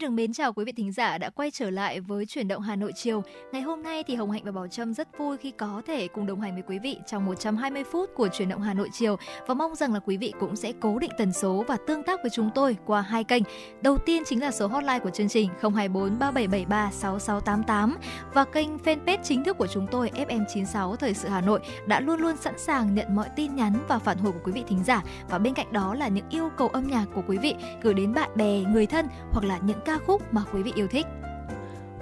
Xin 0.00 0.08
được 0.08 0.14
mến 0.14 0.32
chào 0.32 0.52
quý 0.52 0.64
vị 0.64 0.72
thính 0.72 0.92
giả 0.92 1.18
đã 1.18 1.30
quay 1.30 1.50
trở 1.50 1.70
lại 1.70 2.00
với 2.00 2.26
chuyển 2.26 2.48
động 2.48 2.62
Hà 2.62 2.76
Nội 2.76 2.92
chiều. 2.96 3.22
Ngày 3.52 3.62
hôm 3.62 3.82
nay 3.82 4.02
thì 4.02 4.14
Hồng 4.14 4.30
Hạnh 4.30 4.44
và 4.44 4.52
Bảo 4.52 4.68
Trâm 4.68 4.94
rất 4.94 5.18
vui 5.18 5.36
khi 5.36 5.50
có 5.50 5.82
thể 5.86 6.08
cùng 6.08 6.26
đồng 6.26 6.40
hành 6.40 6.54
với 6.54 6.62
quý 6.66 6.78
vị 6.78 6.96
trong 7.06 7.26
120 7.26 7.84
phút 7.84 8.10
của 8.14 8.28
chuyển 8.28 8.48
động 8.48 8.62
Hà 8.62 8.74
Nội 8.74 8.88
chiều 8.92 9.16
và 9.46 9.54
mong 9.54 9.74
rằng 9.74 9.94
là 9.94 10.00
quý 10.00 10.16
vị 10.16 10.32
cũng 10.40 10.56
sẽ 10.56 10.72
cố 10.80 10.98
định 10.98 11.10
tần 11.18 11.32
số 11.32 11.64
và 11.68 11.76
tương 11.86 12.02
tác 12.02 12.20
với 12.22 12.30
chúng 12.30 12.50
tôi 12.54 12.76
qua 12.86 13.00
hai 13.00 13.24
kênh. 13.24 13.42
Đầu 13.82 13.98
tiên 13.98 14.22
chính 14.26 14.42
là 14.42 14.50
số 14.50 14.66
hotline 14.66 14.98
của 14.98 15.10
chương 15.10 15.28
trình 15.28 15.48
024 15.60 16.18
3773 16.18 16.90
6688 16.92 17.96
và 18.34 18.44
kênh 18.44 18.76
fanpage 18.76 19.22
chính 19.22 19.44
thức 19.44 19.58
của 19.58 19.66
chúng 19.66 19.86
tôi 19.90 20.10
FM96 20.10 20.96
Thời 20.96 21.14
sự 21.14 21.28
Hà 21.28 21.40
Nội 21.40 21.60
đã 21.86 22.00
luôn 22.00 22.20
luôn 22.20 22.36
sẵn 22.36 22.58
sàng 22.58 22.94
nhận 22.94 23.16
mọi 23.16 23.28
tin 23.36 23.54
nhắn 23.54 23.72
và 23.88 23.98
phản 23.98 24.18
hồi 24.18 24.32
của 24.32 24.40
quý 24.44 24.52
vị 24.52 24.64
thính 24.68 24.84
giả 24.84 25.02
và 25.30 25.38
bên 25.38 25.54
cạnh 25.54 25.72
đó 25.72 25.94
là 25.94 26.08
những 26.08 26.28
yêu 26.30 26.50
cầu 26.56 26.68
âm 26.68 26.88
nhạc 26.88 27.06
của 27.14 27.22
quý 27.28 27.38
vị 27.38 27.54
gửi 27.82 27.94
đến 27.94 28.14
bạn 28.14 28.30
bè, 28.34 28.60
người 28.60 28.86
thân 28.86 29.06
hoặc 29.32 29.44
là 29.44 29.58
những 29.62 29.78
ca 29.90 29.98
khúc 30.06 30.34
mà 30.34 30.42
quý 30.52 30.62
vị 30.62 30.72
yêu 30.74 30.86
thích. 30.88 31.06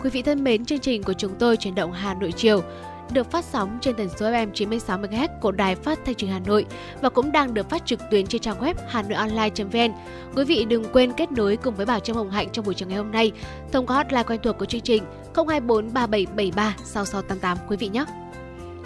Quý 0.02 0.10
vị 0.10 0.22
thân 0.22 0.44
mến, 0.44 0.64
chương 0.64 0.78
trình 0.78 1.02
của 1.02 1.12
chúng 1.12 1.34
tôi 1.38 1.56
chuyển 1.56 1.74
động 1.74 1.92
Hà 1.92 2.14
Nội 2.14 2.32
chiều 2.32 2.62
được 3.12 3.30
phát 3.30 3.44
sóng 3.44 3.78
trên 3.80 3.94
tần 3.94 4.08
số 4.08 4.26
FM 4.26 4.50
96 4.54 4.98
MHz 4.98 5.28
của 5.40 5.52
Đài 5.52 5.74
Phát 5.74 5.98
thanh 6.04 6.14
truyền 6.14 6.30
Hà 6.30 6.38
Nội 6.38 6.66
và 7.00 7.08
cũng 7.08 7.32
đang 7.32 7.54
được 7.54 7.70
phát 7.70 7.86
trực 7.86 8.00
tuyến 8.10 8.26
trên 8.26 8.40
trang 8.40 8.60
web 8.60 8.74
hanoionline.vn. 8.88 9.92
Quý 10.36 10.44
vị 10.44 10.64
đừng 10.64 10.84
quên 10.92 11.12
kết 11.12 11.32
nối 11.32 11.56
cùng 11.56 11.74
với 11.74 11.86
Bảo 11.86 12.00
Trâm 12.00 12.16
Hồng 12.16 12.30
Hạnh 12.30 12.48
trong 12.52 12.64
buổi 12.64 12.74
chiều 12.74 12.88
ngày 12.88 12.98
hôm 12.98 13.10
nay 13.10 13.32
thông 13.72 13.86
qua 13.86 13.96
hotline 13.96 14.22
quen 14.22 14.40
thuộc 14.42 14.58
của 14.58 14.64
chương 14.64 14.80
trình 14.80 15.02
024 15.34 15.92
3773 15.92 16.76
6688 16.84 17.58
quý 17.68 17.76
vị 17.76 17.88
nhé. 17.88 18.04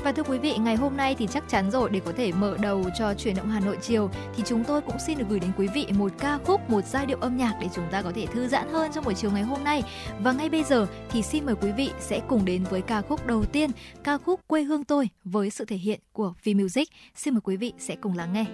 Và 0.05 0.13
thưa 0.13 0.23
quý 0.23 0.39
vị, 0.39 0.55
ngày 0.59 0.77
hôm 0.77 0.97
nay 0.97 1.15
thì 1.19 1.27
chắc 1.27 1.49
chắn 1.49 1.71
rồi 1.71 1.91
để 1.91 2.01
có 2.05 2.13
thể 2.17 2.33
mở 2.33 2.57
đầu 2.61 2.85
cho 2.99 3.15
chuyển 3.15 3.37
động 3.37 3.49
Hà 3.49 3.61
Nội 3.61 3.79
chiều 3.83 4.11
thì 4.37 4.43
chúng 4.47 4.65
tôi 4.65 4.81
cũng 4.81 4.97
xin 5.07 5.19
được 5.19 5.25
gửi 5.29 5.41
đến 5.41 5.51
quý 5.57 5.69
vị 5.75 5.87
một 5.99 6.13
ca 6.19 6.39
khúc, 6.39 6.71
một 6.71 6.85
giai 6.87 7.07
điệu 7.07 7.19
âm 7.21 7.37
nhạc 7.37 7.55
để 7.61 7.69
chúng 7.75 7.85
ta 7.91 8.03
có 8.03 8.13
thể 8.15 8.27
thư 8.27 8.49
giãn 8.49 8.69
hơn 8.69 8.91
trong 8.95 9.05
buổi 9.05 9.15
chiều 9.15 9.31
ngày 9.31 9.43
hôm 9.43 9.65
nay. 9.65 9.83
Và 10.21 10.33
ngay 10.33 10.49
bây 10.49 10.65
giờ 10.65 10.87
thì 11.11 11.23
xin 11.23 11.47
mời 11.47 11.55
quý 11.55 11.73
vị 11.77 11.91
sẽ 12.01 12.21
cùng 12.29 12.45
đến 12.45 12.65
với 12.71 12.83
ca 12.83 13.03
khúc 13.03 13.27
đầu 13.27 13.45
tiên, 13.45 13.71
ca 14.05 14.19
khúc 14.19 14.41
Quê 14.47 14.63
hương 14.63 14.85
tôi 14.85 15.09
với 15.25 15.51
sự 15.51 15.65
thể 15.65 15.77
hiện 15.77 16.01
của 16.13 16.35
V 16.45 16.49
Music. 16.57 16.89
Xin 17.15 17.35
mời 17.35 17.41
quý 17.45 17.57
vị 17.57 17.73
sẽ 17.79 17.97
cùng 17.97 18.17
lắng 18.17 18.33
nghe. 18.33 18.45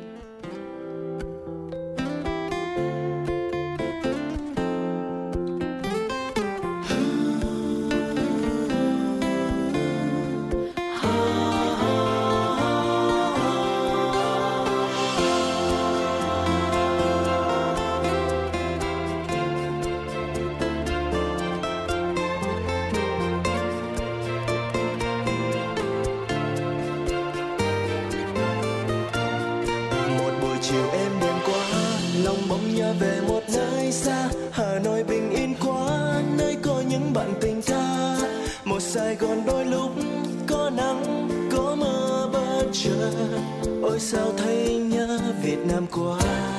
Sao 44.10 44.32
thấy 44.36 44.76
nhớ 44.76 45.18
Việt 45.42 45.58
Nam 45.66 45.86
quá? 45.92 46.18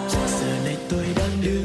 Giờ 0.10 0.64
này 0.66 0.78
tôi 0.90 1.06
đang 1.16 1.32
đưa 1.44 1.59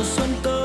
mùa 0.00 0.59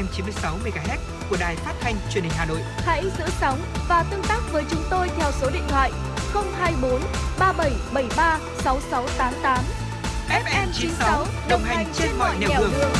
FM 0.00 0.06
96 0.12 0.58
MHz 0.64 0.98
của 1.30 1.36
đài 1.40 1.56
phát 1.56 1.74
thanh 1.80 1.94
truyền 2.10 2.24
hình 2.24 2.32
Hà 2.36 2.46
Nội. 2.46 2.60
Hãy 2.76 3.04
giữ 3.18 3.24
sóng 3.40 3.58
và 3.88 4.04
tương 4.10 4.22
tác 4.28 4.40
với 4.52 4.64
chúng 4.70 4.82
tôi 4.90 5.08
theo 5.08 5.30
số 5.32 5.50
điện 5.50 5.62
thoại 5.68 5.92
024 6.34 7.00
3773 7.38 8.38
6688. 8.64 9.64
FM 10.28 10.66
96 10.72 11.26
đồng 11.48 11.62
hành 11.62 11.86
trên 11.94 12.10
mọi 12.18 12.36
nẻo 12.40 12.48
đường. 12.60 12.70
đường. 12.78 12.90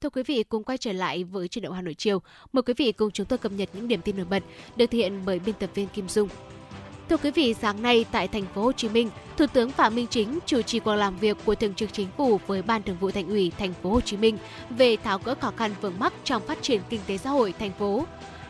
Thưa 0.00 0.10
quý 0.10 0.22
vị, 0.26 0.42
cùng 0.48 0.64
quay 0.64 0.78
trở 0.78 0.92
lại 0.92 1.24
với 1.24 1.48
chuyển 1.48 1.62
động 1.62 1.72
Hà 1.74 1.82
Nội 1.82 1.94
chiều. 1.94 2.22
Mời 2.52 2.62
quý 2.62 2.74
vị 2.76 2.92
cùng 2.92 3.10
chúng 3.10 3.26
tôi 3.26 3.38
cập 3.38 3.52
nhật 3.52 3.68
những 3.72 3.88
điểm 3.88 4.00
tin 4.02 4.16
nổi 4.16 4.26
bật 4.30 4.42
được 4.76 4.86
thực 4.86 4.98
hiện 4.98 5.22
bởi 5.24 5.38
biên 5.38 5.54
tập 5.54 5.70
viên 5.74 5.88
Kim 5.88 6.08
Dung. 6.08 6.28
Thưa 7.10 7.16
quý 7.16 7.30
vị, 7.30 7.54
sáng 7.60 7.82
nay 7.82 8.04
tại 8.12 8.28
thành 8.28 8.44
phố 8.54 8.62
Hồ 8.62 8.72
Chí 8.72 8.88
Minh, 8.88 9.10
Thủ 9.36 9.46
tướng 9.46 9.70
Phạm 9.70 9.94
Minh 9.94 10.06
Chính 10.10 10.38
chủ 10.46 10.62
trì 10.62 10.78
cuộc 10.78 10.94
làm 10.94 11.16
việc 11.16 11.36
của 11.44 11.54
Thường 11.54 11.74
trực 11.74 11.92
Chính 11.92 12.08
phủ 12.16 12.40
với 12.46 12.62
Ban 12.62 12.82
Thường 12.82 12.96
vụ 13.00 13.10
Thành 13.10 13.28
ủy 13.28 13.52
thành 13.58 13.72
phố 13.82 13.90
Hồ 13.90 14.00
Chí 14.00 14.16
Minh 14.16 14.38
về 14.70 14.96
tháo 14.96 15.18
gỡ 15.24 15.34
khó 15.40 15.52
khăn 15.56 15.74
vướng 15.80 15.98
mắc 15.98 16.12
trong 16.24 16.42
phát 16.46 16.62
triển 16.62 16.80
kinh 16.88 17.00
tế 17.06 17.18
xã 17.18 17.30
hội 17.30 17.54
thành 17.58 17.72
phố. 17.78 18.04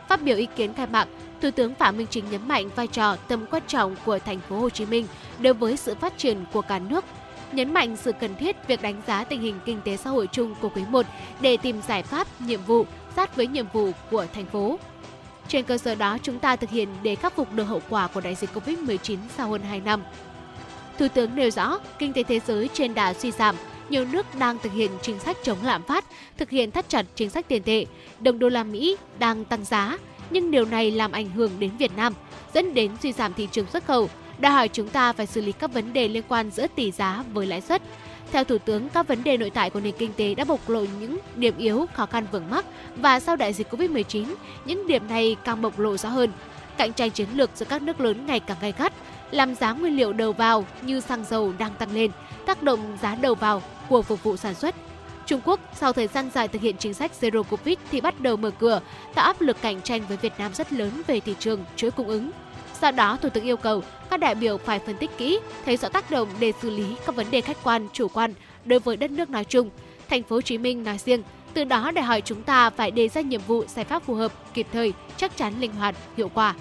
Phát 0.08 0.22
biểu 0.22 0.36
ý 0.36 0.46
kiến 0.56 0.74
khai 0.74 0.86
mạc, 0.86 1.08
Thủ 1.42 1.50
tướng 1.50 1.74
Phạm 1.74 1.96
Minh 1.96 2.06
Chính 2.10 2.24
nhấn 2.30 2.48
mạnh 2.48 2.68
vai 2.76 2.86
trò 2.86 3.16
tầm 3.16 3.46
quan 3.50 3.62
trọng 3.66 3.96
của 4.04 4.18
thành 4.18 4.40
phố 4.48 4.58
Hồ 4.58 4.70
Chí 4.70 4.86
Minh 4.86 5.06
đối 5.38 5.54
với 5.54 5.76
sự 5.76 5.94
phát 5.94 6.18
triển 6.18 6.44
của 6.52 6.62
cả 6.62 6.78
nước 6.78 7.04
nhấn 7.52 7.74
mạnh 7.74 7.96
sự 7.96 8.12
cần 8.20 8.36
thiết 8.36 8.56
việc 8.68 8.82
đánh 8.82 9.02
giá 9.06 9.24
tình 9.24 9.40
hình 9.40 9.60
kinh 9.64 9.80
tế 9.84 9.96
xã 9.96 10.10
hội 10.10 10.28
chung 10.32 10.54
của 10.60 10.68
quý 10.68 10.82
1 10.90 11.06
để 11.40 11.56
tìm 11.56 11.80
giải 11.88 12.02
pháp, 12.02 12.26
nhiệm 12.40 12.60
vụ 12.66 12.86
sát 13.16 13.36
với 13.36 13.46
nhiệm 13.46 13.66
vụ 13.72 13.90
của 14.10 14.26
thành 14.34 14.46
phố. 14.46 14.78
Trên 15.50 15.64
cơ 15.64 15.78
sở 15.78 15.94
đó, 15.94 16.18
chúng 16.22 16.38
ta 16.38 16.56
thực 16.56 16.70
hiện 16.70 16.88
để 17.02 17.14
khắc 17.14 17.36
phục 17.36 17.52
được 17.52 17.64
hậu 17.64 17.82
quả 17.88 18.06
của 18.06 18.20
đại 18.20 18.34
dịch 18.34 18.50
Covid-19 18.54 19.18
sau 19.36 19.50
hơn 19.50 19.62
2 19.62 19.80
năm. 19.80 20.02
Thủ 20.98 21.08
tướng 21.14 21.34
nêu 21.34 21.50
rõ, 21.50 21.78
kinh 21.98 22.12
tế 22.12 22.22
thế 22.22 22.40
giới 22.46 22.68
trên 22.72 22.94
đà 22.94 23.14
suy 23.14 23.30
giảm, 23.30 23.56
nhiều 23.88 24.04
nước 24.04 24.26
đang 24.38 24.58
thực 24.58 24.72
hiện 24.72 24.90
chính 25.02 25.18
sách 25.18 25.36
chống 25.42 25.58
lạm 25.62 25.82
phát, 25.82 26.04
thực 26.38 26.50
hiện 26.50 26.70
thắt 26.70 26.88
chặt 26.88 27.06
chính 27.14 27.30
sách 27.30 27.48
tiền 27.48 27.62
tệ, 27.62 27.86
đồng 28.20 28.38
đô 28.38 28.48
la 28.48 28.64
Mỹ 28.64 28.96
đang 29.18 29.44
tăng 29.44 29.64
giá, 29.64 29.98
nhưng 30.30 30.50
điều 30.50 30.64
này 30.64 30.90
làm 30.90 31.12
ảnh 31.12 31.30
hưởng 31.30 31.50
đến 31.58 31.70
Việt 31.78 31.96
Nam, 31.96 32.14
dẫn 32.54 32.74
đến 32.74 32.90
suy 33.02 33.12
giảm 33.12 33.34
thị 33.34 33.48
trường 33.52 33.66
xuất 33.66 33.86
khẩu, 33.86 34.10
đòi 34.38 34.52
hỏi 34.52 34.68
chúng 34.68 34.88
ta 34.88 35.12
phải 35.12 35.26
xử 35.26 35.40
lý 35.40 35.52
các 35.52 35.72
vấn 35.72 35.92
đề 35.92 36.08
liên 36.08 36.22
quan 36.28 36.50
giữa 36.50 36.66
tỷ 36.74 36.90
giá 36.90 37.24
với 37.32 37.46
lãi 37.46 37.60
suất. 37.60 37.82
Theo 38.32 38.44
Thủ 38.44 38.58
tướng, 38.58 38.88
các 38.88 39.08
vấn 39.08 39.24
đề 39.24 39.36
nội 39.36 39.50
tại 39.50 39.70
của 39.70 39.80
nền 39.80 39.94
kinh 39.98 40.12
tế 40.16 40.34
đã 40.34 40.44
bộc 40.44 40.68
lộ 40.68 40.84
những 41.00 41.18
điểm 41.36 41.54
yếu, 41.58 41.86
khó 41.94 42.06
khăn 42.06 42.26
vướng 42.32 42.50
mắc 42.50 42.64
và 42.96 43.20
sau 43.20 43.36
đại 43.36 43.52
dịch 43.52 43.74
Covid-19, 43.74 44.34
những 44.64 44.86
điểm 44.86 45.08
này 45.08 45.36
càng 45.44 45.62
bộc 45.62 45.78
lộ 45.78 45.96
rõ 45.96 46.08
hơn. 46.08 46.32
Cạnh 46.76 46.92
tranh 46.92 47.10
chiến 47.10 47.28
lược 47.34 47.50
giữa 47.54 47.66
các 47.68 47.82
nước 47.82 48.00
lớn 48.00 48.26
ngày 48.26 48.40
càng 48.40 48.56
gay 48.60 48.74
gắt, 48.78 48.92
làm 49.30 49.54
giá 49.54 49.72
nguyên 49.72 49.96
liệu 49.96 50.12
đầu 50.12 50.32
vào 50.32 50.64
như 50.82 51.00
xăng 51.00 51.24
dầu 51.24 51.52
đang 51.58 51.74
tăng 51.74 51.92
lên, 51.92 52.10
tác 52.46 52.62
động 52.62 52.98
giá 53.02 53.14
đầu 53.14 53.34
vào 53.34 53.62
của 53.88 54.02
phục 54.02 54.22
vụ 54.22 54.36
sản 54.36 54.54
xuất. 54.54 54.74
Trung 55.26 55.40
Quốc 55.44 55.60
sau 55.74 55.92
thời 55.92 56.06
gian 56.06 56.30
dài 56.34 56.48
thực 56.48 56.62
hiện 56.62 56.76
chính 56.78 56.94
sách 56.94 57.12
Zero 57.20 57.42
Covid 57.42 57.76
thì 57.90 58.00
bắt 58.00 58.20
đầu 58.20 58.36
mở 58.36 58.50
cửa, 58.50 58.80
tạo 59.14 59.24
áp 59.24 59.40
lực 59.40 59.56
cạnh 59.62 59.82
tranh 59.82 60.02
với 60.08 60.16
Việt 60.16 60.32
Nam 60.38 60.54
rất 60.54 60.72
lớn 60.72 61.02
về 61.06 61.20
thị 61.20 61.34
trường, 61.38 61.64
chuỗi 61.76 61.90
cung 61.90 62.08
ứng. 62.08 62.30
Do 62.82 62.90
đó, 62.90 63.18
Thủ 63.22 63.28
tướng 63.28 63.44
yêu 63.44 63.56
cầu 63.56 63.82
các 64.10 64.20
đại 64.20 64.34
biểu 64.34 64.58
phải 64.58 64.78
phân 64.78 64.96
tích 64.96 65.10
kỹ, 65.18 65.40
thấy 65.64 65.76
rõ 65.76 65.88
tác 65.88 66.10
động 66.10 66.28
để 66.40 66.52
xử 66.62 66.70
lý 66.70 66.96
các 67.06 67.16
vấn 67.16 67.26
đề 67.30 67.40
khách 67.40 67.56
quan, 67.64 67.88
chủ 67.92 68.08
quan 68.08 68.34
đối 68.64 68.80
với 68.80 68.96
đất 68.96 69.10
nước 69.10 69.30
nói 69.30 69.44
chung, 69.44 69.70
thành 70.08 70.22
phố 70.22 70.36
Hồ 70.36 70.40
Chí 70.40 70.58
Minh 70.58 70.84
nói 70.84 70.98
riêng. 70.98 71.22
Từ 71.54 71.64
đó 71.64 71.90
đòi 71.90 72.04
hỏi 72.04 72.20
chúng 72.20 72.42
ta 72.42 72.70
phải 72.70 72.90
đề 72.90 73.08
ra 73.08 73.20
nhiệm 73.20 73.40
vụ 73.46 73.64
giải 73.64 73.84
pháp 73.84 74.02
phù 74.02 74.14
hợp, 74.14 74.32
kịp 74.54 74.66
thời, 74.72 74.92
chắc 75.16 75.36
chắn 75.36 75.60
linh 75.60 75.72
hoạt, 75.72 75.94
hiệu 76.16 76.30
quả. 76.34 76.54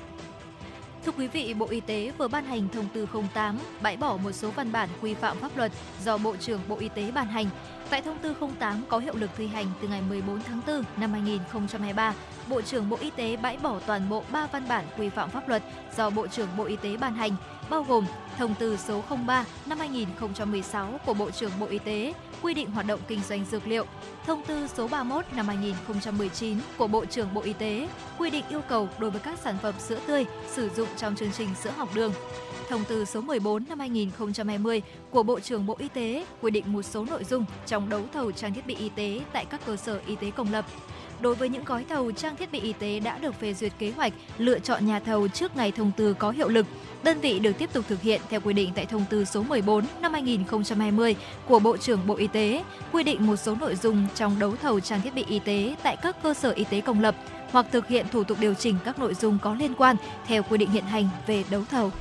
Thưa 1.06 1.12
quý 1.12 1.28
vị, 1.28 1.54
Bộ 1.54 1.68
Y 1.70 1.80
tế 1.80 2.12
vừa 2.18 2.28
ban 2.28 2.46
hành 2.46 2.68
thông 2.74 2.86
tư 2.94 3.08
08 3.34 3.58
bãi 3.82 3.98
bỏ 3.98 4.18
một 4.24 4.32
số 4.32 4.52
văn 4.52 4.72
bản 4.72 4.90
quy 5.02 5.14
phạm 5.14 5.38
pháp 5.38 5.58
luật 5.58 5.72
do 6.04 6.18
Bộ 6.18 6.36
trưởng 6.40 6.60
Bộ 6.68 6.76
Y 6.80 6.90
tế 6.90 7.12
ban 7.12 7.28
hành. 7.28 7.46
Tại 7.90 8.02
thông 8.02 8.20
tư 8.20 8.36
08 8.60 8.84
có 8.90 8.98
hiệu 8.98 9.14
lực 9.16 9.30
thi 9.38 9.48
hành 9.48 9.66
từ 9.82 9.88
ngày 9.88 10.02
14 10.10 10.40
tháng 10.42 10.62
4 10.68 10.84
năm 10.98 11.12
2023, 11.12 12.14
Bộ 12.50 12.62
trưởng 12.62 12.90
Bộ 12.90 12.98
Y 13.00 13.10
tế 13.10 13.38
bãi 13.38 13.58
bỏ 13.58 13.80
toàn 13.86 14.10
bộ 14.10 14.24
3 14.32 14.48
văn 14.52 14.64
bản 14.70 14.86
quy 14.98 15.10
phạm 15.10 15.30
pháp 15.30 15.50
luật 15.50 15.64
do 15.98 16.10
Bộ 16.10 16.28
trưởng 16.28 16.48
Bộ 16.58 16.64
Y 16.64 16.76
tế 16.76 16.98
ban 16.98 17.16
hành, 17.16 17.36
bao 17.70 17.84
gồm 17.84 18.06
Thông 18.38 18.56
tư 18.56 18.78
số 18.78 19.04
03 19.28 19.46
năm 19.66 19.80
2016 19.80 21.00
của 21.06 21.14
Bộ 21.14 21.32
trưởng 21.32 21.52
Bộ 21.60 21.66
Y 21.66 21.80
tế 21.80 22.14
quy 22.42 22.54
định 22.54 22.72
hoạt 22.72 22.88
động 22.88 23.00
kinh 23.08 23.22
doanh 23.30 23.46
dược 23.52 23.68
liệu, 23.68 23.86
Thông 24.26 24.44
tư 24.44 24.68
số 24.68 24.88
31 24.88 25.26
năm 25.36 25.48
2019 25.48 26.58
của 26.78 26.88
Bộ 26.88 27.06
trưởng 27.06 27.34
Bộ 27.34 27.42
Y 27.42 27.54
tế 27.54 27.88
quy 28.18 28.30
định 28.30 28.46
yêu 28.50 28.62
cầu 28.70 28.90
đối 29.00 29.12
với 29.12 29.22
các 29.22 29.40
sản 29.40 29.56
phẩm 29.62 29.76
sữa 29.80 30.00
tươi 30.08 30.26
sử 30.48 30.70
dụng 30.70 30.88
trong 30.98 31.16
chương 31.16 31.32
trình 31.32 31.50
sữa 31.64 31.72
học 31.78 31.90
đường. 31.96 32.14
Thông 32.70 32.86
tư 32.86 33.06
số 33.06 33.22
14 33.22 33.64
năm 33.70 33.80
2020 33.80 34.82
của 35.10 35.24
Bộ 35.24 35.40
trưởng 35.40 35.66
Bộ 35.66 35.76
Y 35.80 35.88
tế 35.88 36.26
quy 36.42 36.52
định 36.52 36.74
một 36.74 36.82
số 36.82 37.06
nội 37.06 37.24
dung 37.24 37.46
trong 37.66 37.90
đấu 37.90 38.02
thầu 38.14 38.32
trang 38.32 38.54
thiết 38.54 38.68
bị 38.68 38.76
y 38.76 38.90
tế 38.90 39.22
tại 39.34 39.46
các 39.46 39.62
cơ 39.66 39.76
sở 39.76 40.00
y 40.08 40.16
tế 40.16 40.32
công 40.32 40.52
lập 40.52 40.66
đối 41.22 41.36
với 41.36 41.50
những 41.50 41.64
gói 41.64 41.86
thầu 41.90 42.12
trang 42.12 42.36
thiết 42.36 42.52
bị 42.52 42.60
y 42.60 42.74
tế 42.74 43.00
đã 43.00 43.18
được 43.18 43.40
phê 43.40 43.54
duyệt 43.54 43.72
kế 43.80 43.92
hoạch 43.92 44.14
lựa 44.38 44.60
chọn 44.60 44.86
nhà 44.86 45.00
thầu 45.00 45.28
trước 45.28 45.56
ngày 45.56 45.72
thông 45.72 45.92
tư 45.98 46.14
có 46.14 46.32
hiệu 46.32 46.48
lực. 46.48 46.66
Đơn 47.04 47.20
vị 47.20 47.40
được 47.40 47.52
tiếp 47.58 47.70
tục 47.74 47.86
thực 47.88 48.02
hiện 48.02 48.22
theo 48.30 48.40
quy 48.40 48.54
định 48.54 48.72
tại 48.76 48.86
thông 48.86 49.06
tư 49.10 49.26
số 49.26 49.44
14 49.44 49.86
năm 50.02 50.14
2020 50.14 51.16
của 51.48 51.60
Bộ 51.60 51.78
trưởng 51.78 52.08
Bộ 52.08 52.16
Y 52.16 52.28
tế, 52.28 52.64
quy 52.92 53.04
định 53.04 53.28
một 53.28 53.36
số 53.36 53.56
nội 53.60 53.76
dung 53.76 54.08
trong 54.16 54.40
đấu 54.40 54.56
thầu 54.62 54.80
trang 54.80 55.02
thiết 55.02 55.16
bị 55.16 55.26
y 55.28 55.40
tế 55.40 55.76
tại 55.84 55.98
các 56.02 56.24
cơ 56.24 56.34
sở 56.34 56.52
y 56.52 56.64
tế 56.64 56.82
công 56.82 57.02
lập 57.02 57.16
hoặc 57.52 57.66
thực 57.72 57.88
hiện 57.88 58.06
thủ 58.12 58.24
tục 58.24 58.38
điều 58.42 58.54
chỉnh 58.54 58.76
các 58.86 59.00
nội 59.00 59.14
dung 59.14 59.38
có 59.42 59.56
liên 59.56 59.74
quan 59.74 59.96
theo 60.28 60.44
quy 60.44 60.58
định 60.58 60.70
hiện 60.70 60.84
hành 60.84 61.10
về 61.28 61.44
đấu 61.50 61.64
thầu. 61.72 61.92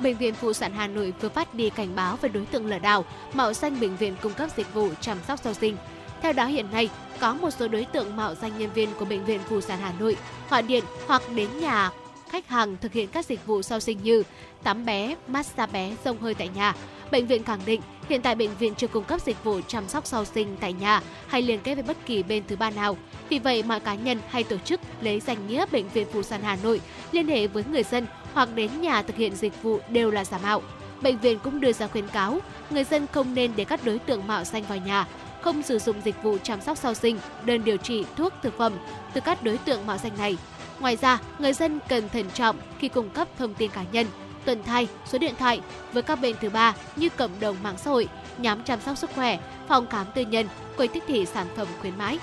Bệnh 0.00 0.16
viện 0.16 0.34
Phụ 0.34 0.52
sản 0.52 0.72
Hà 0.72 0.86
Nội 0.86 1.14
vừa 1.20 1.28
phát 1.28 1.54
đi 1.54 1.70
cảnh 1.70 1.96
báo 1.96 2.16
về 2.16 2.28
đối 2.28 2.46
tượng 2.46 2.66
lừa 2.66 2.78
đảo, 2.78 3.04
mạo 3.32 3.52
danh 3.52 3.80
bệnh 3.80 3.96
viện 3.96 4.16
cung 4.22 4.32
cấp 4.32 4.50
dịch 4.56 4.74
vụ 4.74 4.90
chăm 5.00 5.18
sóc 5.28 5.40
sau 5.44 5.54
sinh. 5.54 5.76
Theo 6.22 6.32
đó 6.32 6.44
hiện 6.44 6.66
nay, 6.72 6.90
có 7.20 7.34
một 7.34 7.50
số 7.50 7.68
đối 7.68 7.84
tượng 7.84 8.16
mạo 8.16 8.34
danh 8.34 8.58
nhân 8.58 8.70
viên 8.74 8.88
của 8.98 9.04
Bệnh 9.04 9.24
viện 9.24 9.40
Phụ 9.48 9.60
sản 9.60 9.78
Hà 9.82 9.92
Nội 9.98 10.16
gọi 10.50 10.62
điện 10.62 10.84
hoặc 11.06 11.22
đến 11.34 11.48
nhà 11.60 11.90
khách 12.30 12.48
hàng 12.48 12.76
thực 12.80 12.92
hiện 12.92 13.08
các 13.08 13.26
dịch 13.26 13.46
vụ 13.46 13.62
sau 13.62 13.80
sinh 13.80 13.98
như 14.02 14.22
tắm 14.62 14.84
bé, 14.84 15.14
massage 15.28 15.72
bé, 15.72 15.96
rông 16.04 16.18
hơi 16.18 16.34
tại 16.34 16.48
nhà. 16.54 16.74
Bệnh 17.10 17.26
viện 17.26 17.44
khẳng 17.44 17.60
định 17.66 17.80
hiện 18.08 18.22
tại 18.22 18.34
bệnh 18.34 18.56
viện 18.58 18.74
chưa 18.74 18.86
cung 18.86 19.04
cấp 19.04 19.20
dịch 19.20 19.44
vụ 19.44 19.60
chăm 19.68 19.88
sóc 19.88 20.06
sau 20.06 20.24
sinh 20.24 20.56
tại 20.60 20.72
nhà 20.72 21.02
hay 21.26 21.42
liên 21.42 21.60
kết 21.64 21.74
với 21.74 21.82
bất 21.82 21.96
kỳ 22.06 22.22
bên 22.22 22.42
thứ 22.48 22.56
ba 22.56 22.70
nào. 22.70 22.96
Vì 23.28 23.38
vậy, 23.38 23.62
mọi 23.62 23.80
cá 23.80 23.94
nhân 23.94 24.18
hay 24.28 24.44
tổ 24.44 24.56
chức 24.58 24.80
lấy 25.00 25.20
danh 25.20 25.46
nghĩa 25.46 25.64
Bệnh 25.72 25.88
viện 25.88 26.06
Phụ 26.12 26.22
sản 26.22 26.40
Hà 26.42 26.56
Nội 26.62 26.80
liên 27.12 27.28
hệ 27.28 27.46
với 27.46 27.64
người 27.70 27.82
dân 27.82 28.06
hoặc 28.38 28.54
đến 28.54 28.80
nhà 28.80 29.02
thực 29.02 29.16
hiện 29.16 29.36
dịch 29.36 29.62
vụ 29.62 29.80
đều 29.88 30.10
là 30.10 30.24
giả 30.24 30.38
mạo. 30.42 30.62
Bệnh 31.02 31.18
viện 31.18 31.38
cũng 31.38 31.60
đưa 31.60 31.72
ra 31.72 31.86
khuyến 31.86 32.08
cáo, 32.08 32.38
người 32.70 32.84
dân 32.84 33.06
không 33.12 33.34
nên 33.34 33.52
để 33.56 33.64
các 33.64 33.84
đối 33.84 33.98
tượng 33.98 34.26
mạo 34.26 34.44
danh 34.44 34.64
vào 34.68 34.78
nhà, 34.78 35.06
không 35.42 35.62
sử 35.62 35.78
dụng 35.78 35.96
dịch 36.04 36.22
vụ 36.22 36.38
chăm 36.42 36.60
sóc 36.60 36.78
sau 36.78 36.94
sinh, 36.94 37.18
đơn 37.44 37.64
điều 37.64 37.76
trị, 37.76 38.04
thuốc, 38.16 38.32
thực 38.42 38.58
phẩm 38.58 38.72
từ 39.12 39.20
các 39.20 39.42
đối 39.42 39.58
tượng 39.58 39.86
mạo 39.86 39.98
danh 39.98 40.12
này. 40.18 40.36
Ngoài 40.80 40.96
ra, 40.96 41.18
người 41.38 41.52
dân 41.52 41.78
cần 41.88 42.08
thận 42.08 42.24
trọng 42.34 42.56
khi 42.78 42.88
cung 42.88 43.10
cấp 43.10 43.28
thông 43.38 43.54
tin 43.54 43.70
cá 43.70 43.84
nhân, 43.92 44.06
tuần 44.44 44.62
thai, 44.62 44.88
số 45.06 45.18
điện 45.18 45.34
thoại 45.38 45.60
với 45.92 46.02
các 46.02 46.20
bên 46.20 46.36
thứ 46.40 46.50
ba 46.50 46.74
như 46.96 47.08
cộng 47.08 47.40
đồng 47.40 47.56
mạng 47.62 47.76
xã 47.78 47.90
hội, 47.90 48.08
nhóm 48.38 48.62
chăm 48.62 48.80
sóc 48.80 48.98
sức 48.98 49.10
khỏe, 49.14 49.38
phòng 49.68 49.86
khám 49.90 50.06
tư 50.14 50.22
nhân, 50.22 50.46
quầy 50.76 50.88
tiếp 50.88 51.02
thị 51.06 51.26
sản 51.26 51.46
phẩm 51.56 51.66
khuyến 51.80 51.98
mãi. 51.98 52.18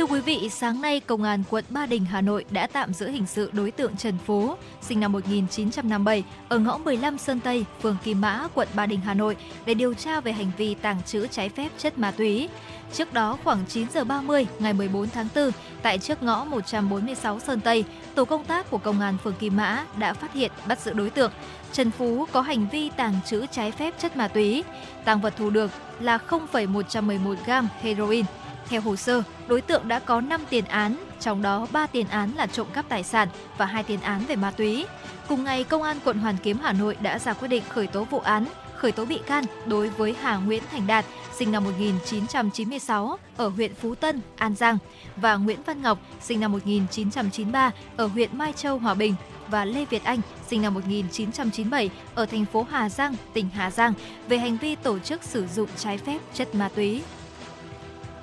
Thưa 0.00 0.06
quý 0.06 0.20
vị, 0.20 0.48
sáng 0.52 0.80
nay 0.80 1.00
Công 1.00 1.22
an 1.22 1.42
quận 1.50 1.64
Ba 1.68 1.86
Đình, 1.86 2.04
Hà 2.04 2.20
Nội 2.20 2.44
đã 2.50 2.66
tạm 2.66 2.94
giữ 2.94 3.08
hình 3.08 3.26
sự 3.26 3.50
đối 3.52 3.70
tượng 3.70 3.96
Trần 3.96 4.14
Phú, 4.26 4.54
sinh 4.82 5.00
năm 5.00 5.12
1957, 5.12 6.24
ở 6.48 6.58
ngõ 6.58 6.78
15 6.78 7.18
Sơn 7.18 7.40
Tây, 7.40 7.64
phường 7.82 7.96
Kim 8.04 8.20
Mã, 8.20 8.48
quận 8.54 8.68
Ba 8.74 8.86
Đình, 8.86 9.00
Hà 9.00 9.14
Nội 9.14 9.36
để 9.66 9.74
điều 9.74 9.94
tra 9.94 10.20
về 10.20 10.32
hành 10.32 10.50
vi 10.56 10.74
tàng 10.74 11.02
trữ 11.06 11.26
trái 11.26 11.48
phép 11.48 11.68
chất 11.78 11.98
ma 11.98 12.10
túy. 12.10 12.48
Trước 12.92 13.12
đó 13.12 13.38
khoảng 13.44 13.64
9 13.68 13.86
giờ 13.94 14.04
30 14.04 14.46
ngày 14.58 14.72
14 14.72 15.08
tháng 15.08 15.28
4, 15.34 15.50
tại 15.82 15.98
trước 15.98 16.22
ngõ 16.22 16.44
146 16.44 17.40
Sơn 17.40 17.60
Tây, 17.60 17.84
tổ 18.14 18.24
công 18.24 18.44
tác 18.44 18.70
của 18.70 18.78
công 18.78 19.00
an 19.00 19.16
phường 19.24 19.34
Kim 19.38 19.56
Mã 19.56 19.84
đã 19.98 20.12
phát 20.12 20.32
hiện 20.32 20.50
bắt 20.68 20.80
giữ 20.80 20.92
đối 20.92 21.10
tượng 21.10 21.32
Trần 21.72 21.90
Phú 21.90 22.26
có 22.32 22.40
hành 22.40 22.68
vi 22.72 22.90
tàng 22.96 23.14
trữ 23.26 23.46
trái 23.46 23.70
phép 23.70 23.94
chất 23.98 24.16
ma 24.16 24.28
túy. 24.28 24.64
Tăng 25.04 25.20
vật 25.20 25.34
thu 25.36 25.50
được 25.50 25.70
là 26.00 26.18
0,111 26.18 27.34
gram 27.46 27.68
heroin. 27.80 28.24
Theo 28.70 28.80
hồ 28.80 28.96
sơ, 28.96 29.22
đối 29.48 29.60
tượng 29.60 29.88
đã 29.88 29.98
có 29.98 30.20
5 30.20 30.40
tiền 30.50 30.64
án, 30.64 30.96
trong 31.20 31.42
đó 31.42 31.66
3 31.72 31.86
tiền 31.86 32.08
án 32.08 32.30
là 32.36 32.46
trộm 32.46 32.66
cắp 32.72 32.88
tài 32.88 33.02
sản 33.02 33.28
và 33.58 33.66
2 33.66 33.82
tiền 33.82 34.00
án 34.00 34.24
về 34.28 34.36
ma 34.36 34.50
túy. 34.50 34.86
Cùng 35.28 35.44
ngày, 35.44 35.64
Công 35.64 35.82
an 35.82 35.96
quận 36.04 36.18
Hoàn 36.18 36.36
Kiếm 36.42 36.58
Hà 36.62 36.72
Nội 36.72 36.96
đã 37.02 37.18
ra 37.18 37.32
quyết 37.32 37.48
định 37.48 37.62
khởi 37.68 37.86
tố 37.86 38.04
vụ 38.04 38.18
án, 38.18 38.44
khởi 38.76 38.92
tố 38.92 39.04
bị 39.04 39.18
can 39.26 39.44
đối 39.66 39.88
với 39.88 40.14
Hà 40.20 40.36
Nguyễn 40.36 40.62
Thành 40.70 40.86
Đạt, 40.86 41.04
sinh 41.32 41.52
năm 41.52 41.64
1996 41.64 43.18
ở 43.36 43.48
huyện 43.48 43.74
Phú 43.74 43.94
Tân, 43.94 44.20
An 44.36 44.54
Giang 44.54 44.78
và 45.16 45.36
Nguyễn 45.36 45.62
Văn 45.66 45.82
Ngọc, 45.82 45.98
sinh 46.20 46.40
năm 46.40 46.52
1993 46.52 47.70
ở 47.96 48.06
huyện 48.06 48.38
Mai 48.38 48.52
Châu, 48.52 48.78
Hòa 48.78 48.94
Bình 48.94 49.14
và 49.48 49.64
Lê 49.64 49.84
Việt 49.84 50.04
Anh, 50.04 50.20
sinh 50.48 50.62
năm 50.62 50.74
1997 50.74 51.90
ở 52.14 52.26
thành 52.26 52.44
phố 52.44 52.66
Hà 52.70 52.88
Giang, 52.88 53.14
tỉnh 53.32 53.48
Hà 53.54 53.70
Giang 53.70 53.92
về 54.28 54.38
hành 54.38 54.56
vi 54.56 54.74
tổ 54.74 54.98
chức 54.98 55.24
sử 55.24 55.46
dụng 55.46 55.68
trái 55.76 55.98
phép 55.98 56.18
chất 56.34 56.54
ma 56.54 56.68
túy. 56.74 57.02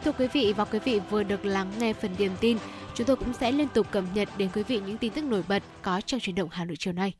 Thưa 0.03 0.11
quý 0.11 0.27
vị 0.33 0.53
và 0.57 0.65
quý 0.65 0.79
vị 0.79 0.99
vừa 1.09 1.23
được 1.23 1.45
lắng 1.45 1.71
nghe 1.79 1.93
phần 1.93 2.11
điểm 2.17 2.31
tin 2.39 2.57
chúng 2.95 3.07
tôi 3.07 3.15
cũng 3.15 3.33
sẽ 3.33 3.51
liên 3.51 3.67
tục 3.67 3.87
cập 3.91 4.03
nhật 4.13 4.29
đến 4.37 4.49
quý 4.53 4.63
vị 4.63 4.81
những 4.85 4.97
tin 4.97 5.13
tức 5.13 5.23
nổi 5.23 5.43
bật 5.47 5.63
có 5.81 6.01
trong 6.01 6.19
chuyển 6.19 6.35
động 6.35 6.49
Hà 6.51 6.65
Nội 6.65 6.75
chiều 6.79 6.93
nay. 6.93 7.13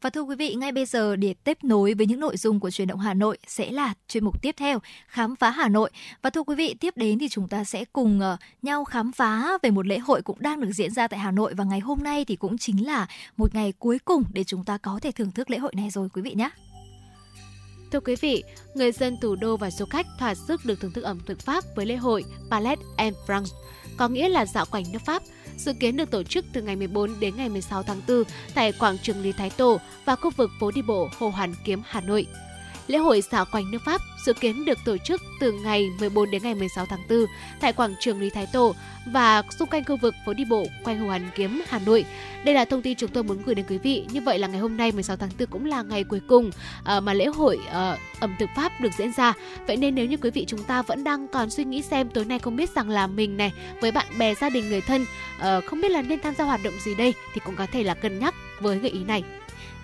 Và 0.00 0.10
thưa 0.10 0.22
quý 0.22 0.36
vị, 0.36 0.54
ngay 0.54 0.72
bây 0.72 0.86
giờ 0.86 1.16
để 1.16 1.34
tiếp 1.34 1.58
nối 1.62 1.94
với 1.94 2.06
những 2.06 2.20
nội 2.20 2.36
dung 2.36 2.60
của 2.60 2.70
truyền 2.70 2.88
động 2.88 2.98
Hà 2.98 3.14
Nội 3.14 3.38
sẽ 3.46 3.70
là 3.70 3.94
chuyên 4.08 4.24
mục 4.24 4.42
tiếp 4.42 4.54
theo, 4.58 4.78
khám 5.06 5.36
phá 5.36 5.50
Hà 5.50 5.68
Nội. 5.68 5.90
Và 6.22 6.30
thưa 6.30 6.42
quý 6.42 6.54
vị, 6.54 6.74
tiếp 6.80 6.96
đến 6.96 7.18
thì 7.18 7.28
chúng 7.28 7.48
ta 7.48 7.64
sẽ 7.64 7.84
cùng 7.92 8.20
uh, 8.34 8.38
nhau 8.62 8.84
khám 8.84 9.12
phá 9.12 9.58
về 9.62 9.70
một 9.70 9.86
lễ 9.86 9.98
hội 9.98 10.22
cũng 10.22 10.40
đang 10.40 10.60
được 10.60 10.70
diễn 10.72 10.90
ra 10.90 11.08
tại 11.08 11.20
Hà 11.20 11.30
Nội 11.30 11.54
và 11.54 11.64
ngày 11.64 11.80
hôm 11.80 11.98
nay 12.02 12.24
thì 12.24 12.36
cũng 12.36 12.58
chính 12.58 12.86
là 12.86 13.06
một 13.36 13.54
ngày 13.54 13.72
cuối 13.78 13.98
cùng 14.04 14.24
để 14.32 14.44
chúng 14.44 14.64
ta 14.64 14.78
có 14.78 14.98
thể 15.02 15.12
thưởng 15.12 15.30
thức 15.30 15.50
lễ 15.50 15.58
hội 15.58 15.72
này 15.76 15.90
rồi 15.90 16.08
quý 16.12 16.22
vị 16.22 16.34
nhé. 16.34 16.50
Thưa 17.92 18.00
quý 18.00 18.16
vị, 18.16 18.44
người 18.74 18.92
dân 18.92 19.16
thủ 19.20 19.36
đô 19.36 19.56
và 19.56 19.70
du 19.70 19.84
khách 19.84 20.06
thỏa 20.18 20.34
sức 20.34 20.64
được 20.64 20.80
thưởng 20.80 20.92
thức 20.92 21.04
ẩm 21.04 21.20
thực 21.26 21.40
Pháp 21.40 21.64
với 21.76 21.86
lễ 21.86 21.96
hội 21.96 22.24
Palais 22.50 22.78
en 22.96 23.14
France, 23.26 23.46
có 23.96 24.08
nghĩa 24.08 24.28
là 24.28 24.46
dạo 24.46 24.64
quanh 24.70 24.84
nước 24.92 24.98
Pháp. 25.06 25.22
dự 25.56 25.72
kiến 25.80 25.96
được 25.96 26.10
tổ 26.10 26.22
chức 26.22 26.44
từ 26.52 26.62
ngày 26.62 26.76
14 26.76 27.20
đến 27.20 27.36
ngày 27.36 27.48
16 27.48 27.82
tháng 27.82 28.00
4 28.08 28.22
tại 28.54 28.72
quảng 28.72 28.98
trường 29.02 29.22
Lý 29.22 29.32
Thái 29.32 29.50
Tổ 29.50 29.80
và 30.04 30.16
khu 30.16 30.30
vực 30.36 30.50
phố 30.60 30.70
đi 30.70 30.82
bộ 30.82 31.08
Hồ 31.18 31.28
Hoàn 31.28 31.54
Kiếm, 31.64 31.82
Hà 31.86 32.00
Nội. 32.00 32.26
Lễ 32.88 32.98
hội 32.98 33.20
dạo 33.30 33.44
quanh 33.52 33.70
nước 33.70 33.78
Pháp 33.84 34.00
dự 34.24 34.32
kiến 34.32 34.64
được 34.64 34.78
tổ 34.84 34.96
chức 34.98 35.22
từ 35.40 35.52
ngày 35.52 35.90
14 36.00 36.30
đến 36.30 36.42
ngày 36.42 36.54
16 36.54 36.86
tháng 36.86 37.00
4 37.08 37.18
tại 37.60 37.72
quảng 37.72 37.94
trường 38.00 38.20
Lý 38.20 38.30
Thái 38.30 38.46
Tổ 38.52 38.74
và 39.06 39.42
xung 39.58 39.68
quanh 39.68 39.84
khu 39.84 39.96
vực 39.96 40.14
phố 40.26 40.32
đi 40.34 40.44
bộ 40.44 40.66
quanh 40.84 40.98
Hồ 40.98 41.06
Hoàn 41.06 41.30
Kiếm, 41.34 41.62
Hà 41.68 41.78
Nội. 41.78 42.04
Đây 42.44 42.54
là 42.54 42.64
thông 42.64 42.82
tin 42.82 42.96
chúng 42.96 43.10
tôi 43.10 43.22
muốn 43.22 43.42
gửi 43.46 43.54
đến 43.54 43.66
quý 43.68 43.78
vị. 43.78 44.04
Như 44.12 44.20
vậy 44.20 44.38
là 44.38 44.48
ngày 44.48 44.60
hôm 44.60 44.76
nay 44.76 44.92
16 44.92 45.16
tháng 45.16 45.30
4 45.38 45.48
cũng 45.48 45.64
là 45.64 45.82
ngày 45.82 46.04
cuối 46.04 46.20
cùng 46.28 46.50
ờ, 46.84 47.00
mà 47.00 47.14
lễ 47.14 47.26
hội 47.26 47.58
ờ, 47.70 47.96
ẩm 48.20 48.36
thực 48.38 48.48
Pháp 48.56 48.80
được 48.80 48.92
diễn 48.98 49.12
ra. 49.12 49.32
Vậy 49.66 49.76
nên 49.76 49.94
nếu 49.94 50.06
như 50.06 50.16
quý 50.16 50.30
vị 50.30 50.44
chúng 50.48 50.64
ta 50.64 50.82
vẫn 50.82 51.04
đang 51.04 51.28
còn 51.28 51.50
suy 51.50 51.64
nghĩ 51.64 51.82
xem 51.82 52.08
tối 52.08 52.24
nay 52.24 52.38
không 52.38 52.56
biết 52.56 52.70
rằng 52.74 52.90
là 52.90 53.06
mình 53.06 53.36
này 53.36 53.52
với 53.80 53.92
bạn 53.92 54.06
bè 54.18 54.34
gia 54.34 54.50
đình 54.50 54.68
người 54.68 54.80
thân 54.80 55.06
ờ, 55.38 55.60
không 55.60 55.80
biết 55.80 55.90
là 55.90 56.02
nên 56.02 56.20
tham 56.20 56.34
gia 56.34 56.44
hoạt 56.44 56.62
động 56.64 56.74
gì 56.84 56.94
đây 56.94 57.14
thì 57.34 57.40
cũng 57.44 57.56
có 57.56 57.66
thể 57.72 57.82
là 57.82 57.94
cân 57.94 58.18
nhắc 58.18 58.34
với 58.60 58.78
gợi 58.78 58.90
ý 58.90 59.04
này. 59.04 59.22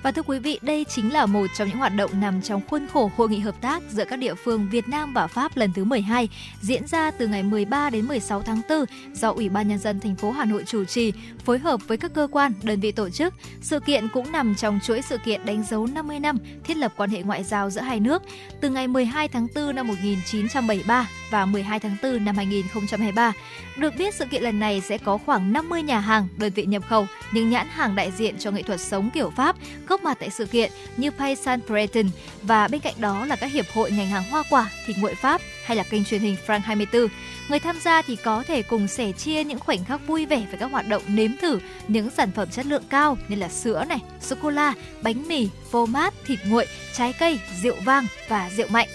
Và 0.04 0.10
thưa 0.10 0.22
quý 0.22 0.38
vị, 0.38 0.58
đây 0.62 0.86
chính 0.88 1.12
là 1.12 1.26
một 1.26 1.46
trong 1.56 1.68
những 1.68 1.76
hoạt 1.76 1.92
động 1.96 2.10
nằm 2.20 2.42
trong 2.42 2.60
khuôn 2.68 2.86
khổ 2.92 3.10
hội 3.16 3.28
nghị 3.28 3.38
hợp 3.38 3.60
tác 3.60 3.82
giữa 3.90 4.04
các 4.04 4.16
địa 4.16 4.34
phương 4.34 4.68
Việt 4.70 4.88
Nam 4.88 5.12
và 5.12 5.26
Pháp 5.26 5.56
lần 5.56 5.72
thứ 5.72 5.84
12 5.84 6.28
diễn 6.60 6.86
ra 6.86 7.10
từ 7.10 7.26
ngày 7.26 7.42
13 7.42 7.90
đến 7.90 8.06
16 8.06 8.42
tháng 8.42 8.60
4 8.68 8.84
do 9.14 9.30
Ủy 9.30 9.48
ban 9.48 9.68
nhân 9.68 9.78
dân 9.78 10.00
thành 10.00 10.16
phố 10.16 10.30
Hà 10.30 10.44
Nội 10.44 10.64
chủ 10.66 10.84
trì, 10.84 11.12
phối 11.44 11.58
hợp 11.58 11.80
với 11.86 11.96
các 11.96 12.14
cơ 12.14 12.28
quan, 12.30 12.52
đơn 12.62 12.80
vị 12.80 12.92
tổ 12.92 13.10
chức. 13.10 13.34
Sự 13.60 13.80
kiện 13.80 14.08
cũng 14.08 14.32
nằm 14.32 14.54
trong 14.54 14.80
chuỗi 14.82 15.02
sự 15.02 15.18
kiện 15.18 15.46
đánh 15.46 15.64
dấu 15.70 15.86
50 15.86 16.20
năm 16.20 16.38
thiết 16.64 16.76
lập 16.76 16.92
quan 16.96 17.10
hệ 17.10 17.22
ngoại 17.22 17.44
giao 17.44 17.70
giữa 17.70 17.80
hai 17.80 18.00
nước 18.00 18.22
từ 18.60 18.70
ngày 18.70 18.88
12 18.88 19.28
tháng 19.28 19.46
4 19.54 19.74
năm 19.74 19.88
1973 19.88 21.08
và 21.30 21.46
12 21.46 21.80
tháng 21.80 21.96
4 22.02 22.24
năm 22.24 22.36
2023. 22.36 23.32
Được 23.76 23.96
biết 23.98 24.14
sự 24.14 24.24
kiện 24.24 24.42
lần 24.42 24.58
này 24.58 24.80
sẽ 24.80 24.98
có 24.98 25.18
khoảng 25.18 25.52
50 25.52 25.82
nhà 25.82 25.98
hàng, 25.98 26.28
đơn 26.36 26.52
vị 26.54 26.66
nhập 26.66 26.82
khẩu, 26.88 27.06
những 27.32 27.50
nhãn 27.50 27.66
hàng 27.70 27.94
đại 27.94 28.10
diện 28.10 28.38
cho 28.38 28.50
nghệ 28.50 28.62
thuật 28.62 28.80
sống 28.80 29.10
kiểu 29.14 29.30
Pháp 29.30 29.56
góp 29.94 30.02
mặt 30.02 30.16
tại 30.20 30.30
sự 30.30 30.46
kiện 30.46 30.70
như 30.96 31.10
Paysan 31.10 31.60
Breton 31.66 32.06
và 32.42 32.68
bên 32.68 32.80
cạnh 32.80 32.94
đó 32.98 33.26
là 33.26 33.36
các 33.36 33.52
hiệp 33.52 33.64
hội 33.74 33.90
ngành 33.90 34.06
hàng 34.06 34.30
hoa 34.30 34.42
quả, 34.50 34.70
thịt 34.86 34.96
nguội 34.98 35.14
Pháp 35.14 35.40
hay 35.64 35.76
là 35.76 35.82
kênh 35.82 36.04
truyền 36.04 36.20
hình 36.20 36.36
France 36.46 36.60
24. 36.60 37.08
Người 37.48 37.58
tham 37.58 37.80
gia 37.80 38.02
thì 38.02 38.16
có 38.16 38.42
thể 38.42 38.62
cùng 38.62 38.88
sẻ 38.88 39.12
chia 39.12 39.44
những 39.44 39.58
khoảnh 39.58 39.84
khắc 39.84 40.06
vui 40.06 40.26
vẻ 40.26 40.46
với 40.50 40.58
các 40.58 40.70
hoạt 40.70 40.88
động 40.88 41.02
nếm 41.08 41.30
thử 41.36 41.58
những 41.88 42.10
sản 42.10 42.30
phẩm 42.32 42.48
chất 42.50 42.66
lượng 42.66 42.82
cao 42.88 43.18
như 43.28 43.36
là 43.36 43.48
sữa 43.48 43.84
này, 43.88 43.98
sô 44.20 44.36
cô 44.42 44.50
la, 44.50 44.74
bánh 45.02 45.28
mì, 45.28 45.48
phô 45.70 45.86
mát, 45.86 46.14
thịt 46.26 46.38
nguội, 46.46 46.66
trái 46.94 47.12
cây, 47.12 47.38
rượu 47.62 47.76
vang 47.84 48.06
và 48.28 48.50
rượu 48.56 48.68
mạnh. 48.68 48.88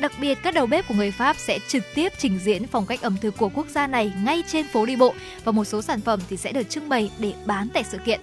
Đặc 0.00 0.12
biệt, 0.20 0.38
các 0.42 0.54
đầu 0.54 0.66
bếp 0.66 0.88
của 0.88 0.94
người 0.94 1.10
Pháp 1.10 1.36
sẽ 1.38 1.58
trực 1.68 1.82
tiếp 1.94 2.12
trình 2.18 2.38
diễn 2.38 2.66
phong 2.66 2.86
cách 2.86 3.02
ẩm 3.02 3.16
thực 3.20 3.36
của 3.36 3.48
quốc 3.48 3.66
gia 3.68 3.86
này 3.86 4.12
ngay 4.24 4.42
trên 4.46 4.66
phố 4.66 4.86
đi 4.86 4.96
bộ 4.96 5.14
và 5.44 5.52
một 5.52 5.64
số 5.64 5.82
sản 5.82 6.00
phẩm 6.00 6.20
thì 6.30 6.36
sẽ 6.36 6.52
được 6.52 6.70
trưng 6.70 6.88
bày 6.88 7.10
để 7.18 7.32
bán 7.46 7.68
tại 7.74 7.84
sự 7.84 7.98
kiện. 8.04 8.20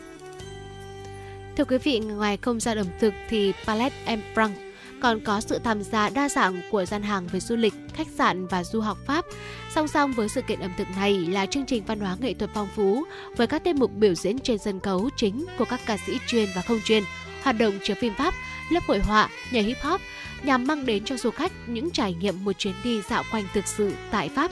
Thưa 1.57 1.65
quý 1.65 1.77
vị, 1.77 1.99
ngoài 1.99 2.37
không 2.37 2.59
gian 2.59 2.77
ẩm 2.77 2.87
thực 2.99 3.13
thì 3.29 3.53
Palette 3.65 3.95
en 4.05 4.21
France 4.35 4.53
còn 5.01 5.19
có 5.19 5.41
sự 5.41 5.59
tham 5.63 5.83
gia 5.83 6.09
đa 6.09 6.29
dạng 6.29 6.61
của 6.71 6.85
gian 6.85 7.03
hàng 7.03 7.27
về 7.27 7.39
du 7.39 7.55
lịch, 7.55 7.73
khách 7.93 8.07
sạn 8.17 8.47
và 8.47 8.63
du 8.63 8.81
học 8.81 8.97
Pháp. 9.05 9.25
Song 9.75 9.87
song 9.87 10.13
với 10.13 10.29
sự 10.29 10.41
kiện 10.41 10.59
ẩm 10.59 10.71
thực 10.77 10.87
này 10.95 11.13
là 11.13 11.45
chương 11.45 11.65
trình 11.65 11.83
văn 11.85 11.99
hóa 11.99 12.17
nghệ 12.19 12.33
thuật 12.33 12.51
phong 12.53 12.67
phú 12.75 13.03
với 13.37 13.47
các 13.47 13.63
tiết 13.63 13.75
mục 13.75 13.91
biểu 13.95 14.15
diễn 14.15 14.39
trên 14.39 14.57
sân 14.57 14.79
khấu 14.79 15.09
chính 15.15 15.45
của 15.57 15.65
các 15.65 15.79
ca 15.85 15.97
sĩ 15.97 16.17
chuyên 16.27 16.49
và 16.55 16.61
không 16.61 16.79
chuyên, 16.85 17.03
hoạt 17.43 17.57
động 17.57 17.79
chiếu 17.83 17.95
phim 17.99 18.13
Pháp, 18.17 18.33
lớp 18.71 18.83
hội 18.87 18.99
họa, 18.99 19.29
nhảy 19.51 19.63
hip 19.63 19.77
hop 19.81 20.01
nhằm 20.43 20.67
mang 20.67 20.85
đến 20.85 21.05
cho 21.05 21.17
du 21.17 21.31
khách 21.31 21.51
những 21.67 21.91
trải 21.91 22.13
nghiệm 22.13 22.45
một 22.45 22.53
chuyến 22.57 22.73
đi 22.83 23.01
dạo 23.09 23.23
quanh 23.31 23.43
thực 23.53 23.67
sự 23.67 23.93
tại 24.11 24.29
Pháp. 24.29 24.51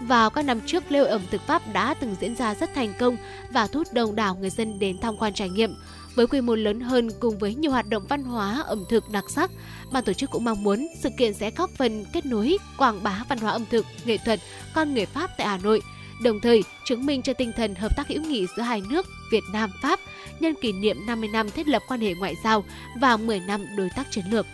Vào 0.00 0.30
các 0.30 0.42
năm 0.42 0.60
trước, 0.66 0.92
lễ 0.92 0.98
hội 0.98 1.08
ẩm 1.08 1.22
thực 1.30 1.46
Pháp 1.46 1.62
đã 1.72 1.94
từng 1.94 2.16
diễn 2.20 2.36
ra 2.36 2.54
rất 2.54 2.74
thành 2.74 2.92
công 2.98 3.16
và 3.50 3.66
thu 3.66 3.78
hút 3.78 3.92
đông 3.92 4.14
đảo 4.14 4.36
người 4.40 4.50
dân 4.50 4.78
đến 4.78 4.98
tham 4.98 5.16
quan 5.16 5.34
trải 5.34 5.48
nghiệm. 5.48 5.74
Với 6.14 6.26
quy 6.26 6.40
mô 6.40 6.54
lớn 6.54 6.80
hơn 6.80 7.08
cùng 7.20 7.38
với 7.38 7.54
nhiều 7.54 7.70
hoạt 7.70 7.88
động 7.88 8.06
văn 8.08 8.24
hóa 8.24 8.62
ẩm 8.66 8.84
thực 8.88 9.10
đặc 9.10 9.30
sắc, 9.30 9.50
ban 9.92 10.04
tổ 10.04 10.12
chức 10.12 10.30
cũng 10.30 10.44
mong 10.44 10.62
muốn 10.62 10.88
sự 11.00 11.10
kiện 11.18 11.34
sẽ 11.34 11.50
góp 11.50 11.70
phần 11.78 12.04
kết 12.12 12.26
nối, 12.26 12.58
quảng 12.78 13.02
bá 13.02 13.24
văn 13.28 13.38
hóa 13.38 13.52
ẩm 13.52 13.64
thực, 13.70 13.86
nghệ 14.04 14.18
thuật, 14.24 14.40
con 14.74 14.94
người 14.94 15.06
Pháp 15.06 15.30
tại 15.38 15.46
Hà 15.46 15.58
Nội, 15.58 15.80
đồng 16.22 16.40
thời 16.40 16.62
chứng 16.84 17.06
minh 17.06 17.22
cho 17.22 17.32
tinh 17.32 17.52
thần 17.56 17.74
hợp 17.74 17.96
tác 17.96 18.08
hữu 18.08 18.22
nghị 18.22 18.46
giữa 18.56 18.62
hai 18.62 18.82
nước 18.90 19.06
Việt 19.32 19.44
Nam 19.52 19.70
Pháp 19.82 20.00
nhân 20.40 20.54
kỷ 20.62 20.72
niệm 20.72 21.06
50 21.06 21.28
năm 21.28 21.50
thiết 21.50 21.68
lập 21.68 21.82
quan 21.88 22.00
hệ 22.00 22.14
ngoại 22.14 22.34
giao 22.44 22.64
và 23.00 23.16
10 23.16 23.40
năm 23.40 23.66
đối 23.76 23.88
tác 23.96 24.06
chiến 24.10 24.24
lược. 24.30 24.46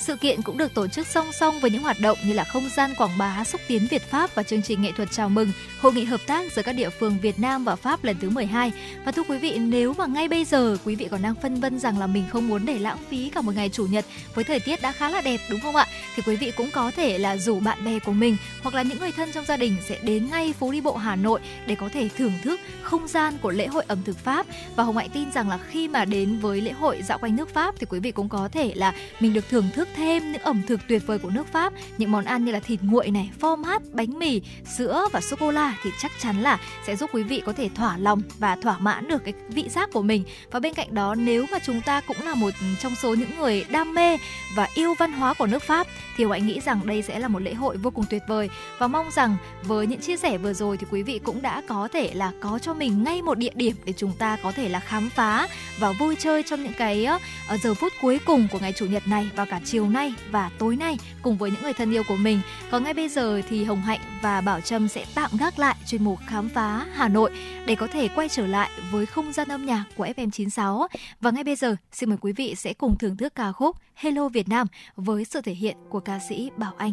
Sự 0.00 0.16
kiện 0.16 0.42
cũng 0.42 0.58
được 0.58 0.74
tổ 0.74 0.88
chức 0.88 1.06
song 1.06 1.32
song 1.32 1.60
với 1.60 1.70
những 1.70 1.82
hoạt 1.82 2.00
động 2.00 2.18
như 2.24 2.32
là 2.32 2.44
không 2.44 2.68
gian 2.76 2.94
quảng 2.98 3.18
bá 3.18 3.44
xúc 3.44 3.60
tiến 3.68 3.86
Việt 3.90 4.10
Pháp 4.10 4.34
và 4.34 4.42
chương 4.42 4.62
trình 4.62 4.82
nghệ 4.82 4.92
thuật 4.96 5.08
chào 5.12 5.28
mừng 5.28 5.52
hội 5.80 5.92
nghị 5.92 6.04
hợp 6.04 6.20
tác 6.26 6.52
giữa 6.52 6.62
các 6.62 6.72
địa 6.72 6.90
phương 6.90 7.18
Việt 7.22 7.38
Nam 7.38 7.64
và 7.64 7.76
Pháp 7.76 8.04
lần 8.04 8.16
thứ 8.20 8.30
12. 8.30 8.72
Và 9.04 9.12
thưa 9.12 9.22
quý 9.22 9.38
vị, 9.38 9.58
nếu 9.58 9.94
mà 9.98 10.06
ngay 10.06 10.28
bây 10.28 10.44
giờ 10.44 10.76
quý 10.84 10.94
vị 10.94 11.08
còn 11.10 11.22
đang 11.22 11.34
phân 11.34 11.60
vân 11.60 11.78
rằng 11.78 11.98
là 11.98 12.06
mình 12.06 12.24
không 12.30 12.48
muốn 12.48 12.66
để 12.66 12.78
lãng 12.78 12.98
phí 13.10 13.30
cả 13.34 13.40
một 13.40 13.54
ngày 13.54 13.68
chủ 13.68 13.86
nhật 13.86 14.04
với 14.34 14.44
thời 14.44 14.60
tiết 14.60 14.82
đã 14.82 14.92
khá 14.92 15.10
là 15.10 15.20
đẹp 15.20 15.40
đúng 15.50 15.60
không 15.60 15.76
ạ? 15.76 15.86
Thì 16.16 16.22
quý 16.26 16.36
vị 16.36 16.52
cũng 16.56 16.70
có 16.70 16.90
thể 16.96 17.18
là 17.18 17.36
rủ 17.36 17.60
bạn 17.60 17.84
bè 17.84 17.98
của 17.98 18.12
mình 18.12 18.36
hoặc 18.62 18.74
là 18.74 18.82
những 18.82 18.98
người 18.98 19.12
thân 19.12 19.32
trong 19.32 19.44
gia 19.44 19.56
đình 19.56 19.76
sẽ 19.88 19.98
đến 20.02 20.28
ngay 20.30 20.52
phố 20.52 20.72
đi 20.72 20.80
bộ 20.80 20.96
Hà 20.96 21.16
Nội 21.16 21.40
để 21.66 21.74
có 21.74 21.88
thể 21.92 22.08
thưởng 22.16 22.32
thức 22.42 22.60
không 22.82 23.08
gian 23.08 23.38
của 23.42 23.50
lễ 23.50 23.66
hội 23.66 23.84
ẩm 23.88 23.98
thực 24.04 24.18
Pháp. 24.18 24.46
Và 24.76 24.84
Hồng 24.84 24.96
Hạnh 24.96 25.10
tin 25.10 25.32
rằng 25.32 25.48
là 25.48 25.58
khi 25.68 25.88
mà 25.88 26.04
đến 26.04 26.38
với 26.38 26.60
lễ 26.60 26.72
hội 26.72 27.02
dạo 27.02 27.18
quanh 27.18 27.36
nước 27.36 27.54
Pháp 27.54 27.74
thì 27.78 27.86
quý 27.90 28.00
vị 28.00 28.12
cũng 28.12 28.28
có 28.28 28.48
thể 28.52 28.72
là 28.74 28.94
mình 29.20 29.32
được 29.32 29.48
thưởng 29.48 29.68
thức 29.74 29.88
thêm 29.96 30.32
những 30.32 30.42
ẩm 30.42 30.62
thực 30.66 30.80
tuyệt 30.88 31.02
vời 31.06 31.18
của 31.18 31.30
nước 31.30 31.46
Pháp, 31.46 31.72
những 31.98 32.10
món 32.10 32.24
ăn 32.24 32.44
như 32.44 32.52
là 32.52 32.60
thịt 32.60 32.80
nguội 32.82 33.10
này, 33.10 33.30
phô 33.40 33.56
mát, 33.56 33.82
bánh 33.92 34.18
mì, 34.18 34.42
sữa 34.76 35.08
và 35.12 35.20
sô 35.20 35.36
cô 35.40 35.50
la 35.50 35.74
thì 35.82 35.90
chắc 36.02 36.12
chắn 36.20 36.42
là 36.42 36.58
sẽ 36.86 36.96
giúp 36.96 37.10
quý 37.12 37.22
vị 37.22 37.42
có 37.46 37.52
thể 37.52 37.68
thỏa 37.74 37.96
lòng 37.96 38.22
và 38.38 38.56
thỏa 38.56 38.78
mãn 38.78 39.08
được 39.08 39.24
cái 39.24 39.34
vị 39.48 39.68
giác 39.68 39.90
của 39.92 40.02
mình. 40.02 40.24
Và 40.50 40.60
bên 40.60 40.74
cạnh 40.74 40.94
đó 40.94 41.14
nếu 41.14 41.46
mà 41.52 41.58
chúng 41.58 41.80
ta 41.80 42.00
cũng 42.00 42.16
là 42.24 42.34
một 42.34 42.50
trong 42.80 42.94
số 42.94 43.14
những 43.14 43.38
người 43.38 43.64
đam 43.70 43.94
mê 43.94 44.16
và 44.54 44.68
yêu 44.74 44.94
văn 44.98 45.12
hóa 45.12 45.34
của 45.34 45.46
nước 45.46 45.62
Pháp 45.62 45.86
thì 46.16 46.24
Hạnh 46.40 46.46
nghĩ 46.46 46.60
rằng 46.60 46.80
đây 46.86 47.02
sẽ 47.02 47.18
là 47.18 47.28
một 47.28 47.38
lễ 47.42 47.54
hội 47.54 47.76
vô 47.76 47.90
cùng 47.90 48.04
tuyệt 48.10 48.22
vời 48.28 48.50
và 48.78 48.86
mong 48.86 49.10
rằng 49.10 49.36
với 49.62 49.86
những 49.86 50.00
chia 50.00 50.16
sẻ 50.16 50.38
vừa 50.38 50.52
rồi 50.52 50.76
thì 50.76 50.86
quý 50.90 51.02
vị 51.02 51.20
cũng 51.24 51.42
đã 51.42 51.62
có 51.68 51.88
thể 51.92 52.10
là 52.14 52.32
có 52.40 52.58
cho 52.62 52.74
mình 52.74 53.04
ngay 53.04 53.22
một 53.22 53.38
địa 53.38 53.50
điểm 53.54 53.76
để 53.84 53.92
chúng 53.96 54.12
ta 54.12 54.36
có 54.42 54.52
thể 54.52 54.68
là 54.68 54.80
khám 54.80 55.10
phá 55.10 55.48
và 55.78 55.92
vui 55.92 56.16
chơi 56.18 56.42
trong 56.42 56.62
những 56.62 56.72
cái 56.78 57.04
ờ, 57.04 57.18
ờ, 57.48 57.56
giờ 57.56 57.74
phút 57.74 57.92
cuối 58.00 58.18
cùng 58.24 58.48
của 58.52 58.58
ngày 58.58 58.72
chủ 58.72 58.86
nhật 58.86 59.08
này 59.08 59.30
và 59.36 59.44
cả 59.44 59.60
chiều 59.64 59.79
nay 59.88 60.14
và 60.30 60.50
tối 60.58 60.76
nay 60.76 60.98
cùng 61.22 61.36
với 61.36 61.50
những 61.50 61.62
người 61.62 61.72
thân 61.72 61.92
yêu 61.92 62.02
của 62.08 62.16
mình. 62.16 62.40
Còn 62.70 62.84
ngay 62.84 62.94
bây 62.94 63.08
giờ 63.08 63.40
thì 63.48 63.64
Hồng 63.64 63.80
Hạnh 63.80 64.00
và 64.22 64.40
Bảo 64.40 64.60
Trâm 64.60 64.88
sẽ 64.88 65.04
tạm 65.14 65.30
gác 65.40 65.58
lại 65.58 65.76
chuyên 65.86 66.04
mục 66.04 66.18
khám 66.26 66.48
phá 66.48 66.86
Hà 66.94 67.08
Nội 67.08 67.30
để 67.66 67.74
có 67.74 67.86
thể 67.86 68.08
quay 68.08 68.28
trở 68.28 68.46
lại 68.46 68.70
với 68.90 69.06
không 69.06 69.32
gian 69.32 69.48
âm 69.48 69.66
nhạc 69.66 69.84
của 69.96 70.06
FM96. 70.06 70.86
Và 71.20 71.30
ngay 71.30 71.44
bây 71.44 71.56
giờ, 71.56 71.76
xin 71.92 72.08
mời 72.08 72.18
quý 72.20 72.32
vị 72.32 72.54
sẽ 72.54 72.72
cùng 72.72 72.98
thưởng 72.98 73.16
thức 73.16 73.34
ca 73.34 73.52
khúc 73.52 73.76
Hello 73.94 74.28
Việt 74.28 74.48
Nam 74.48 74.66
với 74.96 75.24
sự 75.24 75.40
thể 75.40 75.52
hiện 75.52 75.76
của 75.88 76.00
ca 76.00 76.18
sĩ 76.28 76.50
Bảo 76.56 76.72
Anh. 76.78 76.92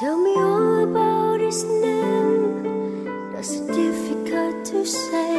Tell 0.00 0.18
me 0.18 0.34
all 0.36 0.80
about 0.80 1.25
his 1.46 1.62
name. 1.64 3.32
That's 3.32 3.60
difficult 3.60 4.64
to 4.64 4.84
say. 4.84 5.36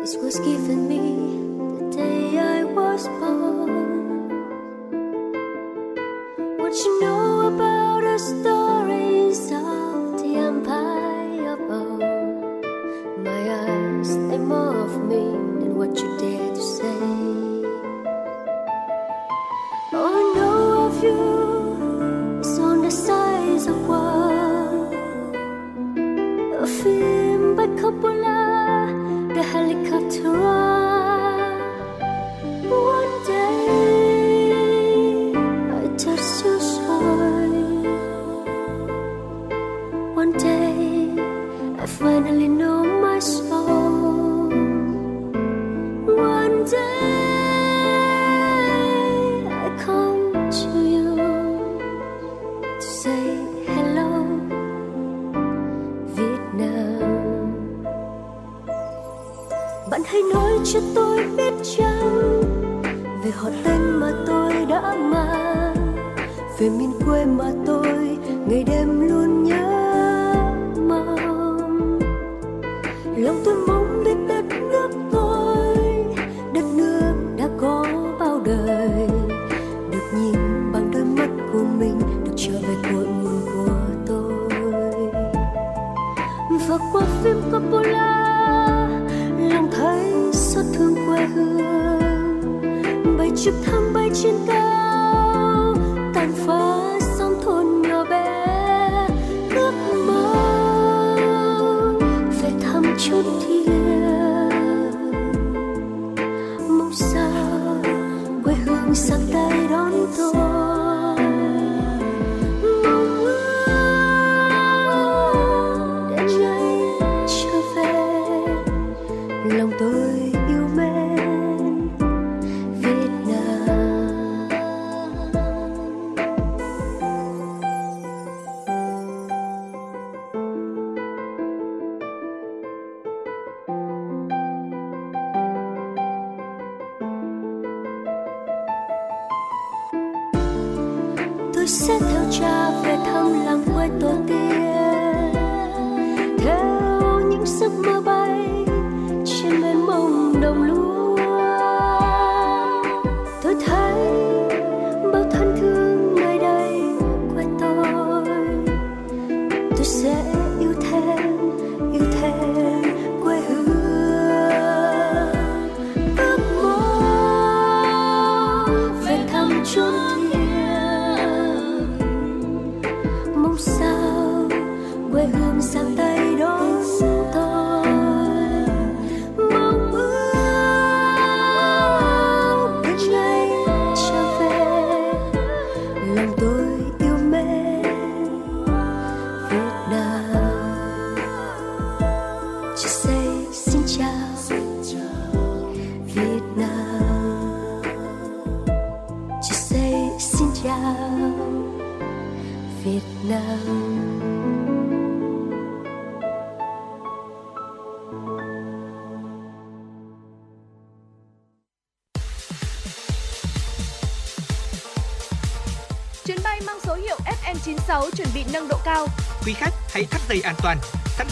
This 0.00 0.16
was 0.16 0.38
given 0.38 0.86
me 0.86 1.04
the 1.78 1.96
day 1.96 2.38
I 2.38 2.62
was 2.62 3.08
born. 3.20 4.28
What 6.60 6.74
you 6.84 7.00
know 7.00 7.48
about 7.52 8.02
the 8.02 8.18
stories 8.18 9.40
of 9.50 10.22
the 10.22 10.30
empire 10.50 11.54
above? 11.58 11.98
My 13.26 13.40
eyes, 13.64 14.10
they 14.28 14.38
more 14.38 14.76
of 14.86 14.94
me 15.10 15.24
than 15.58 15.74
what 15.76 15.98
you 15.98 16.07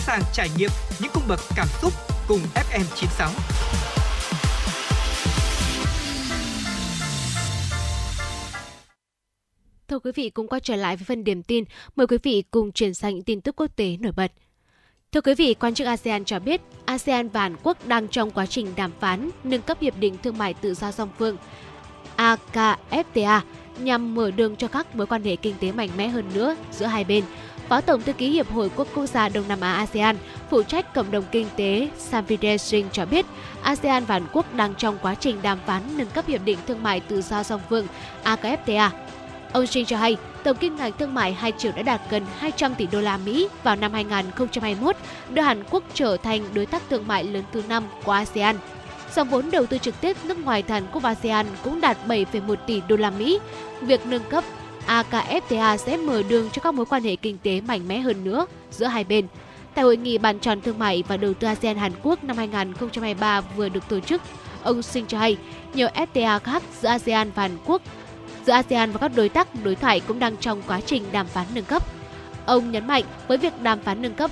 sàng 0.06 0.22
trải 0.32 0.48
nghiệm 0.56 0.70
những 1.00 1.10
cung 1.14 1.22
bậc 1.28 1.40
cảm 1.56 1.66
xúc 1.82 1.92
cùng 2.28 2.40
FM96. 2.54 3.28
Thưa 9.88 9.98
quý 9.98 10.12
vị, 10.14 10.30
cũng 10.30 10.48
quay 10.48 10.60
trở 10.60 10.76
lại 10.76 10.96
với 10.96 11.04
phần 11.04 11.24
điểm 11.24 11.42
tin. 11.42 11.64
Mời 11.96 12.06
quý 12.06 12.18
vị 12.22 12.44
cùng 12.50 12.72
chuyển 12.72 12.94
sang 12.94 13.14
những 13.14 13.24
tin 13.24 13.40
tức 13.40 13.56
quốc 13.56 13.76
tế 13.76 13.96
nổi 14.00 14.12
bật. 14.12 14.32
Thưa 15.12 15.20
quý 15.20 15.34
vị, 15.34 15.54
quan 15.54 15.74
chức 15.74 15.86
ASEAN 15.86 16.24
cho 16.24 16.38
biết 16.38 16.60
ASEAN 16.84 17.28
và 17.28 17.40
Hàn 17.40 17.56
Quốc 17.62 17.86
đang 17.86 18.08
trong 18.08 18.30
quá 18.30 18.46
trình 18.46 18.72
đàm 18.76 18.92
phán 19.00 19.30
nâng 19.44 19.62
cấp 19.62 19.78
hiệp 19.80 19.98
định 19.98 20.16
thương 20.22 20.38
mại 20.38 20.54
tự 20.54 20.74
do 20.74 20.92
song 20.92 21.08
phương 21.18 21.36
AKFTA 22.16 23.40
nhằm 23.78 24.14
mở 24.14 24.30
đường 24.30 24.56
cho 24.56 24.68
các 24.68 24.96
mối 24.96 25.06
quan 25.06 25.24
hệ 25.24 25.36
kinh 25.36 25.54
tế 25.60 25.72
mạnh 25.72 25.90
mẽ 25.96 26.08
hơn 26.08 26.24
nữa 26.34 26.56
giữa 26.72 26.86
hai 26.86 27.04
bên. 27.04 27.24
Phó 27.68 27.80
Tổng 27.80 28.02
thư 28.02 28.12
ký 28.12 28.30
Hiệp 28.30 28.50
hội 28.50 28.70
Quốc 28.76 28.88
quốc 28.94 29.06
gia 29.06 29.28
Đông 29.28 29.48
Nam 29.48 29.60
Á 29.60 29.72
ASEAN, 29.72 30.16
phụ 30.50 30.62
trách 30.62 30.94
cộng 30.94 31.10
đồng 31.10 31.24
kinh 31.32 31.46
tế 31.56 31.88
Samvide 31.98 32.56
Singh 32.58 32.88
cho 32.92 33.06
biết, 33.06 33.26
ASEAN 33.62 34.04
và 34.04 34.14
Hàn 34.14 34.26
Quốc 34.32 34.54
đang 34.54 34.74
trong 34.74 34.98
quá 35.02 35.14
trình 35.14 35.42
đàm 35.42 35.58
phán 35.66 35.82
nâng 35.96 36.06
cấp 36.06 36.26
hiệp 36.26 36.44
định 36.44 36.58
thương 36.66 36.82
mại 36.82 37.00
tự 37.00 37.22
do 37.22 37.42
song 37.42 37.60
phương 37.68 37.86
AKFTA. 38.24 38.90
Ông 39.52 39.66
Singh 39.66 39.86
cho 39.86 39.96
hay, 39.96 40.16
tổng 40.44 40.56
kim 40.56 40.76
ngạch 40.76 40.98
thương 40.98 41.14
mại 41.14 41.32
hai 41.32 41.52
triệu 41.58 41.72
đã 41.76 41.82
đạt 41.82 42.00
gần 42.10 42.26
200 42.38 42.74
tỷ 42.74 42.86
đô 42.86 43.00
la 43.00 43.16
Mỹ 43.16 43.48
vào 43.62 43.76
năm 43.76 43.92
2021, 43.92 44.96
đưa 45.30 45.42
Hàn 45.42 45.64
Quốc 45.70 45.82
trở 45.94 46.16
thành 46.16 46.44
đối 46.54 46.66
tác 46.66 46.82
thương 46.90 47.06
mại 47.06 47.24
lớn 47.24 47.44
thứ 47.52 47.62
năm 47.68 47.84
của 48.04 48.12
ASEAN. 48.12 48.56
Dòng 49.14 49.28
vốn 49.28 49.50
đầu 49.50 49.66
tư 49.66 49.78
trực 49.78 50.00
tiếp 50.00 50.16
nước 50.24 50.38
ngoài 50.44 50.62
thành 50.62 50.82
Hàn 50.82 50.92
Quốc 50.92 51.02
và 51.02 51.10
ASEAN 51.10 51.46
cũng 51.64 51.80
đạt 51.80 51.96
7,1 52.08 52.56
tỷ 52.66 52.82
đô 52.88 52.96
la 52.96 53.10
Mỹ. 53.10 53.38
Việc 53.80 54.06
nâng 54.06 54.22
cấp 54.30 54.44
AKFTA 54.86 55.76
sẽ 55.76 55.96
mở 55.96 56.22
đường 56.28 56.50
cho 56.52 56.62
các 56.62 56.74
mối 56.74 56.86
quan 56.86 57.02
hệ 57.02 57.16
kinh 57.16 57.38
tế 57.38 57.60
mạnh 57.60 57.88
mẽ 57.88 57.98
hơn 57.98 58.24
nữa 58.24 58.46
giữa 58.70 58.86
hai 58.86 59.04
bên. 59.04 59.26
Tại 59.74 59.84
hội 59.84 59.96
nghị 59.96 60.18
bàn 60.18 60.38
tròn 60.38 60.60
thương 60.60 60.78
mại 60.78 61.04
và 61.08 61.16
đầu 61.16 61.34
tư 61.34 61.46
ASEAN 61.46 61.76
Hàn 61.76 61.92
Quốc 62.02 62.24
năm 62.24 62.36
2023 62.36 63.40
vừa 63.40 63.68
được 63.68 63.88
tổ 63.88 64.00
chức, 64.00 64.22
ông 64.62 64.82
Singh 64.82 65.08
cho 65.08 65.18
hay 65.18 65.36
nhiều 65.74 65.88
FTA 65.94 66.38
khác 66.38 66.62
giữa 66.80 66.88
ASEAN 66.88 67.30
và 67.34 67.42
Hàn 67.42 67.56
Quốc 67.64 67.82
giữa 68.46 68.52
ASEAN 68.52 68.92
và 68.92 68.98
các 68.98 69.10
đối 69.16 69.28
tác 69.28 69.48
đối 69.64 69.74
thoại 69.74 70.00
cũng 70.00 70.18
đang 70.18 70.36
trong 70.36 70.62
quá 70.66 70.80
trình 70.86 71.04
đàm 71.12 71.26
phán 71.26 71.46
nâng 71.54 71.64
cấp. 71.64 71.82
Ông 72.46 72.70
nhấn 72.70 72.86
mạnh 72.86 73.04
với 73.28 73.38
việc 73.38 73.62
đàm 73.62 73.80
phán 73.80 74.02
nâng 74.02 74.14
cấp 74.14 74.30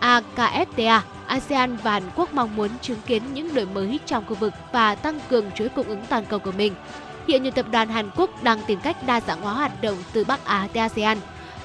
AKFTA, 0.00 1.00
ASEAN 1.26 1.76
và 1.76 1.92
Hàn 1.92 2.02
Quốc 2.16 2.34
mong 2.34 2.56
muốn 2.56 2.70
chứng 2.82 2.98
kiến 3.06 3.22
những 3.34 3.54
đổi 3.54 3.66
mới 3.66 4.00
trong 4.06 4.24
khu 4.28 4.34
vực 4.34 4.52
và 4.72 4.94
tăng 4.94 5.20
cường 5.28 5.50
chuỗi 5.50 5.68
cung 5.68 5.86
ứng 5.86 6.02
toàn 6.08 6.24
cầu 6.24 6.38
của 6.38 6.52
mình. 6.52 6.74
Hiện 7.28 7.42
nhiều 7.42 7.52
tập 7.52 7.66
đoàn 7.70 7.88
Hàn 7.88 8.10
Quốc 8.16 8.42
đang 8.42 8.60
tìm 8.66 8.80
cách 8.80 9.06
đa 9.06 9.20
dạng 9.20 9.40
hóa 9.40 9.52
hoạt 9.52 9.82
động 9.82 9.96
từ 10.12 10.24
Bắc 10.24 10.44
Á 10.44 10.68
tới 10.72 10.80
ASEAN. 10.80 11.18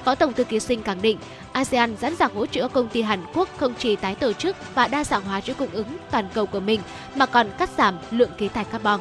Phó 0.04 0.14
Tổng 0.14 0.32
thư 0.32 0.44
ký 0.44 0.60
Sinh 0.60 0.82
khẳng 0.82 1.02
định, 1.02 1.18
ASEAN 1.52 1.96
sẵn 1.96 2.16
sàng 2.16 2.34
hỗ 2.34 2.46
trợ 2.46 2.68
công 2.68 2.88
ty 2.88 3.02
Hàn 3.02 3.24
Quốc 3.34 3.48
không 3.56 3.74
chỉ 3.78 3.96
tái 3.96 4.14
tổ 4.14 4.32
chức 4.32 4.56
và 4.74 4.88
đa 4.88 5.04
dạng 5.04 5.24
hóa 5.24 5.40
chuỗi 5.40 5.54
cung 5.54 5.70
ứng 5.72 5.96
toàn 6.10 6.28
cầu 6.34 6.46
của 6.46 6.60
mình 6.60 6.80
mà 7.14 7.26
còn 7.26 7.46
cắt 7.58 7.70
giảm 7.78 7.98
lượng 8.10 8.30
khí 8.38 8.48
thải 8.48 8.64
carbon. 8.64 9.00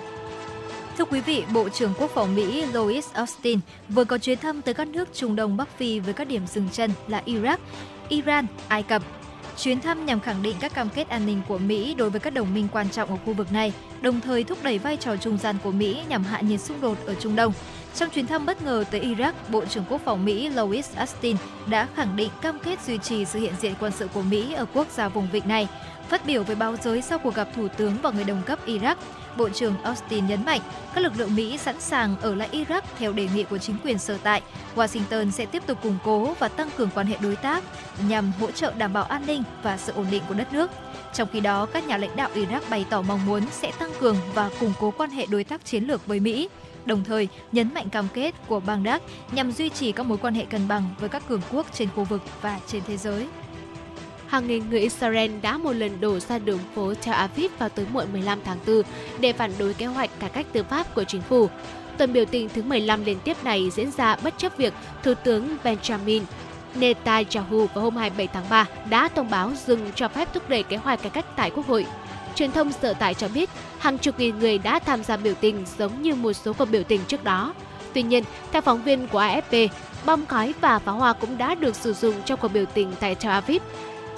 Thưa 0.98 1.06
quý 1.06 1.22
vị, 1.22 1.44
Bộ 1.54 1.70
trưởng 1.70 1.94
Quốc 2.00 2.12
phòng 2.12 2.36
Mỹ 2.36 2.66
Louis 2.74 3.14
Austin 3.14 3.60
vừa 3.90 4.04
có 4.04 4.18
chuyến 4.18 4.38
thăm 4.38 4.62
tới 4.62 4.74
các 4.74 4.88
nước 4.88 5.10
Trung 5.14 5.36
Đông 5.36 5.58
Bắc 5.58 5.78
Phi 5.78 6.00
với 6.00 6.14
các 6.14 6.28
điểm 6.28 6.48
dừng 6.48 6.70
chân 6.72 6.92
là 7.08 7.22
Iraq, 7.26 7.58
Iran, 8.10 8.46
Ai 8.68 8.84
Cập. 8.84 9.04
Chuyến 9.60 9.82
thăm 9.82 10.06
nhằm 10.06 10.20
khẳng 10.20 10.42
định 10.42 10.56
các 10.60 10.74
cam 10.74 10.90
kết 10.90 11.10
an 11.10 11.26
ninh 11.26 11.42
của 11.48 11.58
Mỹ 11.58 11.94
đối 11.94 12.10
với 12.10 12.20
các 12.20 12.34
đồng 12.34 12.54
minh 12.54 12.68
quan 12.72 12.90
trọng 12.90 13.10
ở 13.10 13.18
khu 13.26 13.34
vực 13.34 13.52
này, 13.52 13.74
đồng 14.02 14.22
thời 14.22 14.44
thúc 14.44 14.58
đẩy 14.64 14.80
vai 14.80 14.98
trò 14.98 15.16
trung 15.16 15.38
gian 15.38 15.56
của 15.64 15.72
Mỹ 15.72 16.02
nhằm 16.10 16.24
hạ 16.24 16.42
nhiệt 16.42 16.62
xung 16.62 16.82
đột 16.82 16.98
ở 17.06 17.16
Trung 17.16 17.36
Đông. 17.36 17.54
Trong 17.96 18.10
chuyến 18.10 18.28
thăm 18.28 18.46
bất 18.46 18.62
ngờ 18.62 18.84
tới 18.92 19.02
Iraq, 19.02 19.34
Bộ 19.50 19.66
trưởng 19.66 19.84
Quốc 19.90 20.02
phòng 20.06 20.26
Mỹ 20.26 20.50
Louis 20.50 20.96
Austin 20.96 21.38
đã 21.68 21.88
khẳng 21.96 22.16
định 22.16 22.30
cam 22.42 22.60
kết 22.60 22.82
duy 22.82 22.98
trì 22.98 23.26
sự 23.26 23.40
hiện 23.40 23.54
diện 23.62 23.74
quân 23.80 23.92
sự 23.92 24.08
của 24.14 24.22
Mỹ 24.22 24.54
ở 24.54 24.66
quốc 24.74 24.88
gia 24.92 25.10
vùng 25.10 25.28
vịnh 25.32 25.48
này. 25.48 25.68
Phát 26.10 26.26
biểu 26.26 26.44
với 26.44 26.56
báo 26.56 26.76
giới 26.84 27.02
sau 27.02 27.20
cuộc 27.20 27.36
gặp 27.36 27.48
Thủ 27.56 27.68
tướng 27.78 27.94
và 28.02 28.12
người 28.12 28.24
đồng 28.24 28.42
cấp 28.46 28.60
Iraq, 28.66 28.96
Bộ 29.38 29.50
trưởng 29.50 29.82
Austin 29.84 30.28
nhấn 30.28 30.46
mạnh 30.46 30.62
các 30.96 31.02
lực 31.02 31.14
lượng 31.18 31.36
Mỹ 31.36 31.58
sẵn 31.58 31.80
sàng 31.80 32.16
ở 32.22 32.36
lại 32.36 32.50
Iraq 32.52 32.82
theo 32.98 33.14
đề 33.14 33.28
nghị 33.36 33.44
của 33.44 33.58
chính 33.58 33.76
quyền 33.84 34.00
sở 34.00 34.18
tại. 34.24 34.42
Washington 34.76 35.32
sẽ 35.32 35.46
tiếp 35.46 35.64
tục 35.68 35.82
củng 35.84 35.98
cố 36.04 36.34
và 36.40 36.48
tăng 36.48 36.70
cường 36.78 36.90
quan 36.96 37.08
hệ 37.08 37.18
đối 37.22 37.36
tác 37.36 37.64
nhằm 38.08 38.32
hỗ 38.40 38.52
trợ 38.52 38.74
đảm 38.78 38.94
bảo 38.94 39.04
an 39.04 39.24
ninh 39.28 39.44
và 39.64 39.78
sự 39.78 39.94
ổn 39.94 40.06
định 40.12 40.24
của 40.28 40.34
đất 40.34 40.54
nước. 40.54 40.72
Trong 41.14 41.28
khi 41.34 41.40
đó, 41.40 41.66
các 41.66 41.88
nhà 41.88 41.98
lãnh 41.98 42.16
đạo 42.16 42.30
Iraq 42.36 42.62
bày 42.70 42.86
tỏ 42.90 43.02
mong 43.02 43.26
muốn 43.26 43.44
sẽ 43.52 43.72
tăng 43.80 43.92
cường 44.00 44.18
và 44.34 44.50
củng 44.60 44.74
cố 44.80 44.94
quan 44.98 45.10
hệ 45.10 45.26
đối 45.26 45.44
tác 45.44 45.66
chiến 45.66 45.84
lược 45.84 46.08
với 46.08 46.20
Mỹ 46.20 46.50
đồng 46.86 47.04
thời 47.04 47.28
nhấn 47.52 47.74
mạnh 47.74 47.90
cam 47.90 48.08
kết 48.14 48.36
của 48.48 48.60
Baghdad 48.60 49.02
nhằm 49.32 49.52
duy 49.52 49.70
trì 49.70 49.92
các 49.92 50.06
mối 50.06 50.18
quan 50.18 50.34
hệ 50.34 50.46
cân 50.46 50.68
bằng 50.68 50.84
với 51.00 51.10
các 51.10 51.28
cường 51.28 51.42
quốc 51.52 51.66
trên 51.74 51.90
khu 51.96 52.04
vực 52.04 52.22
và 52.42 52.60
trên 52.68 52.82
thế 52.88 52.98
giới. 52.98 53.28
Hàng 54.30 54.48
nghìn 54.48 54.70
người 54.70 54.80
Israel 54.80 55.32
đã 55.42 55.58
một 55.58 55.72
lần 55.72 56.02
đổ 56.02 56.20
ra 56.20 56.40
đường 56.40 56.60
phố 56.76 56.94
Tel 56.94 57.14
Aviv 57.14 57.52
vào 57.60 57.70
tối 57.70 57.86
muộn 57.94 58.06
15 58.12 58.40
tháng 58.46 58.58
4 58.68 58.82
để 59.20 59.34
phản 59.34 59.52
đối 59.60 59.74
kế 59.74 59.86
hoạch 59.86 60.20
cải 60.20 60.30
cách 60.30 60.46
tư 60.52 60.64
pháp 60.64 60.96
của 60.96 61.04
chính 61.04 61.22
phủ. 61.22 61.50
Tuần 61.98 62.14
biểu 62.14 62.26
tình 62.26 62.50
thứ 62.50 62.62
15 62.64 63.06
liên 63.06 63.20
tiếp 63.24 63.44
này 63.44 63.70
diễn 63.70 63.92
ra 63.92 64.16
bất 64.24 64.34
chấp 64.38 64.58
việc 64.58 64.74
Thủ 65.04 65.14
tướng 65.24 65.58
Benjamin 65.64 66.22
Netanyahu 66.76 67.68
vào 67.74 67.84
hôm 67.84 67.96
27 67.96 68.28
tháng 68.28 68.50
3 68.50 68.66
đã 68.90 69.08
thông 69.08 69.30
báo 69.30 69.52
dừng 69.66 69.92
cho 69.96 70.08
phép 70.08 70.34
thúc 70.34 70.50
đẩy 70.50 70.64
kế 70.64 70.78
hoạch 70.78 71.02
cải 71.02 71.10
cách 71.10 71.26
tại 71.36 71.52
Quốc 71.52 71.68
hội. 71.68 71.86
Truyền 72.36 72.52
thông 72.52 72.72
sở 72.72 72.94
tại 72.94 73.14
cho 73.14 73.28
biết 73.28 73.50
hàng 73.80 73.98
chục 73.98 74.20
nghìn 74.20 74.40
người 74.40 74.58
đã 74.58 74.80
tham 74.80 75.04
gia 75.04 75.18
biểu 75.18 75.34
tình 75.34 75.66
giống 75.78 76.02
như 76.02 76.16
một 76.16 76.34
số 76.34 76.54
cuộc 76.54 76.66
biểu 76.66 76.84
tình 76.84 77.02
trước 77.08 77.24
đó. 77.24 77.54
Tuy 77.94 78.04
nhiên, 78.04 78.24
theo 78.52 78.62
phóng 78.62 78.84
viên 78.84 79.08
của 79.08 79.22
AFP, 79.22 79.68
bom 80.06 80.26
khói 80.26 80.54
và 80.62 80.80
pháo 80.80 80.96
hoa 80.96 81.14
cũng 81.14 81.38
đã 81.38 81.56
được 81.56 81.76
sử 81.76 81.94
dụng 81.94 82.16
trong 82.26 82.40
cuộc 82.40 82.48
biểu 82.48 82.66
tình 82.74 82.92
tại 83.00 83.16
Tel 83.16 83.32
Aviv. 83.32 83.62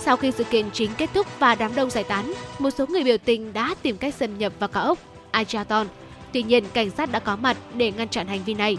Sau 0.06 0.18
khi 0.18 0.32
sự 0.32 0.44
kiện 0.44 0.72
chính 0.74 0.92
kết 0.98 1.10
thúc 1.14 1.28
và 1.40 1.56
đám 1.56 1.76
đông 1.76 1.90
giải 1.90 2.04
tán, 2.04 2.34
một 2.60 2.70
số 2.70 2.86
người 2.88 3.04
biểu 3.04 3.18
tình 3.18 3.54
đã 3.54 3.76
tìm 3.82 3.98
cách 3.98 4.14
xâm 4.14 4.38
nhập 4.38 4.54
vào 4.60 4.70
cao 4.70 4.84
ốc 4.84 4.98
Ajaton. 5.32 5.86
Tuy 6.34 6.44
nhiên, 6.44 6.64
cảnh 6.74 6.90
sát 6.90 7.12
đã 7.12 7.20
có 7.20 7.36
mặt 7.36 7.58
để 7.74 7.92
ngăn 7.92 8.10
chặn 8.10 8.28
hành 8.28 8.44
vi 8.46 8.54
này. 8.54 8.78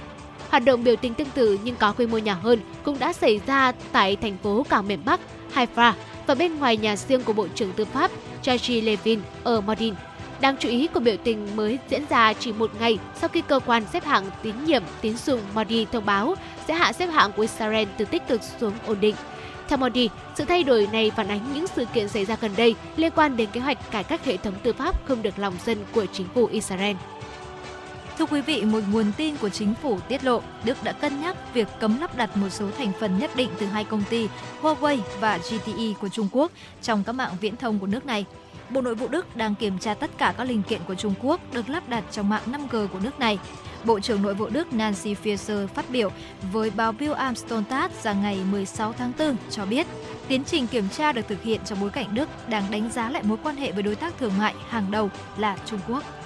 Hoạt 0.50 0.64
động 0.64 0.84
biểu 0.84 0.96
tình 0.96 1.14
tương 1.14 1.30
tự 1.30 1.58
nhưng 1.64 1.76
có 1.76 1.92
quy 1.92 2.06
mô 2.06 2.18
nhỏ 2.18 2.34
hơn 2.42 2.60
cũng 2.82 2.98
đã 2.98 3.12
xảy 3.12 3.40
ra 3.46 3.72
tại 3.92 4.16
thành 4.16 4.36
phố 4.42 4.66
cảng 4.68 4.88
miền 4.88 5.04
Bắc 5.04 5.20
Haifa 5.54 5.92
và 6.26 6.34
bên 6.34 6.58
ngoài 6.58 6.76
nhà 6.76 6.96
riêng 6.96 7.22
của 7.24 7.32
Bộ 7.32 7.48
trưởng 7.54 7.72
Tư 7.72 7.84
pháp 7.84 8.10
Jaji 8.42 8.84
Levin 8.84 9.20
ở 9.44 9.60
Modin. 9.60 9.94
Đáng 10.40 10.56
chú 10.58 10.68
ý, 10.68 10.88
cuộc 10.94 11.00
biểu 11.00 11.16
tình 11.24 11.56
mới 11.56 11.78
diễn 11.90 12.02
ra 12.08 12.32
chỉ 12.32 12.52
một 12.52 12.70
ngày 12.80 12.98
sau 13.20 13.28
khi 13.28 13.42
cơ 13.48 13.60
quan 13.66 13.82
xếp 13.92 14.04
hạng 14.04 14.24
tín 14.42 14.54
nhiệm 14.64 14.82
tín 15.00 15.16
dụng 15.16 15.40
Modi 15.54 15.86
thông 15.92 16.06
báo 16.06 16.34
sẽ 16.68 16.74
hạ 16.74 16.92
xếp 16.92 17.06
hạng 17.06 17.32
của 17.32 17.42
Israel 17.42 17.88
từ 17.98 18.04
tích 18.04 18.28
cực 18.28 18.40
xuống 18.60 18.72
ổn 18.86 19.00
định. 19.00 19.14
Theo 19.72 19.78
Modi, 19.78 20.08
sự 20.34 20.44
thay 20.44 20.62
đổi 20.62 20.88
này 20.92 21.10
phản 21.10 21.28
ánh 21.28 21.54
những 21.54 21.66
sự 21.66 21.84
kiện 21.94 22.08
xảy 22.08 22.24
ra 22.24 22.36
gần 22.40 22.50
đây 22.56 22.74
liên 22.96 23.12
quan 23.16 23.36
đến 23.36 23.48
kế 23.52 23.60
hoạch 23.60 23.90
cải 23.90 24.04
cách 24.04 24.24
hệ 24.24 24.36
thống 24.36 24.54
tư 24.62 24.72
pháp 24.72 25.06
không 25.06 25.22
được 25.22 25.38
lòng 25.38 25.54
dân 25.66 25.78
của 25.92 26.06
chính 26.06 26.26
phủ 26.34 26.46
Israel. 26.46 26.96
Thưa 28.18 28.26
quý 28.26 28.40
vị, 28.40 28.64
một 28.64 28.80
nguồn 28.90 29.12
tin 29.16 29.36
của 29.36 29.48
chính 29.48 29.74
phủ 29.82 29.98
tiết 30.08 30.24
lộ 30.24 30.42
Đức 30.64 30.84
đã 30.84 30.92
cân 30.92 31.20
nhắc 31.20 31.54
việc 31.54 31.68
cấm 31.80 32.00
lắp 32.00 32.16
đặt 32.16 32.36
một 32.36 32.48
số 32.48 32.66
thành 32.78 32.92
phần 33.00 33.18
nhất 33.18 33.30
định 33.36 33.48
từ 33.58 33.66
hai 33.66 33.84
công 33.84 34.02
ty 34.10 34.28
Huawei 34.62 34.98
và 35.20 35.38
GTE 35.38 35.92
của 36.00 36.08
Trung 36.08 36.28
Quốc 36.32 36.52
trong 36.82 37.04
các 37.04 37.12
mạng 37.12 37.32
viễn 37.40 37.56
thông 37.56 37.78
của 37.78 37.86
nước 37.86 38.06
này. 38.06 38.24
Bộ 38.72 38.80
Nội 38.80 38.94
vụ 38.94 39.08
Đức 39.08 39.36
đang 39.36 39.54
kiểm 39.54 39.78
tra 39.78 39.94
tất 39.94 40.10
cả 40.18 40.34
các 40.38 40.44
linh 40.44 40.62
kiện 40.62 40.80
của 40.88 40.94
Trung 40.94 41.14
Quốc 41.22 41.40
được 41.52 41.68
lắp 41.68 41.88
đặt 41.88 42.04
trong 42.10 42.28
mạng 42.28 42.42
5G 42.46 42.86
của 42.88 42.98
nước 43.02 43.20
này. 43.20 43.38
Bộ 43.84 44.00
trưởng 44.00 44.22
Nội 44.22 44.34
vụ 44.34 44.48
Đức 44.48 44.72
Nancy 44.72 45.14
Faeser 45.14 45.66
phát 45.66 45.90
biểu 45.90 46.10
với 46.52 46.70
báo 46.70 46.92
Bill 46.92 47.12
Armstrong 47.12 47.64
ra 48.02 48.12
ngày 48.12 48.38
16 48.50 48.92
tháng 48.92 49.12
4 49.18 49.36
cho 49.50 49.66
biết, 49.66 49.86
tiến 50.28 50.44
trình 50.44 50.66
kiểm 50.66 50.88
tra 50.88 51.12
được 51.12 51.28
thực 51.28 51.42
hiện 51.42 51.60
trong 51.64 51.80
bối 51.80 51.90
cảnh 51.90 52.14
Đức 52.14 52.28
đang 52.48 52.70
đánh 52.70 52.90
giá 52.90 53.10
lại 53.10 53.22
mối 53.22 53.38
quan 53.42 53.56
hệ 53.56 53.72
với 53.72 53.82
đối 53.82 53.94
tác 53.94 54.18
thương 54.18 54.38
mại 54.38 54.54
hàng 54.68 54.90
đầu 54.90 55.10
là 55.36 55.56
Trung 55.66 55.80
Quốc. 55.88 56.21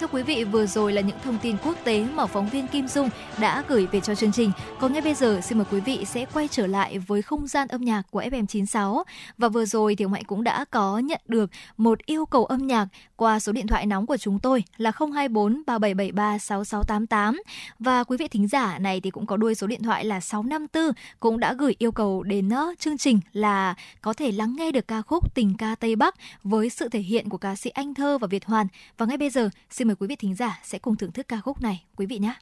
Thưa 0.00 0.06
quý 0.06 0.22
vị, 0.22 0.44
vừa 0.44 0.66
rồi 0.66 0.92
là 0.92 1.00
những 1.00 1.16
thông 1.24 1.38
tin 1.42 1.56
quốc 1.64 1.76
tế 1.84 2.06
mà 2.14 2.26
phóng 2.26 2.48
viên 2.48 2.66
Kim 2.66 2.88
Dung 2.88 3.08
đã 3.40 3.64
gửi 3.68 3.86
về 3.86 4.00
cho 4.00 4.14
chương 4.14 4.32
trình. 4.32 4.52
Còn 4.80 4.92
ngay 4.92 5.02
bây 5.02 5.14
giờ, 5.14 5.40
xin 5.40 5.58
mời 5.58 5.66
quý 5.70 5.80
vị 5.80 6.04
sẽ 6.04 6.24
quay 6.34 6.48
trở 6.48 6.66
lại 6.66 6.98
với 6.98 7.22
không 7.22 7.46
gian 7.46 7.68
âm 7.68 7.80
nhạc 7.80 8.02
của 8.10 8.22
FM96. 8.22 9.02
Và 9.38 9.48
vừa 9.48 9.64
rồi 9.64 9.96
thì 9.96 10.06
Mạnh 10.06 10.24
cũng 10.26 10.44
đã 10.44 10.64
có 10.70 10.98
nhận 10.98 11.20
được 11.28 11.50
một 11.76 12.06
yêu 12.06 12.26
cầu 12.26 12.44
âm 12.44 12.66
nhạc 12.66 12.86
qua 13.16 13.40
số 13.40 13.52
điện 13.52 13.66
thoại 13.66 13.86
nóng 13.86 14.06
của 14.06 14.16
chúng 14.16 14.38
tôi 14.38 14.64
là 14.76 14.92
024 15.14 15.62
3773 15.66 16.38
6688. 16.38 17.42
Và 17.78 18.04
quý 18.04 18.16
vị 18.16 18.28
thính 18.28 18.48
giả 18.48 18.78
này 18.78 19.00
thì 19.00 19.10
cũng 19.10 19.26
có 19.26 19.36
đuôi 19.36 19.54
số 19.54 19.66
điện 19.66 19.82
thoại 19.82 20.04
là 20.04 20.20
654 20.20 20.92
cũng 21.20 21.40
đã 21.40 21.54
gửi 21.54 21.76
yêu 21.78 21.92
cầu 21.92 22.22
đến 22.22 22.50
chương 22.78 22.98
trình 22.98 23.20
là 23.32 23.74
có 24.00 24.12
thể 24.12 24.32
lắng 24.32 24.56
nghe 24.56 24.72
được 24.72 24.88
ca 24.88 25.02
khúc 25.02 25.34
Tình 25.34 25.54
ca 25.58 25.74
Tây 25.74 25.96
Bắc 25.96 26.14
với 26.42 26.70
sự 26.70 26.88
thể 26.88 27.00
hiện 27.00 27.28
của 27.28 27.38
ca 27.38 27.56
sĩ 27.56 27.70
Anh 27.70 27.94
Thơ 27.94 28.18
và 28.18 28.26
Việt 28.26 28.44
Hoàn. 28.44 28.66
Và 28.98 29.06
ngay 29.06 29.16
bây 29.16 29.30
giờ, 29.30 29.50
xin 29.70 29.83
mời 29.84 29.96
quý 29.96 30.06
vị 30.06 30.16
thính 30.16 30.34
giả 30.34 30.60
sẽ 30.64 30.78
cùng 30.78 30.96
thưởng 30.96 31.12
thức 31.12 31.28
ca 31.28 31.40
khúc 31.40 31.62
này 31.62 31.84
quý 31.96 32.06
vị 32.06 32.18
nhé. 32.18 32.34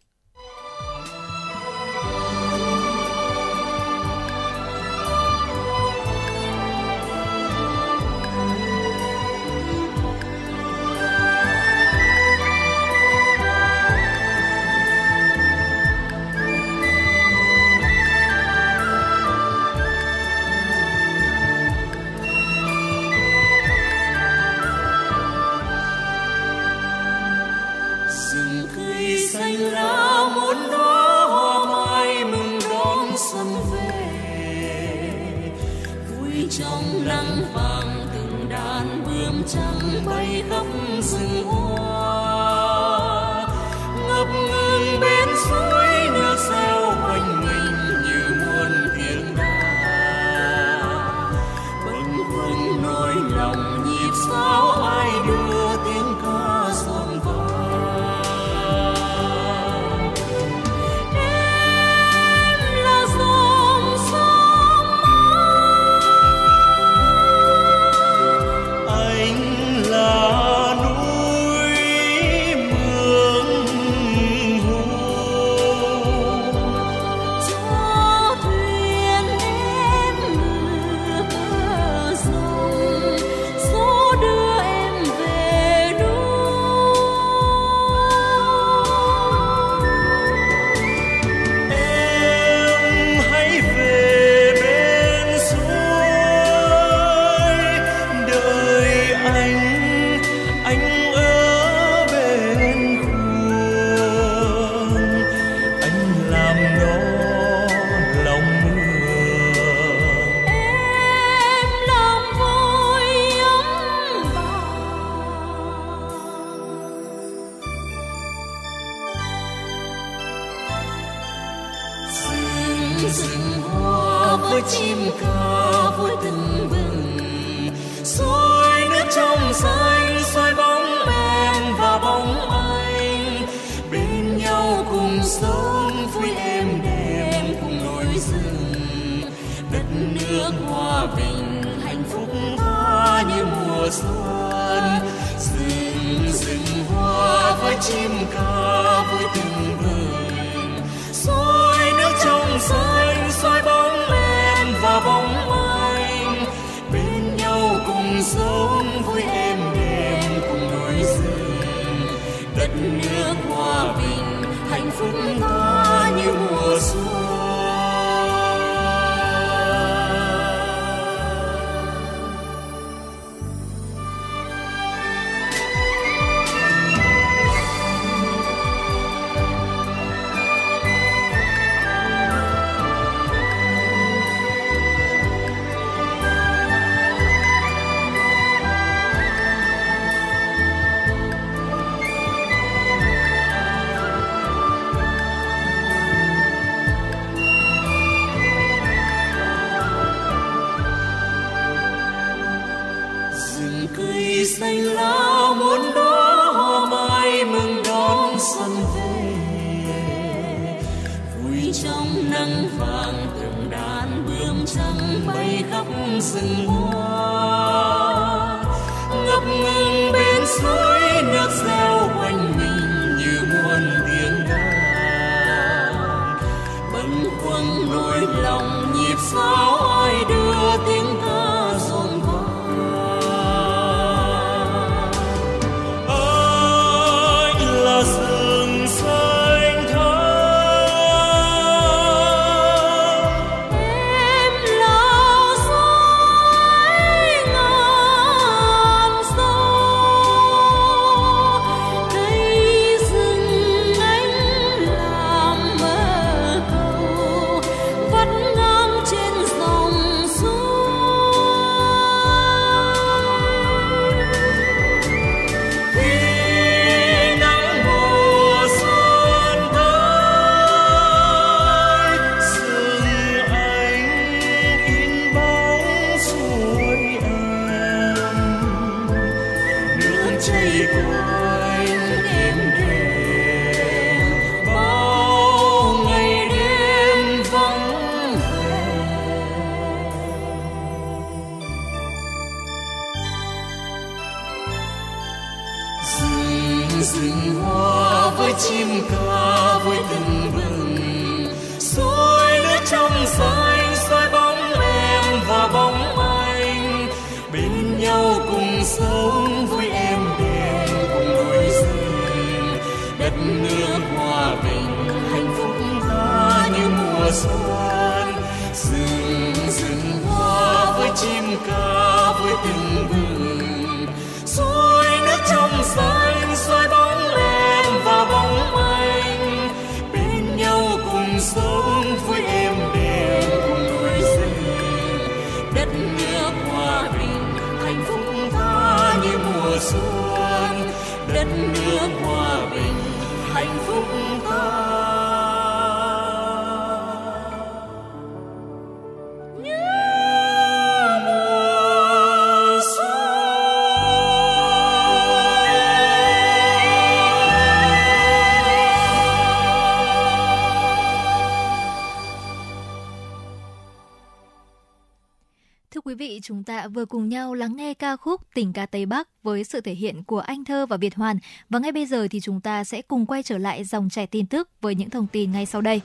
Chúng 366.52 366.64
ta 366.64 366.88
vừa 366.88 367.04
cùng 367.04 367.28
nhau 367.28 367.54
lắng 367.54 367.76
nghe 367.76 367.94
ca 367.94 368.16
khúc 368.16 368.40
Tình 368.54 368.72
ca 368.72 368.86
Tây 368.86 369.06
Bắc 369.06 369.28
với 369.42 369.64
sự 369.64 369.80
thể 369.80 369.94
hiện 369.94 370.24
của 370.24 370.38
Anh 370.38 370.64
Thơ 370.64 370.86
và 370.86 370.96
Việt 370.96 371.14
Hoàn. 371.14 371.38
Và 371.70 371.78
ngay 371.78 371.92
bây 371.92 372.06
giờ 372.06 372.28
thì 372.30 372.40
chúng 372.40 372.60
ta 372.60 372.84
sẽ 372.84 373.02
cùng 373.02 373.26
quay 373.26 373.42
trở 373.42 373.58
lại 373.58 373.84
dòng 373.84 374.08
chảy 374.10 374.26
tin 374.26 374.46
tức 374.46 374.68
với 374.80 374.94
những 374.94 375.10
thông 375.10 375.26
tin 375.26 375.52
ngay 375.52 375.66
sau 375.66 375.80
đây. 375.80 376.00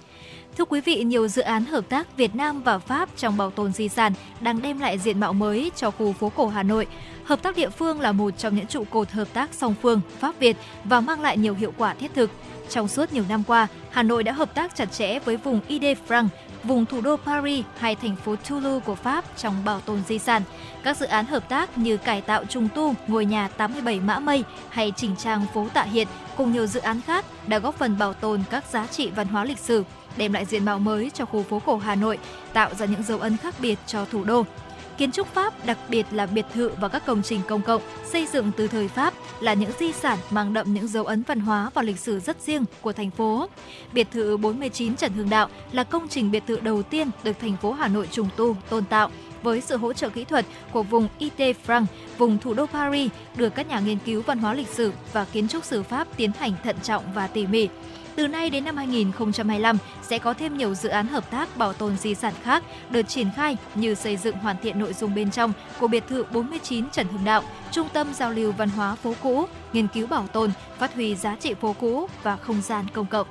Thưa 0.58 0.66
quý 0.66 0.82
vị, 0.82 1.04
nhiều 1.04 1.28
dự 1.28 1.42
án 1.42 1.66
hợp 1.66 1.90
tác 1.90 2.18
Việt 2.18 2.36
Nam 2.36 2.64
và 2.64 2.80
Pháp 2.80 3.10
trong 3.18 3.38
bảo 3.38 3.52
tồn 3.52 3.74
di 3.74 3.90
sản 3.90 4.14
đang 4.42 4.62
đem 4.62 4.80
lại 4.80 5.00
diện 5.00 5.20
mạo 5.20 5.34
mới 5.34 5.72
cho 5.76 5.92
khu 5.92 6.14
phố 6.14 6.32
cổ 6.36 6.48
Hà 6.48 6.64
Nội. 6.64 6.88
Hợp 7.24 7.44
tác 7.44 7.56
địa 7.56 7.70
phương 7.70 8.02
là 8.02 8.12
một 8.12 8.38
trong 8.38 8.56
những 8.56 8.68
trụ 8.68 8.84
cột 8.84 9.12
hợp 9.12 9.28
tác 9.34 9.54
song 9.54 9.76
phương 9.82 10.02
Pháp-Việt 10.20 10.58
và 10.84 11.02
mang 11.02 11.22
lại 11.22 11.38
nhiều 11.38 11.54
hiệu 11.54 11.74
quả 11.78 11.94
thiết 11.94 12.14
thực. 12.14 12.32
Trong 12.70 12.88
suốt 12.88 13.14
nhiều 13.14 13.24
năm 13.30 13.44
qua, 13.48 13.68
Hà 13.92 14.04
Nội 14.04 14.24
đã 14.24 14.32
hợp 14.32 14.56
tác 14.56 14.76
chặt 14.76 14.86
chẽ 14.86 15.20
với 15.20 15.38
vùng 15.38 15.60
Ile-de-France, 15.68 16.28
vùng 16.68 16.86
thủ 16.86 17.02
đô 17.02 17.16
Paris 17.16 17.66
hay 17.78 17.96
thành 17.96 18.16
phố 18.16 18.36
Toulouse 18.36 18.86
của 18.86 18.96
Pháp 18.96 19.26
trong 19.38 19.66
bảo 19.66 19.82
tồn 19.82 20.04
di 20.08 20.20
sản. 20.20 20.42
Các 20.84 20.98
dự 20.98 21.06
án 21.06 21.26
hợp 21.26 21.50
tác 21.50 21.78
như 21.78 21.98
cải 21.98 22.22
tạo 22.22 22.46
trùng 22.46 22.68
tu 22.76 22.94
ngôi 23.08 23.26
nhà 23.26 23.48
87 23.48 24.00
Mã 24.00 24.20
Mây 24.20 24.44
hay 24.70 24.92
chỉnh 24.96 25.16
trang 25.16 25.46
phố 25.54 25.68
Tạ 25.74 25.84
Hiện 25.84 26.08
cùng 26.38 26.52
nhiều 26.52 26.66
dự 26.68 26.80
án 26.80 27.02
khác 27.02 27.26
đã 27.48 27.60
góp 27.60 27.76
phần 27.76 27.98
bảo 27.98 28.14
tồn 28.14 28.44
các 28.50 28.64
giá 28.72 28.88
trị 28.88 29.10
văn 29.16 29.28
hóa 29.28 29.44
lịch 29.44 29.60
sử, 29.60 29.84
đem 30.18 30.34
lại 30.34 30.46
diện 30.46 30.66
mạo 30.66 30.80
mới 30.80 31.12
cho 31.14 31.26
khu 31.26 31.44
phố 31.44 31.62
cổ 31.66 31.78
Hà 31.78 31.96
Nội, 31.96 32.18
tạo 32.54 32.74
ra 32.76 32.86
những 32.86 33.04
dấu 33.04 33.20
ấn 33.20 33.38
khác 33.38 33.56
biệt 33.60 33.80
cho 33.88 34.06
thủ 34.06 34.24
đô. 34.24 34.46
Kiến 34.98 35.12
trúc 35.12 35.28
Pháp, 35.28 35.66
đặc 35.66 35.78
biệt 35.90 36.06
là 36.12 36.26
biệt 36.26 36.46
thự 36.54 36.72
và 36.80 36.88
các 36.88 37.06
công 37.06 37.24
trình 37.24 37.42
công 37.48 37.62
cộng 37.62 37.82
xây 38.06 38.28
dựng 38.28 38.52
từ 38.58 38.68
thời 38.68 38.88
Pháp 38.88 39.14
là 39.40 39.54
những 39.54 39.72
di 39.80 39.92
sản 39.92 40.18
mang 40.30 40.54
đậm 40.54 40.74
những 40.74 40.88
dấu 40.88 41.06
ấn 41.06 41.24
văn 41.24 41.40
hóa 41.40 41.70
và 41.74 41.82
lịch 41.82 42.00
sử 42.00 42.20
rất 42.20 42.42
riêng 42.42 42.66
của 42.82 42.94
thành 42.94 43.12
phố. 43.12 43.48
Biệt 43.94 44.08
thự 44.12 44.38
49 44.38 44.96
Trần 44.96 45.14
Hưng 45.14 45.30
Đạo 45.30 45.50
là 45.72 45.84
công 45.84 46.08
trình 46.08 46.32
biệt 46.32 46.44
thự 46.48 46.60
đầu 46.60 46.84
tiên 46.84 47.10
được 47.24 47.40
thành 47.40 47.58
phố 47.58 47.72
Hà 47.72 47.88
Nội 47.88 48.08
trùng 48.12 48.30
tu, 48.38 48.56
tôn 48.70 48.86
tạo 48.86 49.12
với 49.44 49.62
sự 49.62 49.78
hỗ 49.78 49.94
trợ 49.94 50.10
kỹ 50.10 50.24
thuật 50.24 50.46
của 50.72 50.84
vùng 50.84 51.08
IT 51.18 51.58
Frank, 51.68 51.86
vùng 52.18 52.38
thủ 52.38 52.54
đô 52.54 52.66
Paris, 52.66 53.12
được 53.36 53.56
các 53.56 53.70
nhà 53.70 53.80
nghiên 53.80 53.98
cứu 54.06 54.22
văn 54.22 54.40
hóa 54.40 54.54
lịch 54.54 54.68
sử 54.68 54.92
và 55.14 55.26
kiến 55.26 55.48
trúc 55.48 55.66
sử 55.66 55.84
Pháp 55.84 56.08
tiến 56.18 56.32
hành 56.40 56.54
thận 56.64 56.76
trọng 56.84 57.04
và 57.14 57.28
tỉ 57.28 57.48
mỉ. 57.48 57.68
Từ 58.18 58.28
nay 58.28 58.50
đến 58.50 58.66
năm 58.66 58.78
2025 58.78 59.78
sẽ 60.02 60.20
có 60.20 60.34
thêm 60.34 60.58
nhiều 60.58 60.74
dự 60.74 60.90
án 60.90 61.08
hợp 61.08 61.32
tác 61.32 61.58
bảo 61.58 61.74
tồn 61.74 61.98
di 61.98 62.16
sản 62.16 62.34
khác 62.44 62.64
được 62.90 63.08
triển 63.08 63.28
khai 63.36 63.58
như 63.76 63.96
xây 63.96 64.18
dựng 64.18 64.38
hoàn 64.38 64.56
thiện 64.62 64.80
nội 64.80 64.94
dung 64.94 65.16
bên 65.16 65.32
trong 65.32 65.54
của 65.80 65.88
biệt 65.88 66.04
thự 66.08 66.24
49 66.32 66.90
Trần 66.90 67.08
Hưng 67.08 67.26
Đạo, 67.26 67.44
trung 67.72 67.88
tâm 67.94 68.14
giao 68.14 68.32
lưu 68.32 68.52
văn 68.52 68.70
hóa 68.70 68.96
phố 68.96 69.14
cũ, 69.24 69.46
nghiên 69.74 69.88
cứu 69.88 70.08
bảo 70.08 70.28
tồn, 70.28 70.52
phát 70.78 70.94
huy 70.94 71.16
giá 71.16 71.36
trị 71.36 71.54
phố 71.54 71.76
cũ 71.80 72.10
và 72.24 72.38
không 72.38 72.62
gian 72.62 72.86
công 72.94 73.06
cộng. 73.06 73.28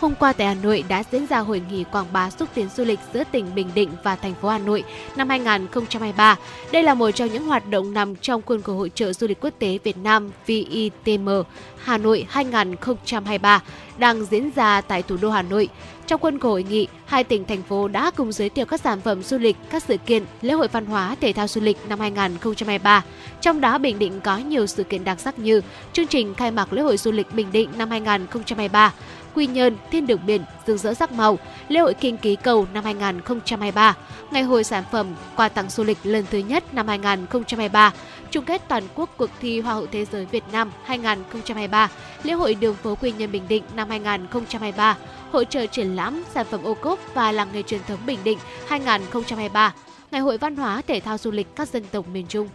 Hôm 0.00 0.14
qua 0.14 0.32
tại 0.32 0.46
Hà 0.46 0.54
Nội 0.54 0.84
đã 0.88 1.02
diễn 1.12 1.26
ra 1.26 1.38
hội 1.38 1.62
nghị 1.70 1.84
quảng 1.84 2.06
bá 2.12 2.30
xúc 2.30 2.48
tiến 2.54 2.68
du 2.76 2.84
lịch 2.84 2.98
giữa 3.14 3.22
tỉnh 3.32 3.54
Bình 3.54 3.70
Định 3.74 3.90
và 4.04 4.16
thành 4.16 4.34
phố 4.34 4.48
Hà 4.48 4.58
Nội 4.58 4.84
năm 5.16 5.28
2023. 5.28 6.36
Đây 6.72 6.82
là 6.82 6.94
một 6.94 7.10
trong 7.10 7.32
những 7.32 7.46
hoạt 7.46 7.68
động 7.70 7.94
nằm 7.94 8.16
trong 8.16 8.42
khuôn 8.42 8.62
khổ 8.62 8.74
Hội 8.74 8.90
trợ 8.94 9.12
Du 9.12 9.26
lịch 9.26 9.40
Quốc 9.40 9.54
tế 9.58 9.78
Việt 9.84 9.96
Nam 9.96 10.30
VITM 10.46 11.28
Hà 11.78 11.98
Nội 11.98 12.26
2023 12.28 13.62
đang 13.98 14.24
diễn 14.24 14.50
ra 14.56 14.80
tại 14.80 15.02
thủ 15.02 15.16
đô 15.20 15.30
Hà 15.30 15.42
Nội. 15.42 15.68
Trong 16.06 16.20
khuôn 16.20 16.38
khổ 16.38 16.48
hội 16.48 16.62
nghị, 16.62 16.86
hai 17.04 17.24
tỉnh 17.24 17.44
thành 17.44 17.62
phố 17.62 17.88
đã 17.88 18.10
cùng 18.16 18.32
giới 18.32 18.48
thiệu 18.48 18.66
các 18.66 18.80
sản 18.80 19.00
phẩm 19.00 19.22
du 19.22 19.38
lịch, 19.38 19.56
các 19.70 19.82
sự 19.82 19.96
kiện, 19.96 20.24
lễ 20.42 20.54
hội 20.54 20.68
văn 20.68 20.86
hóa, 20.86 21.16
thể 21.20 21.32
thao 21.32 21.48
du 21.48 21.60
lịch 21.60 21.76
năm 21.88 22.00
2023. 22.00 23.04
Trong 23.40 23.60
đó 23.60 23.78
Bình 23.78 23.98
Định 23.98 24.20
có 24.20 24.38
nhiều 24.38 24.66
sự 24.66 24.84
kiện 24.84 25.04
đặc 25.04 25.20
sắc 25.20 25.38
như 25.38 25.60
chương 25.92 26.06
trình 26.06 26.34
khai 26.34 26.50
mạc 26.50 26.72
lễ 26.72 26.82
hội 26.82 26.96
du 26.96 27.12
lịch 27.12 27.34
Bình 27.34 27.52
Định 27.52 27.70
năm 27.78 27.90
2023, 27.90 28.92
Quy 29.34 29.46
Nhơn, 29.46 29.76
Thiên 29.90 30.06
Đường 30.06 30.20
Biển, 30.26 30.42
rực 30.66 30.80
rỡ 30.80 30.94
sắc 30.94 31.12
màu, 31.12 31.38
lễ 31.68 31.80
hội 31.80 31.94
Kinh 31.94 32.16
Ký 32.16 32.36
Cầu 32.36 32.66
năm 32.74 32.84
2023, 32.84 33.96
ngày 34.30 34.42
hội 34.42 34.64
sản 34.64 34.84
phẩm 34.92 35.06
quà 35.36 35.48
tặng 35.48 35.70
du 35.70 35.84
lịch 35.84 35.98
lần 36.02 36.24
thứ 36.30 36.38
nhất 36.38 36.74
năm 36.74 36.88
2023, 36.88 37.92
chung 38.30 38.44
kết 38.44 38.62
toàn 38.68 38.82
quốc 38.94 39.10
cuộc 39.16 39.30
thi 39.40 39.60
Hoa 39.60 39.74
hậu 39.74 39.86
Thế 39.86 40.04
giới 40.04 40.24
Việt 40.24 40.44
Nam 40.52 40.72
2023, 40.84 41.90
lễ 42.22 42.32
hội 42.32 42.54
đường 42.54 42.74
phố 42.74 42.94
Quy 42.94 43.12
Nhơn 43.12 43.32
Bình 43.32 43.44
Định 43.48 43.62
năm 43.74 43.88
2023, 43.90 44.96
hội 45.32 45.44
trợ 45.50 45.66
triển 45.66 45.96
lãm 45.96 46.24
sản 46.34 46.46
phẩm 46.50 46.62
ô 46.62 46.74
cốp 46.74 46.98
và 47.14 47.32
làng 47.32 47.48
nghề 47.52 47.62
truyền 47.62 47.80
thống 47.88 47.98
Bình 48.06 48.18
Định 48.24 48.38
2023, 48.68 49.74
Ngày 50.10 50.20
hội 50.20 50.38
văn 50.38 50.56
hóa 50.56 50.82
thể 50.86 51.00
thao 51.00 51.18
du 51.18 51.30
lịch 51.30 51.56
các 51.56 51.68
dân 51.68 51.84
tộc 51.90 52.08
miền 52.08 52.26
Trung. 52.28 52.48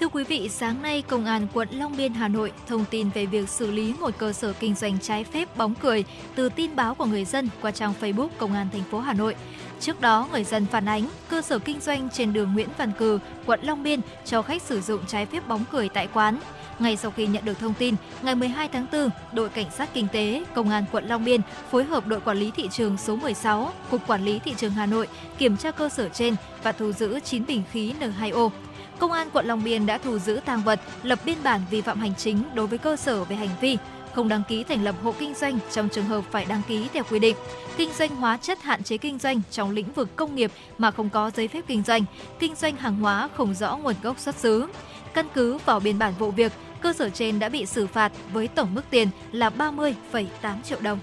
Thưa 0.00 0.08
quý 0.08 0.24
vị, 0.24 0.48
sáng 0.48 0.82
nay 0.82 1.02
Công 1.02 1.24
an 1.24 1.46
quận 1.54 1.68
Long 1.70 1.96
Biên 1.96 2.14
Hà 2.14 2.28
Nội 2.28 2.52
thông 2.66 2.84
tin 2.90 3.10
về 3.10 3.26
việc 3.26 3.48
xử 3.48 3.70
lý 3.70 3.94
một 4.00 4.14
cơ 4.18 4.32
sở 4.32 4.52
kinh 4.52 4.74
doanh 4.74 4.98
trái 4.98 5.24
phép 5.24 5.56
bóng 5.56 5.74
cười 5.74 6.04
từ 6.34 6.48
tin 6.48 6.76
báo 6.76 6.94
của 6.94 7.04
người 7.04 7.24
dân 7.24 7.48
qua 7.62 7.70
trang 7.70 7.94
Facebook 8.00 8.28
Công 8.38 8.52
an 8.52 8.68
thành 8.72 8.82
phố 8.90 8.98
Hà 8.98 9.12
Nội. 9.12 9.34
Trước 9.80 10.00
đó, 10.00 10.28
người 10.32 10.44
dân 10.44 10.66
phản 10.66 10.88
ánh 10.88 11.08
cơ 11.28 11.42
sở 11.42 11.58
kinh 11.58 11.80
doanh 11.80 12.08
trên 12.12 12.32
đường 12.32 12.52
Nguyễn 12.52 12.68
Văn 12.78 12.92
Cừ, 12.98 13.18
quận 13.46 13.60
Long 13.62 13.82
Biên 13.82 14.00
cho 14.24 14.42
khách 14.42 14.62
sử 14.62 14.80
dụng 14.80 15.00
trái 15.06 15.26
phép 15.26 15.48
bóng 15.48 15.64
cười 15.72 15.88
tại 15.88 16.08
quán. 16.14 16.40
Ngay 16.78 16.96
sau 16.96 17.10
khi 17.10 17.26
nhận 17.26 17.44
được 17.44 17.58
thông 17.58 17.74
tin, 17.74 17.94
ngày 18.22 18.34
12 18.34 18.68
tháng 18.68 18.86
4, 18.92 19.10
đội 19.32 19.48
cảnh 19.48 19.70
sát 19.70 19.88
kinh 19.94 20.08
tế, 20.12 20.44
công 20.54 20.70
an 20.70 20.84
quận 20.92 21.04
Long 21.04 21.24
Biên 21.24 21.40
phối 21.70 21.84
hợp 21.84 22.06
đội 22.06 22.20
quản 22.20 22.36
lý 22.36 22.50
thị 22.50 22.68
trường 22.70 22.96
số 22.96 23.16
16, 23.16 23.72
cục 23.90 24.06
quản 24.06 24.24
lý 24.24 24.38
thị 24.38 24.54
trường 24.56 24.72
Hà 24.72 24.86
Nội 24.86 25.08
kiểm 25.38 25.56
tra 25.56 25.70
cơ 25.70 25.88
sở 25.88 26.08
trên 26.08 26.36
và 26.62 26.72
thu 26.72 26.92
giữ 26.92 27.20
9 27.20 27.46
bình 27.46 27.62
khí 27.72 27.94
N2O. 28.00 28.50
Công 28.98 29.12
an 29.12 29.28
quận 29.32 29.46
Long 29.46 29.64
Biên 29.64 29.86
đã 29.86 29.98
thu 29.98 30.18
giữ 30.18 30.40
tang 30.44 30.62
vật, 30.62 30.80
lập 31.02 31.18
biên 31.24 31.36
bản 31.42 31.60
vi 31.70 31.80
phạm 31.80 32.00
hành 32.00 32.14
chính 32.14 32.42
đối 32.54 32.66
với 32.66 32.78
cơ 32.78 32.96
sở 32.96 33.24
về 33.24 33.36
hành 33.36 33.48
vi 33.60 33.78
không 34.14 34.28
đăng 34.28 34.42
ký 34.48 34.64
thành 34.64 34.84
lập 34.84 34.94
hộ 35.02 35.14
kinh 35.18 35.34
doanh 35.34 35.58
trong 35.70 35.88
trường 35.88 36.04
hợp 36.04 36.24
phải 36.30 36.44
đăng 36.44 36.62
ký 36.68 36.88
theo 36.92 37.02
quy 37.10 37.18
định, 37.18 37.36
kinh 37.76 37.92
doanh 37.92 38.16
hóa 38.16 38.36
chất 38.36 38.62
hạn 38.62 38.82
chế 38.82 38.96
kinh 38.96 39.18
doanh 39.18 39.40
trong 39.50 39.70
lĩnh 39.70 39.92
vực 39.92 40.16
công 40.16 40.34
nghiệp 40.34 40.52
mà 40.78 40.90
không 40.90 41.10
có 41.10 41.30
giấy 41.36 41.48
phép 41.48 41.64
kinh 41.66 41.82
doanh, 41.82 42.04
kinh 42.38 42.54
doanh 42.54 42.76
hàng 42.76 42.96
hóa 43.00 43.28
không 43.34 43.54
rõ 43.54 43.76
nguồn 43.76 43.94
gốc 44.02 44.18
xuất 44.18 44.34
xứ. 44.34 44.66
Căn 45.14 45.26
cứ 45.34 45.58
vào 45.58 45.80
biên 45.80 45.98
bản 45.98 46.12
vụ 46.18 46.30
việc, 46.30 46.52
cơ 46.80 46.92
sở 46.92 47.10
trên 47.10 47.38
đã 47.38 47.48
bị 47.48 47.66
xử 47.66 47.86
phạt 47.86 48.12
với 48.32 48.48
tổng 48.48 48.74
mức 48.74 48.82
tiền 48.90 49.08
là 49.32 49.50
30,8 49.50 50.62
triệu 50.62 50.78
đồng. 50.80 50.98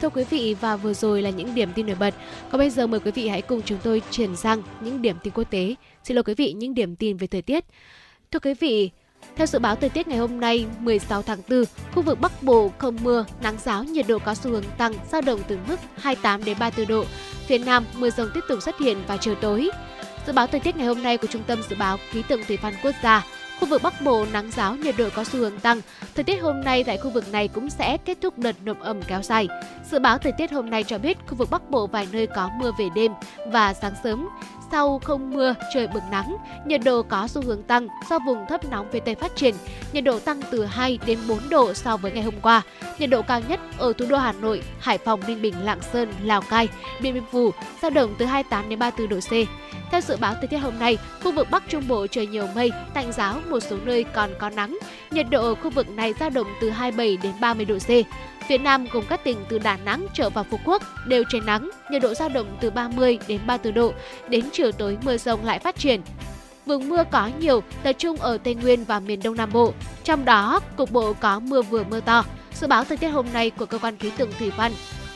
Thưa 0.00 0.08
quý 0.08 0.24
vị 0.30 0.56
và 0.60 0.76
vừa 0.76 0.94
rồi 0.94 1.22
là 1.22 1.30
những 1.30 1.54
điểm 1.54 1.72
tin 1.74 1.86
nổi 1.86 1.96
bật. 2.00 2.14
Còn 2.50 2.58
bây 2.58 2.70
giờ 2.70 2.86
mời 2.86 3.00
quý 3.00 3.10
vị 3.10 3.28
hãy 3.28 3.42
cùng 3.42 3.62
chúng 3.62 3.78
tôi 3.82 4.02
chuyển 4.10 4.36
sang 4.36 4.62
những 4.80 5.02
điểm 5.02 5.16
tin 5.22 5.32
quốc 5.36 5.50
tế. 5.50 5.74
Xin 6.04 6.14
lỗi 6.14 6.24
quý 6.24 6.34
vị 6.34 6.52
những 6.52 6.74
điểm 6.74 6.96
tin 6.96 7.16
về 7.16 7.26
thời 7.26 7.42
tiết. 7.42 7.64
Thưa 8.30 8.38
quý 8.38 8.54
vị, 8.54 8.90
theo 9.36 9.46
dự 9.46 9.58
báo 9.58 9.76
thời 9.76 9.88
tiết 9.88 10.08
ngày 10.08 10.18
hôm 10.18 10.40
nay 10.40 10.66
16 10.80 11.22
tháng 11.22 11.38
4, 11.50 11.64
khu 11.94 12.02
vực 12.02 12.20
Bắc 12.20 12.42
Bộ 12.42 12.72
không 12.78 12.96
mưa, 13.02 13.24
nắng 13.42 13.56
giáo, 13.64 13.84
nhiệt 13.84 14.06
độ 14.08 14.18
có 14.18 14.34
xu 14.34 14.50
hướng 14.50 14.64
tăng, 14.78 14.92
dao 15.12 15.20
động 15.20 15.40
từ 15.48 15.58
mức 15.68 15.76
28 15.96 16.44
đến 16.44 16.58
34 16.60 16.88
độ. 16.88 17.04
Phía 17.46 17.58
Nam 17.58 17.84
mưa 17.98 18.10
rông 18.10 18.28
tiếp 18.34 18.40
tục 18.48 18.62
xuất 18.62 18.78
hiện 18.78 18.96
vào 19.06 19.18
chiều 19.20 19.34
tối. 19.34 19.70
Dự 20.26 20.32
báo 20.32 20.46
thời 20.46 20.60
tiết 20.60 20.76
ngày 20.76 20.86
hôm 20.86 21.02
nay 21.02 21.16
của 21.16 21.26
Trung 21.26 21.42
tâm 21.46 21.62
Dự 21.70 21.76
báo 21.76 21.98
Khí 22.10 22.22
tượng 22.28 22.44
Thủy 22.44 22.58
văn 22.62 22.74
Quốc 22.82 22.94
gia, 23.02 23.24
Khu 23.60 23.68
vực 23.68 23.82
Bắc 23.82 24.02
Bộ 24.02 24.26
nắng 24.32 24.50
giáo, 24.50 24.76
nhiệt 24.76 24.94
độ 24.98 25.08
có 25.14 25.24
xu 25.24 25.38
hướng 25.38 25.60
tăng. 25.60 25.80
Thời 26.14 26.24
tiết 26.24 26.36
hôm 26.36 26.60
nay 26.60 26.84
tại 26.84 26.98
khu 26.98 27.10
vực 27.10 27.32
này 27.32 27.48
cũng 27.48 27.70
sẽ 27.70 27.96
kết 28.04 28.18
thúc 28.20 28.38
đợt 28.38 28.56
nồm 28.64 28.80
ẩm 28.80 29.02
kéo 29.02 29.22
dài. 29.22 29.48
Dự 29.90 29.98
báo 29.98 30.18
thời 30.18 30.32
tiết 30.32 30.52
hôm 30.52 30.70
nay 30.70 30.84
cho 30.84 30.98
biết 30.98 31.18
khu 31.26 31.34
vực 31.34 31.50
Bắc 31.50 31.70
Bộ 31.70 31.86
vài 31.86 32.08
nơi 32.12 32.26
có 32.26 32.50
mưa 32.58 32.72
về 32.78 32.88
đêm 32.94 33.12
và 33.46 33.74
sáng 33.74 33.94
sớm 34.04 34.28
sau 34.70 34.98
không 35.04 35.30
mưa, 35.30 35.54
trời 35.74 35.88
bừng 35.94 36.10
nắng, 36.10 36.36
nhiệt 36.66 36.80
độ 36.84 37.02
có 37.02 37.28
xu 37.28 37.42
hướng 37.42 37.62
tăng 37.62 37.88
do 38.10 38.18
vùng 38.26 38.46
thấp 38.48 38.64
nóng 38.70 38.88
phía 38.92 39.00
Tây 39.00 39.14
phát 39.14 39.36
triển, 39.36 39.54
nhiệt 39.92 40.04
độ 40.04 40.18
tăng 40.18 40.40
từ 40.50 40.64
2 40.64 40.98
đến 41.06 41.18
4 41.28 41.38
độ 41.50 41.74
so 41.74 41.96
với 41.96 42.12
ngày 42.12 42.22
hôm 42.22 42.34
qua. 42.42 42.62
Nhiệt 42.98 43.10
độ 43.10 43.22
cao 43.22 43.40
nhất 43.48 43.60
ở 43.78 43.92
thủ 43.92 44.06
đô 44.08 44.16
Hà 44.16 44.32
Nội, 44.32 44.62
Hải 44.80 44.98
Phòng, 44.98 45.20
Ninh 45.26 45.42
Bình, 45.42 45.54
Lạng 45.64 45.82
Sơn, 45.92 46.12
Lào 46.22 46.40
Cai, 46.40 46.68
Điện 47.00 47.14
Biên 47.14 47.22
Phủ 47.32 47.50
dao 47.82 47.90
động 47.90 48.14
từ 48.18 48.24
28 48.24 48.68
đến 48.68 48.78
34 48.78 49.08
độ 49.08 49.20
C. 49.20 49.48
Theo 49.90 50.00
dự 50.00 50.16
báo 50.16 50.34
thời 50.34 50.46
tiết 50.46 50.56
hôm 50.56 50.78
nay, 50.78 50.98
khu 51.22 51.32
vực 51.32 51.48
Bắc 51.50 51.62
Trung 51.68 51.88
Bộ 51.88 52.06
trời 52.06 52.26
nhiều 52.26 52.46
mây, 52.54 52.70
tạnh 52.94 53.12
giáo, 53.12 53.40
một 53.48 53.60
số 53.60 53.76
nơi 53.84 54.04
còn 54.04 54.30
có 54.38 54.50
nắng. 54.50 54.78
Nhiệt 55.10 55.26
độ 55.30 55.42
ở 55.42 55.54
khu 55.54 55.70
vực 55.70 55.88
này 55.88 56.14
dao 56.20 56.30
động 56.30 56.46
từ 56.60 56.70
27 56.70 57.16
đến 57.16 57.32
30 57.40 57.64
độ 57.64 57.78
C. 57.78 57.88
Phía 58.48 58.58
Nam 58.58 58.86
gồm 58.92 59.04
các 59.08 59.24
tỉnh 59.24 59.44
từ 59.48 59.58
Đà 59.58 59.76
Nẵng 59.76 60.06
trở 60.14 60.30
vào 60.30 60.44
Phú 60.50 60.58
Quốc 60.64 60.82
đều 61.06 61.24
trời 61.28 61.40
nắng, 61.40 61.70
nhiệt 61.90 62.02
độ 62.02 62.14
dao 62.14 62.28
động 62.28 62.56
từ 62.60 62.70
30 62.70 63.18
đến 63.28 63.40
34 63.46 63.74
độ. 63.74 63.92
Đến 64.28 64.44
chiều 64.52 64.72
tối 64.72 64.98
mưa 65.04 65.16
rông 65.16 65.44
lại 65.44 65.58
phát 65.58 65.76
triển. 65.76 66.00
Vùng 66.66 66.88
mưa 66.88 67.04
có 67.10 67.30
nhiều, 67.38 67.62
tập 67.82 67.92
trung 67.92 68.16
ở 68.16 68.38
Tây 68.38 68.54
Nguyên 68.54 68.84
và 68.84 69.00
miền 69.00 69.20
Đông 69.22 69.36
Nam 69.36 69.50
Bộ. 69.52 69.72
Trong 70.04 70.24
đó, 70.24 70.60
cục 70.76 70.92
bộ 70.92 71.12
có 71.12 71.40
mưa 71.40 71.62
vừa 71.62 71.84
mưa 71.84 72.00
to. 72.00 72.24
Dự 72.54 72.66
báo 72.66 72.84
thời 72.84 72.96
tiết 72.96 73.08
hôm 73.08 73.26
nay 73.32 73.50
của 73.50 73.66
cơ 73.66 73.78
quan 73.78 73.96
khí 73.96 74.10
tượng 74.16 74.32
thủy 74.38 74.52
văn 74.56 74.72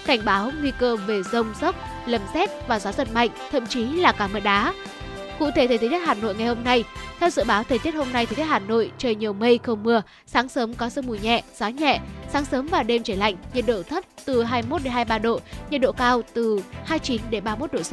cảnh 0.09 0.25
báo 0.25 0.51
nguy 0.61 0.73
cơ 0.79 0.97
về 0.97 1.23
rông 1.23 1.55
rốc 1.61 1.75
lầm 2.07 2.21
xét 2.35 2.51
và 2.69 2.79
gió 2.79 2.93
giật 2.93 3.09
mạnh, 3.15 3.29
thậm 3.53 3.67
chí 3.67 3.85
là 3.85 4.13
cả 4.13 4.29
mưa 4.29 4.41
đá. 4.41 4.75
Cụ 5.39 5.51
thể 5.51 5.67
thời 5.67 5.79
tiết 5.79 5.89
Hà 6.05 6.15
Nội 6.15 6.35
ngày 6.35 6.47
hôm 6.47 6.65
nay, 6.65 6.85
theo 7.21 7.31
dự 7.31 7.45
báo 7.45 7.63
thời 7.63 7.79
tiết 7.79 7.95
hôm 7.95 8.13
nay 8.13 8.27
thời 8.27 8.37
tiết 8.37 8.43
Hà 8.43 8.59
Nội 8.59 8.91
trời 8.99 9.15
nhiều 9.15 9.33
mây 9.33 9.59
không 9.63 9.83
mưa, 9.83 10.03
sáng 10.27 10.49
sớm 10.49 10.75
có 10.75 10.89
sương 10.89 11.07
mù 11.07 11.15
nhẹ, 11.15 11.43
gió 11.59 11.69
nhẹ, 11.69 12.01
sáng 12.33 12.45
sớm 12.45 12.67
và 12.67 12.83
đêm 12.83 13.03
trời 13.03 13.17
lạnh, 13.17 13.37
nhiệt 13.55 13.65
độ 13.67 13.83
thấp 13.83 14.05
từ 14.25 14.43
21 14.43 14.83
đến 14.83 14.93
23 14.93 15.19
độ, 15.19 15.41
nhiệt 15.71 15.81
độ 15.81 15.93
cao 15.93 16.23
từ 16.35 16.63
29 16.85 17.21
đến 17.31 17.45
31 17.45 17.73
độ 17.73 17.81
C. 17.83 17.93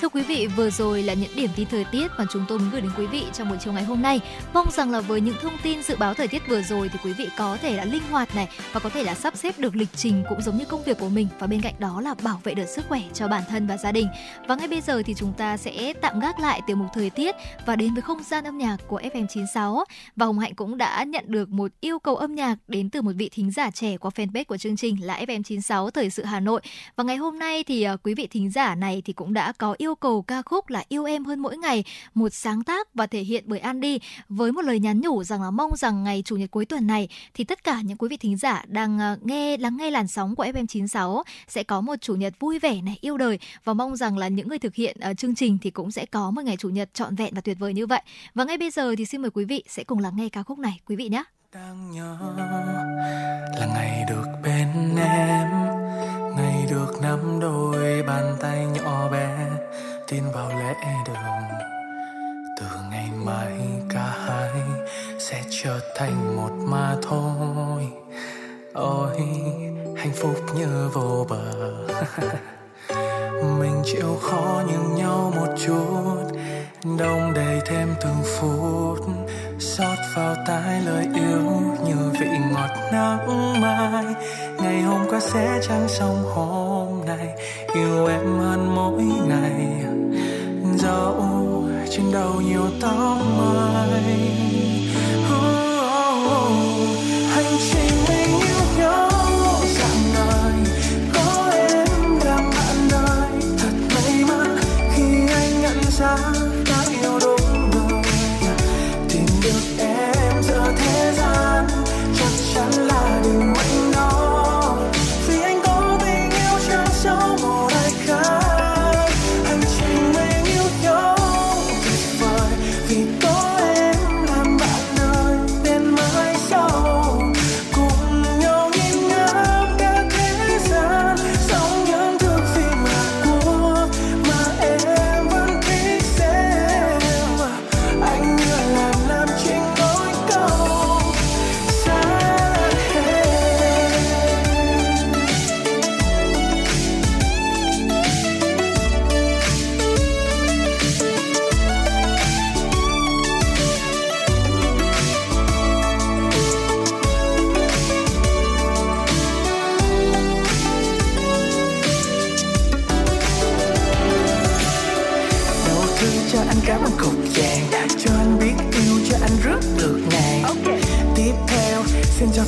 Thưa 0.00 0.08
quý 0.08 0.22
vị, 0.22 0.46
vừa 0.46 0.70
rồi 0.70 1.02
là 1.02 1.14
những 1.14 1.30
điểm 1.36 1.50
tin 1.56 1.68
thời 1.68 1.84
tiết 1.84 2.08
mà 2.18 2.26
chúng 2.30 2.44
tôi 2.48 2.58
muốn 2.58 2.70
gửi 2.70 2.80
đến 2.80 2.90
quý 2.98 3.06
vị 3.06 3.24
trong 3.32 3.48
buổi 3.48 3.58
chiều 3.60 3.72
ngày 3.72 3.84
hôm 3.84 4.02
nay. 4.02 4.20
Mong 4.54 4.70
rằng 4.70 4.90
là 4.90 5.00
với 5.00 5.20
những 5.20 5.34
thông 5.42 5.52
tin 5.62 5.82
dự 5.82 5.96
báo 5.96 6.14
thời 6.14 6.28
tiết 6.28 6.42
vừa 6.48 6.62
rồi 6.62 6.88
thì 6.88 6.98
quý 7.04 7.12
vị 7.12 7.28
có 7.38 7.56
thể 7.62 7.76
là 7.76 7.84
linh 7.84 8.02
hoạt 8.10 8.34
này 8.34 8.48
và 8.72 8.80
có 8.80 8.90
thể 8.90 9.04
là 9.04 9.14
sắp 9.14 9.36
xếp 9.36 9.58
được 9.58 9.76
lịch 9.76 9.88
trình 9.96 10.22
cũng 10.28 10.42
giống 10.42 10.58
như 10.58 10.64
công 10.64 10.84
việc 10.84 10.98
của 10.98 11.08
mình 11.08 11.28
và 11.38 11.46
bên 11.46 11.60
cạnh 11.60 11.74
đó 11.78 12.00
là 12.00 12.14
bảo 12.22 12.40
vệ 12.44 12.54
được 12.54 12.68
sức 12.68 12.84
khỏe 12.88 13.00
cho 13.14 13.28
bản 13.28 13.42
thân 13.48 13.66
và 13.66 13.76
gia 13.76 13.92
đình. 13.92 14.06
Và 14.48 14.56
ngay 14.56 14.68
bây 14.68 14.80
giờ 14.80 15.02
thì 15.06 15.14
chúng 15.14 15.32
ta 15.32 15.56
sẽ 15.56 15.92
tạm 16.00 16.20
gác 16.20 16.40
lại 16.40 16.60
tiểu 16.66 16.76
mục 16.76 16.88
thời 16.94 17.10
tiết 17.10 17.34
và 17.66 17.76
đến 17.76 17.94
với 17.94 18.02
không 18.02 18.22
gian 18.22 18.44
âm 18.44 18.58
nhạc 18.58 18.76
của 18.86 19.00
FM96 19.00 19.84
và 20.16 20.26
Hồng 20.26 20.38
Hạnh 20.38 20.54
cũng 20.54 20.76
đã 20.76 21.04
nhận 21.04 21.24
được 21.28 21.48
một 21.48 21.70
yêu 21.80 21.98
cầu 21.98 22.16
âm 22.16 22.34
nhạc 22.34 22.56
đến 22.68 22.90
từ 22.90 23.02
một 23.02 23.12
vị 23.16 23.28
thính 23.32 23.50
giả 23.50 23.70
trẻ 23.70 23.96
qua 23.96 24.10
fanpage 24.14 24.44
của 24.44 24.56
chương 24.56 24.76
trình 24.76 24.96
là 25.06 25.20
FM96 25.20 25.90
Thời 25.90 26.10
sự 26.10 26.24
Hà 26.24 26.40
Nội. 26.40 26.60
Và 26.96 27.04
ngày 27.04 27.16
hôm 27.16 27.38
nay 27.38 27.64
thì 27.64 27.82
à, 27.82 27.96
quý 28.02 28.14
vị 28.14 28.26
thính 28.26 28.50
giả 28.50 28.74
này 28.74 29.02
thì 29.04 29.12
cũng 29.12 29.32
đã 29.32 29.52
có 29.52 29.74
yêu 29.78 29.89
yêu 29.90 29.94
cầu 29.94 30.22
ca 30.22 30.42
khúc 30.42 30.68
là 30.68 30.84
Yêu 30.88 31.04
em 31.04 31.24
hơn 31.24 31.40
mỗi 31.40 31.58
ngày, 31.58 31.84
một 32.14 32.28
sáng 32.32 32.62
tác 32.62 32.94
và 32.94 33.06
thể 33.06 33.20
hiện 33.20 33.44
bởi 33.46 33.58
Andy 33.58 33.98
với 34.28 34.52
một 34.52 34.62
lời 34.62 34.80
nhắn 34.80 35.00
nhủ 35.00 35.24
rằng 35.24 35.42
là 35.42 35.50
mong 35.50 35.76
rằng 35.76 36.04
ngày 36.04 36.22
chủ 36.24 36.36
nhật 36.36 36.50
cuối 36.50 36.64
tuần 36.64 36.86
này 36.86 37.08
thì 37.34 37.44
tất 37.44 37.64
cả 37.64 37.80
những 37.80 37.96
quý 37.96 38.08
vị 38.08 38.16
thính 38.16 38.36
giả 38.36 38.64
đang 38.66 38.98
ờ, 38.98 39.16
nghe 39.22 39.56
lắng 39.56 39.76
nghe 39.76 39.90
làn 39.90 40.08
sóng 40.08 40.36
của 40.36 40.44
FM96 40.44 41.22
sẽ 41.48 41.62
có 41.62 41.80
một 41.80 41.94
chủ 42.00 42.14
nhật 42.14 42.34
vui 42.40 42.58
vẻ 42.58 42.82
này, 42.82 42.98
yêu 43.00 43.16
đời 43.16 43.38
và 43.64 43.74
mong 43.74 43.96
rằng 43.96 44.18
là 44.18 44.28
những 44.28 44.48
người 44.48 44.58
thực 44.58 44.74
hiện 44.74 44.96
uh, 45.10 45.18
chương 45.18 45.34
trình 45.34 45.58
thì 45.62 45.70
cũng 45.70 45.90
sẽ 45.90 46.06
có 46.06 46.30
một 46.30 46.42
ngày 46.44 46.56
chủ 46.56 46.68
nhật 46.68 46.94
trọn 46.94 47.14
vẹn 47.14 47.34
và 47.34 47.40
tuyệt 47.40 47.58
vời 47.58 47.74
như 47.74 47.86
vậy. 47.86 48.02
Và 48.34 48.44
ngay 48.44 48.58
bây 48.58 48.70
giờ 48.70 48.94
thì 48.98 49.06
xin 49.06 49.22
mời 49.22 49.30
quý 49.30 49.44
vị 49.44 49.64
sẽ 49.68 49.84
cùng 49.84 49.98
lắng 49.98 50.16
nghe 50.16 50.28
ca 50.28 50.42
khúc 50.42 50.58
này 50.58 50.80
quý 50.86 50.96
vị 50.96 51.08
nhé. 51.08 51.24
Đang 51.54 51.90
nhớ 51.90 52.18
là 53.58 53.66
ngày 53.66 54.04
được 54.08 54.26
bên 54.42 54.96
em 54.96 55.48
ngày 56.36 56.66
được 56.70 56.92
nắm 57.02 57.40
đôi 57.40 58.02
bàn 58.02 58.36
tay 58.40 58.66
nhỏ 58.66 59.08
bé 59.12 59.59
tin 60.10 60.24
vào 60.32 60.48
lẽ 60.48 60.74
đường. 61.06 61.58
Từ 62.60 62.66
ngày 62.90 63.10
mai 63.24 63.52
cả 63.88 64.14
hai 64.26 64.50
sẽ 65.18 65.42
trở 65.50 65.80
thành 65.96 66.36
một 66.36 66.50
mà 66.66 66.96
thôi. 67.02 67.88
Ôi, 68.72 69.16
hạnh 69.96 70.12
phúc 70.14 70.36
như 70.54 70.90
vô 70.92 71.26
bờ. 71.28 71.72
Mình 73.60 73.82
chịu 73.84 74.18
khó 74.22 74.62
nhường 74.68 74.94
nhau 74.94 75.32
một 75.36 75.54
chút, 75.66 76.38
đông 76.98 77.32
đầy 77.34 77.60
thêm 77.66 77.94
từng 78.00 78.22
phút 78.24 79.09
rót 79.80 79.96
vào 80.14 80.34
tai 80.46 80.80
lời 80.80 81.06
yêu 81.14 81.42
như 81.84 82.10
vị 82.20 82.28
ngọt 82.52 82.70
nắng 82.92 83.60
mai. 83.60 84.04
Ngày 84.62 84.82
hôm 84.82 85.00
qua 85.10 85.20
sẽ 85.20 85.60
chẳng 85.68 85.88
xong 85.88 86.24
hôm 86.34 87.06
nay, 87.06 87.28
yêu 87.74 88.06
em 88.06 88.38
hơn 88.38 88.74
mỗi 88.74 89.02
ngày. 89.02 89.84
Dẫu 90.76 91.64
trên 91.90 92.12
đầu 92.12 92.40
nhiều 92.40 92.66
tóc 92.80 93.18
mai. 93.38 94.49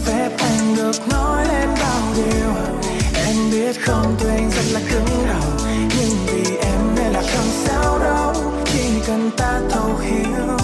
Phép 0.05 0.31
anh 0.39 0.77
được 0.77 1.09
nói 1.09 1.49
lên 1.49 1.69
bao 1.81 2.03
điều. 2.17 2.53
Em 3.27 3.37
biết 3.51 3.77
không 3.81 4.17
tuy 4.19 4.29
anh 4.29 4.51
rất 4.51 4.65
là 4.73 4.81
cứng 4.91 5.27
đầu, 5.29 5.69
nhưng 5.99 6.27
vì 6.27 6.57
em 6.57 6.81
nên 6.97 7.13
là 7.13 7.23
không 7.23 7.51
sao 7.65 7.99
đâu. 7.99 8.35
Chỉ 8.73 8.85
cần 9.07 9.31
ta 9.37 9.61
thấu 9.71 9.97
hiểu, 9.97 10.59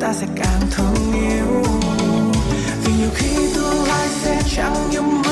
ta 0.00 0.12
sẽ 0.12 0.26
càng 0.36 0.60
thương 0.70 1.12
yêu. 1.14 1.62
Vì 2.84 2.92
nhiều 2.92 3.10
khi 3.14 3.36
tương 3.54 3.84
lai 3.84 4.08
sẽ 4.24 4.42
chẳng 4.56 4.90
như 4.90 5.00
mơ. 5.00 5.31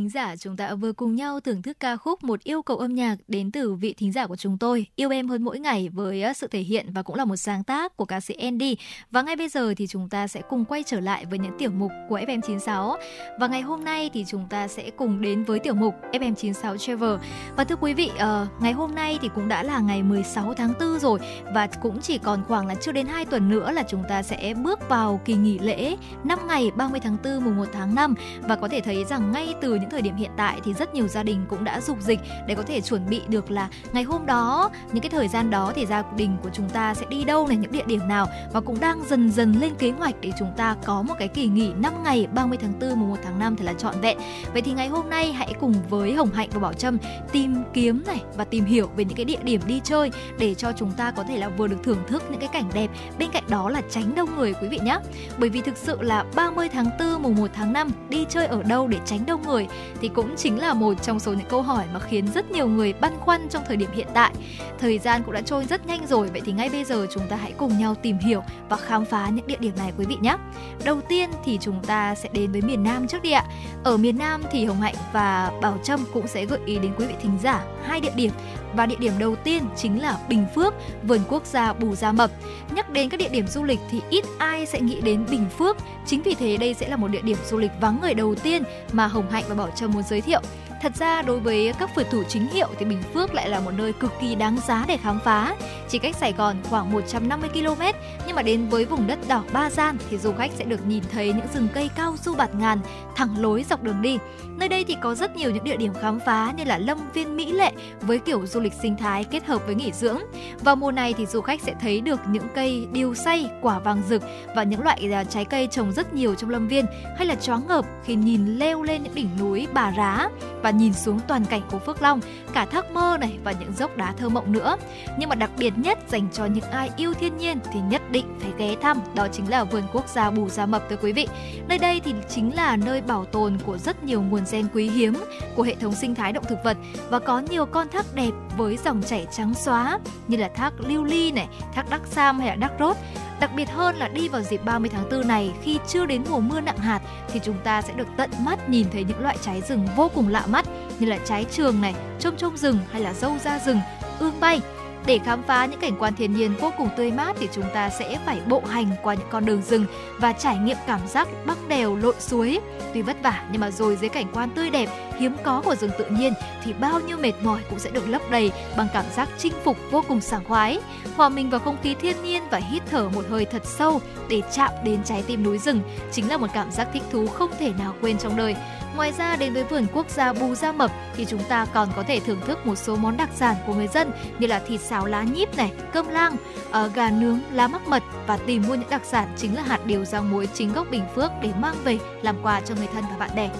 thính 0.00 0.08
giả, 0.08 0.36
chúng 0.36 0.56
ta 0.56 0.74
vừa 0.74 0.92
cùng 0.92 1.14
nhau 1.14 1.40
thưởng 1.40 1.62
thức 1.62 1.80
ca 1.80 1.96
khúc 1.96 2.24
Một 2.24 2.42
yêu 2.42 2.62
cầu 2.62 2.76
âm 2.76 2.94
nhạc 2.94 3.16
đến 3.28 3.50
từ 3.50 3.74
vị 3.74 3.94
thính 3.98 4.12
giả 4.12 4.26
của 4.26 4.36
chúng 4.36 4.58
tôi, 4.58 4.86
Yêu 4.96 5.10
em 5.10 5.28
hơn 5.28 5.42
mỗi 5.42 5.58
ngày 5.58 5.88
với 5.88 6.22
ờ, 6.22 6.32
sự 6.32 6.46
thể 6.46 6.60
hiện 6.60 6.92
và 6.92 7.02
cũng 7.02 7.16
là 7.16 7.24
một 7.24 7.36
sáng 7.36 7.64
tác 7.64 7.96
của 7.96 8.04
ca 8.04 8.20
sĩ 8.20 8.34
Andy. 8.34 8.76
Và 9.10 9.22
ngay 9.22 9.36
bây 9.36 9.48
giờ 9.48 9.74
thì 9.76 9.86
chúng 9.86 10.08
ta 10.08 10.28
sẽ 10.28 10.42
cùng 10.48 10.64
quay 10.64 10.82
trở 10.86 11.00
lại 11.00 11.24
với 11.24 11.38
những 11.38 11.58
tiểu 11.58 11.70
mục 11.70 11.92
của 12.08 12.18
FM96. 12.18 12.96
Và 13.40 13.46
ngày 13.46 13.60
hôm 13.60 13.84
nay 13.84 14.10
thì 14.12 14.24
chúng 14.28 14.46
ta 14.50 14.68
sẽ 14.68 14.90
cùng 14.90 15.20
đến 15.20 15.44
với 15.44 15.58
tiểu 15.58 15.74
mục 15.74 15.94
FM96 16.12 16.76
Travel. 16.76 17.14
Và 17.56 17.64
thưa 17.64 17.76
quý 17.76 17.94
vị, 17.94 18.10
uh, 18.14 18.62
ngày 18.62 18.72
hôm 18.72 18.94
nay 18.94 19.18
thì 19.22 19.28
cũng 19.34 19.48
đã 19.48 19.62
là 19.62 19.78
ngày 19.80 20.02
16 20.02 20.54
tháng 20.54 20.72
4 20.80 20.98
rồi 20.98 21.18
và 21.54 21.66
cũng 21.66 22.00
chỉ 22.02 22.18
còn 22.18 22.44
khoảng 22.44 22.66
là 22.66 22.74
chưa 22.74 22.92
đến 22.92 23.06
2 23.06 23.24
tuần 23.24 23.48
nữa 23.48 23.72
là 23.72 23.82
chúng 23.82 24.02
ta 24.08 24.22
sẽ 24.22 24.54
bước 24.54 24.88
vào 24.88 25.20
kỳ 25.24 25.34
nghỉ 25.34 25.58
lễ 25.58 25.96
5 26.24 26.38
ngày 26.48 26.70
30 26.76 27.00
tháng 27.00 27.16
4 27.24 27.44
mùng 27.44 27.56
1 27.56 27.64
tháng 27.72 27.94
5 27.94 28.14
và 28.42 28.56
có 28.56 28.68
thể 28.68 28.80
thấy 28.80 29.04
rằng 29.04 29.32
ngay 29.32 29.54
từ 29.60 29.70
từ 29.70 29.76
những 29.76 29.89
thời 29.90 30.02
điểm 30.02 30.16
hiện 30.16 30.30
tại 30.36 30.60
thì 30.64 30.74
rất 30.74 30.94
nhiều 30.94 31.08
gia 31.08 31.22
đình 31.22 31.44
cũng 31.48 31.64
đã 31.64 31.80
dục 31.80 32.00
dịch 32.00 32.20
để 32.46 32.54
có 32.54 32.62
thể 32.62 32.80
chuẩn 32.80 33.08
bị 33.10 33.20
được 33.28 33.50
là 33.50 33.68
ngày 33.92 34.02
hôm 34.02 34.26
đó, 34.26 34.70
những 34.92 35.02
cái 35.02 35.10
thời 35.10 35.28
gian 35.28 35.50
đó 35.50 35.72
thì 35.74 35.86
gia 35.86 36.02
đình 36.16 36.36
của 36.42 36.50
chúng 36.52 36.68
ta 36.68 36.94
sẽ 36.94 37.06
đi 37.08 37.24
đâu 37.24 37.46
này, 37.46 37.56
những 37.56 37.72
địa 37.72 37.84
điểm 37.86 38.08
nào 38.08 38.26
và 38.52 38.60
cũng 38.60 38.80
đang 38.80 39.04
dần 39.08 39.30
dần 39.30 39.54
lên 39.60 39.74
kế 39.78 39.90
hoạch 39.90 40.14
để 40.20 40.32
chúng 40.38 40.52
ta 40.56 40.76
có 40.84 41.02
một 41.02 41.14
cái 41.18 41.28
kỳ 41.28 41.46
nghỉ 41.46 41.72
5 41.72 41.92
ngày 42.04 42.26
30 42.34 42.58
tháng 42.60 42.72
4 42.80 43.00
mùng 43.00 43.08
1 43.08 43.16
tháng 43.22 43.38
5 43.38 43.56
thì 43.56 43.64
là 43.64 43.72
trọn 43.72 44.00
vẹn. 44.00 44.18
Vậy 44.52 44.62
thì 44.62 44.72
ngày 44.72 44.88
hôm 44.88 45.10
nay 45.10 45.32
hãy 45.32 45.54
cùng 45.60 45.74
với 45.88 46.14
Hồng 46.14 46.32
Hạnh 46.32 46.48
và 46.52 46.60
Bảo 46.60 46.72
Trâm 46.72 46.98
tìm 47.32 47.54
kiếm 47.72 48.02
này 48.06 48.22
và 48.36 48.44
tìm 48.44 48.64
hiểu 48.64 48.90
về 48.96 49.04
những 49.04 49.16
cái 49.16 49.24
địa 49.24 49.38
điểm 49.42 49.60
đi 49.66 49.80
chơi 49.84 50.10
để 50.38 50.54
cho 50.54 50.72
chúng 50.72 50.92
ta 50.92 51.10
có 51.10 51.22
thể 51.22 51.38
là 51.38 51.48
vừa 51.48 51.66
được 51.66 51.76
thưởng 51.84 52.02
thức 52.08 52.22
những 52.30 52.40
cái 52.40 52.48
cảnh 52.52 52.70
đẹp 52.74 52.90
bên 53.18 53.30
cạnh 53.32 53.44
đó 53.48 53.70
là 53.70 53.82
tránh 53.90 54.14
đông 54.14 54.36
người 54.36 54.54
quý 54.54 54.68
vị 54.68 54.78
nhé. 54.82 54.98
Bởi 55.38 55.50
vì 55.50 55.60
thực 55.60 55.76
sự 55.76 56.02
là 56.02 56.24
30 56.34 56.68
tháng 56.68 56.90
4 56.98 57.22
mùng 57.22 57.36
1 57.36 57.50
tháng 57.54 57.72
5 57.72 57.90
đi 58.08 58.26
chơi 58.28 58.46
ở 58.46 58.62
đâu 58.62 58.88
để 58.88 58.98
tránh 59.04 59.26
đông 59.26 59.42
người 59.46 59.66
thì 60.00 60.08
cũng 60.08 60.36
chính 60.36 60.58
là 60.58 60.74
một 60.74 61.02
trong 61.02 61.20
số 61.20 61.32
những 61.32 61.48
câu 61.48 61.62
hỏi 61.62 61.84
mà 61.92 62.00
khiến 62.00 62.26
rất 62.34 62.50
nhiều 62.50 62.68
người 62.68 62.92
băn 62.92 63.12
khoăn 63.20 63.48
trong 63.48 63.62
thời 63.66 63.76
điểm 63.76 63.90
hiện 63.92 64.06
tại. 64.14 64.32
Thời 64.78 64.98
gian 64.98 65.22
cũng 65.22 65.34
đã 65.34 65.40
trôi 65.40 65.64
rất 65.64 65.86
nhanh 65.86 66.06
rồi, 66.06 66.28
vậy 66.28 66.40
thì 66.44 66.52
ngay 66.52 66.68
bây 66.68 66.84
giờ 66.84 67.06
chúng 67.14 67.26
ta 67.28 67.36
hãy 67.36 67.52
cùng 67.52 67.78
nhau 67.78 67.94
tìm 67.94 68.18
hiểu 68.18 68.42
và 68.68 68.76
khám 68.76 69.04
phá 69.04 69.28
những 69.28 69.46
địa 69.46 69.56
điểm 69.60 69.72
này 69.78 69.92
quý 69.98 70.04
vị 70.04 70.16
nhé. 70.20 70.36
Đầu 70.84 71.00
tiên 71.00 71.30
thì 71.44 71.58
chúng 71.60 71.82
ta 71.84 72.14
sẽ 72.14 72.28
đến 72.32 72.52
với 72.52 72.62
miền 72.62 72.82
Nam 72.82 73.06
trước 73.06 73.22
đi 73.22 73.30
ạ. 73.30 73.44
Ở 73.84 73.96
miền 73.96 74.18
Nam 74.18 74.42
thì 74.52 74.64
Hồng 74.64 74.80
Hạnh 74.80 74.94
và 75.12 75.52
Bảo 75.62 75.78
Trâm 75.84 76.00
cũng 76.12 76.26
sẽ 76.26 76.46
gợi 76.46 76.60
ý 76.66 76.78
đến 76.78 76.92
quý 76.98 77.06
vị 77.06 77.14
thính 77.22 77.38
giả 77.42 77.64
hai 77.82 78.00
địa 78.00 78.12
điểm 78.16 78.30
và 78.74 78.86
địa 78.86 78.96
điểm 78.98 79.12
đầu 79.18 79.36
tiên 79.36 79.62
chính 79.76 80.02
là 80.02 80.18
Bình 80.28 80.46
Phước, 80.54 80.74
vườn 81.02 81.20
quốc 81.28 81.46
gia 81.46 81.72
Bù 81.72 81.94
Gia 81.94 82.12
Mập. 82.12 82.30
Nhắc 82.74 82.90
đến 82.90 83.08
các 83.08 83.16
địa 83.20 83.28
điểm 83.28 83.46
du 83.46 83.64
lịch 83.64 83.80
thì 83.90 84.00
ít 84.10 84.24
ai 84.38 84.66
sẽ 84.66 84.80
nghĩ 84.80 85.00
đến 85.00 85.26
Bình 85.30 85.46
Phước. 85.58 85.76
Chính 86.06 86.22
vì 86.22 86.34
thế 86.34 86.56
đây 86.56 86.74
sẽ 86.74 86.88
là 86.88 86.96
một 86.96 87.08
địa 87.08 87.22
điểm 87.22 87.36
du 87.50 87.58
lịch 87.58 87.70
vắng 87.80 87.98
người 88.02 88.14
đầu 88.14 88.34
tiên 88.34 88.62
mà 88.92 89.06
Hồng 89.06 89.30
Hạnh 89.30 89.44
và 89.48 89.54
Bảo 89.54 89.70
Trâm 89.76 89.92
muốn 89.92 90.02
giới 90.02 90.20
thiệu. 90.20 90.40
Thật 90.80 90.96
ra 90.96 91.22
đối 91.22 91.40
với 91.40 91.72
các 91.78 91.90
phượt 91.94 92.10
thủ 92.10 92.22
chính 92.28 92.48
hiệu 92.48 92.68
thì 92.78 92.84
Bình 92.84 93.02
Phước 93.14 93.34
lại 93.34 93.48
là 93.48 93.60
một 93.60 93.70
nơi 93.70 93.92
cực 93.92 94.12
kỳ 94.20 94.34
đáng 94.34 94.58
giá 94.66 94.84
để 94.88 94.96
khám 94.96 95.20
phá. 95.24 95.56
Chỉ 95.88 95.98
cách 95.98 96.16
Sài 96.16 96.32
Gòn 96.32 96.56
khoảng 96.70 96.92
150 96.92 97.50
km, 97.50 97.82
nhưng 98.26 98.36
mà 98.36 98.42
đến 98.42 98.68
với 98.68 98.84
vùng 98.84 99.06
đất 99.06 99.18
đỏ 99.28 99.44
Ba 99.52 99.70
Gian 99.70 99.96
thì 100.10 100.18
du 100.18 100.32
khách 100.32 100.50
sẽ 100.58 100.64
được 100.64 100.86
nhìn 100.86 101.02
thấy 101.12 101.32
những 101.32 101.46
rừng 101.54 101.68
cây 101.74 101.90
cao 101.96 102.16
su 102.16 102.34
bạt 102.34 102.54
ngàn 102.54 102.78
thẳng 103.16 103.38
lối 103.38 103.64
dọc 103.70 103.82
đường 103.82 104.02
đi. 104.02 104.18
Nơi 104.58 104.68
đây 104.68 104.84
thì 104.84 104.96
có 105.00 105.14
rất 105.14 105.36
nhiều 105.36 105.50
những 105.50 105.64
địa 105.64 105.76
điểm 105.76 105.92
khám 106.00 106.20
phá 106.26 106.52
như 106.56 106.64
là 106.64 106.78
Lâm 106.78 106.98
Viên 107.14 107.36
Mỹ 107.36 107.52
Lệ 107.52 107.72
với 108.00 108.18
kiểu 108.18 108.46
du 108.46 108.60
lịch 108.60 108.72
sinh 108.82 108.96
thái 108.96 109.24
kết 109.24 109.46
hợp 109.46 109.66
với 109.66 109.74
nghỉ 109.74 109.92
dưỡng. 109.92 110.18
Vào 110.60 110.76
mùa 110.76 110.92
này 110.92 111.14
thì 111.18 111.26
du 111.26 111.40
khách 111.40 111.62
sẽ 111.62 111.74
thấy 111.80 112.00
được 112.00 112.20
những 112.28 112.48
cây 112.54 112.86
điều 112.92 113.14
say, 113.14 113.50
quả 113.60 113.78
vàng 113.78 114.02
rực 114.08 114.22
và 114.56 114.62
những 114.62 114.82
loại 114.82 115.12
à, 115.12 115.24
trái 115.24 115.44
cây 115.44 115.68
trồng 115.70 115.92
rất 115.92 116.14
nhiều 116.14 116.34
trong 116.34 116.50
lâm 116.50 116.68
viên 116.68 116.86
hay 117.16 117.26
là 117.26 117.34
choáng 117.34 117.66
ngợp 117.68 117.84
khi 118.04 118.14
nhìn 118.14 118.46
leo 118.46 118.82
lên 118.82 119.02
những 119.02 119.14
đỉnh 119.14 119.28
núi 119.38 119.66
Bà 119.72 119.92
Rá 119.96 120.28
và 120.62 120.69
nhìn 120.70 120.92
xuống 120.92 121.20
toàn 121.28 121.44
cảnh 121.44 121.62
của 121.70 121.78
Phước 121.78 122.02
Long, 122.02 122.20
cả 122.52 122.64
thác 122.64 122.90
mơ 122.92 123.16
này 123.20 123.38
và 123.44 123.52
những 123.52 123.72
dốc 123.72 123.96
đá 123.96 124.12
thơ 124.12 124.28
mộng 124.28 124.52
nữa. 124.52 124.76
Nhưng 125.18 125.28
mà 125.28 125.34
đặc 125.34 125.50
biệt 125.58 125.72
nhất 125.76 125.98
dành 126.08 126.28
cho 126.32 126.44
những 126.44 126.64
ai 126.64 126.90
yêu 126.96 127.14
thiên 127.14 127.36
nhiên 127.36 127.58
thì 127.72 127.80
nhất 127.80 128.02
định 128.10 128.26
phải 128.40 128.50
ghé 128.58 128.76
thăm, 128.82 129.00
đó 129.14 129.28
chính 129.32 129.50
là 129.50 129.64
vườn 129.64 129.82
quốc 129.92 130.08
gia 130.08 130.30
Bù 130.30 130.48
Gia 130.48 130.66
Mập 130.66 130.82
thưa 130.90 130.96
quý 130.96 131.12
vị. 131.12 131.28
Nơi 131.68 131.78
đây 131.78 132.00
thì 132.04 132.14
chính 132.28 132.54
là 132.54 132.76
nơi 132.76 133.00
bảo 133.00 133.24
tồn 133.24 133.58
của 133.66 133.78
rất 133.78 134.04
nhiều 134.04 134.22
nguồn 134.22 134.42
gen 134.52 134.66
quý 134.74 134.90
hiếm 134.90 135.14
của 135.56 135.62
hệ 135.62 135.74
thống 135.74 135.92
sinh 135.92 136.14
thái 136.14 136.32
động 136.32 136.44
thực 136.48 136.58
vật 136.64 136.76
và 137.10 137.18
có 137.18 137.38
nhiều 137.38 137.66
con 137.66 137.88
thác 137.88 138.06
đẹp 138.14 138.30
với 138.56 138.78
dòng 138.84 139.02
chảy 139.02 139.26
trắng 139.32 139.54
xóa 139.54 139.98
như 140.28 140.36
là 140.36 140.48
thác 140.54 140.72
Lưu 140.78 141.04
Ly 141.04 141.32
này, 141.32 141.48
thác 141.74 141.90
Đắc 141.90 142.00
Sam 142.06 142.38
hay 142.38 142.48
là 142.48 142.54
Đắc 142.54 142.72
Rốt 142.78 142.96
Đặc 143.40 143.50
biệt 143.56 143.70
hơn 143.70 143.96
là 143.96 144.08
đi 144.08 144.28
vào 144.28 144.42
dịp 144.42 144.64
30 144.64 144.90
tháng 144.92 145.08
4 145.10 145.28
này 145.28 145.52
khi 145.62 145.78
chưa 145.88 146.06
đến 146.06 146.24
mùa 146.30 146.40
mưa 146.40 146.60
nặng 146.60 146.78
hạt 146.78 147.00
thì 147.28 147.40
chúng 147.42 147.56
ta 147.64 147.82
sẽ 147.82 147.92
được 147.92 148.08
tận 148.16 148.30
mắt 148.40 148.68
nhìn 148.68 148.86
thấy 148.92 149.04
những 149.04 149.22
loại 149.22 149.36
trái 149.42 149.62
rừng 149.68 149.86
vô 149.96 150.10
cùng 150.14 150.28
lạ 150.28 150.46
mắt 150.46 150.66
như 150.98 151.06
là 151.06 151.18
trái 151.24 151.44
trường 151.50 151.80
này, 151.80 151.94
trông 152.18 152.36
trông 152.36 152.56
rừng 152.56 152.78
hay 152.92 153.00
là 153.00 153.14
dâu 153.14 153.38
da 153.38 153.58
rừng, 153.58 153.80
ương 154.18 154.40
bay. 154.40 154.60
Để 155.06 155.18
khám 155.24 155.42
phá 155.42 155.66
những 155.66 155.80
cảnh 155.80 155.96
quan 155.98 156.14
thiên 156.16 156.32
nhiên 156.32 156.54
vô 156.60 156.72
cùng 156.78 156.88
tươi 156.96 157.10
mát 157.10 157.36
thì 157.40 157.48
chúng 157.52 157.64
ta 157.74 157.90
sẽ 157.90 158.18
phải 158.26 158.40
bộ 158.48 158.62
hành 158.68 158.90
qua 159.02 159.14
những 159.14 159.28
con 159.30 159.44
đường 159.44 159.62
rừng 159.62 159.86
và 160.18 160.32
trải 160.32 160.56
nghiệm 160.56 160.76
cảm 160.86 161.00
giác 161.08 161.28
băng 161.46 161.68
đèo 161.68 161.96
lội 161.96 162.14
suối. 162.18 162.60
Tuy 162.94 163.02
vất 163.02 163.16
vả 163.22 163.44
nhưng 163.52 163.60
mà 163.60 163.70
rồi 163.70 163.96
dưới 163.96 164.08
cảnh 164.08 164.26
quan 164.32 164.50
tươi 164.50 164.70
đẹp, 164.70 164.88
hiếm 165.18 165.36
có 165.44 165.62
của 165.64 165.74
rừng 165.74 165.90
tự 165.98 166.04
nhiên 166.10 166.32
thì 166.64 166.72
bao 166.72 167.00
nhiêu 167.00 167.16
mệt 167.16 167.32
mỏi 167.42 167.60
cũng 167.70 167.78
sẽ 167.78 167.90
được 167.90 168.08
lấp 168.08 168.22
đầy 168.30 168.52
bằng 168.76 168.86
cảm 168.92 169.04
giác 169.16 169.28
chinh 169.38 169.52
phục 169.64 169.76
vô 169.90 170.04
cùng 170.08 170.20
sảng 170.20 170.44
khoái. 170.44 170.78
Hòa 171.16 171.28
mình 171.28 171.50
vào 171.50 171.60
không 171.60 171.76
khí 171.82 171.94
thiên 171.94 172.22
nhiên 172.24 172.42
và 172.50 172.58
hít 172.58 172.82
thở 172.90 173.08
một 173.08 173.24
hơi 173.30 173.44
thật 173.44 173.62
sâu 173.64 174.00
để 174.28 174.42
chạm 174.52 174.70
đến 174.84 175.00
trái 175.04 175.22
tim 175.26 175.42
núi 175.42 175.58
rừng 175.58 175.80
chính 176.12 176.28
là 176.28 176.36
một 176.36 176.48
cảm 176.54 176.70
giác 176.70 176.88
thích 176.92 177.02
thú 177.12 177.26
không 177.26 177.50
thể 177.58 177.72
nào 177.78 177.94
quên 178.00 178.18
trong 178.18 178.36
đời. 178.36 178.56
Ngoài 179.00 179.12
ra 179.18 179.36
đến 179.36 179.52
với 179.52 179.64
vườn 179.64 179.86
quốc 179.92 180.10
gia 180.10 180.32
Bù 180.32 180.54
Gia 180.54 180.72
Mập 180.72 180.90
thì 181.16 181.24
chúng 181.24 181.42
ta 181.48 181.66
còn 181.74 181.88
có 181.96 182.02
thể 182.02 182.20
thưởng 182.20 182.40
thức 182.46 182.66
một 182.66 182.74
số 182.74 182.96
món 182.96 183.16
đặc 183.16 183.30
sản 183.34 183.56
của 183.66 183.74
người 183.74 183.88
dân 183.88 184.12
như 184.38 184.46
là 184.46 184.58
thịt 184.58 184.80
xào 184.80 185.06
lá 185.06 185.22
nhíp 185.22 185.56
này, 185.56 185.72
cơm 185.92 186.08
lang, 186.08 186.36
uh, 186.68 186.94
gà 186.94 187.10
nướng, 187.10 187.38
lá 187.52 187.68
mắc 187.68 187.88
mật 187.88 188.02
và 188.26 188.36
tìm 188.36 188.62
mua 188.68 188.74
những 188.74 188.90
đặc 188.90 189.02
sản 189.04 189.28
chính 189.36 189.56
là 189.56 189.62
hạt 189.62 189.86
điều 189.86 190.04
rang 190.04 190.30
muối 190.30 190.48
chính 190.54 190.72
gốc 190.72 190.86
Bình 190.90 191.04
Phước 191.14 191.30
để 191.42 191.50
mang 191.60 191.74
về 191.84 191.98
làm 192.22 192.36
quà 192.42 192.60
cho 192.60 192.74
người 192.74 192.88
thân 192.94 193.04
và 193.10 193.16
bạn 193.16 193.30
bè. 193.36 193.50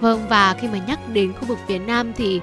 Vâng 0.00 0.26
và 0.28 0.54
khi 0.60 0.68
mà 0.68 0.78
nhắc 0.86 0.98
đến 1.12 1.32
khu 1.32 1.46
vực 1.46 1.58
phía 1.68 1.78
Nam 1.78 2.12
thì 2.12 2.40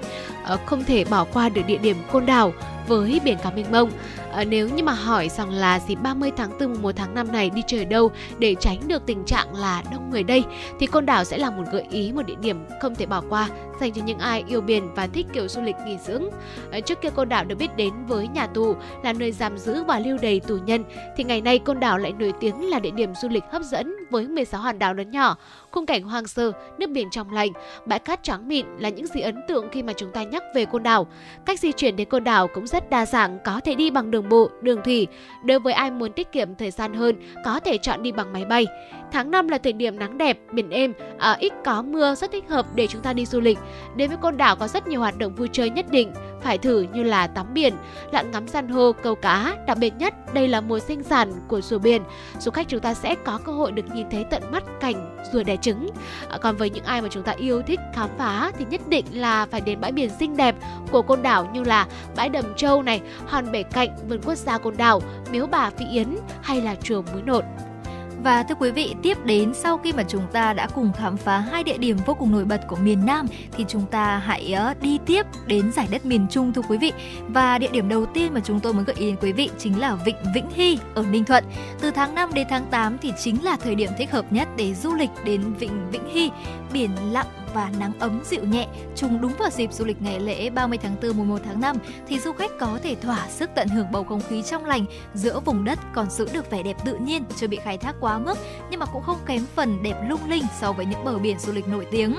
uh, 0.54 0.60
không 0.66 0.84
thể 0.84 1.06
bỏ 1.06 1.26
qua 1.34 1.50
được 1.50 1.62
địa 1.68 1.78
điểm 1.78 1.98
Côn 2.12 2.26
Đảo 2.26 2.54
với 2.88 3.22
biển 3.24 3.38
cả 3.44 3.52
mênh 3.56 3.72
mông. 3.72 3.92
À, 4.34 4.44
nếu 4.44 4.70
như 4.70 4.84
mà 4.84 4.92
hỏi 4.92 5.30
rằng 5.30 5.50
là 5.50 5.80
dịp 5.80 5.96
30 5.96 6.32
tháng 6.38 6.60
4 6.60 6.82
1 6.82 6.92
tháng 6.96 7.14
5 7.14 7.32
này 7.32 7.50
đi 7.50 7.62
chơi 7.68 7.86
đâu 7.86 8.12
để 8.40 8.56
tránh 8.60 8.88
được 8.88 9.06
tình 9.06 9.24
trạng 9.26 9.56
là 9.56 9.84
đông 9.92 10.10
người 10.10 10.24
đây 10.24 10.44
thì 10.80 10.88
Côn 10.88 11.06
Đảo 11.06 11.24
sẽ 11.24 11.38
là 11.38 11.50
một 11.50 11.64
gợi 11.72 11.86
ý 11.90 12.12
một 12.12 12.22
địa 12.26 12.36
điểm 12.42 12.66
không 12.82 12.96
thể 12.96 13.06
bỏ 13.06 13.24
qua 13.30 13.50
dành 13.80 13.92
cho 13.94 14.04
những 14.04 14.20
ai 14.20 14.44
yêu 14.48 14.62
biển 14.62 14.94
và 14.96 15.08
thích 15.08 15.26
kiểu 15.34 15.48
du 15.48 15.62
lịch 15.62 15.76
nghỉ 15.86 15.98
dưỡng. 16.06 16.24
À, 16.72 16.80
trước 16.80 17.02
kia 17.02 17.10
Côn 17.10 17.30
Đảo 17.30 17.46
được 17.46 17.56
biết 17.56 17.76
đến 17.78 17.94
với 18.08 18.28
nhà 18.28 18.48
tù 18.48 18.76
là 19.04 19.14
nơi 19.14 19.32
giam 19.32 19.58
giữ 19.58 19.84
và 19.84 20.00
lưu 20.00 20.18
đầy 20.22 20.40
tù 20.40 20.58
nhân 20.58 20.84
thì 21.18 21.24
ngày 21.24 21.42
nay 21.42 21.60
Côn 21.60 21.80
Đảo 21.80 21.98
lại 21.98 22.14
nổi 22.20 22.34
tiếng 22.40 22.70
là 22.70 22.80
địa 22.80 22.92
điểm 22.92 23.14
du 23.22 23.30
lịch 23.30 23.44
hấp 23.52 23.62
dẫn 23.62 23.96
với 24.10 24.28
16 24.28 24.62
hòn 24.62 24.80
đảo 24.80 24.94
lớn 24.94 25.12
nhỏ, 25.12 25.38
khung 25.74 25.86
cảnh 25.86 26.04
hoang 26.04 26.28
sơ, 26.28 26.52
nước 26.78 26.90
biển 26.90 27.10
trong 27.10 27.34
lành, 27.34 27.52
bãi 27.86 28.00
cát 28.00 28.24
trắng 28.24 28.48
mịn 28.48 28.66
là 28.80 28.90
những 28.90 29.08
gì 29.08 29.22
ấn 29.22 29.36
tượng 29.48 29.70
khi 29.72 29.84
mà 29.84 29.94
chúng 29.94 30.12
ta 30.12 30.24
nhắc 30.24 30.44
về 30.56 30.66
Côn 30.66 30.84
Đảo. 30.84 31.08
Cách 31.46 31.60
di 31.60 31.72
chuyển 31.72 31.96
đến 31.96 32.10
Côn 32.10 32.24
Đảo 32.24 32.48
cũng 32.48 32.68
rất 32.68 32.90
đa 32.90 33.06
dạng, 33.06 33.40
có 33.46 33.60
thể 33.64 33.76
đi 33.76 33.92
bằng 33.92 34.12
đường 34.12 34.30
bộ, 34.30 34.50
đường 34.62 34.82
thủy. 34.84 35.08
Đối 35.46 35.60
với 35.60 35.74
ai 35.74 35.92
muốn 35.92 36.12
tiết 36.14 36.32
kiệm 36.32 36.56
thời 36.56 36.72
gian 36.72 36.94
hơn, 36.94 37.16
có 37.46 37.60
thể 37.60 37.78
chọn 37.78 38.04
đi 38.04 38.12
bằng 38.12 38.34
máy 38.34 38.46
bay. 38.46 38.66
Tháng 39.14 39.32
5 39.32 39.48
là 39.48 39.58
thời 39.58 39.74
điểm 39.74 40.00
nắng 40.00 40.18
đẹp, 40.18 40.40
biển 40.52 40.70
êm, 40.70 40.94
à, 41.18 41.36
ít 41.40 41.54
có 41.66 41.82
mưa 41.82 42.16
rất 42.16 42.32
thích 42.32 42.50
hợp 42.50 42.66
để 42.76 42.88
chúng 42.88 43.02
ta 43.02 43.14
đi 43.14 43.26
du 43.26 43.40
lịch. 43.40 43.60
Đến 43.96 44.10
với 44.10 44.18
Côn 44.18 44.38
Đảo 44.38 44.56
có 44.56 44.68
rất 44.68 44.88
nhiều 44.88 45.00
hoạt 45.00 45.18
động 45.18 45.36
vui 45.36 45.50
chơi 45.52 45.70
nhất 45.70 45.86
định, 45.92 46.14
phải 46.42 46.58
thử 46.58 46.86
như 46.94 47.04
là 47.04 47.28
tắm 47.28 47.54
biển, 47.54 47.74
lặn 48.12 48.32
ngắm 48.32 48.48
san 48.48 48.68
hô, 48.68 48.92
câu 48.92 49.16
cá. 49.16 49.56
Đặc 49.68 49.78
biệt 49.78 49.94
nhất, 49.98 50.34
đây 50.34 50.48
là 50.48 50.62
mùa 50.62 50.80
sinh 50.80 51.04
sản 51.04 51.34
của 51.48 51.62
rùa 51.62 51.80
biển. 51.80 52.02
Du 52.40 52.52
khách 52.52 52.68
chúng 52.68 52.80
ta 52.80 52.94
sẽ 52.94 53.16
có 53.26 53.40
cơ 53.46 53.52
hội 53.52 53.72
được 53.72 53.96
nhìn 53.96 54.10
thấy 54.12 54.26
tận 54.30 54.44
mắt 54.52 54.64
cảnh 54.80 55.18
rùa 55.34 55.44
đẻ 55.44 55.58
trứng. 55.58 55.90
À, 56.30 56.38
còn 56.38 56.56
với 56.56 56.70
những 56.70 56.84
ai 56.84 57.02
mà 57.02 57.08
chúng 57.12 57.24
ta 57.24 57.32
yêu 57.32 57.62
thích 57.62 57.80
khám 57.94 58.10
phá 58.18 58.52
thì 58.58 58.66
nhất 58.70 58.82
định 58.88 59.06
là 59.12 59.46
phải 59.46 59.62
đến 59.62 59.82
bãi 59.82 59.92
biển 59.92 60.10
xinh 60.20 60.38
đẹp 60.38 60.56
của 60.92 61.02
Côn 61.02 61.22
Đảo 61.22 61.50
như 61.54 61.64
là 61.64 61.88
bãi 62.16 62.30
Đầm 62.30 62.46
Châu 62.56 62.84
này, 62.84 63.02
hòn 63.26 63.52
bể 63.52 63.64
cạnh, 63.64 63.90
vườn 64.10 64.22
quốc 64.26 64.36
gia 64.36 64.58
Côn 64.58 64.78
Đảo, 64.78 65.02
miếu 65.32 65.48
bà 65.48 65.70
Phi 65.70 65.86
Yến 65.92 66.08
hay 66.42 66.62
là 66.62 66.76
chùa 66.76 67.02
Muối 67.02 67.22
Nột. 67.22 67.44
Và 68.24 68.44
thưa 68.44 68.56
quý 68.56 68.72
vị, 68.72 68.96
tiếp 69.02 69.18
đến 69.26 69.54
sau 69.54 69.78
khi 69.78 69.94
mà 69.94 70.04
chúng 70.08 70.28
ta 70.32 70.54
đã 70.54 70.68
cùng 70.68 70.92
khám 70.94 71.18
phá 71.18 71.38
hai 71.40 71.64
địa 71.64 71.78
điểm 71.78 71.98
vô 72.06 72.14
cùng 72.14 72.32
nổi 72.32 72.46
bật 72.46 72.62
của 72.68 72.76
miền 72.76 73.06
Nam 73.06 73.28
thì 73.52 73.66
chúng 73.68 73.86
ta 73.86 74.18
hãy 74.18 74.54
ờ, 74.54 74.74
đi 74.82 75.00
tiếp 75.06 75.26
đến 75.48 75.72
giải 75.72 75.88
đất 75.92 76.06
miền 76.06 76.28
Trung 76.30 76.54
thưa 76.54 76.62
quý 76.70 76.78
vị. 76.78 76.92
Và 77.28 77.58
địa 77.58 77.70
điểm 77.72 77.90
đầu 77.90 78.06
tiên 78.06 78.34
mà 78.34 78.40
chúng 78.44 78.60
tôi 78.60 78.74
muốn 78.74 78.84
gợi 78.84 78.96
ý 79.00 79.06
đến 79.06 79.16
quý 79.22 79.32
vị 79.32 79.50
chính 79.58 79.80
là 79.80 79.96
Vịnh 79.96 80.16
Vĩnh 80.36 80.50
Hy 80.54 80.78
ở 80.94 81.06
Ninh 81.12 81.26
Thuận. 81.26 81.44
Từ 81.82 81.92
tháng 81.92 82.16
5 82.16 82.34
đến 82.34 82.48
tháng 82.50 82.66
8 82.72 82.98
thì 83.02 83.14
chính 83.20 83.44
là 83.44 83.58
thời 83.58 83.76
điểm 83.76 83.90
thích 83.98 84.12
hợp 84.12 84.26
nhất 84.32 84.48
để 84.58 84.74
du 84.74 84.94
lịch 84.94 85.10
đến 85.26 85.54
Vịnh 85.54 85.92
Vĩnh 85.92 86.14
Hy. 86.14 86.32
Biển 86.74 86.92
lặng 87.12 87.28
và 87.54 87.72
nắng 87.80 87.94
ấm 88.00 88.22
dịu 88.26 88.44
nhẹ 88.44 88.68
trùng 88.96 89.22
đúng 89.22 89.34
vào 89.40 89.50
dịp 89.50 89.74
du 89.74 89.86
lịch 89.86 90.02
ngày 90.02 90.20
lễ 90.20 90.50
30 90.50 90.78
tháng 90.78 90.96
4 91.02 91.18
mùng 91.18 91.30
1 91.30 91.38
tháng 91.46 91.62
5 91.62 91.78
thì 92.08 92.20
du 92.20 92.32
khách 92.32 92.52
có 92.60 92.80
thể 92.84 92.96
thỏa 92.96 93.28
sức 93.30 93.50
tận 93.56 93.68
hưởng 93.68 93.92
bầu 93.92 94.04
không 94.04 94.22
khí 94.30 94.42
trong 94.42 94.66
lành 94.66 94.86
giữa 95.14 95.40
vùng 95.40 95.64
đất 95.64 95.80
còn 95.94 96.10
giữ 96.10 96.28
được 96.34 96.52
vẻ 96.52 96.64
đẹp 96.64 96.78
tự 96.86 96.96
nhiên 96.96 97.24
chưa 97.36 97.48
bị 97.48 97.60
khai 97.64 97.78
thác 97.78 97.96
quá 98.00 98.20
mức 98.20 98.38
nhưng 98.70 98.80
mà 98.80 98.86
cũng 98.86 99.04
không 99.04 99.18
kém 99.26 99.46
phần 99.56 99.84
đẹp 99.84 99.96
lung 100.10 100.30
linh 100.30 100.44
so 100.60 100.72
với 100.72 100.86
những 100.86 101.06
bờ 101.06 101.18
biển 101.18 101.40
du 101.40 101.54
lịch 101.54 101.68
nổi 101.68 101.88
tiếng. 101.92 102.16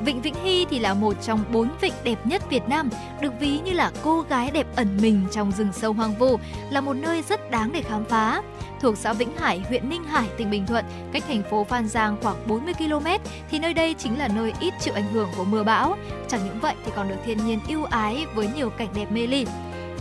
Vịnh 0.00 0.22
Vĩnh 0.22 0.34
Hy 0.44 0.66
thì 0.70 0.78
là 0.78 0.94
một 0.94 1.22
trong 1.22 1.44
bốn 1.52 1.68
vịnh 1.80 1.94
đẹp 2.04 2.26
nhất 2.26 2.50
Việt 2.50 2.68
Nam, 2.68 2.90
được 3.20 3.32
ví 3.40 3.60
như 3.60 3.72
là 3.72 3.92
cô 4.02 4.20
gái 4.20 4.50
đẹp 4.50 4.66
ẩn 4.76 4.98
mình 5.02 5.26
trong 5.30 5.52
rừng 5.52 5.72
sâu 5.72 5.92
hoang 5.92 6.14
vu, 6.14 6.36
là 6.70 6.80
một 6.80 6.94
nơi 6.94 7.22
rất 7.28 7.50
đáng 7.50 7.72
để 7.72 7.82
khám 7.82 8.04
phá 8.04 8.42
thuộc 8.80 8.98
xã 8.98 9.12
Vĩnh 9.12 9.36
Hải, 9.36 9.60
huyện 9.68 9.88
Ninh 9.88 10.04
Hải, 10.04 10.28
tỉnh 10.36 10.50
Bình 10.50 10.66
Thuận, 10.66 10.84
cách 11.12 11.24
thành 11.28 11.42
phố 11.50 11.64
Phan 11.64 11.88
Giang 11.88 12.16
khoảng 12.22 12.48
40 12.48 12.74
km 12.74 13.06
thì 13.50 13.58
nơi 13.58 13.74
đây 13.74 13.94
chính 13.98 14.18
là 14.18 14.28
nơi 14.28 14.52
ít 14.60 14.74
chịu 14.80 14.94
ảnh 14.94 15.12
hưởng 15.12 15.28
của 15.36 15.44
mưa 15.44 15.62
bão. 15.62 15.96
Chẳng 16.28 16.40
những 16.44 16.60
vậy 16.60 16.74
thì 16.84 16.92
còn 16.96 17.08
được 17.08 17.16
thiên 17.24 17.46
nhiên 17.46 17.60
ưu 17.68 17.84
ái 17.84 18.26
với 18.34 18.48
nhiều 18.56 18.70
cảnh 18.70 18.88
đẹp 18.94 19.12
mê 19.12 19.26
ly. 19.26 19.46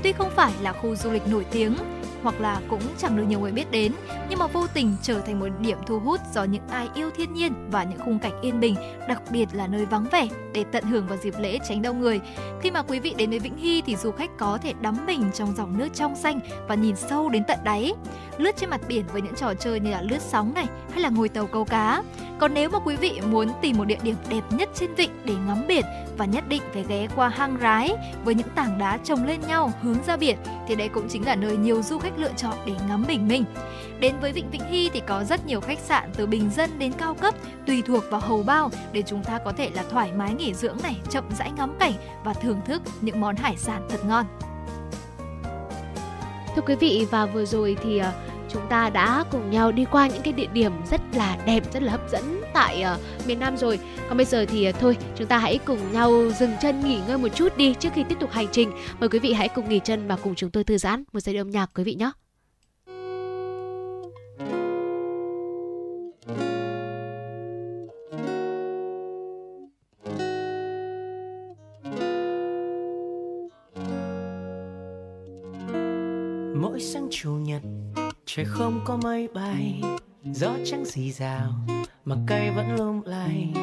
Tuy 0.03 0.11
không 0.11 0.31
phải 0.35 0.51
là 0.61 0.73
khu 0.73 0.95
du 0.95 1.11
lịch 1.11 1.27
nổi 1.27 1.45
tiếng, 1.51 1.75
hoặc 2.23 2.41
là 2.41 2.61
cũng 2.69 2.81
chẳng 2.97 3.17
được 3.17 3.23
nhiều 3.23 3.39
người 3.39 3.51
biết 3.51 3.71
đến 3.71 3.91
nhưng 4.29 4.39
mà 4.39 4.47
vô 4.47 4.67
tình 4.73 4.95
trở 5.01 5.19
thành 5.19 5.39
một 5.39 5.47
điểm 5.59 5.77
thu 5.85 5.99
hút 5.99 6.19
do 6.33 6.43
những 6.43 6.67
ai 6.69 6.89
yêu 6.95 7.09
thiên 7.15 7.33
nhiên 7.33 7.53
và 7.71 7.83
những 7.83 7.99
khung 7.99 8.19
cảnh 8.19 8.41
yên 8.41 8.59
bình, 8.59 8.75
đặc 9.07 9.21
biệt 9.31 9.45
là 9.53 9.67
nơi 9.67 9.85
vắng 9.85 10.05
vẻ 10.11 10.27
để 10.53 10.65
tận 10.71 10.83
hưởng 10.83 11.07
vào 11.07 11.17
dịp 11.17 11.33
lễ 11.39 11.59
tránh 11.69 11.81
đông 11.81 11.99
người. 11.99 12.19
Khi 12.61 12.71
mà 12.71 12.81
quý 12.81 12.99
vị 12.99 13.13
đến 13.17 13.29
với 13.29 13.39
Vĩnh 13.39 13.57
Hy 13.57 13.81
thì 13.81 13.95
du 13.95 14.11
khách 14.11 14.37
có 14.37 14.57
thể 14.61 14.73
đắm 14.81 15.05
mình 15.05 15.31
trong 15.33 15.55
dòng 15.55 15.77
nước 15.77 15.87
trong 15.93 16.15
xanh 16.15 16.39
và 16.67 16.75
nhìn 16.75 16.95
sâu 16.95 17.29
đến 17.29 17.43
tận 17.47 17.59
đáy, 17.63 17.93
lướt 18.37 18.57
trên 18.57 18.69
mặt 18.69 18.81
biển 18.87 19.05
với 19.13 19.21
những 19.21 19.35
trò 19.35 19.53
chơi 19.53 19.79
như 19.79 19.91
là 19.91 20.01
lướt 20.01 20.21
sóng 20.21 20.53
này 20.53 20.65
hay 20.91 21.01
là 21.01 21.09
ngồi 21.09 21.29
tàu 21.29 21.45
câu 21.45 21.65
cá. 21.65 22.03
Còn 22.39 22.53
nếu 22.53 22.69
mà 22.69 22.79
quý 22.79 22.95
vị 22.95 23.21
muốn 23.31 23.47
tìm 23.61 23.77
một 23.77 23.85
địa 23.85 23.97
điểm 24.03 24.15
đẹp 24.29 24.43
nhất 24.51 24.69
trên 24.75 24.93
vịnh 24.93 25.11
để 25.25 25.33
ngắm 25.47 25.67
biển 25.67 25.85
và 26.17 26.25
nhất 26.25 26.43
định 26.49 26.61
phải 26.73 26.85
ghé 26.87 27.07
qua 27.15 27.29
hang 27.29 27.57
rái 27.61 27.95
với 28.23 28.35
những 28.35 28.47
tảng 28.55 28.77
đá 28.77 28.97
chồng 29.03 29.25
lên 29.25 29.41
nhau 29.47 29.71
hướng 29.81 30.03
ra 30.07 30.17
biển 30.17 30.37
thì 30.67 30.75
đây 30.75 30.89
cũng 30.89 31.07
chính 31.09 31.25
là 31.25 31.35
nơi 31.35 31.57
nhiều 31.57 31.81
du 31.81 31.97
khách 31.97 32.19
lựa 32.19 32.31
chọn 32.37 32.53
để 32.65 32.73
ngắm 32.87 33.05
bình 33.07 33.27
minh. 33.27 33.43
Đến 33.99 34.15
với 34.21 34.31
Vịnh 34.31 34.49
Vĩnh 34.51 34.65
Hy 34.69 34.89
thì 34.93 35.01
có 35.07 35.23
rất 35.23 35.45
nhiều 35.45 35.61
khách 35.61 35.79
sạn 35.79 36.09
từ 36.15 36.27
bình 36.27 36.49
dân 36.49 36.79
đến 36.79 36.91
cao 36.97 37.13
cấp 37.13 37.35
tùy 37.67 37.81
thuộc 37.81 38.03
vào 38.11 38.21
hầu 38.21 38.43
bao 38.43 38.69
để 38.91 39.03
chúng 39.05 39.23
ta 39.23 39.39
có 39.45 39.51
thể 39.51 39.69
là 39.73 39.83
thoải 39.89 40.11
mái 40.11 40.33
nghỉ 40.33 40.53
dưỡng 40.53 40.77
này, 40.83 40.95
chậm 41.09 41.23
rãi 41.37 41.51
ngắm 41.51 41.75
cảnh 41.79 41.93
và 42.23 42.33
thưởng 42.33 42.61
thức 42.65 42.81
những 43.01 43.21
món 43.21 43.35
hải 43.35 43.57
sản 43.57 43.87
thật 43.89 44.05
ngon. 44.05 44.25
Thưa 46.55 46.61
quý 46.61 46.75
vị 46.75 47.07
và 47.11 47.25
vừa 47.25 47.45
rồi 47.45 47.77
thì 47.83 47.97
à, 47.97 48.13
chúng 48.49 48.67
ta 48.69 48.89
đã 48.89 49.23
cùng 49.31 49.51
nhau 49.51 49.71
đi 49.71 49.85
qua 49.91 50.07
những 50.07 50.21
cái 50.21 50.33
địa 50.33 50.47
điểm 50.53 50.71
rất 50.91 51.01
là 51.13 51.37
đẹp, 51.45 51.73
rất 51.73 51.83
là 51.83 51.91
hấp 51.91 52.09
dẫn 52.11 52.36
tại 52.53 52.83
uh, 52.95 53.27
miền 53.27 53.39
Nam 53.39 53.57
rồi. 53.57 53.79
Còn 54.07 54.17
bây 54.17 54.25
giờ 54.25 54.45
thì 54.45 54.69
uh, 54.69 54.75
thôi, 54.79 54.97
chúng 55.15 55.27
ta 55.27 55.37
hãy 55.37 55.59
cùng 55.65 55.91
nhau 55.93 56.31
dừng 56.39 56.51
chân 56.61 56.79
nghỉ 56.79 56.99
ngơi 57.07 57.17
một 57.17 57.29
chút 57.35 57.57
đi 57.57 57.73
trước 57.73 57.89
khi 57.95 58.03
tiếp 58.09 58.17
tục 58.19 58.31
hành 58.31 58.47
trình. 58.51 58.71
Mời 58.99 59.09
quý 59.09 59.19
vị 59.19 59.33
hãy 59.33 59.49
cùng 59.49 59.69
nghỉ 59.69 59.79
chân 59.83 60.07
và 60.07 60.15
cùng 60.15 60.35
chúng 60.35 60.49
tôi 60.49 60.63
thư 60.63 60.77
giãn 60.77 61.03
một 61.13 61.19
giây 61.19 61.37
âm 61.37 61.51
nhạc 61.51 61.69
quý 61.75 61.83
vị 61.83 61.95
nhé. 61.95 62.11
mỗi 76.61 76.79
sáng 76.79 77.07
chủ 77.11 77.31
nhật 77.31 77.61
trời 78.25 78.45
không 78.45 78.81
có 78.85 78.97
mây 79.03 79.27
bay 79.33 79.81
gió 80.33 80.57
trắng 80.65 80.85
xì 80.85 81.11
rào 81.11 81.53
mà 82.05 82.15
cây 82.27 82.51
vẫn 82.51 82.75
lung 82.75 83.01
lay. 83.05 83.53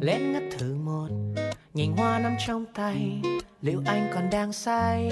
Lén 0.00 0.32
ngắt 0.32 0.42
thử 0.58 0.74
một 0.74 1.08
nhành 1.74 1.96
hoa 1.96 2.18
nắm 2.18 2.32
trong 2.46 2.64
tay. 2.74 3.22
Liệu 3.62 3.82
anh 3.86 4.10
còn 4.14 4.30
đang 4.30 4.52
say? 4.52 5.10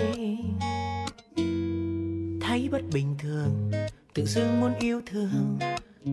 Thấy 2.40 2.68
bất 2.72 2.82
bình 2.92 3.14
thường, 3.18 3.70
tự 4.14 4.26
dưng 4.26 4.60
muốn 4.60 4.74
yêu 4.74 5.00
thương. 5.06 5.58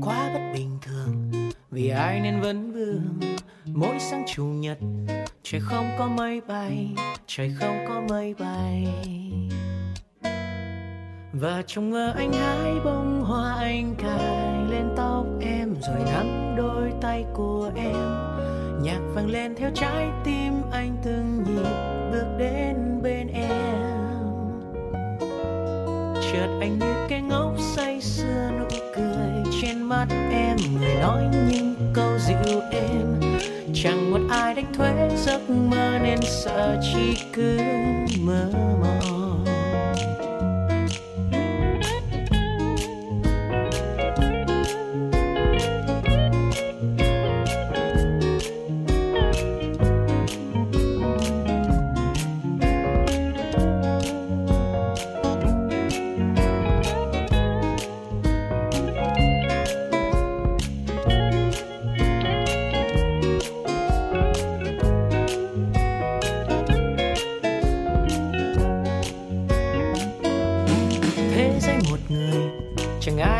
Quá 0.02 0.30
bất 0.34 0.52
bình 0.54 0.78
thường, 0.82 1.32
vì 1.72 1.90
ai 1.90 2.20
nên 2.20 2.42
vấn 2.42 2.74
vương. 2.74 3.20
Mỗi 3.66 4.00
sáng 4.00 4.24
chủ 4.28 4.46
nhật, 4.46 4.78
trời 5.44 5.62
không 5.62 5.90
có 6.00 6.08
mây 6.08 6.42
bay, 6.42 6.90
trời 7.28 7.56
không 7.60 7.86
có 7.88 8.02
mây 8.10 8.34
bay 8.34 8.88
và 11.40 11.64
trong 11.68 11.92
mơ 11.92 12.14
anh 12.16 12.34
hái 12.34 12.74
bông 12.86 13.24
hoa 13.24 13.56
anh 13.60 13.96
cài 13.96 14.66
lên 14.70 14.90
tóc 14.96 15.26
em, 15.42 15.76
rồi 15.82 16.00
nắm 16.06 16.56
đôi 16.58 16.92
tay 17.02 17.26
của 17.34 17.72
em. 17.76 17.96
Nhạc 18.82 19.00
vang 19.14 19.28
lên 19.28 19.56
theo 19.56 19.72
trái 19.76 20.08
tim 20.24 20.54
anh 20.72 20.98
từng 21.04 21.44
nhịp 21.44 21.70
bước 22.12 22.26
đến 22.38 22.76
bên 23.04 23.28
em. 23.28 24.22
Chợt 26.32 26.58
anh 26.62 26.80
như 26.80 26.94
cái 27.10 27.22
ngốc 27.22 27.54
say 27.76 28.02
sưa 28.02 28.52
nụ 28.60 28.78
cười 28.96 29.54
trên 29.62 29.82
mắt 29.82 30.08
em, 30.32 30.58
người 30.80 30.96
nói 31.02 31.24
những 31.50 31.76
câu 31.94 32.18
dịu 32.20 32.62
êm. 32.72 33.20
Chẳng 33.74 34.12
một 34.12 34.20
ai 34.30 34.56
đánh 34.56 34.74
thuế 34.74 35.10
giấc 35.18 35.50
mơ 35.50 36.00
nên 36.04 36.20
sợ 36.22 36.82
chỉ 36.94 37.18
cứ 37.34 37.58
mơ 38.22 38.50
mộng. 38.82 38.95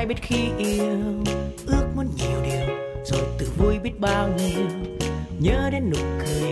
Ai 0.06 0.10
biết 0.10 0.22
khi 0.22 0.50
yêu. 0.58 1.24
Ước 1.66 1.86
muốn 1.96 2.08
nhiều 2.18 2.42
điều, 2.44 2.76
rồi 3.06 3.22
từ 3.38 3.48
vui 3.58 3.80
biết 3.80 4.00
bao 4.00 4.30
nhiêu. 4.38 4.68
Nhớ 5.40 5.70
đến 5.72 5.90
nụ 5.90 5.98
cười, 6.20 6.52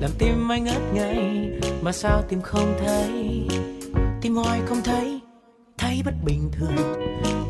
làm 0.00 0.10
tim 0.18 0.52
anh 0.52 0.64
ngất 0.64 0.82
ngây 0.94 1.50
mà 1.82 1.92
sao 1.92 2.22
tim 2.28 2.40
không 2.40 2.74
thấy? 2.84 3.46
Tim 4.20 4.34
hoài 4.34 4.60
không 4.66 4.82
thấy 4.84 5.20
thấy 5.78 6.02
bất 6.04 6.14
bình 6.24 6.50
thường. 6.52 6.76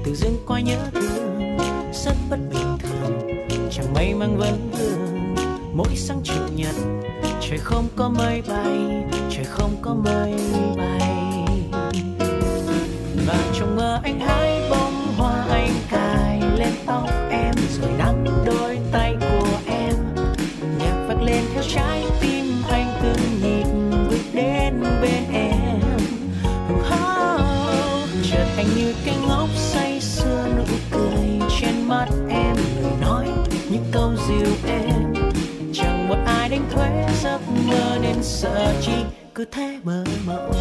Tự 0.04 0.14
dưng 0.14 0.36
coi 0.46 0.62
nhớ 0.62 0.78
thương, 0.92 1.56
rất 1.92 2.14
bất 2.30 2.38
bình 2.50 2.78
thường. 2.78 3.20
Chẳng 3.70 3.94
may 3.94 4.14
mang 4.14 4.36
vấn 4.36 4.70
vương 4.70 5.34
mỗi 5.74 5.96
sáng 5.96 6.20
chủ 6.24 6.42
nhật, 6.56 6.74
trời 7.40 7.58
không 7.58 7.88
có 7.96 8.08
mây 8.08 8.42
bay, 8.48 9.04
trời 9.30 9.44
không 9.44 9.76
có 9.82 9.94
mây 9.94 10.34
bay. 10.76 11.12
Và 13.26 13.38
trong 13.54 13.76
mơ 13.76 14.00
anh 14.02 14.20
hai 14.20 14.70
bóng 14.70 14.91
tóc 16.86 17.10
em 17.30 17.54
rồi 17.80 17.90
nắm 17.98 18.24
đôi 18.46 18.78
tay 18.92 19.16
của 19.20 19.48
em. 19.66 19.94
Nhạc 20.78 21.04
vang 21.08 21.22
lên 21.22 21.44
theo 21.54 21.62
trái 21.74 22.04
tim 22.20 22.62
anh 22.70 22.92
từng 23.02 23.40
nhịp 23.42 23.66
bước 24.10 24.22
đến 24.32 24.80
bên 25.02 25.24
em. 25.32 25.80
Oh, 26.74 27.40
chợt 28.30 28.46
anh 28.56 28.66
như 28.76 28.94
cái 29.04 29.16
ngốc 29.28 29.48
say 29.56 30.00
sưa 30.00 30.46
nụ 30.56 30.64
cười 30.90 31.48
trên 31.60 31.88
mắt 31.88 32.08
em. 32.28 32.56
Lời 32.82 32.92
nói 33.00 33.26
những 33.70 33.84
câu 33.92 34.12
dịu 34.28 34.52
êm. 34.66 35.14
Chẳng 35.74 36.08
một 36.08 36.18
ai 36.26 36.48
đánh 36.48 36.70
thuế 36.72 37.06
giấc 37.22 37.40
mơ 37.66 37.98
nên 38.02 38.22
sợ 38.22 38.74
chi 38.80 39.04
cứ 39.34 39.44
thế 39.52 39.78
mơ 39.84 40.04
mộng. 40.26 40.52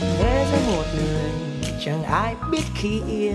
Thế 0.00 0.46
giới 0.52 0.60
một 0.66 0.84
người 0.96 1.49
chẳng 1.84 2.02
ai 2.02 2.34
biết 2.50 2.62
khi 2.74 3.02
yêu 3.08 3.32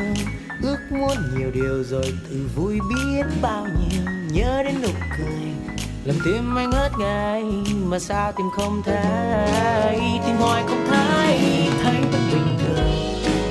ước 0.61 0.77
muốn 0.89 1.17
nhiều 1.37 1.51
điều 1.53 1.83
rồi 1.83 2.13
tự 2.29 2.49
vui 2.55 2.79
biết 2.89 3.25
bao 3.41 3.65
nhiêu. 3.65 4.01
Nhớ 4.31 4.63
đến 4.63 4.75
nụ 4.81 4.89
cười, 5.17 5.51
làm 6.03 6.15
tim 6.25 6.55
anh 6.55 6.69
ngất 6.69 6.91
ngây 6.99 7.43
mà 7.85 7.99
sao 7.99 8.31
tim 8.31 8.45
không 8.55 8.81
thấy? 8.85 9.99
Tim 10.25 10.35
hoài 10.35 10.63
không 10.67 10.85
thấy 10.87 11.39
thấy 11.83 11.95
vẫn 12.11 12.21
bình 12.31 12.57
thường. 12.59 12.89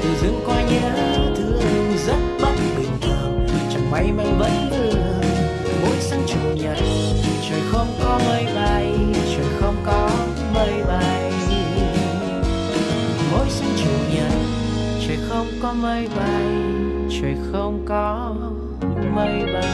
Tự 0.03 0.09
dưng 0.22 0.40
qua 0.47 0.62
nhớ, 0.62 1.16
thương 1.36 1.97
rất 2.07 2.18
bất 2.42 2.55
bình 2.78 2.99
thường. 3.01 3.47
Chẳng 3.72 3.90
may 3.90 4.12
mang 4.12 4.38
vẫn 4.38 4.70
vương, 4.70 5.20
mỗi 5.82 5.97
sáng 6.01 6.22
chủ 6.26 6.62
nhật, 6.62 6.78
trời 7.51 7.61
không 7.72 7.88
có 8.03 8.20
mây 8.28 8.47
bay, 8.55 8.95
trời 9.36 9.47
không 9.61 9.76
có 9.86 10.11
mây 10.55 10.82
bay. 10.88 11.23
Trời 15.09 15.18
không 15.28 15.46
có 15.62 15.72
mây 15.72 16.09
bay 16.16 16.44
trời 17.11 17.36
không 17.52 17.84
có 17.88 18.34
mây 19.14 19.52
bay 19.52 19.64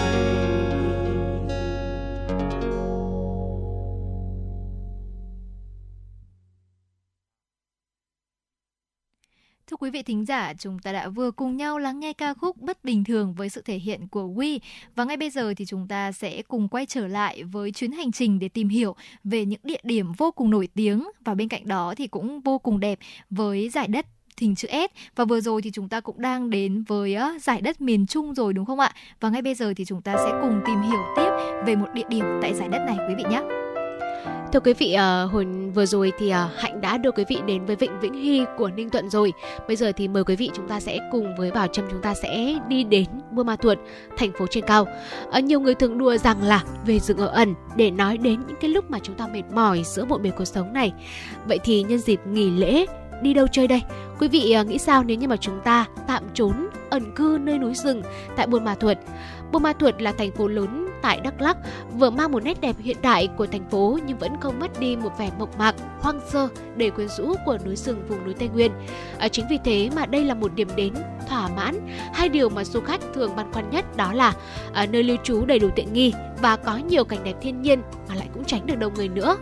Thưa 9.66 9.76
quý 9.76 9.90
vị 9.90 10.02
thính 10.02 10.26
giả, 10.26 10.54
chúng 10.58 10.78
ta 10.78 10.92
đã 10.92 11.08
vừa 11.08 11.30
cùng 11.30 11.56
nhau 11.56 11.78
lắng 11.78 12.00
nghe 12.00 12.12
ca 12.12 12.34
khúc 12.34 12.56
Bất 12.56 12.84
Bình 12.84 13.04
Thường 13.04 13.34
với 13.34 13.48
sự 13.48 13.62
thể 13.62 13.78
hiện 13.78 14.08
của 14.08 14.22
We. 14.22 14.58
Và 14.94 15.04
ngay 15.04 15.16
bây 15.16 15.30
giờ 15.30 15.54
thì 15.56 15.64
chúng 15.64 15.88
ta 15.88 16.12
sẽ 16.12 16.42
cùng 16.42 16.68
quay 16.68 16.86
trở 16.86 17.06
lại 17.06 17.44
với 17.44 17.72
chuyến 17.72 17.92
hành 17.92 18.12
trình 18.12 18.38
để 18.38 18.48
tìm 18.48 18.68
hiểu 18.68 18.96
về 19.24 19.44
những 19.44 19.60
địa 19.64 19.80
điểm 19.82 20.12
vô 20.12 20.30
cùng 20.30 20.50
nổi 20.50 20.68
tiếng 20.74 21.08
và 21.24 21.34
bên 21.34 21.48
cạnh 21.48 21.68
đó 21.68 21.94
thì 21.96 22.06
cũng 22.06 22.40
vô 22.40 22.58
cùng 22.58 22.80
đẹp 22.80 22.98
với 23.30 23.68
giải 23.68 23.88
đất 23.88 24.06
hình 24.40 24.54
chữ 24.54 24.68
S 24.72 25.16
và 25.16 25.24
vừa 25.24 25.40
rồi 25.40 25.62
thì 25.62 25.70
chúng 25.70 25.88
ta 25.88 26.00
cũng 26.00 26.20
đang 26.20 26.50
đến 26.50 26.84
với 26.88 27.16
uh, 27.16 27.42
giải 27.42 27.60
đất 27.60 27.80
miền 27.80 28.06
Trung 28.06 28.34
rồi 28.34 28.52
đúng 28.52 28.64
không 28.64 28.80
ạ? 28.80 28.92
Và 29.20 29.28
ngay 29.28 29.42
bây 29.42 29.54
giờ 29.54 29.72
thì 29.76 29.84
chúng 29.84 30.02
ta 30.02 30.16
sẽ 30.16 30.32
cùng 30.42 30.60
tìm 30.66 30.80
hiểu 30.82 31.00
tiếp 31.16 31.30
về 31.66 31.76
một 31.76 31.86
địa 31.94 32.04
điểm 32.08 32.24
tại 32.42 32.54
giải 32.54 32.68
đất 32.68 32.82
này 32.86 32.96
quý 33.08 33.14
vị 33.16 33.24
nhé. 33.30 33.42
Thưa 34.52 34.60
quý 34.60 34.74
vị, 34.74 34.96
uh, 34.96 35.32
hồi 35.32 35.46
vừa 35.74 35.86
rồi 35.86 36.12
thì 36.18 36.28
uh, 36.28 36.34
Hạnh 36.56 36.80
đã 36.80 36.98
đưa 36.98 37.10
quý 37.10 37.24
vị 37.28 37.36
đến 37.46 37.64
với 37.64 37.76
Vịnh 37.76 38.00
Vĩnh 38.00 38.14
Hy 38.14 38.44
của 38.58 38.68
Ninh 38.68 38.90
Thuận 38.90 39.10
rồi. 39.10 39.32
Bây 39.68 39.76
giờ 39.76 39.92
thì 39.92 40.08
mời 40.08 40.24
quý 40.24 40.36
vị 40.36 40.50
chúng 40.54 40.68
ta 40.68 40.80
sẽ 40.80 40.98
cùng 41.12 41.36
với 41.38 41.50
Bảo 41.50 41.66
Trâm 41.66 41.84
chúng 41.90 42.02
ta 42.02 42.14
sẽ 42.22 42.54
đi 42.68 42.84
đến 42.84 43.04
Buôn 43.30 43.46
Ma 43.46 43.56
Thuột, 43.56 43.78
thành 44.16 44.32
phố 44.38 44.46
trên 44.50 44.64
cao. 44.66 44.86
Uh, 45.38 45.44
nhiều 45.44 45.60
người 45.60 45.74
thường 45.74 45.98
đùa 45.98 46.16
rằng 46.16 46.42
là 46.42 46.64
về 46.86 46.98
rừng 46.98 47.18
ở 47.18 47.26
ẩn 47.26 47.54
để 47.76 47.90
nói 47.90 48.18
đến 48.18 48.40
những 48.48 48.56
cái 48.60 48.70
lúc 48.70 48.90
mà 48.90 48.98
chúng 49.02 49.16
ta 49.16 49.26
mệt 49.26 49.42
mỏi 49.54 49.82
giữa 49.84 50.04
bộn 50.04 50.22
bề 50.22 50.30
cuộc 50.30 50.44
sống 50.44 50.72
này. 50.72 50.92
Vậy 51.46 51.58
thì 51.64 51.82
nhân 51.82 51.98
dịp 51.98 52.20
nghỉ 52.26 52.50
lễ 52.50 52.86
đi 53.22 53.34
đâu 53.34 53.46
chơi 53.46 53.68
đây? 53.68 53.82
Quý 54.18 54.28
vị 54.28 54.52
à, 54.52 54.62
nghĩ 54.62 54.78
sao 54.78 55.04
nếu 55.04 55.16
như 55.16 55.28
mà 55.28 55.36
chúng 55.36 55.60
ta 55.64 55.86
tạm 56.06 56.22
trốn 56.34 56.68
ẩn 56.90 57.14
cư 57.14 57.38
nơi 57.40 57.58
núi 57.58 57.74
rừng 57.74 58.02
tại 58.36 58.46
Buôn 58.46 58.64
Ma 58.64 58.74
Thuột? 58.74 58.96
Buôn 59.52 59.62
Ma 59.62 59.72
Thuột 59.72 60.02
là 60.02 60.12
thành 60.12 60.32
phố 60.32 60.48
lớn 60.48 60.89
tại 61.02 61.20
Đắk 61.20 61.40
Lắk 61.40 61.56
vừa 61.98 62.10
mang 62.10 62.32
một 62.32 62.44
nét 62.44 62.60
đẹp 62.60 62.76
hiện 62.78 62.96
đại 63.02 63.28
của 63.36 63.46
thành 63.46 63.70
phố 63.70 63.98
nhưng 64.06 64.18
vẫn 64.18 64.40
không 64.40 64.60
mất 64.60 64.80
đi 64.80 64.96
một 64.96 65.18
vẻ 65.18 65.30
mộc 65.38 65.58
mạc, 65.58 65.74
hoang 66.00 66.20
sơ 66.32 66.48
đầy 66.76 66.90
quyến 66.90 67.08
rũ 67.08 67.34
của 67.46 67.58
núi 67.64 67.76
rừng 67.76 68.02
vùng 68.08 68.24
núi 68.24 68.34
Tây 68.34 68.48
Nguyên. 68.48 68.72
À, 69.18 69.28
chính 69.28 69.46
vì 69.50 69.58
thế 69.64 69.90
mà 69.96 70.06
đây 70.06 70.24
là 70.24 70.34
một 70.34 70.54
điểm 70.54 70.68
đến 70.76 70.94
thỏa 71.28 71.48
mãn. 71.48 71.88
Hai 72.12 72.28
điều 72.28 72.48
mà 72.48 72.64
du 72.64 72.80
khách 72.80 73.00
thường 73.14 73.36
băn 73.36 73.52
khoăn 73.52 73.70
nhất 73.70 73.96
đó 73.96 74.12
là 74.12 74.32
à, 74.72 74.86
nơi 74.86 75.02
lưu 75.02 75.16
trú 75.24 75.44
đầy 75.44 75.58
đủ 75.58 75.68
tiện 75.76 75.92
nghi 75.92 76.12
và 76.42 76.56
có 76.56 76.76
nhiều 76.76 77.04
cảnh 77.04 77.24
đẹp 77.24 77.34
thiên 77.40 77.62
nhiên 77.62 77.82
mà 78.08 78.14
lại 78.14 78.28
cũng 78.34 78.44
tránh 78.44 78.66
được 78.66 78.78
đông 78.78 78.94
người 78.94 79.08
nữa. 79.08 79.36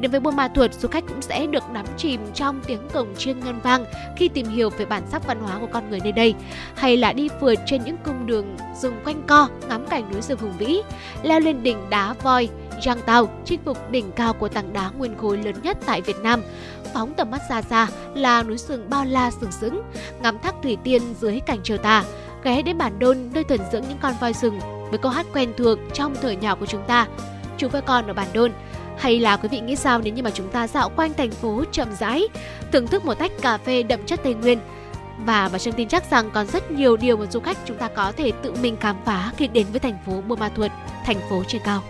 Đến 0.00 0.10
với 0.10 0.20
Buôn 0.20 0.36
Ma 0.36 0.48
Thuột, 0.48 0.72
du 0.72 0.88
khách 0.88 1.04
cũng 1.08 1.22
sẽ 1.22 1.46
được 1.46 1.62
đắm 1.74 1.86
chìm 1.96 2.20
trong 2.34 2.60
tiếng 2.66 2.88
cổng 2.92 3.14
chiêng 3.14 3.40
ngân 3.40 3.60
vang 3.60 3.84
khi 4.16 4.28
tìm 4.28 4.46
hiểu 4.46 4.70
về 4.70 4.84
bản 4.84 5.02
sắc 5.10 5.26
văn 5.26 5.40
hóa 5.40 5.58
của 5.58 5.68
con 5.72 5.90
người 5.90 6.00
nơi 6.02 6.12
đây, 6.12 6.34
hay 6.74 6.96
là 6.96 7.12
đi 7.12 7.28
phượt 7.40 7.58
trên 7.66 7.84
những 7.84 7.96
cung 8.04 8.26
đường 8.26 8.56
rừng 8.80 8.96
quanh 9.04 9.22
co 9.26 9.48
ngắm 9.68 9.86
cảnh 9.86 10.12
núi 10.12 10.22
rừng 10.22 10.38
hùng 10.38 10.52
vĩ, 10.58 10.82
leo 11.22 11.40
lên 11.40 11.62
đỉnh 11.62 11.90
đá 11.90 12.14
voi 12.22 12.48
Giang 12.84 13.00
Tao, 13.06 13.28
chinh 13.44 13.60
phục 13.64 13.90
đỉnh 13.90 14.12
cao 14.12 14.32
của 14.32 14.48
tảng 14.48 14.72
đá 14.72 14.90
nguyên 14.98 15.18
khối 15.18 15.38
lớn 15.38 15.54
nhất 15.62 15.76
tại 15.86 16.00
Việt 16.00 16.16
Nam. 16.22 16.42
Phóng 16.94 17.14
tầm 17.16 17.30
mắt 17.30 17.40
xa 17.48 17.62
xa 17.62 17.88
là 18.14 18.42
núi 18.42 18.58
sừng 18.58 18.90
bao 18.90 19.04
la 19.04 19.30
sừng 19.30 19.52
sững, 19.52 19.82
ngắm 20.22 20.38
thác 20.42 20.54
thủy 20.62 20.76
tiên 20.84 21.02
dưới 21.20 21.40
cảnh 21.40 21.58
trời 21.62 21.78
tà, 21.78 22.04
ghé 22.42 22.62
đến 22.62 22.78
bản 22.78 22.98
đôn 22.98 23.18
nơi 23.34 23.44
thần 23.44 23.60
dưỡng 23.72 23.84
những 23.88 23.98
con 24.02 24.12
voi 24.20 24.32
sừng 24.32 24.60
với 24.90 24.98
câu 24.98 25.12
hát 25.12 25.26
quen 25.32 25.52
thuộc 25.56 25.78
trong 25.92 26.14
thời 26.22 26.36
nhỏ 26.36 26.54
của 26.54 26.66
chúng 26.66 26.82
ta. 26.86 27.06
chú 27.58 27.68
voi 27.68 27.82
con 27.82 28.06
ở 28.06 28.12
bản 28.12 28.28
đôn 28.32 28.52
hay 28.98 29.20
là 29.20 29.36
quý 29.36 29.48
vị 29.48 29.60
nghĩ 29.60 29.76
sao 29.76 30.00
nếu 30.04 30.14
như 30.14 30.22
mà 30.22 30.30
chúng 30.30 30.48
ta 30.48 30.68
dạo 30.68 30.88
quanh 30.96 31.14
thành 31.14 31.30
phố 31.30 31.64
chậm 31.72 31.88
rãi, 32.00 32.28
thưởng 32.72 32.86
thức 32.86 33.04
một 33.04 33.14
tách 33.14 33.32
cà 33.42 33.58
phê 33.58 33.82
đậm 33.82 34.00
chất 34.06 34.20
Tây 34.24 34.34
Nguyên, 34.34 34.58
và 35.18 35.48
bà 35.52 35.58
trương 35.58 35.74
tin 35.74 35.88
chắc 35.88 36.10
rằng 36.10 36.30
còn 36.30 36.46
rất 36.46 36.70
nhiều 36.70 36.96
điều 36.96 37.16
mà 37.16 37.26
du 37.26 37.40
khách 37.40 37.58
chúng 37.64 37.76
ta 37.76 37.88
có 37.88 38.12
thể 38.12 38.32
tự 38.42 38.54
mình 38.62 38.76
khám 38.80 38.96
phá 39.04 39.32
khi 39.36 39.48
đến 39.48 39.66
với 39.70 39.80
thành 39.80 39.98
phố 40.06 40.20
Buôn 40.28 40.40
Ma 40.40 40.48
Thuột, 40.48 40.70
thành 41.04 41.20
phố 41.30 41.42
trên 41.48 41.62
cao. 41.64 41.82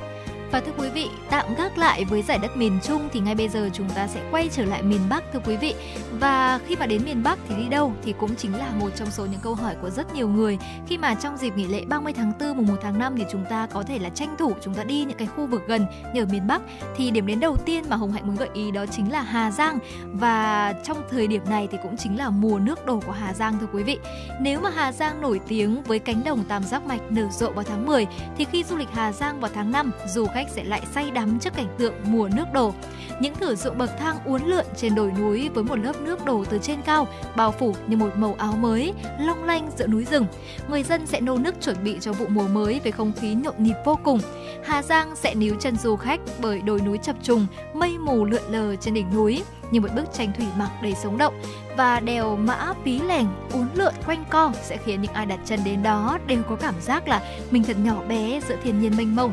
Và 0.52 0.60
thưa 0.60 0.72
quý 0.78 0.88
vị, 0.88 1.08
tạm 1.30 1.54
gác 1.54 1.78
lại 1.78 2.04
với 2.04 2.22
giải 2.22 2.38
đất 2.38 2.56
miền 2.56 2.78
Trung 2.82 3.08
thì 3.12 3.20
ngay 3.20 3.34
bây 3.34 3.48
giờ 3.48 3.70
chúng 3.72 3.88
ta 3.90 4.06
sẽ 4.06 4.20
quay 4.30 4.48
trở 4.52 4.64
lại 4.64 4.82
miền 4.82 5.00
Bắc 5.08 5.24
thưa 5.32 5.40
quý 5.46 5.56
vị. 5.56 5.74
Và 6.20 6.60
khi 6.66 6.76
mà 6.76 6.86
đến 6.86 7.02
miền 7.04 7.22
Bắc 7.22 7.38
thì 7.48 7.54
đi 7.56 7.68
đâu 7.68 7.92
thì 8.02 8.14
cũng 8.18 8.36
chính 8.36 8.56
là 8.56 8.70
một 8.80 8.90
trong 8.96 9.10
số 9.10 9.26
những 9.26 9.40
câu 9.42 9.54
hỏi 9.54 9.74
của 9.82 9.90
rất 9.90 10.14
nhiều 10.14 10.28
người 10.28 10.58
khi 10.86 10.98
mà 10.98 11.14
trong 11.14 11.36
dịp 11.36 11.56
nghỉ 11.56 11.66
lễ 11.66 11.84
30 11.88 12.12
tháng 12.12 12.32
4 12.40 12.56
mùng 12.56 12.66
1 12.66 12.74
tháng 12.82 12.98
5 12.98 13.14
thì 13.16 13.24
chúng 13.32 13.44
ta 13.50 13.66
có 13.72 13.82
thể 13.82 13.98
là 13.98 14.08
tranh 14.08 14.36
thủ 14.38 14.52
chúng 14.60 14.74
ta 14.74 14.84
đi 14.84 15.04
những 15.04 15.18
cái 15.18 15.28
khu 15.36 15.46
vực 15.46 15.62
gần 15.66 15.86
như 16.14 16.22
ở 16.22 16.26
miền 16.26 16.46
Bắc 16.46 16.62
thì 16.96 17.10
điểm 17.10 17.26
đến 17.26 17.40
đầu 17.40 17.56
tiên 17.56 17.84
mà 17.88 17.96
Hồng 17.96 18.12
Hạnh 18.12 18.26
muốn 18.26 18.36
gợi 18.36 18.48
ý 18.54 18.70
đó 18.70 18.86
chính 18.86 19.12
là 19.12 19.22
Hà 19.22 19.50
Giang 19.50 19.78
và 20.12 20.74
trong 20.84 21.02
thời 21.10 21.26
điểm 21.26 21.42
này 21.50 21.68
thì 21.70 21.78
cũng 21.82 21.96
chính 21.96 22.18
là 22.18 22.30
mùa 22.30 22.58
nước 22.58 22.86
đổ 22.86 23.00
của 23.06 23.12
Hà 23.12 23.34
Giang 23.34 23.58
thưa 23.60 23.66
quý 23.72 23.82
vị. 23.82 23.98
Nếu 24.40 24.60
mà 24.60 24.70
Hà 24.74 24.92
Giang 24.92 25.20
nổi 25.20 25.40
tiếng 25.48 25.82
với 25.82 25.98
cánh 25.98 26.24
đồng 26.24 26.44
tam 26.44 26.64
giác 26.64 26.86
mạch 26.86 27.00
nở 27.10 27.28
rộ 27.32 27.50
vào 27.50 27.64
tháng 27.64 27.86
10 27.86 28.06
thì 28.38 28.44
khi 28.44 28.64
du 28.64 28.76
lịch 28.76 28.88
Hà 28.92 29.12
Giang 29.12 29.40
vào 29.40 29.50
tháng 29.54 29.72
5 29.72 29.90
dù 30.08 30.26
khách 30.36 30.50
sẽ 30.50 30.64
lại 30.64 30.82
say 30.94 31.10
đắm 31.10 31.38
trước 31.38 31.54
cảnh 31.54 31.68
tượng 31.78 31.94
mùa 32.04 32.28
nước 32.36 32.44
đổ. 32.52 32.74
Những 33.20 33.34
thử 33.34 33.54
dụng 33.54 33.78
bậc 33.78 33.90
thang 33.98 34.16
uốn 34.24 34.42
lượn 34.42 34.64
trên 34.76 34.94
đồi 34.94 35.12
núi 35.18 35.48
với 35.54 35.64
một 35.64 35.78
lớp 35.78 36.00
nước 36.00 36.24
đổ 36.24 36.44
từ 36.44 36.58
trên 36.62 36.82
cao, 36.82 37.08
bao 37.36 37.52
phủ 37.52 37.74
như 37.86 37.96
một 37.96 38.10
màu 38.16 38.34
áo 38.38 38.52
mới, 38.52 38.92
long 39.20 39.44
lanh 39.44 39.70
giữa 39.78 39.86
núi 39.86 40.04
rừng. 40.04 40.26
Người 40.68 40.82
dân 40.82 41.06
sẽ 41.06 41.20
nô 41.20 41.36
nức 41.36 41.54
chuẩn 41.60 41.76
bị 41.84 41.98
cho 42.00 42.12
vụ 42.12 42.26
mùa 42.28 42.48
mới 42.48 42.80
với 42.82 42.92
không 42.92 43.12
khí 43.20 43.34
nhộn 43.34 43.54
nhịp 43.58 43.74
vô 43.84 43.98
cùng. 44.02 44.20
Hà 44.64 44.82
Giang 44.82 45.16
sẽ 45.16 45.34
níu 45.34 45.54
chân 45.60 45.76
du 45.76 45.96
khách 45.96 46.20
bởi 46.40 46.62
đồi 46.62 46.80
núi 46.80 46.98
chập 46.98 47.16
trùng, 47.22 47.46
mây 47.74 47.98
mù 47.98 48.24
lượn 48.24 48.42
lờ 48.50 48.76
trên 48.76 48.94
đỉnh 48.94 49.14
núi 49.14 49.42
như 49.70 49.80
một 49.80 49.88
bức 49.96 50.12
tranh 50.12 50.32
thủy 50.36 50.46
mặc 50.58 50.70
đầy 50.82 50.94
sống 51.02 51.18
động 51.18 51.34
và 51.76 52.00
đèo 52.00 52.36
mã 52.36 52.72
pí 52.84 53.00
lèng 53.00 53.26
uốn 53.52 53.66
lượn 53.74 53.94
quanh 54.06 54.24
co 54.30 54.52
sẽ 54.62 54.76
khiến 54.76 55.02
những 55.02 55.12
ai 55.12 55.26
đặt 55.26 55.40
chân 55.44 55.60
đến 55.64 55.82
đó 55.82 56.18
đều 56.26 56.42
có 56.42 56.56
cảm 56.56 56.74
giác 56.80 57.08
là 57.08 57.22
mình 57.50 57.62
thật 57.62 57.76
nhỏ 57.84 58.02
bé 58.08 58.40
giữa 58.48 58.56
thiên 58.64 58.80
nhiên 58.80 58.96
mênh 58.96 59.16
mông 59.16 59.32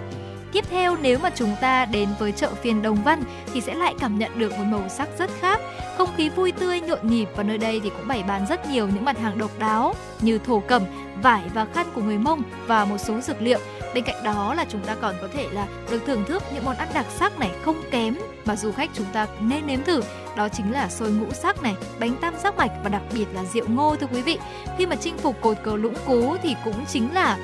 Tiếp 0.53 0.65
theo 0.69 0.97
nếu 1.01 1.19
mà 1.19 1.29
chúng 1.35 1.55
ta 1.61 1.85
đến 1.85 2.09
với 2.19 2.31
chợ 2.31 2.49
phiên 2.61 2.81
Đồng 2.81 3.03
Văn 3.03 3.23
thì 3.53 3.61
sẽ 3.61 3.73
lại 3.73 3.95
cảm 3.99 4.19
nhận 4.19 4.39
được 4.39 4.57
một 4.57 4.63
màu 4.63 4.89
sắc 4.89 5.09
rất 5.17 5.29
khác. 5.39 5.61
Không 5.97 6.09
khí 6.17 6.29
vui 6.29 6.51
tươi 6.51 6.81
nhộn 6.81 6.99
nhịp 7.03 7.29
và 7.35 7.43
nơi 7.43 7.57
đây 7.57 7.79
thì 7.83 7.89
cũng 7.89 8.07
bày 8.07 8.23
bán 8.27 8.45
rất 8.49 8.69
nhiều 8.69 8.87
những 8.87 9.05
mặt 9.05 9.19
hàng 9.19 9.37
độc 9.37 9.59
đáo 9.59 9.95
như 10.21 10.37
thổ 10.37 10.59
cẩm, 10.59 10.83
vải 11.21 11.43
và 11.53 11.65
khăn 11.73 11.87
của 11.95 12.01
người 12.01 12.17
Mông 12.17 12.41
và 12.67 12.85
một 12.85 12.97
số 12.97 13.19
dược 13.19 13.41
liệu. 13.41 13.59
Bên 13.93 14.03
cạnh 14.03 14.23
đó 14.23 14.53
là 14.53 14.65
chúng 14.69 14.81
ta 14.81 14.95
còn 14.95 15.15
có 15.21 15.27
thể 15.33 15.47
là 15.51 15.67
được 15.91 16.03
thưởng 16.05 16.25
thức 16.25 16.43
những 16.53 16.65
món 16.65 16.75
ăn 16.75 16.87
đặc 16.93 17.05
sắc 17.09 17.39
này 17.39 17.51
không 17.65 17.83
kém 17.91 18.15
mà 18.45 18.55
du 18.55 18.71
khách 18.71 18.89
chúng 18.93 19.07
ta 19.13 19.27
nên 19.39 19.67
nếm 19.67 19.83
thử 19.83 20.01
đó 20.35 20.49
chính 20.49 20.71
là 20.71 20.89
xôi 20.89 21.11
ngũ 21.11 21.31
sắc 21.33 21.61
này, 21.61 21.75
bánh 21.99 22.15
tam 22.21 22.33
giác 22.43 22.57
mạch 22.57 22.71
và 22.83 22.89
đặc 22.89 23.01
biệt 23.13 23.25
là 23.33 23.43
rượu 23.45 23.65
ngô 23.67 23.95
thưa 23.95 24.07
quý 24.13 24.21
vị. 24.21 24.37
Khi 24.77 24.85
mà 24.85 24.95
chinh 24.95 25.17
phục 25.17 25.41
cột 25.41 25.57
cờ 25.63 25.75
Lũng 25.75 25.95
Cú 26.05 26.35
thì 26.43 26.55
cũng 26.65 26.85
chính 26.85 27.13
là 27.13 27.37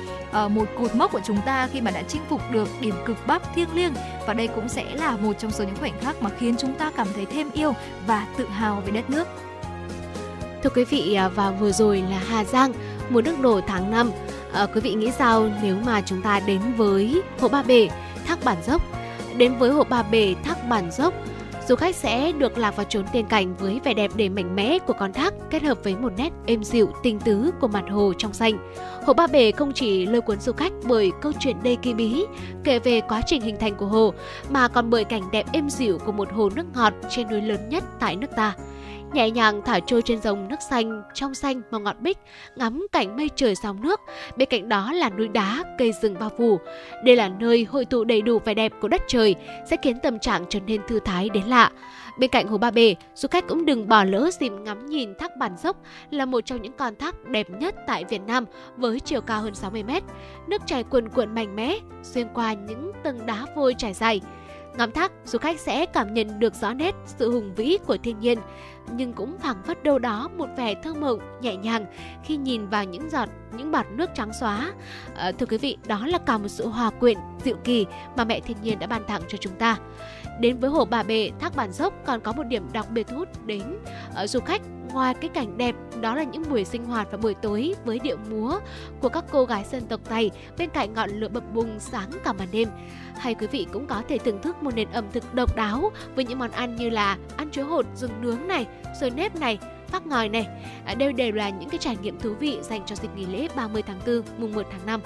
uh, 0.44 0.50
một 0.50 0.64
cột 0.78 0.94
mốc 0.94 1.12
của 1.12 1.20
chúng 1.26 1.40
ta 1.46 1.68
khi 1.72 1.80
mà 1.80 1.90
đã 1.90 2.02
chinh 2.02 2.22
phục 2.28 2.40
được 2.50 2.68
điểm 2.80 2.94
cực 3.06 3.16
Bắc 3.26 3.42
thiêng 3.54 3.74
liêng 3.74 3.94
và 4.26 4.34
đây 4.34 4.46
cũng 4.46 4.68
sẽ 4.68 4.84
là 4.94 5.16
một 5.16 5.32
trong 5.38 5.50
số 5.50 5.64
những 5.64 5.76
khoảnh 5.76 6.00
khắc 6.00 6.22
mà 6.22 6.30
khiến 6.38 6.54
chúng 6.58 6.74
ta 6.74 6.92
cảm 6.96 7.06
thấy 7.14 7.26
thêm 7.26 7.50
yêu 7.52 7.74
và 8.06 8.26
tự 8.36 8.46
hào 8.46 8.82
về 8.86 8.90
đất 8.90 9.10
nước. 9.10 9.28
Thưa 10.62 10.70
quý 10.70 10.84
vị, 10.84 11.14
à, 11.14 11.28
và 11.28 11.50
vừa 11.50 11.72
rồi 11.72 12.04
là 12.10 12.18
Hà 12.28 12.44
Giang, 12.44 12.72
mùa 13.10 13.22
nước 13.22 13.38
nổi 13.38 13.62
tháng 13.66 13.90
5. 13.90 14.10
À, 14.52 14.66
quý 14.66 14.80
vị 14.80 14.94
nghĩ 14.94 15.10
sao 15.10 15.48
nếu 15.62 15.76
mà 15.84 16.02
chúng 16.06 16.22
ta 16.22 16.40
đến 16.40 16.60
với 16.76 17.22
Hồ 17.40 17.48
Ba 17.48 17.62
Bể, 17.62 17.88
Thác 18.26 18.44
Bản 18.44 18.56
Dốc? 18.66 18.82
Đến 19.36 19.58
với 19.58 19.70
Hồ 19.70 19.84
Ba 19.84 20.02
Bể, 20.02 20.34
Thác 20.44 20.68
Bản 20.68 20.90
Dốc, 20.90 21.14
du 21.68 21.76
khách 21.76 21.96
sẽ 21.96 22.32
được 22.32 22.58
lạc 22.58 22.76
vào 22.76 22.86
chốn 22.88 23.04
tiên 23.12 23.26
cảnh 23.26 23.56
với 23.56 23.80
vẻ 23.84 23.94
đẹp 23.94 24.10
đầy 24.16 24.28
mạnh 24.28 24.56
mẽ 24.56 24.78
của 24.78 24.92
con 24.92 25.12
thác 25.12 25.34
kết 25.50 25.62
hợp 25.62 25.78
với 25.84 25.96
một 25.96 26.12
nét 26.16 26.30
êm 26.46 26.64
dịu 26.64 26.88
tinh 27.02 27.20
tứ 27.20 27.50
của 27.60 27.68
mặt 27.68 27.84
hồ 27.90 28.12
trong 28.18 28.32
xanh. 28.32 28.58
Hồ 29.06 29.12
Ba 29.12 29.26
Bể 29.26 29.52
không 29.52 29.72
chỉ 29.74 30.06
lôi 30.06 30.20
cuốn 30.20 30.40
du 30.40 30.52
khách 30.52 30.72
bởi 30.84 31.12
câu 31.20 31.32
chuyện 31.40 31.56
đầy 31.62 31.76
kỳ 31.76 31.94
bí 31.94 32.24
kể 32.64 32.78
về 32.78 33.00
quá 33.00 33.20
trình 33.26 33.42
hình 33.42 33.56
thành 33.60 33.74
của 33.74 33.86
hồ 33.86 34.14
mà 34.50 34.68
còn 34.68 34.90
bởi 34.90 35.04
cảnh 35.04 35.22
đẹp 35.32 35.46
êm 35.52 35.70
dịu 35.70 35.98
của 35.98 36.12
một 36.12 36.32
hồ 36.32 36.50
nước 36.54 36.66
ngọt 36.74 36.92
trên 37.10 37.30
núi 37.30 37.40
lớn 37.40 37.68
nhất 37.68 37.84
tại 38.00 38.16
nước 38.16 38.30
ta 38.36 38.54
nhẹ 39.12 39.30
nhàng 39.30 39.62
thả 39.64 39.80
trôi 39.80 40.02
trên 40.02 40.20
dòng 40.20 40.48
nước 40.48 40.62
xanh 40.70 41.02
trong 41.14 41.34
xanh 41.34 41.62
màu 41.70 41.80
ngọt 41.80 41.96
bích 42.00 42.18
ngắm 42.56 42.86
cảnh 42.92 43.16
mây 43.16 43.30
trời 43.36 43.54
sóng 43.54 43.82
nước 43.82 44.00
bên 44.36 44.48
cạnh 44.50 44.68
đó 44.68 44.92
là 44.92 45.10
núi 45.10 45.28
đá 45.28 45.64
cây 45.78 45.92
rừng 46.02 46.16
bao 46.20 46.30
phủ 46.38 46.58
đây 47.04 47.16
là 47.16 47.28
nơi 47.28 47.66
hội 47.70 47.84
tụ 47.84 48.04
đầy 48.04 48.22
đủ 48.22 48.38
vẻ 48.38 48.54
đẹp 48.54 48.72
của 48.80 48.88
đất 48.88 49.02
trời 49.08 49.34
sẽ 49.70 49.76
khiến 49.82 49.96
tâm 50.02 50.18
trạng 50.18 50.44
trở 50.48 50.60
nên 50.66 50.80
thư 50.88 51.00
thái 51.00 51.28
đến 51.28 51.44
lạ 51.44 51.70
Bên 52.20 52.30
cạnh 52.30 52.46
Hồ 52.46 52.58
Ba 52.58 52.70
Bể, 52.70 52.94
du 53.14 53.28
khách 53.30 53.48
cũng 53.48 53.64
đừng 53.64 53.88
bỏ 53.88 54.04
lỡ 54.04 54.30
dịp 54.40 54.52
ngắm 54.52 54.86
nhìn 54.86 55.14
thác 55.14 55.36
Bản 55.36 55.56
Dốc 55.56 55.76
là 56.10 56.24
một 56.24 56.40
trong 56.40 56.62
những 56.62 56.72
con 56.72 56.96
thác 56.96 57.24
đẹp 57.24 57.50
nhất 57.50 57.74
tại 57.86 58.04
Việt 58.04 58.22
Nam 58.26 58.44
với 58.76 59.00
chiều 59.00 59.20
cao 59.20 59.40
hơn 59.42 59.54
60 59.54 59.82
mét. 59.82 60.02
Nước 60.48 60.62
chảy 60.66 60.82
cuồn 60.82 61.08
cuộn 61.08 61.34
mạnh 61.34 61.56
mẽ, 61.56 61.76
xuyên 62.02 62.28
qua 62.34 62.52
những 62.52 62.92
tầng 63.04 63.26
đá 63.26 63.46
vôi 63.56 63.74
trải 63.78 63.92
dài. 63.92 64.20
Ngắm 64.78 64.92
thác, 64.92 65.12
du 65.24 65.38
khách 65.38 65.60
sẽ 65.60 65.86
cảm 65.86 66.14
nhận 66.14 66.38
được 66.38 66.54
rõ 66.54 66.74
nét 66.74 66.94
sự 67.06 67.30
hùng 67.30 67.54
vĩ 67.54 67.78
của 67.86 67.96
thiên 67.96 68.20
nhiên, 68.20 68.38
nhưng 68.96 69.12
cũng 69.12 69.38
phảng 69.38 69.62
phất 69.62 69.82
đâu 69.82 69.98
đó 69.98 70.28
một 70.36 70.46
vẻ 70.56 70.74
thơ 70.82 70.94
mộng, 70.94 71.18
nhẹ 71.40 71.56
nhàng 71.56 71.86
khi 72.24 72.36
nhìn 72.36 72.68
vào 72.68 72.84
những 72.84 73.10
giọt, 73.10 73.28
những 73.56 73.70
bọt 73.70 73.86
nước 73.90 74.10
trắng 74.14 74.32
xóa. 74.40 74.72
À, 75.16 75.32
thưa 75.38 75.46
quý 75.46 75.58
vị, 75.58 75.76
đó 75.86 76.06
là 76.06 76.18
cả 76.18 76.38
một 76.38 76.48
sự 76.48 76.68
hòa 76.68 76.90
quyện, 76.90 77.18
dịu 77.44 77.56
kỳ 77.64 77.86
mà 78.16 78.24
mẹ 78.24 78.40
thiên 78.40 78.56
nhiên 78.62 78.78
đã 78.78 78.86
ban 78.86 79.04
tặng 79.04 79.22
cho 79.28 79.38
chúng 79.40 79.54
ta. 79.54 79.76
Đến 80.40 80.58
với 80.58 80.70
hồ 80.70 80.84
Bà 80.84 81.02
Bể, 81.02 81.30
thác 81.40 81.56
Bản 81.56 81.72
Dốc 81.72 81.94
còn 82.06 82.20
có 82.20 82.32
một 82.32 82.42
điểm 82.42 82.68
đặc 82.72 82.90
biệt 82.90 83.06
thu 83.08 83.16
hút 83.16 83.46
đến 83.46 83.62
uh, 84.22 84.30
du 84.30 84.40
khách 84.40 84.62
ngoài 84.92 85.14
cái 85.14 85.30
cảnh 85.34 85.58
đẹp 85.58 85.74
đó 86.00 86.14
là 86.14 86.22
những 86.22 86.42
buổi 86.50 86.64
sinh 86.64 86.84
hoạt 86.84 87.10
vào 87.10 87.18
buổi 87.18 87.34
tối 87.34 87.74
với 87.84 87.98
điệu 87.98 88.16
múa 88.30 88.58
của 89.00 89.08
các 89.08 89.24
cô 89.30 89.44
gái 89.44 89.64
dân 89.70 89.82
tộc 89.86 90.00
Tây 90.08 90.30
bên 90.58 90.70
cạnh 90.70 90.94
ngọn 90.94 91.10
lửa 91.10 91.28
bập 91.28 91.54
bùng 91.54 91.80
sáng 91.80 92.10
cả 92.24 92.32
màn 92.32 92.48
đêm. 92.52 92.68
Hay 93.18 93.34
quý 93.34 93.46
vị 93.46 93.66
cũng 93.72 93.86
có 93.86 94.02
thể 94.08 94.18
thưởng 94.18 94.42
thức 94.42 94.62
một 94.62 94.74
nền 94.74 94.88
ẩm 94.90 95.04
thực 95.12 95.34
độc 95.34 95.56
đáo 95.56 95.90
với 96.14 96.24
những 96.24 96.38
món 96.38 96.50
ăn 96.50 96.76
như 96.76 96.90
là 96.90 97.16
ăn 97.36 97.50
chuối 97.50 97.64
hột 97.64 97.86
rừng 97.94 98.20
nướng 98.20 98.48
này, 98.48 98.66
rồi 99.00 99.10
nếp 99.10 99.36
này, 99.36 99.58
phát 99.88 100.06
ngòi 100.06 100.28
này. 100.28 100.46
À, 100.84 100.94
đều 100.94 101.12
đều 101.12 101.32
là 101.32 101.50
những 101.50 101.68
cái 101.68 101.78
trải 101.78 101.96
nghiệm 102.02 102.18
thú 102.18 102.34
vị 102.40 102.58
dành 102.62 102.82
cho 102.86 102.96
dịp 102.96 103.08
nghỉ 103.16 103.26
lễ 103.26 103.48
30 103.56 103.82
tháng 103.82 104.00
4 104.06 104.22
mùng 104.38 104.52
1 104.52 104.66
tháng 104.70 104.86
5. 104.86 105.00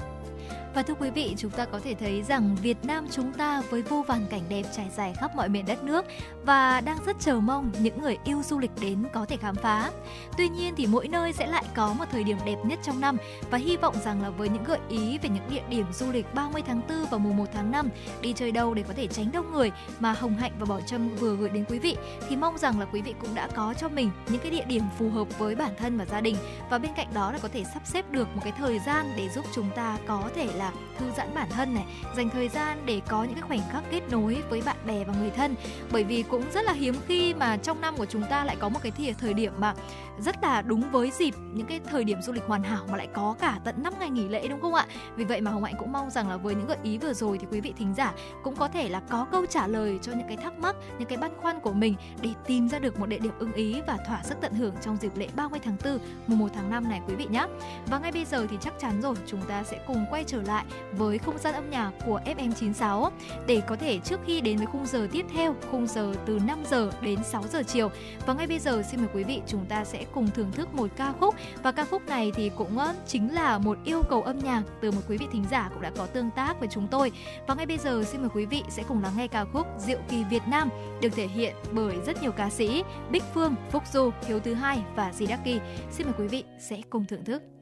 Và 0.75 0.83
thưa 0.83 0.95
quý 0.95 1.11
vị, 1.11 1.35
chúng 1.39 1.51
ta 1.51 1.65
có 1.65 1.81
thể 1.85 1.95
thấy 1.95 2.23
rằng 2.23 2.57
Việt 2.63 2.85
Nam 2.85 3.07
chúng 3.11 3.33
ta 3.33 3.63
với 3.71 3.83
vô 3.83 4.05
vàn 4.09 4.27
cảnh 4.31 4.43
đẹp 4.49 4.63
trải 4.77 4.87
dài 4.97 5.15
khắp 5.17 5.37
mọi 5.37 5.49
miền 5.49 5.67
đất 5.67 5.85
nước 5.85 6.05
và 6.45 6.81
đang 6.81 6.99
rất 7.07 7.17
chờ 7.21 7.41
mong 7.41 7.71
những 7.79 8.03
người 8.03 8.17
yêu 8.25 8.43
du 8.45 8.59
lịch 8.59 8.71
đến 8.81 9.05
có 9.13 9.27
thể 9.27 9.37
khám 9.37 9.55
phá. 9.55 9.91
Tuy 10.39 10.49
nhiên 10.49 10.75
thì 10.77 10.87
mỗi 10.87 11.09
nơi 11.09 11.33
sẽ 11.33 11.47
lại 11.47 11.65
có 11.75 11.93
một 11.93 12.05
thời 12.13 12.25
điểm 12.25 12.37
đẹp 12.47 12.57
nhất 12.65 12.79
trong 12.83 13.01
năm 13.01 13.17
và 13.51 13.59
hy 13.59 13.77
vọng 13.77 13.95
rằng 14.05 14.23
là 14.23 14.31
với 14.31 14.49
những 14.49 14.65
gợi 14.65 14.79
ý 14.89 15.19
về 15.19 15.29
những 15.29 15.49
địa 15.51 15.63
điểm 15.69 15.87
du 15.93 16.13
lịch 16.13 16.35
30 16.35 16.63
tháng 16.67 16.81
4 16.89 17.05
và 17.11 17.19
mùng 17.19 17.37
1 17.37 17.45
tháng 17.55 17.71
5 17.71 17.89
đi 18.21 18.33
chơi 18.33 18.53
đâu 18.53 18.75
để 18.75 18.83
có 18.89 18.95
thể 18.97 19.07
tránh 19.07 19.33
đông 19.33 19.53
người 19.53 19.73
mà 20.01 20.13
Hồng 20.13 20.37
Hạnh 20.37 20.53
và 20.59 20.67
Bảo 20.67 20.81
Trâm 20.81 21.09
vừa 21.09 21.37
gửi 21.37 21.49
đến 21.49 21.65
quý 21.69 21.79
vị 21.79 21.97
thì 22.29 22.37
mong 22.37 22.59
rằng 22.59 22.81
là 22.81 22.87
quý 22.93 23.03
vị 23.03 23.15
cũng 23.21 23.35
đã 23.35 23.49
có 23.55 23.75
cho 23.79 23.89
mình 23.89 24.11
những 24.29 24.41
cái 24.41 24.51
địa 24.51 24.65
điểm 24.65 24.83
phù 24.99 25.11
hợp 25.11 25.39
với 25.39 25.55
bản 25.55 25.73
thân 25.79 25.99
và 25.99 26.05
gia 26.05 26.21
đình 26.21 26.37
và 26.71 26.79
bên 26.79 26.91
cạnh 26.97 27.09
đó 27.15 27.33
là 27.33 27.39
có 27.39 27.49
thể 27.53 27.65
sắp 27.75 27.83
xếp 27.85 28.11
được 28.11 28.29
một 28.35 28.41
cái 28.45 28.53
thời 28.59 28.79
gian 28.79 29.07
để 29.17 29.29
giúp 29.29 29.45
chúng 29.55 29.71
ta 29.77 29.99
có 30.07 30.31
thể 30.35 30.49
là 30.55 30.64
thư 30.99 31.11
giãn 31.17 31.35
bản 31.35 31.49
thân 31.51 31.75
này, 31.75 31.85
dành 32.17 32.31
thời 32.31 32.49
gian 32.49 32.79
để 32.87 33.01
có 33.09 33.25
những 33.25 33.35
cái 33.35 33.43
khoảnh 33.43 33.61
khắc 33.73 33.85
kết 33.91 34.03
nối 34.11 34.43
với 34.51 34.63
bạn 34.67 34.77
bè 34.87 35.05
và 35.05 35.15
người 35.21 35.31
thân. 35.31 35.55
Bởi 35.93 36.05
vì 36.05 36.23
cũng 36.23 36.45
rất 36.55 36.65
là 36.65 36.73
hiếm 36.73 36.95
khi 37.07 37.35
mà 37.35 37.57
trong 37.57 37.81
năm 37.81 37.97
của 37.97 38.07
chúng 38.07 38.23
ta 38.31 38.45
lại 38.45 38.57
có 38.61 38.69
một 38.69 38.81
cái 38.83 39.15
thời 39.21 39.35
điểm 39.35 39.53
mà 39.59 39.75
rất 40.19 40.43
là 40.43 40.63
đúng 40.63 40.91
với 40.91 41.11
dịp 41.11 41.35
những 41.53 41.67
cái 41.67 41.81
thời 41.91 42.05
điểm 42.05 42.23
du 42.23 42.33
lịch 42.33 42.45
hoàn 42.47 42.63
hảo 42.63 42.87
mà 42.91 42.97
lại 42.97 43.09
có 43.15 43.35
cả 43.41 43.59
tận 43.65 43.83
5 43.83 43.93
ngày 43.99 44.11
nghỉ 44.11 44.29
lễ 44.29 44.49
đúng 44.49 44.61
không 44.61 44.75
ạ? 44.75 44.87
Vì 45.17 45.25
vậy 45.25 45.41
mà 45.41 45.51
Hồng 45.51 45.65
Hạnh 45.65 45.75
cũng 45.79 45.93
mong 45.93 46.11
rằng 46.11 46.29
là 46.29 46.37
với 46.37 46.55
những 46.55 46.67
gợi 46.67 46.79
ý 46.83 46.99
vừa 46.99 47.13
rồi 47.13 47.39
thì 47.39 47.47
quý 47.51 47.61
vị 47.61 47.73
thính 47.77 47.95
giả 47.95 48.13
cũng 48.43 48.57
có 48.57 48.69
thể 48.69 48.89
là 48.89 49.01
có 49.01 49.27
câu 49.33 49.47
trả 49.47 49.67
lời 49.67 49.99
cho 50.03 50.13
những 50.13 50.29
cái 50.29 50.37
thắc 50.37 50.59
mắc, 50.59 50.77
những 50.99 51.09
cái 51.09 51.19
băn 51.19 51.31
khoăn 51.43 51.61
của 51.61 51.73
mình 51.73 51.95
để 52.23 52.31
tìm 52.47 52.69
ra 52.69 52.79
được 52.79 52.99
một 52.99 53.07
địa 53.07 53.19
điểm 53.19 53.33
ưng 53.39 53.53
ý 53.53 53.81
và 53.87 53.97
thỏa 54.07 54.23
sức 54.23 54.39
tận 54.41 54.55
hưởng 54.55 54.75
trong 54.81 54.97
dịp 54.97 55.13
lễ 55.17 55.29
30 55.37 55.61
tháng 55.65 55.77
4, 55.85 55.99
mùng 56.27 56.39
1 56.39 56.49
tháng 56.55 56.71
5 56.71 56.89
này 56.89 57.01
quý 57.09 57.15
vị 57.15 57.27
nhé. 57.31 57.47
Và 57.87 57.99
ngay 57.99 58.13
bây 58.13 58.25
giờ 58.25 58.47
thì 58.51 58.57
chắc 58.61 58.75
chắn 58.79 59.01
rồi 59.03 59.15
chúng 59.27 59.43
ta 59.43 59.63
sẽ 59.63 59.81
cùng 59.87 60.07
quay 60.11 60.25
trở 60.27 60.43
lại 60.43 60.65
với 60.93 61.19
không 61.19 61.39
gian 61.39 61.55
âm 61.55 61.71
nhạc 61.71 61.93
của 62.07 62.21
FM96 62.25 63.11
để 63.47 63.63
có 63.69 63.77
thể 63.77 63.99
trước 63.99 64.21
khi 64.27 64.41
đến 64.41 64.57
với 64.57 64.67
khung 64.67 64.87
giờ 64.87 65.09
tiếp 65.13 65.27
theo, 65.35 65.55
khung 65.71 65.87
giờ 65.87 66.15
từ 66.27 66.39
5 66.47 66.63
giờ 66.71 66.91
đến 67.01 67.25
6 67.25 67.45
giờ 67.53 67.63
chiều. 67.63 67.91
Và 68.27 68.35
ngay 68.35 68.47
bây 68.47 68.59
giờ 68.59 68.83
xin 68.91 69.01
mời 69.01 69.09
quý 69.15 69.25
vị 69.25 69.41
chúng 69.47 69.67
ta 69.67 69.85
sẽ 69.85 70.04
cùng 70.15 70.31
thưởng 70.35 70.53
thức 70.53 70.75
một 70.75 70.91
ca 70.97 71.13
khúc 71.21 71.35
và 71.63 71.73
ca 71.73 71.85
khúc 71.85 72.09
này 72.09 72.33
thì 72.35 72.51
cũng 72.57 72.79
chính 73.07 73.35
là 73.35 73.59
một 73.59 73.79
yêu 73.85 74.03
cầu 74.11 74.23
âm 74.23 74.39
nhạc 74.39 74.63
từ 74.81 74.91
một 74.91 75.01
quý 75.09 75.17
vị 75.17 75.27
thính 75.33 75.45
giả 75.51 75.71
cũng 75.73 75.83
đã 75.83 75.91
có 75.97 76.07
tương 76.07 76.31
tác 76.31 76.61
với 76.61 76.69
chúng 76.73 76.89
tôi. 76.89 77.13
Và 77.47 77.55
ngay 77.55 77.67
bây 77.67 77.79
giờ 77.79 78.05
xin 78.05 78.21
mời 78.21 78.31
quý 78.35 78.47
vị 78.47 78.63
sẽ 78.69 78.83
cùng 78.89 79.03
lắng 79.03 79.13
nghe 79.17 79.29
ca 79.29 79.45
khúc 79.45 79.67
Diệu 79.79 79.99
kỳ 80.09 80.25
Việt 80.25 80.43
Nam 80.47 80.69
được 81.01 81.09
thể 81.17 81.27
hiện 81.27 81.55
bởi 81.73 81.97
rất 82.07 82.23
nhiều 82.23 82.33
ca 82.33 82.51
sĩ 82.51 82.83
Bích 83.11 83.25
Phương, 83.35 83.55
Phúc 83.71 83.83
Du, 83.93 84.11
Hiếu 84.27 84.41
Thứ 84.41 84.55
Hai 84.55 84.83
và 84.97 85.13
Zidaki. 85.19 85.59
Xin 85.91 86.07
mời 86.07 86.15
quý 86.19 86.27
vị 86.27 86.45
sẽ 86.59 86.81
cùng 86.91 87.05
thưởng 87.05 87.25
thức. 87.25 87.54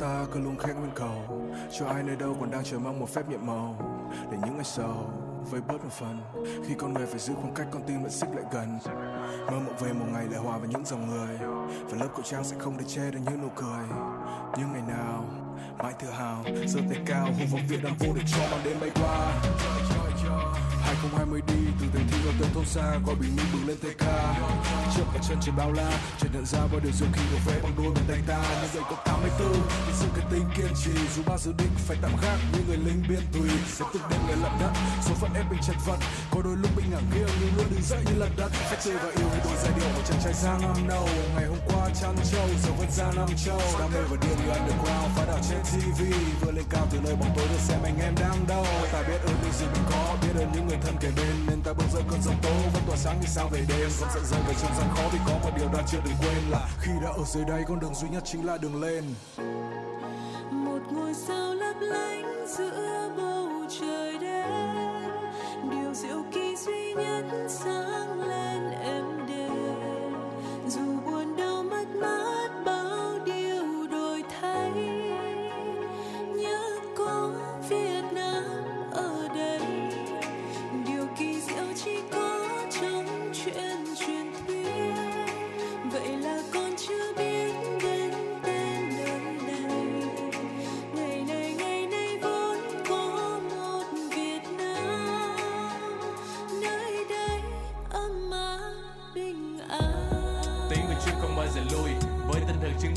Ta 0.00 0.26
cứ 0.32 0.40
luôn 0.40 0.56
khẽ 0.58 0.72
nguyên 0.72 0.90
cầu. 0.94 1.48
Cho 1.78 1.86
ai 1.86 2.02
nơi 2.02 2.16
đâu 2.16 2.36
còn 2.40 2.50
đang 2.50 2.64
chờ 2.64 2.78
mong 2.78 3.00
một 3.00 3.08
phép 3.08 3.28
nhiệm 3.28 3.46
màu. 3.46 3.76
Để 4.30 4.38
những 4.44 4.54
ngày 4.54 4.64
sau, 4.64 5.12
với 5.50 5.60
bớt 5.60 5.84
một 5.84 5.92
phần, 5.98 6.20
khi 6.66 6.74
con 6.78 6.94
người 6.94 7.06
phải 7.06 7.18
giữ 7.18 7.34
khoảng 7.34 7.54
cách, 7.54 7.66
con 7.70 7.82
tim 7.86 8.02
vẫn 8.02 8.10
xích 8.10 8.30
lại 8.34 8.44
gần. 8.52 8.78
Mơ 9.46 9.52
mộng 9.52 9.76
về 9.80 9.92
một 9.92 10.06
ngày 10.12 10.24
lại 10.30 10.40
hòa 10.40 10.58
vào 10.58 10.66
những 10.66 10.84
dòng 10.84 11.10
người. 11.10 11.38
Và 11.84 11.98
lớp 12.00 12.08
khẩu 12.12 12.22
trang 12.22 12.44
sẽ 12.44 12.56
không 12.58 12.78
để 12.78 12.84
che 12.88 13.10
được 13.10 13.18
những 13.24 13.42
nụ 13.42 13.48
cười. 13.56 13.86
Những 14.58 14.72
ngày 14.72 14.82
nào, 14.88 15.24
mãi 15.78 15.92
tự 15.98 16.10
hào, 16.10 16.44
giơ 16.66 16.80
tay 16.90 17.02
cao, 17.06 17.24
hùng 17.24 17.48
vọng 17.52 17.62
việt 17.68 17.84
nam 17.84 17.92
vô 17.98 18.06
để 18.16 18.22
cho 18.26 18.38
màn 18.50 18.60
đêm 18.64 18.76
bay 18.80 18.90
qua. 18.94 19.32
2020 20.88 21.40
đi 21.46 21.60
từ 21.80 21.86
thành 21.94 22.06
thị 22.10 22.18
ở 22.26 22.32
tới 22.40 22.48
thôn 22.54 22.64
xa, 22.64 22.86
qua 23.06 23.14
bình 23.20 23.36
minh 23.36 23.46
bừng 23.52 23.68
lên 23.68 23.76
tây 23.82 23.94
ca 23.98 24.34
trước 24.96 25.06
cả 25.14 25.20
chân 25.28 25.38
trời 25.42 25.54
bao 25.58 25.72
la 25.72 25.90
chợt 26.20 26.28
nhận 26.34 26.46
ra 26.46 26.60
bao 26.72 26.80
điều 26.84 26.92
diệu 26.92 27.08
kỳ 27.16 27.22
được 27.30 27.42
vẽ 27.46 27.56
bằng 27.62 27.74
đôi 27.78 27.90
bàn 27.94 28.04
tay 28.08 28.20
ta. 28.26 28.40
Những 28.62 28.70
người 28.74 28.82
có 28.90 28.96
84 29.04 29.52
thì 29.86 29.92
sự 30.00 30.06
cái 30.16 30.26
tính 30.30 30.44
kiên 30.56 30.72
trì. 30.84 30.90
Dù 31.16 31.22
ba 31.26 31.36
dự 31.38 31.52
định 31.58 31.72
phải 31.86 31.96
tạm 32.02 32.12
gác 32.22 32.38
như 32.52 32.60
người 32.68 32.76
lính 32.76 33.02
biên 33.08 33.22
tùy 33.32 33.50
sẽ 33.76 33.84
từng 33.92 34.02
đêm 34.10 34.20
ngày 34.26 34.36
lận 34.42 34.52
đất 34.60 34.72
số 35.06 35.14
phận 35.20 35.34
ép 35.34 35.50
mình 35.50 35.60
chật 35.66 35.76
vật, 35.86 35.98
có 36.30 36.42
đôi 36.44 36.56
lúc 36.56 36.70
mình 36.76 36.86
ngả 36.90 37.00
nghiêng, 37.10 37.32
nhưng 37.40 37.56
luôn 37.56 37.66
đứng 37.70 37.82
dậy 37.82 38.00
như 38.06 38.14
lật 38.18 38.30
đất 38.36 38.50
phách 38.52 38.80
chơi 38.84 38.96
và 39.02 39.10
yêu 39.18 39.28
đôi 39.44 39.56
giai 39.62 39.72
điệu 39.76 39.88
của 39.96 40.02
chàng 40.08 40.20
trai 40.24 40.34
sang 40.34 40.60
năm 40.60 40.88
đầu. 40.88 41.08
Ngày 41.34 41.46
hôm 41.46 41.58
qua 41.68 41.88
chăn 42.00 42.16
trâu, 42.32 42.48
giờ 42.62 42.70
vẫn 42.78 42.90
ra 42.90 43.12
năm 43.16 43.28
châu. 43.44 43.60
Đam 43.80 43.90
mê 43.94 44.00
và 44.10 44.16
điên 44.22 44.36
như 44.40 44.48
underground 44.58 45.08
phá 45.16 45.24
đảo 45.26 45.40
trên 45.48 45.60
tv 45.70 46.00
vừa 46.40 46.52
lên 46.52 46.64
cao 46.70 46.86
từ 46.92 46.98
nơi 47.04 47.14
bóng 47.20 47.32
tối 47.36 47.46
được 47.52 47.62
xem 47.68 47.80
anh 47.84 47.98
em 48.00 48.14
đang 48.20 48.46
đâu 48.48 48.64
ta 48.92 49.02
biết 49.08 49.20
ơn 49.26 49.36
những 49.42 49.52
gì 49.52 49.66
mình 49.74 49.84
có, 49.90 50.16
biết 50.22 50.34
ơn 50.42 50.52
những 50.52 50.68
người 50.68 50.77
thân 50.82 50.94
kề 51.00 51.08
bên, 51.16 51.46
nên 51.46 51.60
ta 51.62 51.72
bước 51.72 51.84
giữa 51.92 52.02
cơn 52.10 52.22
giông 52.22 52.36
tố. 52.42 52.50
Vẫn 52.74 52.82
tỏa 52.86 52.96
sáng 52.96 53.20
như 53.20 53.26
sao 53.26 53.48
về 53.52 53.60
đêm 53.68 53.88
vẫn 54.00 54.08
giận 54.14 54.24
rơi 54.24 54.40
về 54.48 54.54
trong 54.62 54.72
gian 54.78 54.88
khó. 54.96 55.02
Vì 55.12 55.18
có 55.26 55.32
một 55.42 55.50
điều 55.56 55.68
ta 55.68 55.82
chưa 55.90 55.98
đừng 56.04 56.14
quên 56.20 56.50
là 56.50 56.68
khi 56.80 56.90
đã 57.02 57.08
ở 57.08 57.24
dưới 57.26 57.44
đây, 57.44 57.64
con 57.68 57.80
đường 57.80 57.94
duy 57.94 58.08
nhất 58.08 58.22
chính 58.26 58.46
là 58.46 58.58
đường 58.58 58.80
lên. 58.82 59.04
Một 60.50 60.82
ngôi 60.92 61.14
sao 61.14 61.54
lấp 61.54 61.76
lánh 61.80 62.46
giữa 62.56 63.10
bầu 63.16 63.48
trời 63.80 64.18
đêm, 64.18 64.50
điều 65.70 65.94
diệu 65.94 66.22
kỳ 66.32 66.56
duy 66.56 66.94
nhất 66.94 67.24
sáng 67.48 68.17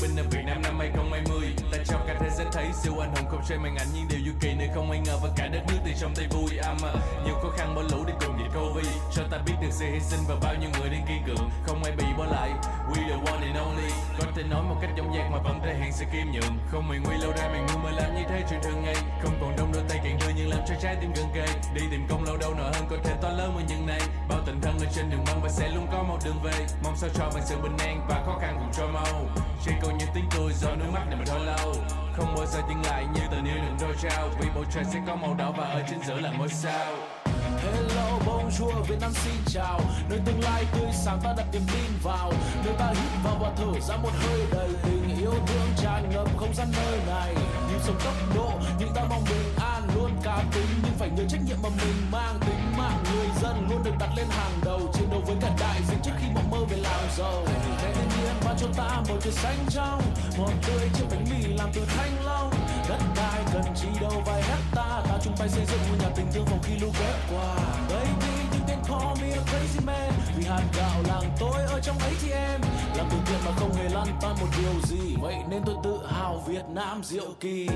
binh 0.02 0.16
ở 0.16 0.24
Việt 0.30 0.42
Nam 0.46 0.62
năm 0.62 0.78
2020 0.78 1.54
ta 1.72 1.78
cho 1.84 1.96
cả 2.06 2.16
thế 2.20 2.30
giới 2.36 2.46
thấy 2.52 2.66
siêu 2.82 2.92
anh 3.00 3.14
hùng 3.14 3.26
không 3.30 3.40
trên 3.48 3.62
màn 3.62 3.76
ảnh 3.76 3.86
nhưng 3.94 4.08
điều 4.08 4.18
du 4.26 4.32
kỳ 4.40 4.54
nơi 4.58 4.68
không 4.74 4.90
ai 4.90 5.00
ngờ 5.06 5.18
và 5.22 5.28
cả 5.36 5.46
đất 5.46 5.62
nước 5.68 5.78
từ 5.84 5.90
trong 6.00 6.14
tay 6.14 6.26
vui. 6.30 6.56
Âm 6.56 6.76
à, 6.82 6.92
nhiều 7.24 7.34
khó 7.42 7.48
khăn 7.56 7.74
bỏ 7.74 7.82
lũ 7.90 8.04
để 8.06 8.14
cùng 8.20 8.38
dịch 8.38 8.60
covid 8.60 8.86
cho 9.14 9.22
ta 9.30 9.38
biết 9.46 9.54
được 9.62 9.68
sự 9.70 9.84
hy 9.92 10.00
sinh 10.00 10.20
và 10.28 10.34
bao 10.42 10.54
nhiêu 10.60 10.70
người 10.80 10.90
đang 10.90 11.06
kiên 11.08 11.22
cường 11.26 11.50
không 11.66 11.82
ai 11.84 11.92
bị 11.92 12.04
bỏ 12.18 12.24
lại 12.24 12.50
we 12.92 13.00
the 13.08 13.16
one 13.32 13.42
and 13.48 13.58
only. 13.58 13.90
Có 14.18 14.24
thể 14.36 14.42
nói 14.42 14.62
một 14.62 14.76
cách 14.80 14.90
dõng 14.96 15.14
dạc 15.16 15.30
mà 15.32 15.38
vẫn 15.38 15.60
thể 15.64 15.74
hiện 15.74 15.92
sự 15.92 16.04
kiêm 16.12 16.26
nhượng. 16.32 16.58
không 16.70 16.88
mày 16.88 16.98
nguy, 16.98 17.16
lâu 17.16 17.32
ra 17.36 17.48
mày 17.48 17.60
ngu 17.60 17.78
mà 17.84 17.90
làm 17.90 18.14
như 18.14 18.22
thế 18.28 18.44
chuyện 18.50 18.60
thường 18.62 18.82
ngày. 18.84 18.94
Không 19.22 19.34
còn 19.40 19.56
đông 19.56 19.72
đôi 19.72 19.82
tay 19.88 20.00
càng 20.04 20.18
đưa 20.20 20.32
nhưng 20.36 20.48
làm 20.50 20.60
cho 20.68 20.74
trái 20.82 20.96
tim 21.00 21.12
gần 21.16 21.26
kề 21.34 21.46
đi 21.74 21.82
tìm 21.90 22.06
công 22.08 22.24
lâu 22.24 22.36
đâu 22.36 22.54
nợ 22.58 22.70
hơn 22.74 22.84
có 22.90 22.96
thể 23.04 23.14
to 23.22 23.28
lớn 23.28 23.52
hơn 23.54 23.66
những 23.68 23.86
này. 23.86 24.00
Bao 24.28 24.38
tình 24.46 24.60
thân 24.60 24.78
ở 24.78 24.86
trên 24.94 25.10
đường 25.10 25.24
băng 25.26 25.40
và 25.42 25.48
sẽ 25.48 25.68
luôn 25.68 25.86
có 25.92 26.02
một 26.02 26.18
đường 26.24 26.40
về. 26.44 26.66
Mong 26.84 26.96
sao 26.96 27.10
cho 27.14 27.30
bằng 27.34 27.42
sự 27.46 27.56
bình 27.62 27.76
an 27.78 28.06
và 28.08 28.22
khó 28.26 28.38
khăn 28.40 28.56
cùng 28.58 28.72
trôi 28.72 28.88
mau. 28.92 29.26
Chỉ 29.64 29.72
còn 29.82 29.98
những 29.98 30.08
tiếng 30.14 30.28
cười 30.36 30.52
do 30.52 30.70
nước 30.74 30.90
mắt 30.92 31.04
này 31.06 31.16
mà 31.18 31.24
thôi 31.26 31.40
lâu. 31.46 31.74
Không 32.16 32.34
bao 32.36 32.46
giờ 32.46 32.60
dừng 32.68 32.82
lại 32.84 33.06
như 33.14 33.20
tình 33.30 33.44
yêu 33.44 33.56
đừng 33.56 33.76
đôi 33.80 33.94
trao. 34.02 34.28
Vì 34.40 34.48
bầu 34.54 34.64
trời 34.74 34.84
sẽ 34.84 34.98
có 35.06 35.16
màu 35.16 35.34
đỏ 35.34 35.52
và 35.56 35.64
ở 35.64 35.82
trên 35.90 36.02
giữa 36.02 36.20
là 36.20 36.30
ngôi 36.38 36.48
sao. 36.48 37.21
Hello, 37.60 38.18
bonjour, 38.26 38.88
Việt 38.88 39.00
Nam 39.00 39.12
xin 39.14 39.34
chào. 39.46 39.80
Nơi 40.10 40.18
tương 40.26 40.40
lai 40.40 40.64
tươi 40.72 40.90
sáng 41.04 41.20
ta 41.24 41.34
đặt 41.36 41.46
niềm 41.52 41.62
tin 41.72 41.90
vào. 42.02 42.32
Nơi 42.64 42.74
ta 42.78 42.86
hít 42.86 43.24
vào 43.24 43.36
và 43.40 43.52
thở 43.56 43.80
ra 43.80 43.96
một 43.96 44.10
hơi 44.12 44.40
đầy 44.52 44.68
tình 44.82 45.16
yêu 45.20 45.34
thương 45.46 45.68
tràn 45.76 46.10
ngập 46.10 46.28
không 46.36 46.54
gian 46.54 46.68
nơi 46.72 46.98
này. 47.06 47.34
Nhịp 47.68 47.78
sống 47.82 47.96
tốc 48.04 48.14
độ, 48.34 48.50
nhưng 48.78 48.88
ta 48.94 49.02
mong 49.10 49.24
bình 49.24 49.54
an 49.60 49.82
Luôn 49.94 50.10
cá 50.22 50.42
tính. 50.54 50.68
Nhưng 50.82 50.94
phải 50.98 51.10
nhớ 51.10 51.24
trách 51.28 51.40
nhiệm 51.46 51.56
mà 51.62 51.68
mình 51.68 52.10
mang 52.12 52.38
Tính 52.40 52.78
mạng 52.78 53.04
dân 53.52 53.68
luôn 53.70 53.82
được 53.84 53.94
đặt 53.98 54.10
lên 54.16 54.26
hàng 54.30 54.52
đầu 54.64 54.80
Chiến 54.94 55.10
đấu 55.10 55.22
với 55.26 55.36
cả 55.40 55.50
đại 55.60 55.80
dịch 55.88 55.98
trước 56.02 56.12
khi 56.20 56.26
mộng 56.34 56.50
mơ 56.50 56.58
về 56.70 56.76
làm 56.76 57.00
giàu. 57.18 57.44
Thế 57.82 57.92
thiên 57.94 58.08
nhiên 58.08 58.34
ban 58.44 58.56
cho 58.58 58.66
ta 58.76 59.02
một 59.08 59.16
trời 59.22 59.32
xanh 59.32 59.58
trong 59.70 60.02
Ngọt 60.38 60.52
tươi 60.66 60.88
chiếc 60.94 61.04
bánh 61.10 61.24
mì 61.30 61.54
làm 61.54 61.70
từ 61.74 61.82
thanh 61.96 62.24
long. 62.24 62.50
Đất 62.88 63.00
đai 63.16 63.42
cần 63.52 63.62
chi 63.74 63.88
đâu 64.00 64.22
vài 64.26 64.42
hecta 64.42 65.02
Ta 65.08 65.18
chung 65.24 65.34
tay 65.38 65.48
xây 65.48 65.64
dựng 65.66 65.80
ngôi 65.88 65.98
nhà 65.98 66.14
tình 66.16 66.26
thương 66.32 66.46
phòng 66.46 66.58
khi 66.62 66.74
lũ 66.80 66.88
quét 66.98 67.14
qua. 67.30 67.54
Baby, 67.88 68.34
you 68.52 68.66
can 68.68 68.78
call 68.88 69.22
me 69.22 69.30
a 69.32 69.42
crazy 69.42 69.86
man. 69.86 70.12
Vì 70.36 70.44
hạt 70.44 70.62
gạo 70.76 71.02
làng 71.08 71.30
tôi 71.40 71.62
ở 71.62 71.80
trong 71.80 71.98
ấy 71.98 72.12
thì 72.22 72.30
em. 72.30 72.60
Làm 72.96 73.06
từ 73.10 73.16
thiện 73.26 73.38
mà 73.44 73.52
không 73.56 73.74
hề 73.74 73.88
lăn 73.88 74.06
tan 74.20 74.36
một 74.40 74.46
điều 74.58 74.80
gì. 74.82 75.16
Vậy 75.22 75.36
nên 75.50 75.62
tôi 75.66 75.74
tự 75.84 76.06
hào 76.06 76.44
Việt 76.46 76.64
Nam 76.74 77.04
diệu 77.04 77.34
kỳ. 77.40 77.68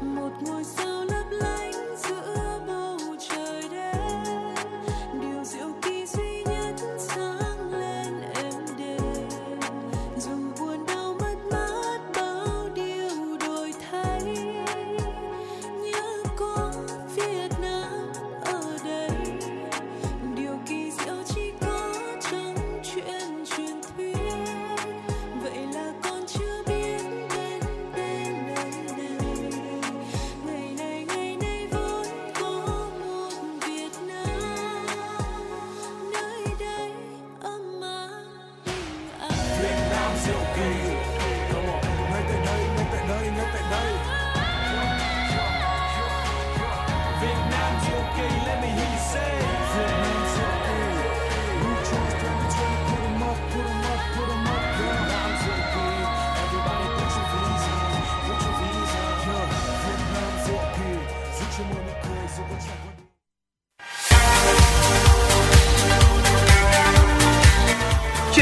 Một 0.00 0.30
ngôi 0.40 0.64
sao 0.64 1.04
lấp 1.04 1.26
lánh 1.30 1.96
giữa 1.96 2.31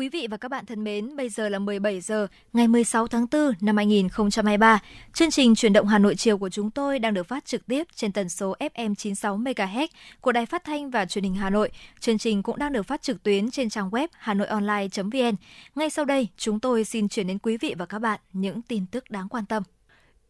Quý 0.00 0.08
vị 0.08 0.26
và 0.30 0.36
các 0.36 0.48
bạn 0.48 0.66
thân 0.66 0.84
mến, 0.84 1.16
bây 1.16 1.28
giờ 1.28 1.48
là 1.48 1.58
17 1.58 2.00
giờ 2.00 2.26
ngày 2.52 2.68
16 2.68 3.06
tháng 3.06 3.26
4 3.32 3.52
năm 3.60 3.76
2023. 3.76 4.78
Chương 5.14 5.30
trình 5.30 5.54
Chuyển 5.54 5.72
động 5.72 5.86
Hà 5.86 5.98
Nội 5.98 6.16
chiều 6.16 6.38
của 6.38 6.48
chúng 6.48 6.70
tôi 6.70 6.98
đang 6.98 7.14
được 7.14 7.28
phát 7.28 7.44
trực 7.44 7.66
tiếp 7.66 7.86
trên 7.94 8.12
tần 8.12 8.28
số 8.28 8.56
FM 8.60 8.94
96 8.94 9.38
MHz 9.38 9.86
của 10.20 10.32
Đài 10.32 10.46
Phát 10.46 10.64
thanh 10.64 10.90
và 10.90 11.06
Truyền 11.06 11.24
hình 11.24 11.34
Hà 11.34 11.50
Nội. 11.50 11.70
Chương 12.00 12.18
trình 12.18 12.42
cũng 12.42 12.58
đang 12.58 12.72
được 12.72 12.82
phát 12.82 13.02
trực 13.02 13.22
tuyến 13.22 13.50
trên 13.50 13.68
trang 13.68 13.90
web 13.90 14.08
hanoionline.vn. 14.12 15.36
Ngay 15.74 15.90
sau 15.90 16.04
đây, 16.04 16.28
chúng 16.36 16.60
tôi 16.60 16.84
xin 16.84 17.08
chuyển 17.08 17.26
đến 17.26 17.38
quý 17.38 17.56
vị 17.56 17.74
và 17.78 17.86
các 17.86 17.98
bạn 17.98 18.20
những 18.32 18.62
tin 18.62 18.86
tức 18.86 19.10
đáng 19.10 19.28
quan 19.28 19.46
tâm. 19.46 19.62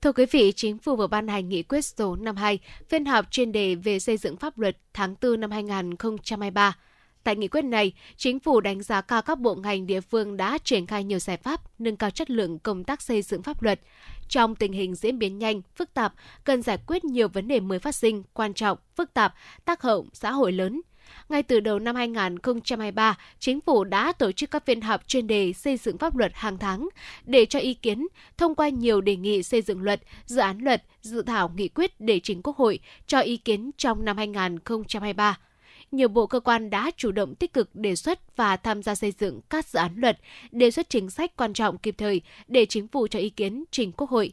Thưa 0.00 0.12
quý 0.12 0.26
vị, 0.30 0.52
Chính 0.56 0.78
phủ 0.78 0.96
vừa 0.96 1.06
ban 1.06 1.28
hành 1.28 1.48
nghị 1.48 1.62
quyết 1.62 1.84
số 1.84 2.16
52, 2.16 2.58
phiên 2.88 3.04
họp 3.04 3.30
chuyên 3.30 3.52
đề 3.52 3.74
về 3.74 3.98
xây 3.98 4.16
dựng 4.16 4.36
pháp 4.36 4.58
luật 4.58 4.76
tháng 4.94 5.14
4 5.22 5.40
năm 5.40 5.50
2023. 5.50 6.76
Tại 7.24 7.36
nghị 7.36 7.48
quyết 7.48 7.64
này, 7.64 7.92
Chính 8.16 8.40
phủ 8.40 8.60
đánh 8.60 8.82
giá 8.82 9.00
cao 9.00 9.22
các 9.22 9.38
bộ 9.38 9.54
ngành 9.54 9.86
địa 9.86 10.00
phương 10.00 10.36
đã 10.36 10.58
triển 10.64 10.86
khai 10.86 11.04
nhiều 11.04 11.18
giải 11.18 11.36
pháp 11.36 11.60
nâng 11.80 11.96
cao 11.96 12.10
chất 12.10 12.30
lượng 12.30 12.58
công 12.58 12.84
tác 12.84 13.02
xây 13.02 13.22
dựng 13.22 13.42
pháp 13.42 13.62
luật. 13.62 13.80
Trong 14.28 14.54
tình 14.54 14.72
hình 14.72 14.94
diễn 14.94 15.18
biến 15.18 15.38
nhanh, 15.38 15.62
phức 15.74 15.94
tạp, 15.94 16.14
cần 16.44 16.62
giải 16.62 16.78
quyết 16.86 17.04
nhiều 17.04 17.28
vấn 17.28 17.48
đề 17.48 17.60
mới 17.60 17.78
phát 17.78 17.94
sinh, 17.94 18.22
quan 18.32 18.54
trọng, 18.54 18.78
phức 18.96 19.14
tạp, 19.14 19.34
tác 19.64 19.82
hậu 19.82 20.06
xã 20.12 20.32
hội 20.32 20.52
lớn. 20.52 20.80
Ngay 21.28 21.42
từ 21.42 21.60
đầu 21.60 21.78
năm 21.78 21.96
2023, 21.96 23.18
Chính 23.38 23.60
phủ 23.60 23.84
đã 23.84 24.12
tổ 24.12 24.32
chức 24.32 24.50
các 24.50 24.66
phiên 24.66 24.80
họp 24.80 25.08
chuyên 25.08 25.26
đề 25.26 25.52
xây 25.52 25.76
dựng 25.76 25.98
pháp 25.98 26.16
luật 26.16 26.32
hàng 26.34 26.58
tháng 26.58 26.88
để 27.24 27.46
cho 27.46 27.58
ý 27.58 27.74
kiến, 27.74 28.06
thông 28.38 28.54
qua 28.54 28.68
nhiều 28.68 29.00
đề 29.00 29.16
nghị 29.16 29.42
xây 29.42 29.62
dựng 29.62 29.82
luật, 29.82 30.00
dự 30.26 30.40
án 30.40 30.58
luật, 30.58 30.84
dự 31.02 31.22
thảo 31.22 31.52
nghị 31.56 31.68
quyết 31.68 32.00
để 32.00 32.20
chính 32.22 32.42
Quốc 32.42 32.56
hội 32.56 32.78
cho 33.06 33.20
ý 33.20 33.36
kiến 33.36 33.70
trong 33.76 34.04
năm 34.04 34.16
2023 34.16 35.38
nhiều 35.92 36.08
bộ 36.08 36.26
cơ 36.26 36.40
quan 36.40 36.70
đã 36.70 36.90
chủ 36.96 37.12
động 37.12 37.34
tích 37.34 37.52
cực 37.52 37.74
đề 37.74 37.96
xuất 37.96 38.36
và 38.36 38.56
tham 38.56 38.82
gia 38.82 38.94
xây 38.94 39.12
dựng 39.18 39.40
các 39.50 39.66
dự 39.68 39.78
án 39.78 39.92
luật, 39.96 40.18
đề 40.52 40.70
xuất 40.70 40.90
chính 40.90 41.10
sách 41.10 41.36
quan 41.36 41.52
trọng 41.52 41.78
kịp 41.78 41.94
thời 41.98 42.20
để 42.48 42.66
chính 42.66 42.88
phủ 42.88 43.06
cho 43.06 43.18
ý 43.18 43.30
kiến 43.30 43.64
trình 43.70 43.92
Quốc 43.92 44.10
hội. 44.10 44.32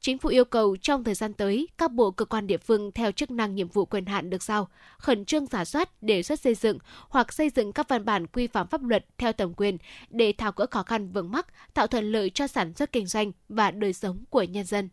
Chính 0.00 0.18
phủ 0.18 0.28
yêu 0.28 0.44
cầu 0.44 0.76
trong 0.76 1.04
thời 1.04 1.14
gian 1.14 1.32
tới, 1.32 1.68
các 1.78 1.92
bộ 1.92 2.10
cơ 2.10 2.24
quan 2.24 2.46
địa 2.46 2.56
phương 2.56 2.92
theo 2.92 3.12
chức 3.12 3.30
năng 3.30 3.54
nhiệm 3.54 3.68
vụ 3.68 3.84
quyền 3.84 4.06
hạn 4.06 4.30
được 4.30 4.42
giao, 4.42 4.68
khẩn 4.98 5.24
trương 5.24 5.46
giả 5.46 5.64
soát, 5.64 6.02
đề 6.02 6.22
xuất 6.22 6.40
xây 6.40 6.54
dựng 6.54 6.78
hoặc 7.08 7.32
xây 7.32 7.50
dựng 7.50 7.72
các 7.72 7.88
văn 7.88 8.04
bản 8.04 8.26
quy 8.26 8.46
phạm 8.46 8.68
pháp 8.68 8.82
luật 8.82 9.06
theo 9.18 9.32
thẩm 9.32 9.54
quyền 9.54 9.78
để 10.10 10.32
tháo 10.32 10.52
gỡ 10.56 10.66
khó 10.70 10.82
khăn 10.82 11.12
vướng 11.12 11.30
mắc, 11.30 11.46
tạo 11.74 11.86
thuận 11.86 12.12
lợi 12.12 12.30
cho 12.30 12.46
sản 12.46 12.74
xuất 12.74 12.92
kinh 12.92 13.06
doanh 13.06 13.32
và 13.48 13.70
đời 13.70 13.92
sống 13.92 14.24
của 14.30 14.42
nhân 14.42 14.64
dân. 14.64 14.88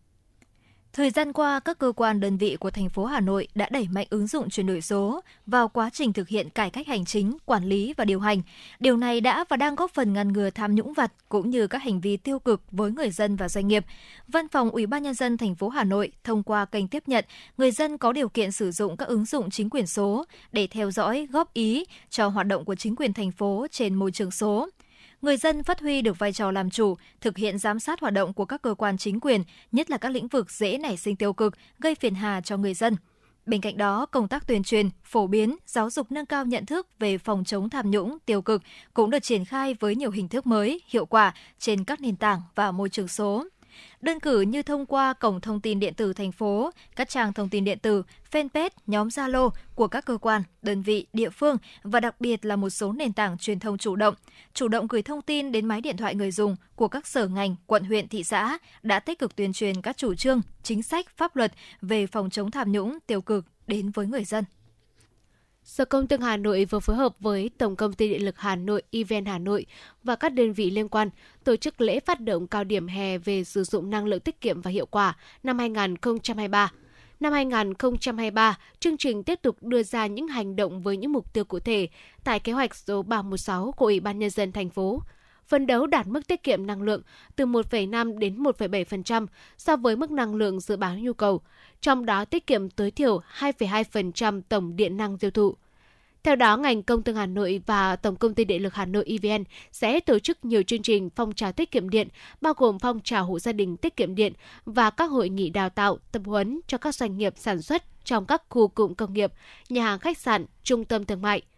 Thời 0.96 1.10
gian 1.10 1.34
qua, 1.34 1.60
các 1.60 1.80
cơ 1.80 1.92
quan 1.96 2.20
đơn 2.20 2.38
vị 2.38 2.58
của 2.60 2.72
thành 2.72 2.90
phố 2.90 3.06
Hà 3.06 3.20
Nội 3.20 3.48
đã 3.56 3.68
đẩy 3.72 3.88
mạnh 3.92 4.08
ứng 4.10 4.28
dụng 4.28 4.50
chuyển 4.50 4.68
đổi 4.68 4.82
số 4.82 5.22
vào 5.46 5.68
quá 5.68 5.90
trình 5.94 6.14
thực 6.14 6.28
hiện 6.28 6.50
cải 6.50 6.70
cách 6.70 6.88
hành 6.88 7.06
chính, 7.06 7.38
quản 7.46 7.64
lý 7.64 7.94
và 7.98 8.06
điều 8.06 8.20
hành. 8.20 8.42
Điều 8.80 8.98
này 8.98 9.22
đã 9.22 9.46
và 9.50 9.58
đang 9.58 9.76
góp 9.76 9.92
phần 9.94 10.14
ngăn 10.14 10.34
ngừa 10.34 10.50
tham 10.50 10.76
nhũng 10.76 10.94
vặt 10.94 11.12
cũng 11.30 11.50
như 11.50 11.68
các 11.68 11.84
hành 11.84 12.02
vi 12.02 12.18
tiêu 12.18 12.40
cực 12.40 12.62
với 12.72 12.92
người 12.92 13.10
dân 13.12 13.36
và 13.36 13.50
doanh 13.50 13.68
nghiệp. 13.68 13.86
Văn 14.28 14.48
phòng 14.48 14.70
Ủy 14.70 14.86
ban 14.86 15.04
nhân 15.04 15.14
dân 15.14 15.38
thành 15.38 15.56
phố 15.56 15.70
Hà 15.70 15.84
Nội 15.84 16.12
thông 16.24 16.44
qua 16.44 16.66
kênh 16.66 16.88
tiếp 16.88 17.04
nhận, 17.08 17.26
người 17.58 17.72
dân 17.72 17.98
có 17.98 18.12
điều 18.12 18.30
kiện 18.30 18.52
sử 18.52 18.72
dụng 18.72 18.98
các 18.98 19.08
ứng 19.08 19.26
dụng 19.26 19.50
chính 19.50 19.70
quyền 19.70 19.88
số 19.88 20.26
để 20.52 20.68
theo 20.68 20.92
dõi, 20.92 21.28
góp 21.32 21.54
ý 21.54 21.86
cho 22.10 22.28
hoạt 22.28 22.48
động 22.48 22.66
của 22.66 22.76
chính 22.76 22.96
quyền 22.96 23.14
thành 23.14 23.32
phố 23.32 23.68
trên 23.72 23.96
môi 23.96 24.12
trường 24.12 24.32
số 24.32 24.70
người 25.26 25.38
dân 25.38 25.64
phát 25.64 25.80
huy 25.82 26.02
được 26.02 26.20
vai 26.20 26.34
trò 26.34 26.52
làm 26.52 26.70
chủ, 26.70 26.96
thực 27.22 27.38
hiện 27.38 27.58
giám 27.58 27.80
sát 27.80 28.00
hoạt 28.00 28.14
động 28.14 28.34
của 28.34 28.46
các 28.46 28.62
cơ 28.62 28.74
quan 28.74 28.98
chính 28.98 29.20
quyền, 29.20 29.44
nhất 29.72 29.90
là 29.90 29.98
các 29.98 30.10
lĩnh 30.10 30.28
vực 30.28 30.52
dễ 30.52 30.78
nảy 30.78 30.98
sinh 30.98 31.16
tiêu 31.16 31.34
cực, 31.34 31.54
gây 31.80 31.96
phiền 31.96 32.16
hà 32.16 32.42
cho 32.42 32.58
người 32.58 32.74
dân. 32.74 32.96
Bên 33.46 33.62
cạnh 33.62 33.78
đó, 33.78 34.06
công 34.06 34.28
tác 34.28 34.48
tuyên 34.48 34.64
truyền, 34.64 34.90
phổ 35.04 35.28
biến, 35.28 35.56
giáo 35.66 35.90
dục 35.90 36.12
nâng 36.12 36.26
cao 36.26 36.46
nhận 36.46 36.66
thức 36.66 36.88
về 37.00 37.18
phòng 37.18 37.44
chống 37.44 37.70
tham 37.70 37.92
nhũng, 37.92 38.18
tiêu 38.26 38.42
cực 38.42 38.62
cũng 38.94 39.10
được 39.10 39.24
triển 39.24 39.46
khai 39.46 39.74
với 39.74 39.96
nhiều 39.96 40.12
hình 40.12 40.28
thức 40.28 40.48
mới, 40.48 40.82
hiệu 40.88 41.06
quả 41.06 41.34
trên 41.60 41.84
các 41.84 42.02
nền 42.02 42.16
tảng 42.16 42.42
và 42.56 42.72
môi 42.72 42.90
trường 42.90 43.08
số. 43.08 43.46
Đơn 44.02 44.20
cử 44.20 44.42
như 44.42 44.64
thông 44.64 44.86
qua 44.86 45.14
cổng 45.14 45.42
thông 45.42 45.62
tin 45.62 45.80
điện 45.80 45.94
tử 45.94 46.14
thành 46.14 46.32
phố, 46.32 46.72
các 46.96 47.10
trang 47.10 47.34
thông 47.34 47.50
tin 47.50 47.66
điện 47.66 47.80
tử, 47.80 48.04
fanpage, 48.32 48.70
nhóm 48.88 49.08
Zalo 49.08 49.50
của 49.76 49.88
các 49.88 50.06
cơ 50.06 50.18
quan, 50.18 50.44
đơn 50.62 50.82
vị, 50.82 51.08
địa 51.14 51.30
phương 51.30 51.58
và 51.84 52.00
đặc 52.00 52.22
biệt 52.22 52.46
là 52.46 52.56
một 52.56 52.70
số 52.70 52.92
nền 52.92 53.14
tảng 53.14 53.38
truyền 53.38 53.60
thông 53.60 53.78
chủ 53.78 53.96
động, 53.96 54.16
chủ 54.54 54.68
động 54.68 54.88
gửi 54.88 55.02
thông 55.02 55.22
tin 55.22 55.52
đến 55.52 55.66
máy 55.66 55.82
điện 55.82 55.98
thoại 55.98 56.16
người 56.16 56.32
dùng 56.32 56.56
của 56.76 56.88
các 56.88 57.08
sở 57.08 57.28
ngành, 57.28 57.56
quận 57.66 57.84
huyện, 57.84 58.08
thị 58.08 58.24
xã 58.24 58.58
đã 58.84 59.00
tích 59.00 59.20
cực 59.20 59.36
tuyên 59.36 59.54
truyền 59.54 59.82
các 59.82 59.98
chủ 59.98 60.16
trương, 60.16 60.42
chính 60.64 60.84
sách, 60.84 61.10
pháp 61.18 61.36
luật 61.36 61.54
về 61.82 62.08
phòng 62.08 62.30
chống 62.30 62.52
tham 62.52 62.72
nhũng, 62.72 62.98
tiêu 63.08 63.22
cực 63.22 63.46
đến 63.68 63.92
với 63.92 64.08
người 64.08 64.24
dân. 64.24 64.44
Sở 65.66 65.86
Công 65.86 66.08
Thương 66.08 66.22
Hà 66.22 66.38
Nội 66.38 66.66
vừa 66.66 66.80
phối 66.80 66.96
hợp 66.96 67.16
với 67.20 67.50
Tổng 67.58 67.76
Công 67.76 67.94
ty 67.94 68.10
Điện 68.10 68.26
lực 68.26 68.38
Hà 68.38 68.56
Nội, 68.56 68.82
EVN 68.92 69.26
Hà 69.26 69.38
Nội 69.38 69.66
và 70.04 70.16
các 70.16 70.34
đơn 70.34 70.54
vị 70.54 70.70
liên 70.72 70.90
quan 70.90 71.10
tổ 71.44 71.56
chức 71.56 71.82
lễ 71.82 72.00
phát 72.00 72.20
động 72.20 72.48
cao 72.48 72.64
điểm 72.64 72.88
hè 72.88 73.18
về 73.18 73.44
sử 73.44 73.64
dụng 73.64 73.90
năng 73.90 74.06
lượng 74.06 74.20
tiết 74.20 74.42
kiệm 74.42 74.62
và 74.62 74.72
hiệu 74.72 74.86
quả 74.86 75.18
năm 75.44 75.60
2023. 75.60 76.72
Năm 77.20 77.34
2023, 77.34 78.58
chương 78.80 78.98
trình 78.98 79.24
tiếp 79.24 79.40
tục 79.42 79.64
đưa 79.64 79.84
ra 79.84 80.08
những 80.08 80.28
hành 80.28 80.56
động 80.56 80.82
với 80.82 80.98
những 80.98 81.14
mục 81.14 81.34
tiêu 81.34 81.44
cụ 81.44 81.60
thể 81.60 81.88
tại 82.24 82.40
kế 82.40 82.52
hoạch 82.52 82.76
số 82.76 83.04
316 83.04 83.72
của 83.72 83.86
Ủy 83.86 84.00
ban 84.00 84.20
Nhân 84.20 84.30
dân 84.30 84.52
thành 84.52 84.70
phố 84.70 85.02
phấn 85.48 85.68
đấu 85.68 85.88
đạt 85.88 86.08
mức 86.08 86.28
tiết 86.28 86.44
kiệm 86.44 86.68
năng 86.68 86.82
lượng 86.82 87.02
từ 87.36 87.46
1,5 87.46 88.18
đến 88.18 88.44
1,7% 88.44 89.28
so 89.58 89.76
với 89.76 89.96
mức 89.96 90.12
năng 90.12 90.36
lượng 90.36 90.60
dự 90.60 90.78
báo 90.78 90.96
nhu 90.98 91.14
cầu, 91.14 91.42
trong 91.82 92.06
đó 92.06 92.26
tiết 92.26 92.48
kiệm 92.48 92.70
tối 92.70 92.92
thiểu 92.92 93.22
2,2% 93.40 94.42
tổng 94.50 94.76
điện 94.76 94.98
năng 94.98 95.18
tiêu 95.18 95.32
thụ. 95.32 95.56
Theo 96.24 96.36
đó, 96.36 96.58
ngành 96.58 96.84
công 96.84 97.04
thương 97.04 97.16
Hà 97.16 97.26
Nội 97.26 97.62
và 97.66 97.96
Tổng 97.96 98.16
công 98.16 98.34
ty 98.34 98.46
Điện 98.46 98.64
lực 98.64 98.74
Hà 98.74 98.86
Nội 98.86 99.06
EVN 99.08 99.44
sẽ 99.72 100.00
tổ 100.00 100.20
chức 100.20 100.46
nhiều 100.46 100.64
chương 100.64 100.82
trình 100.82 101.10
phong 101.16 101.34
trào 101.34 101.52
tiết 101.52 101.72
kiệm 101.72 101.90
điện, 101.90 102.08
bao 102.42 102.54
gồm 102.58 102.80
phong 102.80 103.00
trào 103.00 103.26
hộ 103.26 103.40
gia 103.40 103.52
đình 103.52 103.78
tiết 103.78 103.98
kiệm 103.98 104.16
điện 104.16 104.34
và 104.66 104.90
các 104.90 105.06
hội 105.06 105.30
nghị 105.30 105.50
đào 105.50 105.70
tạo, 105.70 105.98
tập 106.12 106.22
huấn 106.26 106.62
cho 106.68 106.78
các 106.78 106.96
doanh 106.96 107.18
nghiệp 107.18 107.34
sản 107.38 107.62
xuất 107.62 107.84
trong 108.04 108.26
các 108.26 108.44
khu 108.50 108.68
cụm 108.68 108.94
công 108.94 109.14
nghiệp, 109.14 109.34
nhà 109.70 109.84
hàng 109.84 110.00
khách 110.00 110.18
sạn, 110.18 110.46
trung 110.64 110.86
tâm 110.86 111.06
thương 111.06 111.22
mại– 111.22 111.42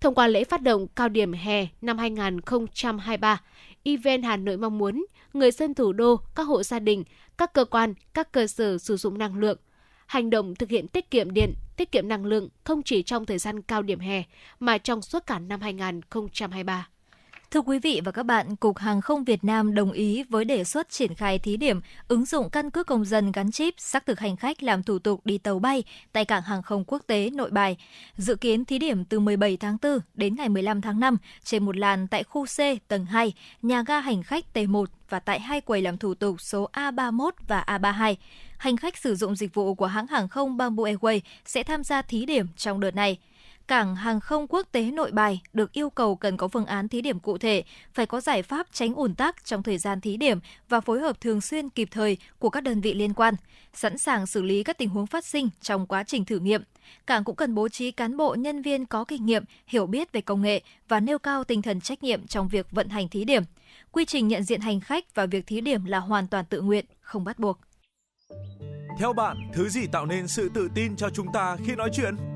Thông 0.00 0.14
qua 0.14 0.26
lễ 0.26 0.44
phát 0.44 0.62
động 0.62 0.86
cao 0.96 1.08
điểm 1.08 1.32
hè 1.32 1.66
năm 1.80 1.98
2023, 1.98 3.40
Event 3.82 4.24
Hà 4.24 4.36
Nội 4.36 4.56
mong 4.56 4.78
muốn 4.78 5.06
người 5.32 5.50
dân 5.50 5.74
thủ 5.74 5.92
đô, 5.92 6.20
các 6.34 6.42
hộ 6.42 6.62
gia 6.62 6.78
đình, 6.78 7.04
các 7.38 7.52
cơ 7.52 7.64
quan, 7.64 7.94
các 8.14 8.32
cơ 8.32 8.46
sở 8.46 8.78
sử 8.78 8.96
dụng 8.96 9.18
năng 9.18 9.38
lượng, 9.38 9.58
hành 10.06 10.30
động 10.30 10.54
thực 10.54 10.70
hiện 10.70 10.88
tiết 10.88 11.10
kiệm 11.10 11.30
điện, 11.30 11.54
tiết 11.76 11.92
kiệm 11.92 12.08
năng 12.08 12.24
lượng 12.24 12.48
không 12.64 12.82
chỉ 12.82 13.02
trong 13.02 13.26
thời 13.26 13.38
gian 13.38 13.62
cao 13.62 13.82
điểm 13.82 14.00
hè 14.00 14.22
mà 14.60 14.78
trong 14.78 15.02
suốt 15.02 15.26
cả 15.26 15.38
năm 15.38 15.60
2023. 15.60 16.88
Thưa 17.50 17.60
quý 17.60 17.78
vị 17.78 18.00
và 18.04 18.12
các 18.12 18.22
bạn, 18.22 18.56
Cục 18.56 18.78
Hàng 18.78 19.00
không 19.00 19.24
Việt 19.24 19.44
Nam 19.44 19.74
đồng 19.74 19.92
ý 19.92 20.22
với 20.28 20.44
đề 20.44 20.64
xuất 20.64 20.90
triển 20.90 21.14
khai 21.14 21.38
thí 21.38 21.56
điểm 21.56 21.80
ứng 22.08 22.24
dụng 22.24 22.50
căn 22.50 22.70
cước 22.70 22.86
công 22.86 23.04
dân 23.04 23.32
gắn 23.32 23.50
chip 23.50 23.74
xác 23.78 24.06
thực 24.06 24.20
hành 24.20 24.36
khách 24.36 24.62
làm 24.62 24.82
thủ 24.82 24.98
tục 24.98 25.20
đi 25.24 25.38
tàu 25.38 25.58
bay 25.58 25.84
tại 26.12 26.24
cảng 26.24 26.42
hàng 26.42 26.62
không 26.62 26.84
quốc 26.86 27.02
tế 27.06 27.30
Nội 27.30 27.50
Bài. 27.50 27.76
Dự 28.16 28.34
kiến 28.34 28.64
thí 28.64 28.78
điểm 28.78 29.04
từ 29.04 29.20
17 29.20 29.56
tháng 29.56 29.76
4 29.82 29.98
đến 30.14 30.34
ngày 30.34 30.48
15 30.48 30.80
tháng 30.80 31.00
5 31.00 31.16
trên 31.44 31.64
một 31.64 31.76
làn 31.76 32.08
tại 32.08 32.24
khu 32.24 32.46
C 32.46 32.88
tầng 32.88 33.04
2, 33.04 33.32
nhà 33.62 33.82
ga 33.86 34.00
hành 34.00 34.22
khách 34.22 34.44
T1 34.54 34.84
và 35.08 35.18
tại 35.18 35.40
hai 35.40 35.60
quầy 35.60 35.82
làm 35.82 35.98
thủ 35.98 36.14
tục 36.14 36.40
số 36.40 36.68
A31 36.72 37.30
và 37.48 37.64
A32. 37.66 38.14
Hành 38.58 38.76
khách 38.76 38.96
sử 38.96 39.14
dụng 39.14 39.36
dịch 39.36 39.54
vụ 39.54 39.74
của 39.74 39.86
hãng 39.86 40.06
hàng 40.06 40.28
không 40.28 40.56
Bamboo 40.56 40.84
Airways 40.84 41.20
sẽ 41.44 41.62
tham 41.62 41.84
gia 41.84 42.02
thí 42.02 42.26
điểm 42.26 42.46
trong 42.56 42.80
đợt 42.80 42.94
này 42.94 43.18
cảng 43.68 43.96
hàng 43.96 44.20
không 44.20 44.46
quốc 44.48 44.68
tế 44.72 44.90
nội 44.90 45.10
bài 45.12 45.40
được 45.52 45.72
yêu 45.72 45.90
cầu 45.90 46.16
cần 46.16 46.36
có 46.36 46.48
phương 46.48 46.66
án 46.66 46.88
thí 46.88 47.00
điểm 47.00 47.20
cụ 47.20 47.38
thể, 47.38 47.62
phải 47.94 48.06
có 48.06 48.20
giải 48.20 48.42
pháp 48.42 48.66
tránh 48.72 48.94
ủn 48.94 49.14
tắc 49.14 49.44
trong 49.44 49.62
thời 49.62 49.78
gian 49.78 50.00
thí 50.00 50.16
điểm 50.16 50.38
và 50.68 50.80
phối 50.80 51.00
hợp 51.00 51.20
thường 51.20 51.40
xuyên 51.40 51.70
kịp 51.70 51.88
thời 51.90 52.16
của 52.38 52.50
các 52.50 52.62
đơn 52.62 52.80
vị 52.80 52.94
liên 52.94 53.14
quan, 53.14 53.34
sẵn 53.74 53.98
sàng 53.98 54.26
xử 54.26 54.42
lý 54.42 54.62
các 54.62 54.78
tình 54.78 54.88
huống 54.88 55.06
phát 55.06 55.24
sinh 55.24 55.48
trong 55.60 55.86
quá 55.86 56.04
trình 56.04 56.24
thử 56.24 56.38
nghiệm. 56.38 56.62
Cảng 57.06 57.24
cũng 57.24 57.36
cần 57.36 57.54
bố 57.54 57.68
trí 57.68 57.90
cán 57.90 58.16
bộ 58.16 58.34
nhân 58.34 58.62
viên 58.62 58.86
có 58.86 59.04
kinh 59.04 59.26
nghiệm, 59.26 59.44
hiểu 59.66 59.86
biết 59.86 60.12
về 60.12 60.20
công 60.20 60.42
nghệ 60.42 60.62
và 60.88 61.00
nêu 61.00 61.18
cao 61.18 61.44
tinh 61.44 61.62
thần 61.62 61.80
trách 61.80 62.02
nhiệm 62.02 62.26
trong 62.26 62.48
việc 62.48 62.70
vận 62.70 62.88
hành 62.88 63.08
thí 63.08 63.24
điểm. 63.24 63.42
Quy 63.92 64.04
trình 64.04 64.28
nhận 64.28 64.42
diện 64.42 64.60
hành 64.60 64.80
khách 64.80 65.14
và 65.14 65.26
việc 65.26 65.46
thí 65.46 65.60
điểm 65.60 65.84
là 65.84 65.98
hoàn 65.98 66.26
toàn 66.26 66.44
tự 66.44 66.60
nguyện, 66.60 66.84
không 67.00 67.24
bắt 67.24 67.38
buộc. 67.38 67.58
Theo 68.98 69.12
bạn, 69.12 69.36
thứ 69.54 69.68
gì 69.68 69.86
tạo 69.92 70.06
nên 70.06 70.28
sự 70.28 70.50
tự 70.54 70.68
tin 70.74 70.96
cho 70.96 71.10
chúng 71.10 71.32
ta 71.32 71.56
khi 71.66 71.74
nói 71.74 71.90
chuyện? 71.92 72.35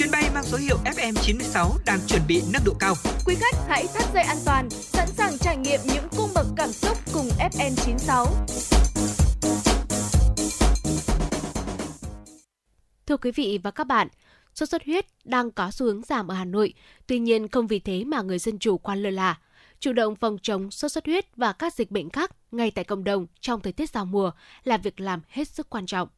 Chuyến 0.00 0.10
bay 0.10 0.30
mang 0.34 0.44
số 0.44 0.56
hiệu 0.58 0.76
FM96 0.84 1.70
đang 1.86 1.98
chuẩn 2.06 2.22
bị 2.28 2.42
nâng 2.52 2.62
độ 2.64 2.72
cao. 2.80 2.94
Quý 3.26 3.34
khách 3.34 3.54
hãy 3.68 3.86
thắt 3.94 4.14
dây 4.14 4.22
an 4.22 4.36
toàn, 4.44 4.70
sẵn 4.70 5.08
sàng 5.08 5.38
trải 5.38 5.56
nghiệm 5.56 5.80
những 5.84 6.08
cung 6.16 6.30
bậc 6.34 6.46
cảm 6.56 6.72
xúc 6.72 6.98
cùng 7.12 7.28
FN96. 7.52 8.26
Thưa 13.06 13.16
quý 13.16 13.30
vị 13.30 13.58
và 13.62 13.70
các 13.70 13.86
bạn, 13.86 14.08
sốt 14.54 14.68
xuất 14.68 14.84
huyết 14.84 15.06
đang 15.24 15.50
có 15.50 15.70
xu 15.70 15.86
hướng 15.86 16.02
giảm 16.02 16.28
ở 16.28 16.34
Hà 16.34 16.44
Nội, 16.44 16.74
tuy 17.06 17.18
nhiên 17.18 17.48
không 17.48 17.66
vì 17.66 17.78
thế 17.78 18.04
mà 18.04 18.22
người 18.22 18.38
dân 18.38 18.58
chủ 18.58 18.78
quan 18.78 19.02
lơ 19.02 19.10
là. 19.10 19.38
Chủ 19.80 19.92
động 19.92 20.16
phòng 20.16 20.36
chống 20.42 20.70
sốt 20.70 20.92
xuất 20.92 21.06
huyết 21.06 21.36
và 21.36 21.52
các 21.52 21.74
dịch 21.74 21.90
bệnh 21.90 22.10
khác 22.10 22.30
ngay 22.52 22.70
tại 22.70 22.84
cộng 22.84 23.04
đồng 23.04 23.26
trong 23.40 23.60
thời 23.60 23.72
tiết 23.72 23.90
giao 23.90 24.04
mùa 24.04 24.30
là 24.64 24.76
việc 24.76 25.00
làm 25.00 25.20
hết 25.28 25.48
sức 25.48 25.70
quan 25.70 25.86
trọng. 25.86 26.08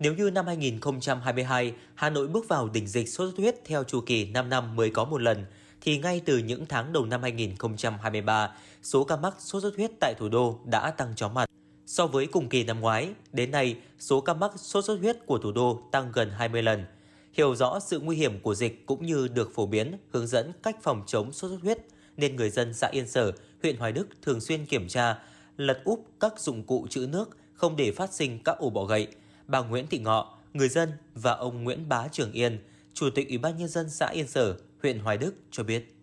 Nếu 0.00 0.14
như 0.14 0.30
năm 0.30 0.46
2022, 0.46 1.74
Hà 1.94 2.10
Nội 2.10 2.28
bước 2.28 2.48
vào 2.48 2.68
đỉnh 2.68 2.86
dịch 2.86 3.08
sốt 3.08 3.28
xuất 3.28 3.38
huyết 3.38 3.64
theo 3.64 3.84
chu 3.84 4.00
kỳ 4.00 4.24
5 4.30 4.48
năm 4.48 4.76
mới 4.76 4.90
có 4.90 5.04
một 5.04 5.22
lần, 5.22 5.44
thì 5.80 5.98
ngay 5.98 6.20
từ 6.24 6.38
những 6.38 6.66
tháng 6.66 6.92
đầu 6.92 7.06
năm 7.06 7.22
2023, 7.22 8.54
số 8.82 9.04
ca 9.04 9.16
mắc 9.16 9.34
sốt 9.38 9.62
xuất 9.62 9.76
huyết 9.76 9.90
tại 10.00 10.14
thủ 10.18 10.28
đô 10.28 10.58
đã 10.64 10.90
tăng 10.90 11.14
chóng 11.16 11.34
mặt. 11.34 11.48
So 11.86 12.06
với 12.06 12.26
cùng 12.26 12.48
kỳ 12.48 12.64
năm 12.64 12.80
ngoái, 12.80 13.08
đến 13.32 13.50
nay, 13.50 13.76
số 13.98 14.20
ca 14.20 14.34
mắc 14.34 14.52
sốt 14.56 14.84
xuất 14.84 15.00
huyết 15.00 15.26
của 15.26 15.38
thủ 15.38 15.52
đô 15.52 15.80
tăng 15.92 16.12
gần 16.12 16.30
20 16.30 16.62
lần. 16.62 16.84
Hiểu 17.32 17.54
rõ 17.56 17.80
sự 17.80 18.00
nguy 18.00 18.16
hiểm 18.16 18.40
của 18.40 18.54
dịch 18.54 18.86
cũng 18.86 19.06
như 19.06 19.28
được 19.28 19.54
phổ 19.54 19.66
biến, 19.66 19.96
hướng 20.12 20.26
dẫn 20.26 20.52
cách 20.62 20.76
phòng 20.82 21.02
chống 21.06 21.32
sốt 21.32 21.50
xuất 21.50 21.58
huyết, 21.62 21.78
nên 22.16 22.36
người 22.36 22.50
dân 22.50 22.74
xã 22.74 22.88
Yên 22.88 23.08
Sở, 23.08 23.32
huyện 23.62 23.76
Hoài 23.76 23.92
Đức 23.92 24.08
thường 24.22 24.40
xuyên 24.40 24.66
kiểm 24.66 24.88
tra, 24.88 25.18
lật 25.56 25.80
úp 25.84 26.06
các 26.20 26.40
dụng 26.40 26.62
cụ 26.62 26.86
trữ 26.90 27.06
nước 27.12 27.36
không 27.54 27.76
để 27.76 27.92
phát 27.92 28.12
sinh 28.12 28.42
các 28.44 28.58
ổ 28.58 28.70
bọ 28.70 28.84
gậy. 28.84 29.08
Bà 29.50 29.60
Nguyễn 29.60 29.86
Thị 29.86 29.98
Ngọ, 29.98 30.38
người 30.52 30.68
dân 30.68 30.92
và 31.14 31.32
ông 31.32 31.64
Nguyễn 31.64 31.88
Bá 31.88 32.08
Trường 32.08 32.32
Yên, 32.32 32.58
Chủ 32.94 33.10
tịch 33.14 33.28
Ủy 33.28 33.38
ban 33.38 33.56
Nhân 33.56 33.68
dân 33.68 33.90
xã 33.90 34.08
Yên 34.08 34.28
Sở, 34.28 34.56
huyện 34.82 34.98
Hoài 34.98 35.18
Đức 35.18 35.34
cho 35.50 35.62
biết. 35.62 35.94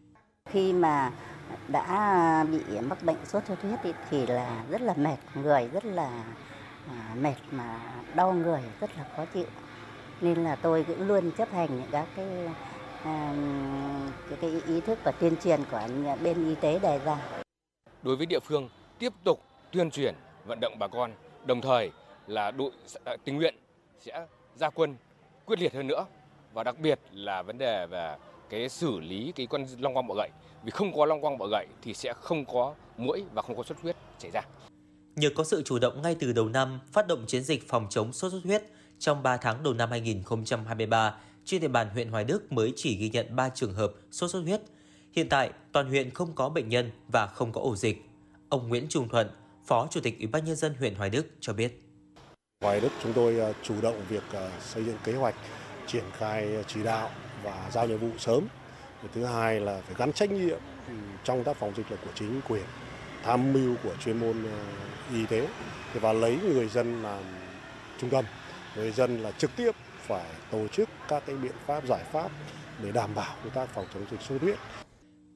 Khi 0.49 0.73
mà 0.73 1.13
đã 1.67 2.45
bị 2.51 2.59
mắc 2.81 3.03
bệnh 3.03 3.25
sốt 3.25 3.43
xuất 3.47 3.61
huyết 3.61 3.79
thì, 3.83 3.93
thì 4.09 4.25
là 4.25 4.65
rất 4.69 4.81
là 4.81 4.93
mệt 4.93 5.17
người 5.35 5.67
rất 5.67 5.85
là 5.85 6.23
à, 6.87 7.15
mệt 7.21 7.35
mà 7.51 7.79
đau 8.15 8.33
người 8.33 8.61
rất 8.79 8.97
là 8.97 9.05
khó 9.15 9.25
chịu 9.25 9.45
nên 10.21 10.43
là 10.43 10.55
tôi 10.55 10.83
cũng 10.87 11.07
luôn 11.07 11.31
chấp 11.37 11.51
hành 11.51 11.69
những 11.77 11.89
các 11.91 12.07
cái 12.15 12.27
à, 13.03 13.35
cái, 14.29 14.37
cái 14.41 14.61
ý 14.67 14.81
thức 14.81 14.99
và 15.03 15.11
tuyên 15.11 15.35
truyền 15.43 15.59
của 15.71 15.87
bên 16.23 16.49
y 16.49 16.55
tế 16.55 16.79
đề 16.79 16.99
ra. 16.99 17.17
Đối 18.03 18.15
với 18.15 18.25
địa 18.25 18.39
phương 18.39 18.69
tiếp 18.99 19.13
tục 19.23 19.43
tuyên 19.71 19.91
truyền 19.91 20.15
vận 20.45 20.59
động 20.59 20.79
bà 20.79 20.87
con, 20.87 21.11
đồng 21.45 21.61
thời 21.61 21.91
là 22.27 22.51
đội 22.51 22.71
à, 23.03 23.15
tình 23.23 23.35
nguyện 23.35 23.55
sẽ 23.99 24.27
ra 24.55 24.69
quân 24.69 24.95
quyết 25.45 25.59
liệt 25.59 25.73
hơn 25.73 25.87
nữa 25.87 26.05
và 26.53 26.63
đặc 26.63 26.79
biệt 26.79 26.99
là 27.13 27.41
vấn 27.41 27.57
đề 27.57 27.87
về 27.87 28.15
cái 28.49 28.69
xử 28.69 28.99
lý 28.99 29.31
cái 29.35 29.47
con 29.47 29.65
long 29.79 29.93
quang 29.93 30.07
bọ 30.07 30.15
gậy 30.15 30.29
vì 30.63 30.71
không 30.71 30.93
có 30.93 31.05
long 31.05 31.21
quang 31.21 31.37
bọ 31.37 31.47
gậy 31.47 31.67
thì 31.81 31.93
sẽ 31.93 32.13
không 32.13 32.45
có 32.45 32.73
mũi 32.97 33.23
và 33.33 33.41
không 33.41 33.57
có 33.57 33.63
xuất 33.63 33.81
huyết 33.81 33.95
xảy 34.19 34.31
ra. 34.31 34.41
Nhờ 35.15 35.29
có 35.35 35.43
sự 35.43 35.61
chủ 35.65 35.79
động 35.79 36.01
ngay 36.01 36.15
từ 36.19 36.33
đầu 36.33 36.49
năm 36.49 36.79
phát 36.91 37.07
động 37.07 37.25
chiến 37.27 37.43
dịch 37.43 37.69
phòng 37.69 37.87
chống 37.89 38.13
sốt 38.13 38.31
xuất 38.31 38.41
huyết 38.43 38.63
trong 38.99 39.23
3 39.23 39.37
tháng 39.37 39.63
đầu 39.63 39.73
năm 39.73 39.89
2023, 39.89 41.15
trên 41.45 41.61
địa 41.61 41.67
bàn 41.67 41.89
huyện 41.89 42.09
Hoài 42.09 42.23
Đức 42.23 42.51
mới 42.51 42.73
chỉ 42.75 42.97
ghi 42.97 43.09
nhận 43.09 43.35
3 43.35 43.49
trường 43.49 43.73
hợp 43.73 43.91
sốt 44.11 44.31
xuất 44.31 44.39
huyết. 44.39 44.61
Hiện 45.11 45.29
tại, 45.29 45.51
toàn 45.71 45.89
huyện 45.89 46.09
không 46.09 46.35
có 46.35 46.49
bệnh 46.49 46.69
nhân 46.69 46.91
và 47.07 47.27
không 47.27 47.51
có 47.51 47.61
ổ 47.61 47.75
dịch. 47.75 48.01
Ông 48.49 48.69
Nguyễn 48.69 48.85
Trung 48.89 49.09
Thuận, 49.09 49.29
Phó 49.65 49.87
Chủ 49.91 49.99
tịch 50.01 50.17
Ủy 50.19 50.27
ban 50.27 50.45
nhân 50.45 50.55
dân 50.55 50.73
huyện 50.79 50.95
Hoài 50.95 51.09
Đức 51.09 51.27
cho 51.39 51.53
biết. 51.53 51.86
Hoài 52.61 52.79
Đức 52.79 52.89
chúng 53.03 53.13
tôi 53.13 53.37
ờ, 53.37 53.53
chủ 53.63 53.81
động 53.81 54.01
việc 54.09 54.23
ờ, 54.31 54.49
xây 54.59 54.85
dựng 54.85 54.97
kế 55.03 55.13
hoạch, 55.13 55.35
triển 55.87 56.03
khai 56.17 56.55
ờ, 56.55 56.63
chỉ 56.63 56.83
đạo 56.83 57.09
và 57.43 57.69
giao 57.71 57.87
nhiệm 57.87 57.97
vụ 57.97 58.09
sớm. 58.17 58.47
Thứ 59.13 59.25
hai 59.25 59.59
là 59.59 59.81
phải 59.85 59.95
gắn 59.97 60.13
trách 60.13 60.31
nhiệm 60.31 60.59
ừ, 60.87 60.93
trong 61.23 61.43
tác 61.43 61.57
phòng 61.57 61.73
dịch 61.77 61.91
là 61.91 61.97
của 62.05 62.11
chính 62.15 62.41
quyền, 62.49 62.63
tham 63.23 63.53
mưu 63.53 63.75
của 63.83 63.95
chuyên 64.05 64.19
môn 64.19 64.45
y 65.13 65.25
tế 65.25 65.47
và 65.93 66.13
lấy 66.13 66.37
người 66.53 66.69
dân 66.69 67.03
làm 67.03 67.23
trung 68.01 68.09
tâm. 68.09 68.25
Người 68.75 68.91
dân 68.91 69.23
là 69.23 69.31
trực 69.31 69.51
tiếp 69.55 69.71
phải 70.01 70.29
tổ 70.51 70.67
chức 70.67 70.89
các 71.07 71.23
cái 71.27 71.35
biện 71.35 71.55
pháp 71.65 71.87
giải 71.87 72.03
pháp 72.11 72.31
để 72.83 72.91
đảm 72.91 73.15
bảo 73.15 73.35
công 73.43 73.53
tác 73.53 73.69
phòng 73.73 73.85
chống 73.93 74.05
dịch 74.11 74.21
sốt 74.21 74.41
huyết. 74.41 74.57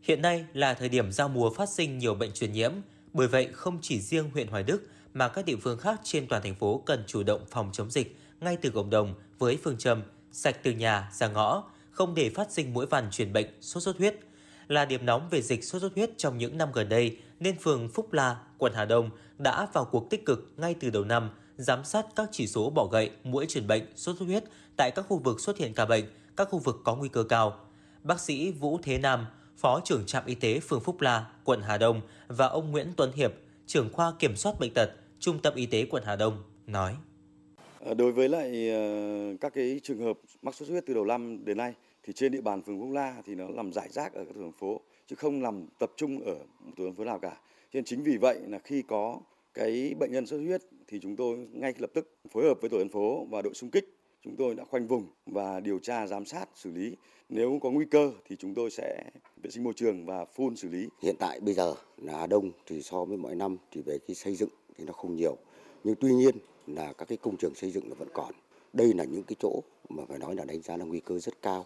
Hiện 0.01 0.21
nay 0.21 0.45
là 0.53 0.73
thời 0.73 0.89
điểm 0.89 1.11
giao 1.11 1.29
mùa 1.29 1.49
phát 1.57 1.69
sinh 1.77 1.97
nhiều 1.97 2.15
bệnh 2.15 2.33
truyền 2.33 2.51
nhiễm, 2.51 2.71
bởi 3.13 3.27
vậy 3.27 3.49
không 3.53 3.79
chỉ 3.81 4.01
riêng 4.01 4.29
huyện 4.33 4.47
Hoài 4.47 4.63
Đức 4.63 4.87
mà 5.13 5.27
các 5.27 5.45
địa 5.45 5.55
phương 5.55 5.77
khác 5.77 6.01
trên 6.03 6.27
toàn 6.27 6.43
thành 6.43 6.55
phố 6.55 6.83
cần 6.85 7.03
chủ 7.07 7.23
động 7.23 7.41
phòng 7.51 7.69
chống 7.73 7.91
dịch 7.91 8.17
ngay 8.39 8.57
từ 8.57 8.69
cộng 8.69 8.89
đồng 8.89 9.13
với 9.39 9.57
phương 9.63 9.77
châm 9.77 10.03
sạch 10.31 10.57
từ 10.63 10.71
nhà 10.71 11.09
ra 11.13 11.27
ngõ, 11.27 11.63
không 11.91 12.15
để 12.15 12.29
phát 12.29 12.51
sinh 12.51 12.73
mũi 12.73 12.85
vằn 12.85 13.11
truyền 13.11 13.33
bệnh 13.33 13.47
sốt 13.61 13.83
xuất 13.83 13.97
huyết. 13.97 14.15
Là 14.67 14.85
điểm 14.85 15.05
nóng 15.05 15.29
về 15.29 15.41
dịch 15.41 15.63
sốt 15.63 15.81
xuất 15.81 15.95
huyết 15.95 16.09
trong 16.17 16.37
những 16.37 16.57
năm 16.57 16.69
gần 16.73 16.89
đây, 16.89 17.17
nên 17.39 17.59
phường 17.59 17.89
Phúc 17.89 18.13
La, 18.13 18.37
quận 18.57 18.73
Hà 18.73 18.85
Đông 18.85 19.09
đã 19.37 19.67
vào 19.73 19.85
cuộc 19.85 20.09
tích 20.09 20.25
cực 20.25 20.51
ngay 20.57 20.75
từ 20.79 20.89
đầu 20.89 21.03
năm, 21.03 21.29
giám 21.57 21.83
sát 21.83 22.05
các 22.15 22.29
chỉ 22.31 22.47
số 22.47 22.69
bỏ 22.69 22.85
gậy, 22.85 23.11
mũi 23.23 23.45
truyền 23.49 23.67
bệnh, 23.67 23.83
sốt 23.95 24.15
xuất 24.19 24.25
huyết 24.25 24.43
tại 24.77 24.91
các 24.95 25.05
khu 25.09 25.17
vực 25.17 25.39
xuất 25.39 25.57
hiện 25.57 25.73
ca 25.73 25.85
bệnh, 25.85 26.05
các 26.35 26.47
khu 26.51 26.59
vực 26.59 26.81
có 26.83 26.95
nguy 26.95 27.09
cơ 27.09 27.23
cao. 27.23 27.57
Bác 28.03 28.19
sĩ 28.19 28.51
Vũ 28.51 28.79
Thế 28.83 28.97
Nam, 28.97 29.25
Phó 29.57 29.79
trưởng 29.85 30.05
trạm 30.05 30.25
y 30.25 30.35
tế 30.35 30.59
phường 30.59 30.81
Phúc 30.81 31.01
La, 31.01 31.25
quận 31.43 31.61
Hà 31.61 31.77
Đông 31.77 32.01
và 32.27 32.47
ông 32.47 32.71
Nguyễn 32.71 32.93
Tuấn 32.97 33.11
Hiệp, 33.11 33.33
trưởng 33.67 33.93
khoa 33.93 34.13
kiểm 34.19 34.35
soát 34.35 34.59
bệnh 34.59 34.73
tật, 34.73 34.91
Trung 35.21 35.39
tâm 35.39 35.55
Y 35.55 35.65
tế 35.65 35.85
quận 35.85 36.03
Hà 36.05 36.15
Đông 36.15 36.43
nói. 36.67 36.95
Ờ, 37.79 37.93
đối 37.93 38.11
với 38.11 38.29
lại 38.29 38.69
ờ, 38.69 39.35
các 39.41 39.53
cái 39.53 39.79
trường 39.83 39.99
hợp 39.99 40.19
mắc 40.41 40.55
sốt 40.55 40.67
xuất 40.67 40.73
huyết 40.73 40.85
từ 40.85 40.93
đầu 40.93 41.05
năm 41.05 41.45
đến 41.45 41.57
nay 41.57 41.73
thì 42.03 42.13
trên 42.13 42.31
địa 42.31 42.41
bàn 42.41 42.61
phường 42.61 42.79
Phúc 42.79 42.89
La 42.91 43.21
thì 43.25 43.35
nó 43.35 43.47
nằm 43.47 43.73
rải 43.73 43.89
rác 43.89 44.13
ở 44.13 44.25
các 44.25 44.35
thành 44.35 44.51
phố 44.51 44.81
chứ 45.07 45.15
không 45.15 45.39
nằm 45.39 45.67
tập 45.79 45.91
trung 45.95 46.19
ở 46.25 46.35
một 46.59 46.71
tổ 46.77 46.83
dân 46.83 46.95
phố 46.95 47.03
nào 47.03 47.19
cả. 47.19 47.29
Cho 47.29 47.69
nên 47.73 47.83
chính 47.83 48.03
vì 48.03 48.17
vậy 48.17 48.39
là 48.47 48.59
khi 48.59 48.81
có 48.81 49.19
cái 49.53 49.95
bệnh 49.99 50.11
nhân 50.11 50.25
sốt 50.25 50.39
xuất 50.39 50.45
huyết 50.45 50.61
thì 50.87 50.99
chúng 50.99 51.15
tôi 51.15 51.37
ngay 51.51 51.73
lập 51.77 51.89
tức 51.93 52.15
phối 52.29 52.43
hợp 52.43 52.61
với 52.61 52.69
tổ 52.69 52.77
dân 52.77 52.89
phố 52.89 53.25
và 53.31 53.41
đội 53.41 53.53
xung 53.53 53.69
kích 53.69 53.97
chúng 54.23 54.35
tôi 54.35 54.55
đã 54.55 54.63
khoanh 54.65 54.87
vùng 54.87 55.07
và 55.25 55.59
điều 55.59 55.79
tra 55.79 56.07
giám 56.07 56.25
sát 56.25 56.45
xử 56.55 56.71
lý 56.71 56.95
nếu 57.29 57.59
có 57.61 57.71
nguy 57.71 57.85
cơ 57.85 58.11
thì 58.25 58.35
chúng 58.35 58.53
tôi 58.53 58.71
sẽ 58.71 59.03
vệ 59.43 59.51
sinh 59.51 59.63
môi 59.63 59.73
trường 59.73 60.05
và 60.05 60.25
phun 60.25 60.55
xử 60.55 60.69
lý 60.69 60.87
hiện 61.01 61.15
tại 61.19 61.39
bây 61.39 61.53
giờ 61.53 61.73
là 61.97 62.17
Hà 62.17 62.27
Đông 62.27 62.51
thì 62.67 62.81
so 62.81 63.05
với 63.05 63.17
mọi 63.17 63.35
năm 63.35 63.57
thì 63.71 63.81
về 63.81 63.97
cái 64.07 64.15
xây 64.15 64.35
dựng 64.35 64.49
thì 64.77 64.83
nó 64.83 64.93
không 64.93 65.15
nhiều 65.15 65.37
nhưng 65.83 65.95
tuy 65.99 66.13
nhiên 66.13 66.35
là 66.67 66.93
các 66.93 67.07
cái 67.07 67.17
công 67.17 67.37
trường 67.37 67.55
xây 67.55 67.71
dựng 67.71 67.89
nó 67.89 67.95
vẫn 67.95 68.09
còn 68.13 68.33
đây 68.73 68.93
là 68.93 69.03
những 69.03 69.23
cái 69.23 69.35
chỗ 69.39 69.63
mà 69.89 70.03
phải 70.09 70.19
nói 70.19 70.35
là 70.35 70.45
đánh 70.45 70.61
giá 70.61 70.77
là 70.77 70.85
nguy 70.85 70.99
cơ 70.99 71.19
rất 71.19 71.41
cao 71.41 71.65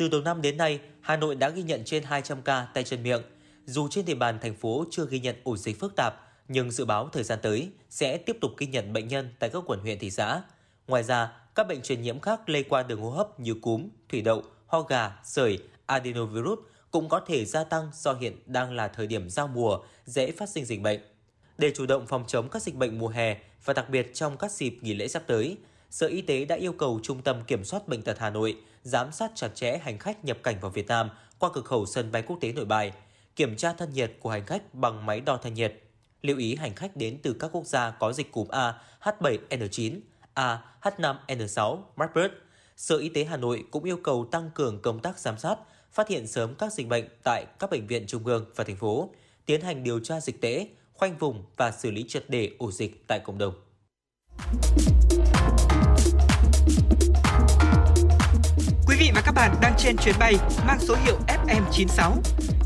từ 0.00 0.08
đầu 0.08 0.20
năm 0.20 0.42
đến 0.42 0.56
nay, 0.56 0.80
Hà 1.00 1.16
Nội 1.16 1.34
đã 1.34 1.48
ghi 1.48 1.62
nhận 1.62 1.84
trên 1.84 2.02
200 2.02 2.42
ca 2.42 2.66
tay 2.74 2.84
chân 2.84 3.02
miệng. 3.02 3.22
Dù 3.64 3.88
trên 3.88 4.04
địa 4.04 4.14
bàn 4.14 4.38
thành 4.42 4.54
phố 4.54 4.84
chưa 4.90 5.06
ghi 5.06 5.20
nhận 5.20 5.36
ổ 5.44 5.56
dịch 5.56 5.80
phức 5.80 5.96
tạp, 5.96 6.14
nhưng 6.48 6.70
dự 6.70 6.84
báo 6.84 7.08
thời 7.12 7.22
gian 7.22 7.38
tới 7.42 7.68
sẽ 7.90 8.16
tiếp 8.16 8.36
tục 8.40 8.50
ghi 8.58 8.66
nhận 8.66 8.92
bệnh 8.92 9.08
nhân 9.08 9.28
tại 9.38 9.50
các 9.50 9.62
quận 9.66 9.80
huyện 9.80 9.98
thị 9.98 10.10
xã. 10.10 10.42
Ngoài 10.86 11.02
ra, 11.02 11.32
các 11.54 11.68
bệnh 11.68 11.82
truyền 11.82 12.02
nhiễm 12.02 12.20
khác 12.20 12.48
lây 12.48 12.62
qua 12.62 12.82
đường 12.82 13.00
hô 13.00 13.10
hấp 13.10 13.40
như 13.40 13.54
cúm, 13.54 13.88
thủy 14.08 14.22
đậu, 14.22 14.42
ho 14.66 14.82
gà, 14.82 15.20
sởi, 15.24 15.58
adenovirus 15.86 16.58
cũng 16.90 17.08
có 17.08 17.20
thể 17.26 17.44
gia 17.44 17.64
tăng 17.64 17.90
do 17.94 18.12
hiện 18.12 18.36
đang 18.46 18.72
là 18.72 18.88
thời 18.88 19.06
điểm 19.06 19.30
giao 19.30 19.48
mùa, 19.48 19.78
dễ 20.04 20.32
phát 20.32 20.48
sinh 20.48 20.64
dịch 20.64 20.82
bệnh. 20.82 21.00
Để 21.60 21.72
chủ 21.74 21.86
động 21.86 22.06
phòng 22.06 22.24
chống 22.26 22.48
các 22.48 22.62
dịch 22.62 22.74
bệnh 22.74 22.98
mùa 22.98 23.08
hè 23.08 23.36
và 23.64 23.74
đặc 23.74 23.90
biệt 23.90 24.14
trong 24.14 24.36
các 24.36 24.52
dịp 24.52 24.78
nghỉ 24.80 24.94
lễ 24.94 25.08
sắp 25.08 25.22
tới, 25.26 25.56
Sở 25.90 26.06
Y 26.06 26.20
tế 26.20 26.44
đã 26.44 26.56
yêu 26.56 26.72
cầu 26.72 27.00
Trung 27.02 27.22
tâm 27.22 27.42
Kiểm 27.46 27.64
soát 27.64 27.88
Bệnh 27.88 28.02
tật 28.02 28.18
Hà 28.18 28.30
Nội 28.30 28.56
giám 28.82 29.12
sát 29.12 29.32
chặt 29.34 29.48
chẽ 29.54 29.78
hành 29.78 29.98
khách 29.98 30.24
nhập 30.24 30.38
cảnh 30.42 30.56
vào 30.60 30.70
Việt 30.70 30.86
Nam 30.86 31.10
qua 31.38 31.50
cửa 31.52 31.60
khẩu 31.60 31.86
sân 31.86 32.12
bay 32.12 32.22
quốc 32.22 32.38
tế 32.40 32.52
Nội 32.52 32.64
Bài, 32.64 32.92
kiểm 33.36 33.56
tra 33.56 33.72
thân 33.72 33.92
nhiệt 33.92 34.12
của 34.20 34.30
hành 34.30 34.46
khách 34.46 34.74
bằng 34.74 35.06
máy 35.06 35.20
đo 35.20 35.36
thân 35.36 35.54
nhiệt. 35.54 35.82
Lưu 36.22 36.38
ý 36.38 36.54
hành 36.54 36.74
khách 36.74 36.96
đến 36.96 37.18
từ 37.22 37.32
các 37.32 37.50
quốc 37.52 37.66
gia 37.66 37.90
có 37.90 38.12
dịch 38.12 38.32
cúm 38.32 38.48
A, 38.48 38.74
H7N9, 39.02 40.00
A, 40.34 40.62
H5N6, 40.82 41.78
Marburg. 41.96 42.30
Sở 42.76 42.96
Y 42.96 43.08
tế 43.08 43.24
Hà 43.24 43.36
Nội 43.36 43.64
cũng 43.70 43.84
yêu 43.84 43.96
cầu 44.02 44.28
tăng 44.32 44.50
cường 44.54 44.82
công 44.82 45.00
tác 45.00 45.18
giám 45.18 45.38
sát, 45.38 45.56
phát 45.92 46.08
hiện 46.08 46.26
sớm 46.26 46.54
các 46.54 46.72
dịch 46.72 46.88
bệnh 46.88 47.08
tại 47.22 47.46
các 47.58 47.70
bệnh 47.70 47.86
viện 47.86 48.04
trung 48.06 48.26
ương 48.26 48.46
và 48.56 48.64
thành 48.64 48.76
phố, 48.76 49.10
tiến 49.46 49.60
hành 49.60 49.82
điều 49.82 50.00
tra 50.00 50.20
dịch 50.20 50.40
tễ, 50.40 50.66
khoanh 51.00 51.18
vùng 51.18 51.44
và 51.56 51.70
xử 51.70 51.90
lý 51.90 52.04
triệt 52.08 52.24
để 52.28 52.50
ổ 52.58 52.70
dịch 52.70 53.04
tại 53.06 53.20
cộng 53.20 53.38
đồng. 53.38 53.54
Quý 58.86 58.96
vị 58.98 59.10
và 59.14 59.22
các 59.24 59.32
bạn 59.32 59.54
đang 59.62 59.74
trên 59.78 59.96
chuyến 59.96 60.14
bay 60.18 60.34
mang 60.66 60.78
số 60.80 60.96
hiệu 61.04 61.16
FM96. 61.26 62.12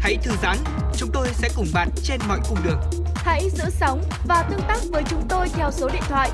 Hãy 0.01 0.17
thư 0.23 0.33
giãn, 0.43 0.57
chúng 0.97 1.11
tôi 1.13 1.29
sẽ 1.33 1.49
cùng 1.57 1.67
bạn 1.75 1.89
trên 2.03 2.21
mọi 2.29 2.39
cung 2.49 2.59
đường. 2.65 2.81
Hãy 3.15 3.51
giữ 3.51 3.65
sóng 3.71 4.03
và 4.29 4.49
tương 4.51 4.63
tác 4.69 4.79
với 4.93 5.03
chúng 5.11 5.23
tôi 5.29 5.49
theo 5.49 5.71
số 5.71 5.89
điện 5.89 6.03
thoại 6.09 6.31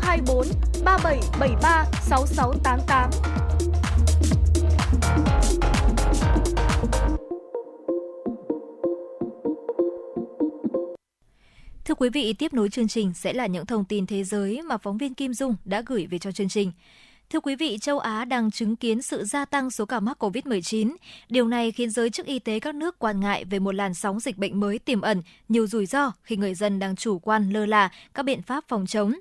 024 0.00 0.46
3773 0.84 1.84
6688. 2.02 3.10
Thưa 11.90 11.94
quý 11.94 12.08
vị, 12.08 12.32
tiếp 12.32 12.54
nối 12.54 12.68
chương 12.68 12.88
trình 12.88 13.12
sẽ 13.14 13.32
là 13.32 13.46
những 13.46 13.66
thông 13.66 13.84
tin 13.84 14.06
thế 14.06 14.24
giới 14.24 14.62
mà 14.62 14.76
phóng 14.78 14.98
viên 14.98 15.14
Kim 15.14 15.34
Dung 15.34 15.54
đã 15.64 15.82
gửi 15.86 16.06
về 16.06 16.18
cho 16.18 16.32
chương 16.32 16.48
trình. 16.48 16.72
Thưa 17.30 17.40
quý 17.40 17.56
vị, 17.56 17.78
châu 17.78 17.98
Á 17.98 18.24
đang 18.24 18.50
chứng 18.50 18.76
kiến 18.76 19.02
sự 19.02 19.24
gia 19.24 19.44
tăng 19.44 19.70
số 19.70 19.86
ca 19.86 20.00
mắc 20.00 20.22
COVID-19. 20.22 20.94
Điều 21.28 21.48
này 21.48 21.72
khiến 21.72 21.90
giới 21.90 22.10
chức 22.10 22.26
y 22.26 22.38
tế 22.38 22.60
các 22.60 22.74
nước 22.74 22.98
quan 22.98 23.20
ngại 23.20 23.44
về 23.44 23.58
một 23.58 23.74
làn 23.74 23.94
sóng 23.94 24.20
dịch 24.20 24.38
bệnh 24.38 24.60
mới 24.60 24.78
tiềm 24.78 25.00
ẩn 25.00 25.22
nhiều 25.48 25.66
rủi 25.66 25.86
ro 25.86 26.12
khi 26.22 26.36
người 26.36 26.54
dân 26.54 26.78
đang 26.78 26.96
chủ 26.96 27.18
quan 27.18 27.50
lơ 27.50 27.66
là 27.66 27.90
các 28.14 28.22
biện 28.22 28.42
pháp 28.42 28.64
phòng 28.68 28.86
chống. 28.86 29.14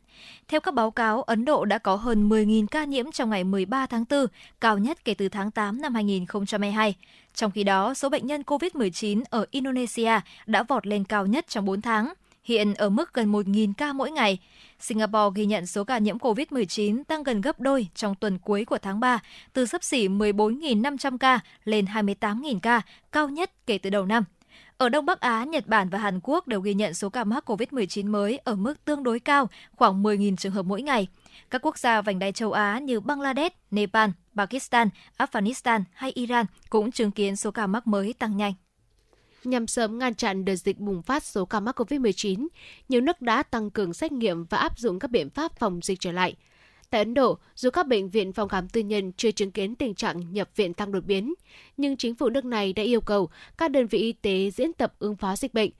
Theo 0.48 0.60
các 0.60 0.74
báo 0.74 0.92
cáo, 0.92 1.22
Ấn 1.22 1.46
Độ 1.46 1.66
đã 1.66 1.78
có 1.78 1.96
hơn 1.96 2.30
10.000 2.30 2.68
ca 2.68 2.84
nhiễm 2.84 3.12
trong 3.12 3.30
ngày 3.30 3.44
13 3.44 3.86
tháng 3.86 4.06
4, 4.10 4.26
cao 4.62 4.78
nhất 4.78 5.06
kể 5.06 5.14
từ 5.14 5.30
tháng 5.30 5.52
8 5.52 5.82
năm 5.82 5.96
2022. 5.96 6.96
Trong 7.34 7.52
khi 7.52 7.64
đó, 7.64 7.94
số 7.94 8.10
bệnh 8.10 8.28
nhân 8.28 8.42
COVID-19 8.42 9.24
ở 9.30 9.46
Indonesia 9.52 10.20
đã 10.46 10.64
vọt 10.64 10.88
lên 10.88 11.04
cao 11.04 11.26
nhất 11.26 11.46
trong 11.48 11.66
4 11.66 11.82
tháng 11.82 12.14
hiện 12.50 12.74
ở 12.74 12.90
mức 12.90 13.14
gần 13.14 13.32
1.000 13.32 13.74
ca 13.78 13.94
mỗi 13.94 14.12
ngày. 14.12 14.40
Singapore 14.80 15.34
ghi 15.36 15.46
nhận 15.46 15.66
số 15.66 15.84
ca 15.84 15.98
nhiễm 15.98 16.18
COVID-19 16.18 17.04
tăng 17.04 17.24
gần 17.24 17.42
gấp 17.42 17.60
đôi 17.60 17.88
trong 17.96 18.16
tuần 18.16 18.40
cuối 18.40 18.66
của 18.66 18.78
tháng 18.78 19.00
3, 19.00 19.20
từ 19.54 19.66
sấp 19.66 19.84
xỉ 19.84 20.08
14.500 20.08 21.18
ca 21.18 21.40
lên 21.64 21.86
28.000 21.86 22.60
ca, 22.60 22.82
cao 23.12 23.30
nhất 23.30 23.52
kể 23.66 23.78
từ 23.78 23.90
đầu 23.90 24.06
năm. 24.06 24.24
Ở 24.78 24.90
Đông 24.90 25.06
Bắc 25.06 25.20
Á, 25.20 25.44
Nhật 25.44 25.68
Bản 25.68 25.90
và 25.90 25.98
Hàn 25.98 26.20
Quốc 26.24 26.48
đều 26.48 26.62
ghi 26.62 26.74
nhận 26.74 26.94
số 26.94 27.10
ca 27.10 27.24
mắc 27.24 27.50
COVID-19 27.50 28.12
mới 28.12 28.38
ở 28.38 28.56
mức 28.56 28.86
tương 28.86 29.04
đối 29.04 29.20
cao, 29.20 29.50
khoảng 29.76 30.04
10.000 30.04 30.36
trường 30.36 30.54
hợp 30.54 30.66
mỗi 30.66 30.82
ngày. 30.82 31.08
Các 31.50 31.62
quốc 31.66 31.78
gia 31.78 32.02
vành 32.02 32.20
đai 32.20 32.32
châu 32.32 32.52
Á 32.52 32.80
như 32.80 33.00
Bangladesh, 33.00 33.56
Nepal, 33.72 34.10
Pakistan, 34.36 34.90
Afghanistan 35.18 35.84
hay 35.94 36.12
Iran 36.12 36.46
cũng 36.70 36.92
chứng 36.92 37.12
kiến 37.12 37.36
số 37.36 37.52
ca 37.52 37.68
mắc 37.68 37.88
mới 37.88 38.14
tăng 38.14 38.38
nhanh. 38.38 38.54
Nhằm 39.44 39.68
sớm 39.68 40.00
ngăn 40.00 40.16
chặn 40.16 40.46
đợt 40.46 40.56
dịch 40.56 40.80
bùng 40.80 41.02
phát 41.02 41.24
số 41.24 41.46
ca 41.46 41.60
mắc 41.60 41.80
COVID-19, 41.80 42.48
nhiều 42.90 43.02
nước 43.02 43.22
đã 43.22 43.44
tăng 43.44 43.72
cường 43.72 43.94
xét 43.94 44.12
nghiệm 44.12 44.46
và 44.46 44.58
áp 44.58 44.80
dụng 44.80 45.00
các 45.00 45.12
biện 45.12 45.30
pháp 45.30 45.60
phòng 45.60 45.80
dịch 45.84 46.00
trở 46.00 46.12
lại. 46.12 46.36
Tại 46.90 47.02
Ấn 47.02 47.14
Độ, 47.14 47.38
dù 47.56 47.70
các 47.70 47.88
bệnh 47.88 48.10
viện 48.10 48.34
phòng 48.34 48.50
khám 48.50 48.70
tư 48.70 48.82
nhân 48.82 49.12
chưa 49.18 49.32
chứng 49.32 49.52
kiến 49.52 49.76
tình 49.76 49.96
trạng 49.96 50.34
nhập 50.34 50.50
viện 50.56 50.74
tăng 50.74 50.92
đột 50.92 51.06
biến, 51.06 51.34
nhưng 51.78 51.98
chính 51.98 52.16
phủ 52.16 52.30
nước 52.30 52.46
này 52.46 52.74
đã 52.74 52.84
yêu 52.84 53.02
cầu 53.02 53.30
các 53.58 53.72
đơn 53.72 53.88
vị 53.88 54.00
y 54.00 54.14
tế 54.14 54.52
diễn 54.52 54.74
tập 54.74 54.94
ứng 55.00 55.16
phó 55.16 55.36
dịch 55.36 55.54
bệnh. 55.54 55.72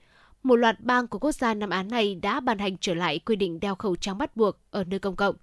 Một 0.42 0.56
loạt 0.56 0.80
bang 0.80 1.06
của 1.06 1.18
quốc 1.18 1.32
gia 1.32 1.54
Nam 1.54 1.70
Á 1.70 1.82
này 1.82 2.14
đã 2.14 2.40
ban 2.40 2.58
hành 2.58 2.76
trở 2.80 2.94
lại 2.94 3.18
quy 3.18 3.36
định 3.36 3.60
đeo 3.60 3.74
khẩu 3.74 3.96
trang 3.96 4.18
bắt 4.18 4.36
buộc 4.36 4.56
ở 4.70 4.84
nơi 4.84 4.98
công 4.98 5.16
cộng. 5.16 5.36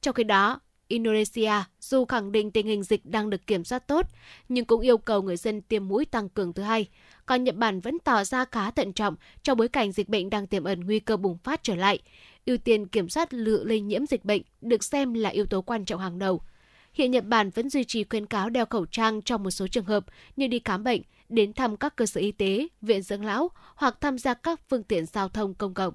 Trong 0.00 0.14
khi 0.14 0.24
đó, 0.24 0.60
Indonesia 0.88 1.52
dù 1.80 2.04
khẳng 2.04 2.32
định 2.32 2.50
tình 2.50 2.66
hình 2.66 2.82
dịch 2.82 3.06
đang 3.06 3.30
được 3.30 3.46
kiểm 3.46 3.64
soát 3.64 3.78
tốt, 3.78 4.06
nhưng 4.48 4.64
cũng 4.64 4.80
yêu 4.80 4.98
cầu 4.98 5.22
người 5.22 5.36
dân 5.36 5.62
tiêm 5.62 5.88
mũi 5.88 6.04
tăng 6.04 6.28
cường 6.28 6.52
thứ 6.52 6.62
hai. 6.62 6.88
Còn 7.26 7.44
Nhật 7.44 7.56
Bản 7.56 7.80
vẫn 7.80 7.98
tỏ 7.98 8.24
ra 8.24 8.44
khá 8.44 8.70
thận 8.70 8.92
trọng 8.92 9.16
trong 9.42 9.58
bối 9.58 9.68
cảnh 9.68 9.92
dịch 9.92 10.08
bệnh 10.08 10.30
đang 10.30 10.46
tiềm 10.46 10.64
ẩn 10.64 10.80
nguy 10.80 11.00
cơ 11.00 11.16
bùng 11.16 11.38
phát 11.38 11.62
trở 11.62 11.74
lại. 11.74 11.98
Ưu 12.46 12.56
tiên 12.56 12.86
kiểm 12.86 13.08
soát 13.08 13.34
lượng 13.34 13.66
lây 13.66 13.80
nhiễm 13.80 14.06
dịch 14.06 14.24
bệnh 14.24 14.42
được 14.60 14.84
xem 14.84 15.14
là 15.14 15.30
yếu 15.30 15.46
tố 15.46 15.62
quan 15.62 15.84
trọng 15.84 16.00
hàng 16.00 16.18
đầu. 16.18 16.40
Hiện 16.92 17.10
Nhật 17.10 17.24
Bản 17.24 17.50
vẫn 17.50 17.70
duy 17.70 17.84
trì 17.84 18.04
khuyến 18.04 18.26
cáo 18.26 18.50
đeo 18.50 18.66
khẩu 18.66 18.86
trang 18.86 19.22
trong 19.22 19.42
một 19.42 19.50
số 19.50 19.66
trường 19.68 19.84
hợp 19.84 20.04
như 20.36 20.46
đi 20.46 20.60
khám 20.64 20.84
bệnh, 20.84 21.02
đến 21.28 21.52
thăm 21.52 21.76
các 21.76 21.96
cơ 21.96 22.06
sở 22.06 22.20
y 22.20 22.32
tế, 22.32 22.68
viện 22.80 23.02
dưỡng 23.02 23.24
lão 23.24 23.50
hoặc 23.74 23.96
tham 24.00 24.18
gia 24.18 24.34
các 24.34 24.60
phương 24.68 24.82
tiện 24.82 25.06
giao 25.06 25.28
thông 25.28 25.54
công 25.54 25.74
cộng. 25.74 25.94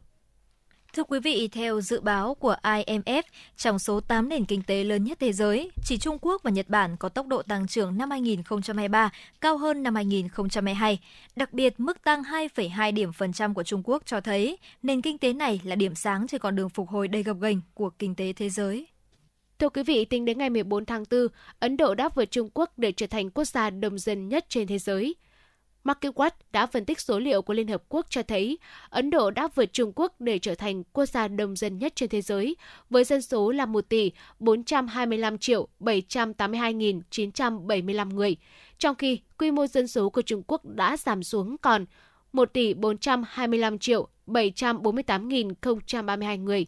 Thưa 0.93 1.03
quý 1.03 1.19
vị, 1.19 1.49
theo 1.51 1.81
dự 1.81 2.01
báo 2.01 2.35
của 2.35 2.55
IMF, 2.63 3.23
trong 3.57 3.79
số 3.79 3.99
8 3.99 4.29
nền 4.29 4.45
kinh 4.45 4.61
tế 4.63 4.83
lớn 4.83 5.03
nhất 5.03 5.17
thế 5.21 5.33
giới, 5.33 5.71
chỉ 5.85 5.97
Trung 5.97 6.17
Quốc 6.21 6.43
và 6.43 6.51
Nhật 6.51 6.69
Bản 6.69 6.97
có 6.97 7.09
tốc 7.09 7.27
độ 7.27 7.41
tăng 7.41 7.67
trưởng 7.67 7.97
năm 7.97 8.11
2023 8.11 9.09
cao 9.41 9.57
hơn 9.57 9.83
năm 9.83 9.95
2022. 9.95 10.99
Đặc 11.35 11.53
biệt, 11.53 11.79
mức 11.79 12.03
tăng 12.03 12.23
2,2 12.23 12.93
điểm 12.93 13.13
phần 13.13 13.33
trăm 13.33 13.53
của 13.53 13.63
Trung 13.63 13.81
Quốc 13.85 14.03
cho 14.05 14.21
thấy 14.21 14.57
nền 14.83 15.01
kinh 15.01 15.17
tế 15.17 15.33
này 15.33 15.61
là 15.63 15.75
điểm 15.75 15.95
sáng 15.95 16.27
trên 16.27 16.41
con 16.41 16.55
đường 16.55 16.69
phục 16.69 16.89
hồi 16.89 17.07
đầy 17.07 17.23
gập 17.23 17.37
ghềnh 17.41 17.61
của 17.73 17.89
kinh 17.89 18.15
tế 18.15 18.33
thế 18.33 18.49
giới. 18.49 18.87
Thưa 19.59 19.69
quý 19.69 19.83
vị, 19.83 20.05
tính 20.05 20.25
đến 20.25 20.37
ngày 20.37 20.49
14 20.49 20.85
tháng 20.85 21.03
4, 21.11 21.27
Ấn 21.59 21.77
Độ 21.77 21.95
đã 21.95 22.09
vượt 22.15 22.31
Trung 22.31 22.49
Quốc 22.53 22.71
để 22.77 22.91
trở 22.91 23.07
thành 23.07 23.29
quốc 23.29 23.45
gia 23.45 23.69
đông 23.69 23.99
dân 23.99 24.29
nhất 24.29 24.45
trên 24.49 24.67
thế 24.67 24.79
giới– 24.79 25.15
MarketWatch 25.83 26.31
đã 26.51 26.65
phân 26.65 26.85
tích 26.85 26.99
số 26.99 27.19
liệu 27.19 27.41
của 27.41 27.53
Liên 27.53 27.67
Hợp 27.67 27.83
Quốc 27.89 28.05
cho 28.09 28.23
thấy 28.23 28.57
Ấn 28.89 29.09
Độ 29.09 29.31
đã 29.31 29.47
vượt 29.55 29.73
Trung 29.73 29.91
Quốc 29.95 30.21
để 30.21 30.39
trở 30.39 30.55
thành 30.55 30.83
quốc 30.83 31.05
gia 31.05 31.27
đông 31.27 31.55
dân 31.55 31.77
nhất 31.77 31.93
trên 31.95 32.09
thế 32.09 32.21
giới, 32.21 32.55
với 32.89 33.03
dân 33.03 33.21
số 33.21 33.51
là 33.51 33.65
1 33.65 33.89
tỷ 33.89 34.11
425 34.39 35.37
triệu 35.37 35.67
782.975 35.79 38.13
người, 38.13 38.35
trong 38.77 38.95
khi 38.95 39.19
quy 39.37 39.51
mô 39.51 39.67
dân 39.67 39.87
số 39.87 40.09
của 40.09 40.21
Trung 40.21 40.43
Quốc 40.47 40.65
đã 40.65 40.97
giảm 40.97 41.23
xuống 41.23 41.57
còn 41.57 41.85
1 42.33 42.53
tỷ 42.53 42.73
425 42.73 43.79
triệu 43.79 44.07
748.032 44.27 46.43
người. 46.43 46.65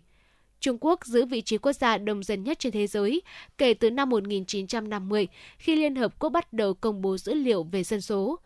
Trung 0.60 0.78
Quốc 0.82 1.06
giữ 1.06 1.26
vị 1.26 1.42
trí 1.42 1.58
quốc 1.58 1.74
gia 1.74 1.98
đông 1.98 2.24
dân 2.24 2.44
nhất 2.44 2.60
trên 2.60 2.72
thế 2.72 2.88
giới 2.88 3.22
kể 3.58 3.74
từ 3.74 3.90
năm 3.90 4.10
1950 4.10 5.28
khi 5.58 5.76
Liên 5.76 5.96
Hợp 5.96 6.20
Quốc 6.20 6.30
bắt 6.30 6.54
đầu 6.54 6.74
công 6.74 7.02
bố 7.02 7.18
dữ 7.18 7.34
liệu 7.34 7.64
về 7.64 7.84
dân 7.84 8.02
số. 8.02 8.40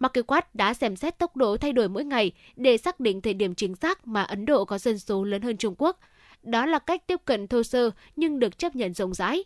MarketWatch 0.00 0.42
đã 0.54 0.74
xem 0.74 0.96
xét 0.96 1.18
tốc 1.18 1.36
độ 1.36 1.56
thay 1.56 1.72
đổi 1.72 1.88
mỗi 1.88 2.04
ngày 2.04 2.32
để 2.56 2.76
xác 2.76 3.00
định 3.00 3.20
thời 3.20 3.34
điểm 3.34 3.54
chính 3.54 3.76
xác 3.76 4.06
mà 4.06 4.22
Ấn 4.22 4.46
Độ 4.46 4.64
có 4.64 4.78
dân 4.78 4.98
số 4.98 5.24
lớn 5.24 5.42
hơn 5.42 5.56
Trung 5.56 5.74
Quốc. 5.78 6.00
Đó 6.42 6.66
là 6.66 6.78
cách 6.78 7.06
tiếp 7.06 7.20
cận 7.24 7.48
thô 7.48 7.62
sơ 7.62 7.90
nhưng 8.16 8.38
được 8.38 8.58
chấp 8.58 8.76
nhận 8.76 8.94
rộng 8.94 9.14
rãi. 9.14 9.44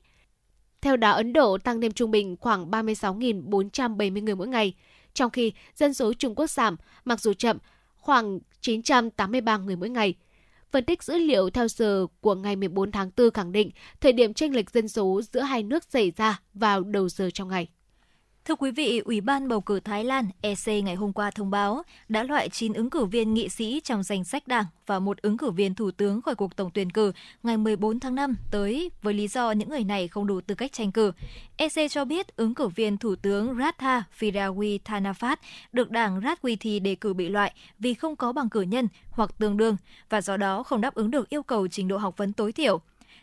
Theo 0.81 0.97
đó, 0.97 1.11
Ấn 1.11 1.33
Độ 1.33 1.59
tăng 1.59 1.81
thêm 1.81 1.93
trung 1.93 2.11
bình 2.11 2.37
khoảng 2.41 2.70
36.470 2.70 4.23
người 4.23 4.35
mỗi 4.35 4.49
ngày, 4.49 4.74
trong 5.15 5.31
khi 5.31 5.53
dân 5.74 5.95
số 5.95 6.12
Trung 6.12 6.35
Quốc 6.35 6.51
giảm, 6.51 6.77
mặc 7.05 7.20
dù 7.20 7.33
chậm, 7.33 7.59
khoảng 7.97 8.39
983 8.61 9.57
người 9.57 9.77
mỗi 9.77 9.91
ngày. 9.91 10.15
Phân 10.70 10.85
tích 10.85 11.03
dữ 11.03 11.19
liệu 11.19 11.51
theo 11.51 11.69
giờ 11.69 12.07
của 12.20 12.35
ngày 12.35 12.57
14 12.57 12.93
tháng 12.93 13.11
4 13.16 13.31
khẳng 13.31 13.53
định 13.53 13.70
thời 14.01 14.12
điểm 14.12 14.35
tranh 14.35 14.55
lệch 14.55 14.70
dân 14.70 14.89
số 14.89 15.20
giữa 15.33 15.41
hai 15.41 15.62
nước 15.62 15.85
xảy 15.85 16.12
ra 16.16 16.41
vào 16.55 16.81
đầu 16.81 17.09
giờ 17.09 17.31
trong 17.31 17.49
ngày. 17.49 17.69
Thưa 18.44 18.55
quý 18.55 18.70
vị, 18.70 18.98
Ủy 19.05 19.20
ban 19.20 19.48
bầu 19.48 19.60
cử 19.60 19.81
Thái 19.81 20.05
Lan 20.05 20.28
EC 20.40 20.85
ngày 20.85 20.94
hôm 20.94 21.12
qua 21.12 21.31
thông 21.31 21.51
báo 21.51 21.82
đã 22.09 22.23
loại 22.23 22.48
9 22.48 22.73
ứng 22.73 22.90
cử 22.90 23.05
viên 23.05 23.35
nghị 23.35 23.48
sĩ 23.48 23.81
trong 23.85 24.02
danh 24.02 24.24
sách 24.24 24.48
đảng 24.48 24.64
và 24.86 24.98
một 24.98 25.23
ứng 25.23 25.36
cử 25.36 25.51
viên 25.51 25.74
thủ 25.74 25.90
tướng 25.90 26.23
khỏi 26.23 26.35
cuộc 26.35 26.56
tổng 26.56 26.70
tuyển 26.74 26.90
cử 26.90 27.12
ngày 27.43 27.56
14 27.56 28.01
tháng 28.01 28.14
5 28.14 28.36
tới 28.51 28.90
với 29.02 29.14
lý 29.14 29.28
do 29.28 29.51
những 29.52 29.69
người 29.69 29.85
này 29.85 30.09
không 30.09 30.27
đủ 30.27 30.40
tư 30.40 30.55
cách 30.55 30.73
tranh 30.73 30.93
cử. 30.93 31.12
EC 31.56 31.90
cho 31.90 32.05
biết 32.05 32.36
ứng 32.36 32.55
cử 32.55 32.69
viên 32.69 32.98
thủ 32.98 33.14
tướng 33.16 33.55
Ratha 33.59 34.02
Firawi 34.19 34.78
Thanafat 34.85 35.36
được 35.73 35.90
đảng 35.90 36.20
Ratwithi 36.20 36.82
đề 36.82 36.94
cử 36.94 37.14
bị 37.14 37.28
loại 37.28 37.52
vì 37.78 37.94
không 37.94 38.16
có 38.16 38.32
bằng 38.32 38.48
cử 38.48 38.62
nhân 38.62 38.89
hoặc 39.10 39.31
tương 39.39 39.56
đương 39.56 39.77
và 40.09 40.20
do 40.20 40.36
đó 40.36 40.62
không 40.62 40.81
đáp 40.81 40.94
ứng 40.94 41.10
được 41.10 41.28
yêu 41.28 41.43
cầu 41.43 41.69
trình 41.69 41.89
độ 41.89 41.97
học 41.97 42.16
vấn 42.16 42.32
tối 42.32 42.52
thiểu. 42.52 42.81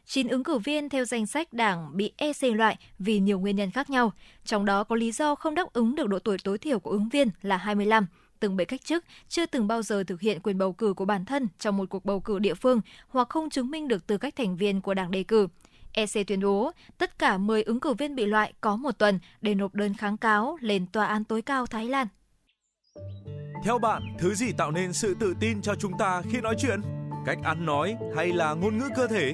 9 0.10 0.28
ứng 0.28 0.44
cử 0.44 0.58
viên 0.58 0.90
theo 0.90 1.06
danh 1.06 1.26
sách 1.26 1.54
đảng 1.54 1.98
bị 1.98 2.14
EC 2.18 2.56
loại 2.56 2.78
vì 3.00 3.20
nhiều 3.20 3.40
nguyên 3.40 3.56
nhân 3.56 3.72
khác 3.72 3.90
nhau, 3.90 4.14
trong 4.46 4.66
đó 4.66 4.84
có 4.84 4.96
lý 4.96 5.12
do 5.12 5.36
không 5.36 5.56
đáp 5.56 5.74
ứng 5.74 5.96
được 5.96 6.08
độ 6.08 6.20
tuổi 6.20 6.38
tối 6.44 6.58
thiểu 6.58 6.80
của 6.80 6.92
ứng 6.92 7.10
viên 7.10 7.30
là 7.42 7.58
25, 7.58 8.06
từng 8.40 8.58
bị 8.58 8.66
cách 8.66 8.86
chức, 8.86 9.06
chưa 9.28 9.46
từng 9.46 9.68
bao 9.68 9.82
giờ 9.82 10.04
thực 10.04 10.22
hiện 10.22 10.40
quyền 10.42 10.58
bầu 10.58 10.74
cử 10.74 10.94
của 10.94 11.06
bản 11.06 11.26
thân 11.26 11.48
trong 11.60 11.78
một 11.78 11.90
cuộc 11.90 12.06
bầu 12.06 12.20
cử 12.20 12.40
địa 12.40 12.54
phương 12.54 12.82
hoặc 13.08 13.30
không 13.30 13.50
chứng 13.50 13.72
minh 13.72 13.88
được 13.88 14.08
tư 14.08 14.18
cách 14.18 14.36
thành 14.36 14.58
viên 14.58 14.82
của 14.82 14.94
đảng 14.94 15.12
đề 15.12 15.24
cử. 15.24 15.48
EC 15.94 16.28
tuyên 16.28 16.42
bố 16.42 16.72
tất 16.98 17.20
cả 17.20 17.38
10 17.38 17.64
ứng 17.64 17.80
cử 17.80 17.94
viên 17.94 18.16
bị 18.16 18.26
loại 18.26 18.54
có 18.62 18.76
một 18.76 18.92
tuần 18.98 19.20
để 19.42 19.56
nộp 19.56 19.76
đơn 19.76 19.94
kháng 19.94 20.18
cáo 20.18 20.58
lên 20.62 20.86
Tòa 20.88 21.06
án 21.06 21.24
tối 21.24 21.42
cao 21.42 21.66
Thái 21.66 21.86
Lan. 21.86 22.08
Theo 23.66 23.80
bạn, 23.80 24.02
thứ 24.20 24.34
gì 24.36 24.52
tạo 24.58 24.72
nên 24.72 24.94
sự 24.94 25.16
tự 25.20 25.34
tin 25.40 25.62
cho 25.62 25.76
chúng 25.76 25.92
ta 26.00 26.22
khi 26.32 26.42
nói 26.42 26.56
chuyện? 26.60 26.82
Cách 27.26 27.38
ăn 27.44 27.66
nói 27.66 27.96
hay 28.16 28.28
là 28.28 28.54
ngôn 28.54 28.78
ngữ 28.78 28.90
cơ 28.96 29.08
thể? 29.08 29.34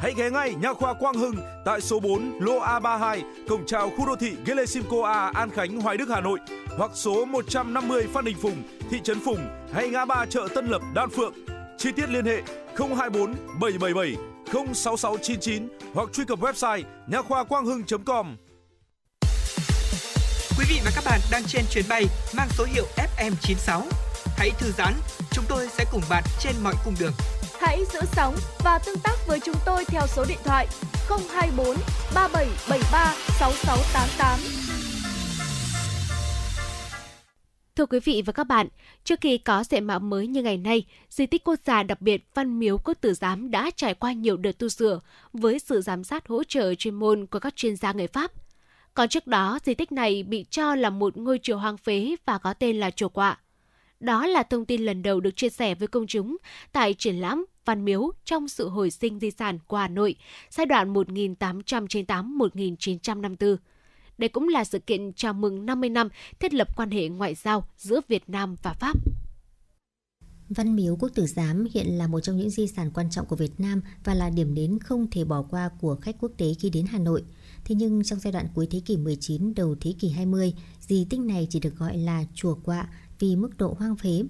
Hãy 0.00 0.14
ghé 0.16 0.30
ngay 0.30 0.54
Nha 0.54 0.74
khoa 0.74 0.94
Quang 0.94 1.14
Hưng 1.14 1.34
tại 1.64 1.80
số 1.80 2.00
4 2.00 2.38
lô 2.40 2.60
A32, 2.60 3.22
cổng 3.48 3.66
chào 3.66 3.90
khu 3.90 4.06
đô 4.06 4.16
thị 4.16 4.32
Gelesimco 4.46 5.06
A, 5.06 5.30
An 5.34 5.50
Khánh, 5.50 5.80
Hoài 5.80 5.96
Đức, 5.96 6.08
Hà 6.08 6.20
Nội 6.20 6.38
hoặc 6.78 6.90
số 6.94 7.24
150 7.24 8.06
Phan 8.12 8.24
Đình 8.24 8.36
Phùng, 8.42 8.62
thị 8.90 9.00
trấn 9.04 9.20
Phùng 9.20 9.48
hay 9.72 9.88
ngã 9.88 10.04
ba 10.04 10.26
chợ 10.26 10.48
Tân 10.54 10.66
Lập, 10.66 10.82
Đan 10.94 11.10
Phượng. 11.10 11.34
Chi 11.78 11.92
tiết 11.92 12.08
liên 12.08 12.24
hệ 12.24 12.42
024 12.78 13.34
777 13.60 14.16
06699 14.74 15.68
hoặc 15.94 16.08
truy 16.12 16.24
cập 16.24 16.38
website 16.38 16.82
nha 17.06 17.22
khoa 17.22 17.44
quang 17.44 17.66
hưng.com. 17.66 18.36
Quý 20.58 20.64
vị 20.68 20.80
và 20.84 20.90
các 20.94 21.04
bạn 21.04 21.20
đang 21.30 21.42
trên 21.46 21.64
chuyến 21.70 21.84
bay 21.88 22.04
mang 22.36 22.48
số 22.58 22.64
hiệu 22.64 22.84
FM96. 22.96 23.82
Hãy 24.36 24.50
thư 24.58 24.72
giãn, 24.78 24.94
chúng 25.30 25.44
tôi 25.48 25.68
sẽ 25.68 25.84
cùng 25.92 26.02
bạn 26.10 26.24
trên 26.40 26.52
mọi 26.62 26.74
cung 26.84 26.94
đường. 27.00 27.12
Hãy 27.66 27.84
giữ 27.92 28.00
sóng 28.12 28.34
và 28.64 28.78
tương 28.78 28.98
tác 29.04 29.16
với 29.26 29.40
chúng 29.40 29.54
tôi 29.66 29.84
theo 29.84 30.02
số 30.06 30.24
điện 30.28 30.38
thoại 30.44 30.66
024 31.08 31.66
3773 32.14 33.14
6688. 33.38 34.38
Thưa 37.76 37.86
quý 37.86 38.00
vị 38.00 38.22
và 38.26 38.32
các 38.32 38.44
bạn, 38.44 38.68
trước 39.04 39.20
khi 39.20 39.38
có 39.38 39.64
diện 39.64 39.84
mạo 39.84 40.00
mới 40.00 40.26
như 40.26 40.42
ngày 40.42 40.56
nay, 40.56 40.86
di 41.10 41.26
tích 41.26 41.44
quốc 41.44 41.58
gia 41.66 41.82
đặc 41.82 42.00
biệt 42.00 42.26
Văn 42.34 42.58
Miếu 42.58 42.78
Quốc 42.78 42.94
Tử 43.00 43.14
Giám 43.14 43.50
đã 43.50 43.70
trải 43.76 43.94
qua 43.94 44.12
nhiều 44.12 44.36
đợt 44.36 44.58
tu 44.58 44.68
sửa 44.68 45.00
với 45.32 45.58
sự 45.58 45.80
giám 45.80 46.04
sát 46.04 46.28
hỗ 46.28 46.44
trợ 46.44 46.74
chuyên 46.74 46.94
môn 46.94 47.26
của 47.26 47.38
các 47.38 47.56
chuyên 47.56 47.76
gia 47.76 47.92
người 47.92 48.06
Pháp. 48.06 48.32
Còn 48.94 49.08
trước 49.08 49.26
đó, 49.26 49.58
di 49.64 49.74
tích 49.74 49.92
này 49.92 50.22
bị 50.22 50.44
cho 50.50 50.74
là 50.74 50.90
một 50.90 51.16
ngôi 51.16 51.38
chùa 51.42 51.56
hoang 51.56 51.76
phế 51.76 52.16
và 52.26 52.38
có 52.38 52.54
tên 52.54 52.80
là 52.80 52.90
chùa 52.90 53.08
quạ. 53.08 53.38
Đó 54.00 54.26
là 54.26 54.42
thông 54.42 54.64
tin 54.64 54.84
lần 54.84 55.02
đầu 55.02 55.20
được 55.20 55.36
chia 55.36 55.48
sẻ 55.48 55.74
với 55.74 55.88
công 55.88 56.06
chúng 56.06 56.36
tại 56.72 56.94
triển 56.94 57.16
lãm 57.20 57.44
Văn 57.64 57.84
Miếu 57.84 58.12
trong 58.24 58.48
sự 58.48 58.68
hồi 58.68 58.90
sinh 58.90 59.20
di 59.20 59.30
sản 59.30 59.58
của 59.66 59.76
Hà 59.76 59.88
Nội 59.88 60.14
giai 60.50 60.66
đoạn 60.66 60.94
1898-1954. 60.94 63.56
Đây 64.18 64.28
cũng 64.28 64.48
là 64.48 64.64
sự 64.64 64.78
kiện 64.78 65.12
chào 65.12 65.32
mừng 65.32 65.66
50 65.66 65.90
năm 65.90 66.08
thiết 66.40 66.54
lập 66.54 66.76
quan 66.76 66.90
hệ 66.90 67.08
ngoại 67.08 67.34
giao 67.34 67.68
giữa 67.76 68.00
Việt 68.08 68.22
Nam 68.26 68.56
và 68.62 68.72
Pháp. 68.72 68.96
Văn 70.48 70.76
miếu 70.76 70.96
Quốc 70.96 71.08
tử 71.14 71.26
giám 71.26 71.66
hiện 71.74 71.86
là 71.86 72.06
một 72.06 72.20
trong 72.20 72.36
những 72.36 72.50
di 72.50 72.66
sản 72.66 72.90
quan 72.94 73.10
trọng 73.10 73.26
của 73.26 73.36
Việt 73.36 73.60
Nam 73.60 73.82
và 74.04 74.14
là 74.14 74.30
điểm 74.30 74.54
đến 74.54 74.78
không 74.78 75.10
thể 75.10 75.24
bỏ 75.24 75.42
qua 75.42 75.70
của 75.80 75.96
khách 75.96 76.16
quốc 76.20 76.32
tế 76.36 76.54
khi 76.58 76.70
đến 76.70 76.86
Hà 76.86 76.98
Nội. 76.98 77.24
Thế 77.64 77.74
nhưng 77.74 78.04
trong 78.04 78.20
giai 78.20 78.32
đoạn 78.32 78.46
cuối 78.54 78.68
thế 78.70 78.80
kỷ 78.84 78.96
19 78.96 79.54
đầu 79.54 79.76
thế 79.80 79.94
kỷ 79.98 80.08
20, 80.08 80.54
di 80.80 81.06
tích 81.10 81.20
này 81.20 81.46
chỉ 81.50 81.60
được 81.60 81.76
gọi 81.76 81.96
là 81.96 82.24
chùa 82.34 82.54
quạ 82.54 82.88
vì 83.18 83.36
mức 83.36 83.58
độ 83.58 83.76
hoang 83.78 83.96
phế. 83.96 84.22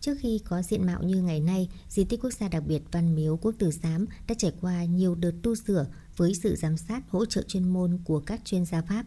Trước 0.00 0.14
khi 0.20 0.40
có 0.44 0.62
diện 0.62 0.86
mạo 0.86 1.02
như 1.02 1.22
ngày 1.22 1.40
nay, 1.40 1.68
di 1.88 2.04
tích 2.04 2.20
quốc 2.22 2.32
gia 2.32 2.48
đặc 2.48 2.62
biệt 2.66 2.82
Văn 2.92 3.14
Miếu 3.14 3.36
Quốc 3.36 3.54
Tử 3.58 3.70
Giám 3.70 4.06
đã 4.28 4.34
trải 4.38 4.52
qua 4.60 4.84
nhiều 4.84 5.14
đợt 5.14 5.32
tu 5.42 5.54
sửa 5.54 5.86
với 6.16 6.34
sự 6.34 6.56
giám 6.56 6.76
sát 6.76 7.10
hỗ 7.10 7.26
trợ 7.26 7.42
chuyên 7.42 7.68
môn 7.68 7.98
của 8.04 8.20
các 8.20 8.40
chuyên 8.44 8.64
gia 8.64 8.82
Pháp. 8.82 9.06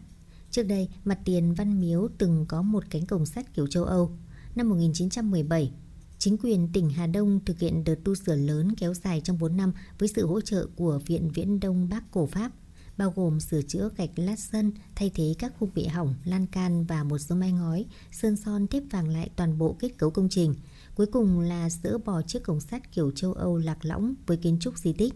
Trước 0.50 0.62
đây, 0.62 0.88
mặt 1.04 1.18
tiền 1.24 1.54
Văn 1.54 1.80
Miếu 1.80 2.08
từng 2.18 2.44
có 2.48 2.62
một 2.62 2.84
cánh 2.90 3.06
cổng 3.06 3.26
sắt 3.26 3.54
kiểu 3.54 3.66
châu 3.66 3.84
Âu. 3.84 4.10
Năm 4.54 4.68
1917, 4.68 5.72
chính 6.18 6.36
quyền 6.38 6.68
tỉnh 6.72 6.90
Hà 6.90 7.06
Đông 7.06 7.40
thực 7.44 7.58
hiện 7.58 7.84
đợt 7.84 7.94
tu 8.04 8.14
sửa 8.14 8.36
lớn 8.36 8.74
kéo 8.74 8.94
dài 8.94 9.20
trong 9.24 9.38
4 9.38 9.56
năm 9.56 9.72
với 9.98 10.08
sự 10.08 10.26
hỗ 10.26 10.40
trợ 10.40 10.66
của 10.76 11.00
Viện 11.06 11.30
Viễn 11.34 11.60
Đông 11.60 11.88
Bắc 11.88 12.10
Cổ 12.10 12.26
Pháp, 12.26 12.52
bao 12.96 13.12
gồm 13.16 13.40
sửa 13.40 13.62
chữa 13.62 13.90
gạch 13.96 14.10
lát 14.16 14.38
sân, 14.38 14.72
thay 14.94 15.10
thế 15.14 15.34
các 15.38 15.52
khung 15.58 15.70
bị 15.74 15.86
hỏng, 15.86 16.14
lan 16.24 16.46
can 16.46 16.84
và 16.84 17.04
một 17.04 17.18
số 17.18 17.36
mái 17.36 17.52
ngói, 17.52 17.86
sơn 18.12 18.36
son 18.36 18.66
tiếp 18.66 18.82
vàng 18.90 19.08
lại 19.08 19.30
toàn 19.36 19.58
bộ 19.58 19.76
kết 19.78 19.98
cấu 19.98 20.10
công 20.10 20.28
trình. 20.28 20.54
Cuối 20.94 21.06
cùng 21.06 21.40
là 21.40 21.70
dỡ 21.70 21.98
bỏ 21.98 22.22
chiếc 22.22 22.42
cổng 22.42 22.60
sắt 22.60 22.92
kiểu 22.92 23.10
châu 23.10 23.32
Âu 23.32 23.56
lạc 23.56 23.84
lõng 23.84 24.14
với 24.26 24.36
kiến 24.36 24.58
trúc 24.60 24.78
di 24.78 24.92
tích. 24.92 25.14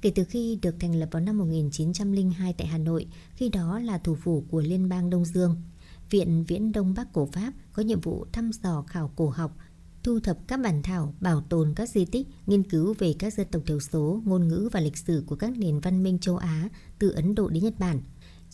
Kể 0.00 0.12
từ 0.14 0.24
khi 0.24 0.58
được 0.62 0.74
thành 0.80 0.94
lập 0.94 1.08
vào 1.12 1.22
năm 1.22 1.38
1902 1.38 2.52
tại 2.52 2.66
Hà 2.66 2.78
Nội, 2.78 3.06
khi 3.34 3.48
đó 3.48 3.78
là 3.78 3.98
thủ 3.98 4.14
phủ 4.14 4.44
của 4.50 4.60
Liên 4.60 4.88
bang 4.88 5.10
Đông 5.10 5.24
Dương, 5.24 5.56
Viện 6.10 6.44
Viễn 6.48 6.72
Đông 6.72 6.94
Bắc 6.94 7.12
Cổ 7.12 7.28
Pháp 7.32 7.52
có 7.72 7.82
nhiệm 7.82 8.00
vụ 8.00 8.26
thăm 8.32 8.50
dò 8.62 8.84
khảo 8.86 9.10
cổ 9.16 9.28
học, 9.28 9.56
thu 10.02 10.20
thập 10.20 10.38
các 10.46 10.60
bản 10.60 10.82
thảo, 10.82 11.14
bảo 11.20 11.40
tồn 11.40 11.72
các 11.76 11.88
di 11.88 12.04
tích, 12.04 12.26
nghiên 12.46 12.62
cứu 12.62 12.94
về 12.98 13.14
các 13.18 13.34
dân 13.34 13.46
tộc 13.50 13.62
thiểu 13.66 13.80
số, 13.80 14.22
ngôn 14.24 14.48
ngữ 14.48 14.68
và 14.72 14.80
lịch 14.80 14.96
sử 14.96 15.24
của 15.26 15.36
các 15.36 15.58
nền 15.58 15.80
văn 15.80 16.02
minh 16.02 16.18
châu 16.18 16.36
Á 16.36 16.68
từ 16.98 17.10
Ấn 17.10 17.34
Độ 17.34 17.48
đến 17.48 17.64
Nhật 17.64 17.78
Bản. 17.78 18.00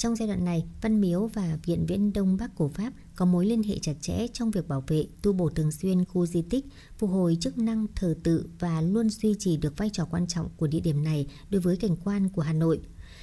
Trong 0.00 0.16
giai 0.16 0.28
đoạn 0.28 0.44
này, 0.44 0.64
Văn 0.80 1.00
Miếu 1.00 1.26
và 1.26 1.58
Viện 1.64 1.86
Viễn 1.86 2.12
Đông 2.12 2.36
Bắc 2.36 2.54
Cổ 2.54 2.68
Pháp 2.68 2.92
có 3.14 3.24
mối 3.24 3.46
liên 3.46 3.62
hệ 3.62 3.78
chặt 3.78 3.92
chẽ 4.00 4.26
trong 4.32 4.50
việc 4.50 4.68
bảo 4.68 4.84
vệ, 4.86 5.06
tu 5.22 5.32
bổ 5.32 5.48
thường 5.48 5.72
xuyên 5.72 6.04
khu 6.04 6.26
di 6.26 6.42
tích, 6.42 6.66
phục 6.98 7.10
hồi 7.10 7.36
chức 7.40 7.58
năng 7.58 7.86
thờ 7.94 8.14
tự 8.22 8.46
và 8.58 8.80
luôn 8.80 9.10
duy 9.10 9.34
trì 9.38 9.56
được 9.56 9.76
vai 9.76 9.90
trò 9.92 10.04
quan 10.04 10.26
trọng 10.26 10.48
của 10.56 10.66
địa 10.66 10.80
điểm 10.80 11.04
này 11.04 11.26
đối 11.50 11.60
với 11.60 11.76
cảnh 11.76 11.96
quan 12.04 12.28
của 12.28 12.42
Hà 12.42 12.52
Nội. 12.52 12.80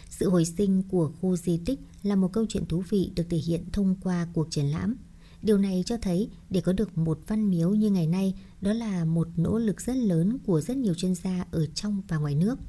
Sự 0.09 0.29
hồi 0.29 0.45
sinh 0.45 0.83
của 0.83 1.11
khu 1.21 1.37
di 1.37 1.57
tích 1.65 1.79
là 2.03 2.15
một 2.15 2.33
câu 2.33 2.45
chuyện 2.49 2.65
thú 2.65 2.83
vị 2.89 3.11
được 3.15 3.23
thể 3.29 3.37
hiện 3.37 3.65
thông 3.71 3.95
qua 4.03 4.27
cuộc 4.33 4.47
triển 4.51 4.65
lãm. 4.65 4.95
Điều 5.41 5.57
này 5.57 5.83
cho 5.85 5.97
thấy 5.97 6.29
để 6.49 6.61
có 6.61 6.73
được 6.73 6.97
một 6.97 7.19
văn 7.27 7.49
miếu 7.49 7.69
như 7.69 7.91
ngày 7.91 8.07
nay, 8.07 8.33
đó 8.61 8.73
là 8.73 9.05
một 9.05 9.27
nỗ 9.37 9.57
lực 9.57 9.81
rất 9.81 9.95
lớn 9.95 10.37
của 10.45 10.61
rất 10.61 10.77
nhiều 10.77 10.93
chuyên 10.93 11.15
gia 11.15 11.45
ở 11.51 11.65
trong 11.65 12.01
và 12.07 12.17
ngoài 12.17 12.35
nước. 12.35 12.59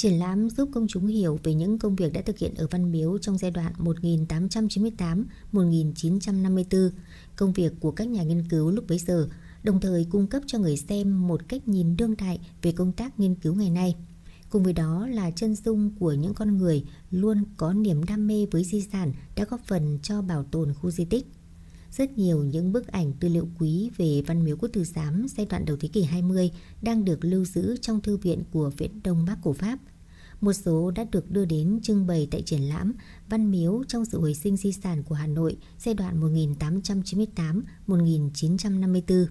Triển 0.00 0.18
lãm 0.18 0.50
giúp 0.50 0.68
công 0.72 0.86
chúng 0.88 1.06
hiểu 1.06 1.38
về 1.42 1.54
những 1.54 1.78
công 1.78 1.96
việc 1.96 2.12
đã 2.12 2.22
thực 2.22 2.38
hiện 2.38 2.54
ở 2.54 2.66
Văn 2.70 2.92
Miếu 2.92 3.18
trong 3.18 3.38
giai 3.38 3.50
đoạn 3.50 3.72
1898-1954, 5.52 6.90
công 7.36 7.52
việc 7.52 7.72
của 7.80 7.90
các 7.90 8.08
nhà 8.08 8.22
nghiên 8.22 8.48
cứu 8.48 8.70
lúc 8.70 8.84
bấy 8.88 8.98
giờ, 8.98 9.28
đồng 9.62 9.80
thời 9.80 10.06
cung 10.10 10.26
cấp 10.26 10.42
cho 10.46 10.58
người 10.58 10.76
xem 10.76 11.28
một 11.28 11.48
cách 11.48 11.68
nhìn 11.68 11.96
đương 11.96 12.16
đại 12.16 12.40
về 12.62 12.72
công 12.72 12.92
tác 12.92 13.20
nghiên 13.20 13.34
cứu 13.34 13.54
ngày 13.54 13.70
nay. 13.70 13.96
Cùng 14.50 14.62
với 14.62 14.72
đó 14.72 15.06
là 15.06 15.30
chân 15.30 15.54
dung 15.54 15.90
của 15.98 16.12
những 16.12 16.34
con 16.34 16.58
người 16.58 16.84
luôn 17.10 17.44
có 17.56 17.72
niềm 17.72 18.04
đam 18.04 18.26
mê 18.26 18.46
với 18.50 18.64
di 18.64 18.80
sản 18.80 19.12
đã 19.36 19.44
góp 19.44 19.60
phần 19.66 19.98
cho 20.02 20.22
bảo 20.22 20.44
tồn 20.44 20.74
khu 20.74 20.90
di 20.90 21.04
tích. 21.04 21.26
Rất 21.92 22.18
nhiều 22.18 22.44
những 22.44 22.72
bức 22.72 22.86
ảnh 22.86 23.12
tư 23.12 23.28
liệu 23.28 23.48
quý 23.58 23.90
về 23.96 24.22
Văn 24.26 24.44
Miếu 24.44 24.56
Quốc 24.56 24.68
Tử 24.72 24.84
Giám 24.84 25.26
giai 25.36 25.46
đoạn 25.46 25.64
đầu 25.64 25.76
thế 25.80 25.88
kỷ 25.88 26.02
20 26.02 26.50
đang 26.82 27.04
được 27.04 27.24
lưu 27.24 27.44
giữ 27.44 27.76
trong 27.80 28.00
thư 28.00 28.16
viện 28.16 28.42
của 28.52 28.70
Viện 28.76 29.00
Đông 29.04 29.24
Bắc 29.24 29.38
của 29.42 29.52
Pháp. 29.52 29.78
Một 30.40 30.52
số 30.52 30.90
đã 30.90 31.04
được 31.04 31.30
đưa 31.30 31.44
đến 31.44 31.80
trưng 31.82 32.06
bày 32.06 32.28
tại 32.30 32.42
triển 32.42 32.62
lãm 32.62 32.92
Văn 33.28 33.50
Miếu 33.50 33.82
trong 33.88 34.04
sự 34.04 34.20
hồi 34.20 34.34
sinh 34.34 34.56
di 34.56 34.72
sản 34.72 35.02
của 35.02 35.14
Hà 35.14 35.26
Nội 35.26 35.56
giai 35.78 35.94
đoạn 35.94 36.20
1898-1954. 37.86 39.26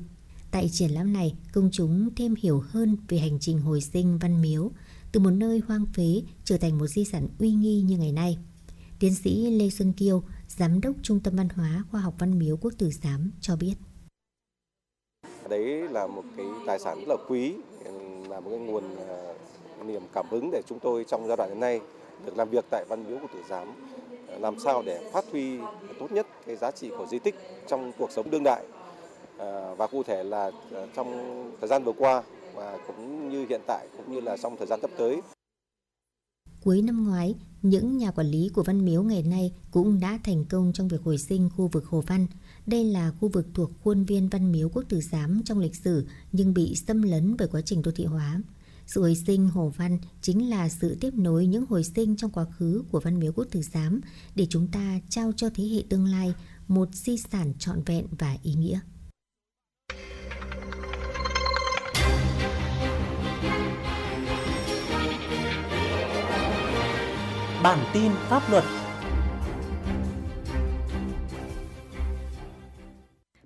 Tại 0.52 0.69
triển 0.69 0.91
lãm 0.91 1.14
này, 1.14 1.36
công 1.53 1.69
chúng 1.72 2.10
thêm 2.15 2.36
hiểu 2.41 2.64
hơn 2.68 2.98
về 3.07 3.18
hành 3.18 3.40
trình 3.40 3.60
hồi 3.60 3.81
sinh 3.81 4.18
Văn 4.18 4.41
Miếu, 4.41 4.72
từ 5.11 5.19
một 5.19 5.31
nơi 5.31 5.61
hoang 5.68 5.86
phế 5.86 6.22
trở 6.44 6.57
thành 6.57 6.77
một 6.77 6.88
di 6.88 7.06
sản 7.06 7.27
uy 7.40 7.52
nghi 7.52 7.81
như 7.81 7.98
ngày 7.98 8.11
nay. 8.11 8.38
Tiến 8.99 9.15
sĩ 9.15 9.49
Lê 9.49 9.69
Xuân 9.69 9.94
Kiêu, 9.94 10.23
Giám 10.48 10.81
đốc 10.81 10.95
Trung 11.02 11.19
tâm 11.19 11.36
Văn 11.36 11.49
hóa 11.49 11.84
Khoa 11.91 12.02
học 12.02 12.15
Văn 12.19 12.40
Miếu 12.40 12.57
Quốc 12.57 12.73
Tử 12.77 12.90
Giám 13.03 13.31
cho 13.41 13.56
biết. 13.56 13.73
Đấy 15.49 15.90
là 15.90 16.07
một 16.07 16.23
cái 16.38 16.45
tài 16.68 16.80
sản 16.80 16.99
rất 16.99 17.07
là 17.07 17.15
quý, 17.30 17.53
là 18.30 18.40
một 18.40 18.49
cái 18.49 18.60
nguồn 18.60 18.84
à, 18.98 19.34
niềm 19.88 20.01
cảm 20.14 20.26
hứng 20.30 20.49
để 20.51 20.61
chúng 20.68 20.80
tôi 20.80 21.06
trong 21.07 21.27
giai 21.27 21.38
đoạn 21.38 21.49
hiện 21.49 21.60
nay 21.60 21.81
được 22.26 22.38
làm 22.38 22.49
việc 22.49 22.65
tại 22.69 22.85
Văn 22.89 23.03
Miếu 23.07 23.18
Quốc 23.22 23.31
Tử 23.34 23.39
Giám 23.49 23.68
ờ, 24.27 24.38
làm 24.38 24.60
sao 24.60 24.81
để 24.85 25.10
phát 25.14 25.26
huy 25.31 25.57
tốt 25.99 26.11
nhất 26.11 26.27
cái 26.45 26.56
giá 26.56 26.72
trị 26.72 26.89
của 26.97 27.06
di 27.06 27.19
tích 27.19 27.35
trong 27.68 27.91
cuộc 27.97 28.11
sống 28.11 28.30
đương 28.30 28.43
đại 28.43 28.64
ờ, 29.38 29.76
và 29.76 29.88
cụ 29.88 30.03
thể 30.03 30.23
là 30.23 30.51
ờ, 30.72 30.88
trong 30.95 31.11
thời 31.60 31.68
gian 31.68 31.84
vừa 31.84 31.93
qua 31.97 32.23
và 32.53 32.77
cũng 32.88 33.30
như 33.30 33.45
hiện 33.49 33.61
tại 33.68 33.88
cũng 33.97 34.15
như 34.15 34.22
là 34.22 34.38
trong 34.38 34.57
thời 34.57 34.68
gian 34.68 34.81
sắp 34.81 34.89
tới 34.97 35.22
Cuối 36.64 36.81
năm 36.81 37.03
ngoái, 37.07 37.35
những 37.61 37.97
nhà 37.97 38.11
quản 38.11 38.27
lý 38.27 38.49
của 38.53 38.64
Văn 38.64 38.85
Miếu 38.85 39.03
ngày 39.03 39.23
nay 39.23 39.53
cũng 39.72 39.99
đã 39.99 40.19
thành 40.23 40.45
công 40.45 40.72
trong 40.73 40.88
việc 40.88 41.01
hồi 41.03 41.18
sinh 41.18 41.49
khu 41.56 41.68
vực 41.68 41.85
Hồ 41.85 42.01
Văn. 42.01 42.27
Đây 42.65 42.84
là 42.84 43.11
khu 43.19 43.30
vực 43.30 43.47
thuộc 43.53 43.72
khuôn 43.84 44.03
viên 44.03 44.30
Văn 44.30 44.51
Miếu 44.51 44.69
Quốc 44.69 44.84
Tử 44.89 45.01
Giám 45.01 45.41
trong 45.45 45.60
lịch 45.60 45.76
sử 45.76 46.07
nhưng 46.31 46.53
bị 46.53 46.76
xâm 46.76 47.01
lấn 47.01 47.35
bởi 47.39 47.47
quá 47.47 47.61
trình 47.61 47.81
đô 47.81 47.91
thị 47.91 48.06
hóa. 48.06 48.41
Sự 48.94 49.02
hồi 49.02 49.16
sinh 49.16 49.48
Hồ 49.48 49.74
Văn 49.78 49.98
chính 50.22 50.49
là 50.49 50.70
sự 50.70 50.98
tiếp 51.02 51.14
nối 51.14 51.45
những 51.45 51.66
hồi 51.70 51.84
sinh 51.84 52.16
trong 52.16 52.32
quá 52.32 52.45
khứ 52.45 52.84
của 52.91 52.99
Văn 52.99 53.20
Miếu 53.20 53.32
Quốc 53.36 53.48
Tử 53.52 53.61
Giám 53.61 54.02
để 54.36 54.48
chúng 54.49 54.68
ta 54.68 54.99
trao 55.10 55.32
cho 55.36 55.49
thế 55.56 55.64
hệ 55.64 55.84
tương 55.90 56.06
lai 56.06 56.34
một 56.68 56.88
di 56.94 57.18
sản 57.18 57.53
trọn 57.60 57.84
vẹn 57.86 58.06
và 58.20 58.38
ý 58.44 58.53
nghĩa. 58.53 58.80
Bản 67.64 67.86
tin 67.94 68.11
pháp 68.30 68.52
luật 68.52 68.64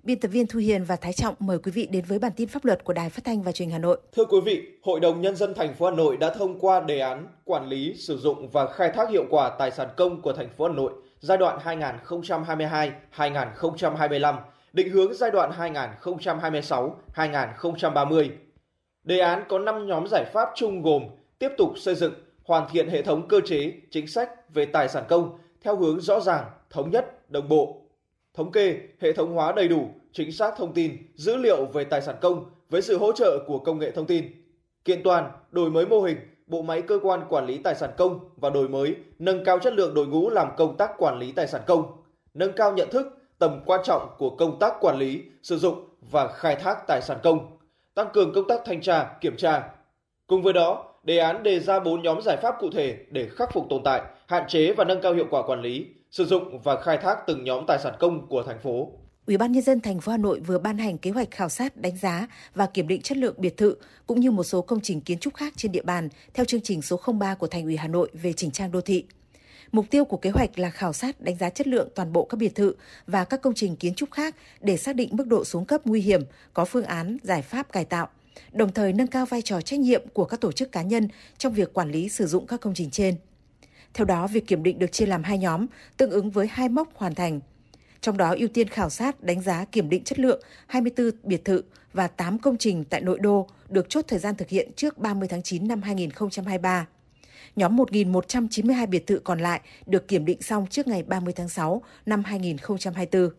Biên 0.04 0.20
tập 0.20 0.28
viên 0.28 0.46
Thu 0.46 0.58
Hiền 0.58 0.84
và 0.84 0.96
Thái 0.96 1.12
Trọng 1.12 1.34
mời 1.38 1.58
quý 1.58 1.72
vị 1.72 1.86
đến 1.86 2.04
với 2.08 2.18
bản 2.18 2.32
tin 2.36 2.48
pháp 2.48 2.64
luật 2.64 2.84
của 2.84 2.92
Đài 2.92 3.10
Phát 3.10 3.24
thanh 3.24 3.42
và 3.42 3.52
Truyền 3.52 3.68
hình 3.68 3.72
Hà 3.72 3.78
Nội. 3.78 3.98
Thưa 4.12 4.24
quý 4.24 4.40
vị, 4.44 4.62
Hội 4.82 5.00
đồng 5.00 5.20
nhân 5.20 5.36
dân 5.36 5.54
thành 5.54 5.74
phố 5.74 5.86
Hà 5.86 5.92
Nội 5.96 6.16
đã 6.16 6.34
thông 6.34 6.60
qua 6.60 6.80
đề 6.80 7.00
án 7.00 7.26
quản 7.44 7.68
lý, 7.68 7.94
sử 7.94 8.18
dụng 8.18 8.48
và 8.48 8.66
khai 8.66 8.90
thác 8.94 9.10
hiệu 9.10 9.24
quả 9.30 9.56
tài 9.58 9.70
sản 9.70 9.88
công 9.96 10.22
của 10.22 10.32
thành 10.32 10.48
phố 10.56 10.68
Hà 10.68 10.74
Nội 10.74 10.92
giai 11.20 11.38
đoạn 11.38 11.58
2022-2025, 13.16 14.36
định 14.72 14.90
hướng 14.90 15.14
giai 15.14 15.30
đoạn 15.30 15.50
2026-2030. 17.14 18.28
Đề 19.04 19.18
án 19.18 19.44
có 19.48 19.58
5 19.58 19.86
nhóm 19.86 20.06
giải 20.10 20.24
pháp 20.32 20.48
chung 20.54 20.82
gồm 20.82 21.02
tiếp 21.38 21.50
tục 21.58 21.72
xây 21.76 21.94
dựng, 21.94 22.14
hoàn 22.44 22.68
thiện 22.72 22.88
hệ 22.88 23.02
thống 23.02 23.28
cơ 23.28 23.40
chế, 23.46 23.72
chính 23.90 24.06
sách 24.06 24.54
về 24.54 24.66
tài 24.66 24.88
sản 24.88 25.04
công 25.08 25.38
theo 25.62 25.76
hướng 25.76 26.00
rõ 26.00 26.20
ràng, 26.20 26.44
thống 26.70 26.90
nhất, 26.90 27.30
đồng 27.30 27.48
bộ, 27.48 27.83
thống 28.34 28.52
kê, 28.52 28.78
hệ 29.00 29.12
thống 29.12 29.34
hóa 29.34 29.52
đầy 29.52 29.68
đủ, 29.68 29.88
chính 30.12 30.32
xác 30.32 30.54
thông 30.56 30.72
tin, 30.72 30.96
dữ 31.14 31.36
liệu 31.36 31.64
về 31.64 31.84
tài 31.84 32.02
sản 32.02 32.16
công 32.20 32.44
với 32.70 32.82
sự 32.82 32.98
hỗ 32.98 33.12
trợ 33.12 33.38
của 33.46 33.58
công 33.58 33.78
nghệ 33.78 33.90
thông 33.90 34.06
tin. 34.06 34.24
Kiện 34.84 35.02
toàn, 35.02 35.30
đổi 35.50 35.70
mới 35.70 35.86
mô 35.86 36.00
hình, 36.00 36.16
bộ 36.46 36.62
máy 36.62 36.82
cơ 36.82 36.98
quan 37.02 37.24
quản 37.28 37.46
lý 37.46 37.58
tài 37.58 37.74
sản 37.74 37.90
công 37.96 38.20
và 38.36 38.50
đổi 38.50 38.68
mới, 38.68 38.94
nâng 39.18 39.44
cao 39.44 39.58
chất 39.58 39.74
lượng 39.74 39.94
đội 39.94 40.06
ngũ 40.06 40.30
làm 40.30 40.48
công 40.56 40.76
tác 40.76 40.90
quản 40.98 41.18
lý 41.18 41.32
tài 41.32 41.46
sản 41.46 41.62
công, 41.66 41.86
nâng 42.34 42.52
cao 42.52 42.72
nhận 42.72 42.90
thức, 42.90 43.06
tầm 43.38 43.60
quan 43.66 43.80
trọng 43.84 44.08
của 44.18 44.30
công 44.30 44.58
tác 44.58 44.74
quản 44.80 44.98
lý, 44.98 45.22
sử 45.42 45.58
dụng 45.58 45.88
và 46.10 46.28
khai 46.28 46.56
thác 46.56 46.86
tài 46.86 47.02
sản 47.02 47.18
công, 47.22 47.56
tăng 47.94 48.08
cường 48.12 48.32
công 48.34 48.48
tác 48.48 48.60
thanh 48.64 48.80
tra, 48.80 49.16
kiểm 49.20 49.36
tra. 49.36 49.68
Cùng 50.26 50.42
với 50.42 50.52
đó, 50.52 50.94
đề 51.02 51.18
án 51.18 51.42
đề 51.42 51.60
ra 51.60 51.80
4 51.80 52.02
nhóm 52.02 52.22
giải 52.22 52.36
pháp 52.42 52.54
cụ 52.60 52.70
thể 52.70 52.96
để 53.10 53.28
khắc 53.28 53.52
phục 53.52 53.66
tồn 53.70 53.82
tại, 53.84 54.02
hạn 54.26 54.44
chế 54.48 54.72
và 54.72 54.84
nâng 54.84 55.00
cao 55.00 55.14
hiệu 55.14 55.26
quả 55.30 55.42
quản 55.42 55.62
lý, 55.62 55.86
sử 56.14 56.24
dụng 56.24 56.60
và 56.62 56.80
khai 56.80 56.98
thác 57.02 57.18
từng 57.26 57.44
nhóm 57.44 57.64
tài 57.68 57.78
sản 57.82 57.94
công 57.98 58.26
của 58.28 58.42
thành 58.42 58.58
phố. 58.62 58.92
Ủy 59.26 59.36
ban 59.36 59.52
nhân 59.52 59.62
dân 59.62 59.80
thành 59.80 60.00
phố 60.00 60.12
Hà 60.12 60.18
Nội 60.18 60.40
vừa 60.40 60.58
ban 60.58 60.78
hành 60.78 60.98
kế 60.98 61.10
hoạch 61.10 61.30
khảo 61.30 61.48
sát, 61.48 61.76
đánh 61.76 61.96
giá 61.96 62.28
và 62.54 62.66
kiểm 62.66 62.88
định 62.88 63.02
chất 63.02 63.18
lượng 63.18 63.34
biệt 63.38 63.56
thự 63.56 63.76
cũng 64.06 64.20
như 64.20 64.30
một 64.30 64.44
số 64.44 64.62
công 64.62 64.80
trình 64.80 65.00
kiến 65.00 65.18
trúc 65.18 65.34
khác 65.34 65.52
trên 65.56 65.72
địa 65.72 65.82
bàn 65.82 66.08
theo 66.34 66.44
chương 66.44 66.60
trình 66.60 66.82
số 66.82 67.00
03 67.18 67.34
của 67.34 67.46
Thành 67.46 67.64
ủy 67.64 67.76
Hà 67.76 67.88
Nội 67.88 68.10
về 68.12 68.32
chỉnh 68.32 68.50
trang 68.50 68.70
đô 68.72 68.80
thị. 68.80 69.04
Mục 69.72 69.86
tiêu 69.90 70.04
của 70.04 70.16
kế 70.16 70.30
hoạch 70.30 70.58
là 70.58 70.70
khảo 70.70 70.92
sát 70.92 71.20
đánh 71.20 71.36
giá 71.38 71.50
chất 71.50 71.66
lượng 71.66 71.88
toàn 71.94 72.12
bộ 72.12 72.24
các 72.24 72.36
biệt 72.36 72.54
thự 72.54 72.74
và 73.06 73.24
các 73.24 73.42
công 73.42 73.54
trình 73.54 73.76
kiến 73.76 73.94
trúc 73.94 74.10
khác 74.10 74.34
để 74.60 74.76
xác 74.76 74.96
định 74.96 75.08
mức 75.12 75.26
độ 75.26 75.44
xuống 75.44 75.64
cấp 75.64 75.80
nguy 75.84 76.00
hiểm, 76.00 76.20
có 76.52 76.64
phương 76.64 76.84
án, 76.84 77.16
giải 77.22 77.42
pháp 77.42 77.72
cải 77.72 77.84
tạo, 77.84 78.08
đồng 78.52 78.72
thời 78.72 78.92
nâng 78.92 79.06
cao 79.06 79.26
vai 79.26 79.42
trò 79.42 79.60
trách 79.60 79.80
nhiệm 79.80 80.08
của 80.12 80.24
các 80.24 80.40
tổ 80.40 80.52
chức 80.52 80.72
cá 80.72 80.82
nhân 80.82 81.08
trong 81.38 81.52
việc 81.52 81.74
quản 81.74 81.90
lý 81.90 82.08
sử 82.08 82.26
dụng 82.26 82.46
các 82.46 82.60
công 82.60 82.74
trình 82.74 82.90
trên. 82.90 83.14
Theo 83.94 84.04
đó, 84.04 84.26
việc 84.26 84.46
kiểm 84.46 84.62
định 84.62 84.78
được 84.78 84.92
chia 84.92 85.06
làm 85.06 85.22
hai 85.22 85.38
nhóm, 85.38 85.66
tương 85.96 86.10
ứng 86.10 86.30
với 86.30 86.46
hai 86.46 86.68
mốc 86.68 86.88
hoàn 86.94 87.14
thành. 87.14 87.40
Trong 88.00 88.16
đó 88.16 88.34
ưu 88.38 88.48
tiên 88.48 88.68
khảo 88.68 88.90
sát, 88.90 89.22
đánh 89.22 89.40
giá 89.40 89.64
kiểm 89.64 89.88
định 89.88 90.04
chất 90.04 90.18
lượng 90.18 90.42
24 90.66 91.10
biệt 91.22 91.44
thự 91.44 91.62
và 91.92 92.06
8 92.06 92.38
công 92.38 92.56
trình 92.56 92.84
tại 92.84 93.00
nội 93.00 93.18
đô 93.18 93.46
được 93.68 93.86
chốt 93.88 94.04
thời 94.08 94.18
gian 94.18 94.34
thực 94.36 94.48
hiện 94.48 94.70
trước 94.76 94.98
30 94.98 95.28
tháng 95.28 95.42
9 95.42 95.68
năm 95.68 95.82
2023. 95.82 96.86
Nhóm 97.56 97.76
1.192 97.76 98.86
biệt 98.86 99.06
thự 99.06 99.18
còn 99.18 99.38
lại 99.38 99.60
được 99.86 100.08
kiểm 100.08 100.24
định 100.24 100.42
xong 100.42 100.66
trước 100.70 100.86
ngày 100.86 101.02
30 101.02 101.32
tháng 101.36 101.48
6 101.48 101.82
năm 102.06 102.24
2024. 102.24 103.30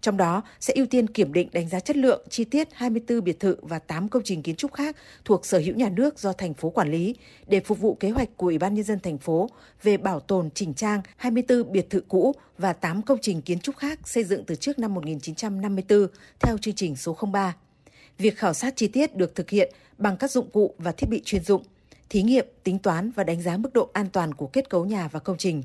Trong 0.00 0.16
đó 0.16 0.42
sẽ 0.60 0.74
ưu 0.74 0.86
tiên 0.86 1.06
kiểm 1.06 1.32
định 1.32 1.48
đánh 1.52 1.68
giá 1.68 1.80
chất 1.80 1.96
lượng 1.96 2.26
chi 2.30 2.44
tiết 2.44 2.68
24 2.72 3.24
biệt 3.24 3.40
thự 3.40 3.56
và 3.62 3.78
8 3.78 4.08
công 4.08 4.22
trình 4.24 4.42
kiến 4.42 4.56
trúc 4.56 4.72
khác 4.72 4.96
thuộc 5.24 5.46
sở 5.46 5.58
hữu 5.58 5.74
nhà 5.74 5.88
nước 5.88 6.18
do 6.18 6.32
thành 6.32 6.54
phố 6.54 6.70
quản 6.70 6.90
lý 6.90 7.16
để 7.46 7.60
phục 7.60 7.80
vụ 7.80 7.94
kế 7.94 8.10
hoạch 8.10 8.36
của 8.36 8.46
Ủy 8.46 8.58
ban 8.58 8.74
nhân 8.74 8.84
dân 8.84 9.00
thành 9.00 9.18
phố 9.18 9.50
về 9.82 9.96
bảo 9.96 10.20
tồn 10.20 10.50
chỉnh 10.50 10.74
trang 10.74 11.02
24 11.16 11.72
biệt 11.72 11.90
thự 11.90 12.00
cũ 12.08 12.32
và 12.58 12.72
8 12.72 13.02
công 13.02 13.18
trình 13.22 13.42
kiến 13.42 13.60
trúc 13.60 13.76
khác 13.76 14.08
xây 14.08 14.24
dựng 14.24 14.44
từ 14.44 14.54
trước 14.54 14.78
năm 14.78 14.94
1954 14.94 16.06
theo 16.40 16.58
chương 16.58 16.74
trình 16.74 16.96
số 16.96 17.18
03. 17.32 17.54
Việc 18.18 18.38
khảo 18.38 18.54
sát 18.54 18.76
chi 18.76 18.88
tiết 18.88 19.16
được 19.16 19.34
thực 19.34 19.50
hiện 19.50 19.72
bằng 19.98 20.16
các 20.16 20.30
dụng 20.30 20.50
cụ 20.50 20.74
và 20.78 20.92
thiết 20.92 21.06
bị 21.10 21.22
chuyên 21.24 21.44
dụng, 21.44 21.62
thí 22.08 22.22
nghiệm, 22.22 22.46
tính 22.64 22.78
toán 22.78 23.10
và 23.10 23.24
đánh 23.24 23.42
giá 23.42 23.56
mức 23.56 23.72
độ 23.72 23.90
an 23.92 24.06
toàn 24.12 24.34
của 24.34 24.46
kết 24.46 24.70
cấu 24.70 24.84
nhà 24.84 25.08
và 25.12 25.20
công 25.20 25.36
trình 25.36 25.62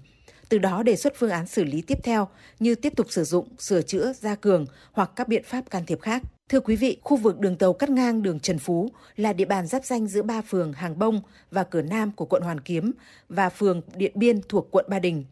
từ 0.52 0.58
đó 0.58 0.84
đề 0.84 0.96
xuất 0.96 1.14
phương 1.16 1.30
án 1.30 1.48
xử 1.48 1.64
lý 1.64 1.82
tiếp 1.82 1.98
theo 2.04 2.28
như 2.60 2.76
tiếp 2.76 2.94
tục 2.96 3.08
sử 3.10 3.24
dụng, 3.24 3.48
sửa 3.58 3.82
chữa, 3.82 4.14
gia 4.14 4.36
cường 4.36 4.66
hoặc 4.92 5.12
các 5.16 5.28
biện 5.28 5.44
pháp 5.46 5.70
can 5.70 5.86
thiệp 5.86 6.02
khác. 6.02 6.24
Thưa 6.50 6.60
quý 6.60 6.76
vị, 6.76 6.98
khu 7.02 7.18
vực 7.18 7.40
đường 7.40 7.56
tàu 7.56 7.74
cắt 7.74 7.90
ngang 7.90 8.24
đường 8.24 8.40
Trần 8.40 8.60
Phú 8.60 8.90
là 9.16 9.34
địa 9.34 9.46
bàn 9.46 9.68
giáp 9.68 9.86
danh 9.86 10.08
giữa 10.08 10.22
ba 10.22 10.42
phường 10.42 10.74
Hàng 10.74 11.00
Bông 11.00 11.22
và 11.52 11.64
Cửa 11.64 11.82
Nam 11.82 12.12
của 12.12 12.26
quận 12.26 12.42
Hoàn 12.44 12.60
Kiếm 12.60 12.92
và 13.30 13.50
phường 13.50 13.82
Điện 13.96 14.12
Biên 14.16 14.42
thuộc 14.50 14.68
quận 14.72 14.86
Ba 14.90 15.00
Đình. 15.00 15.26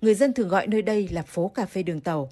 Người 0.00 0.14
dân 0.14 0.32
thường 0.32 0.48
gọi 0.48 0.66
nơi 0.66 0.82
đây 0.82 1.08
là 1.12 1.22
phố 1.22 1.48
cà 1.48 1.66
phê 1.66 1.82
đường 1.82 2.00
tàu. 2.00 2.30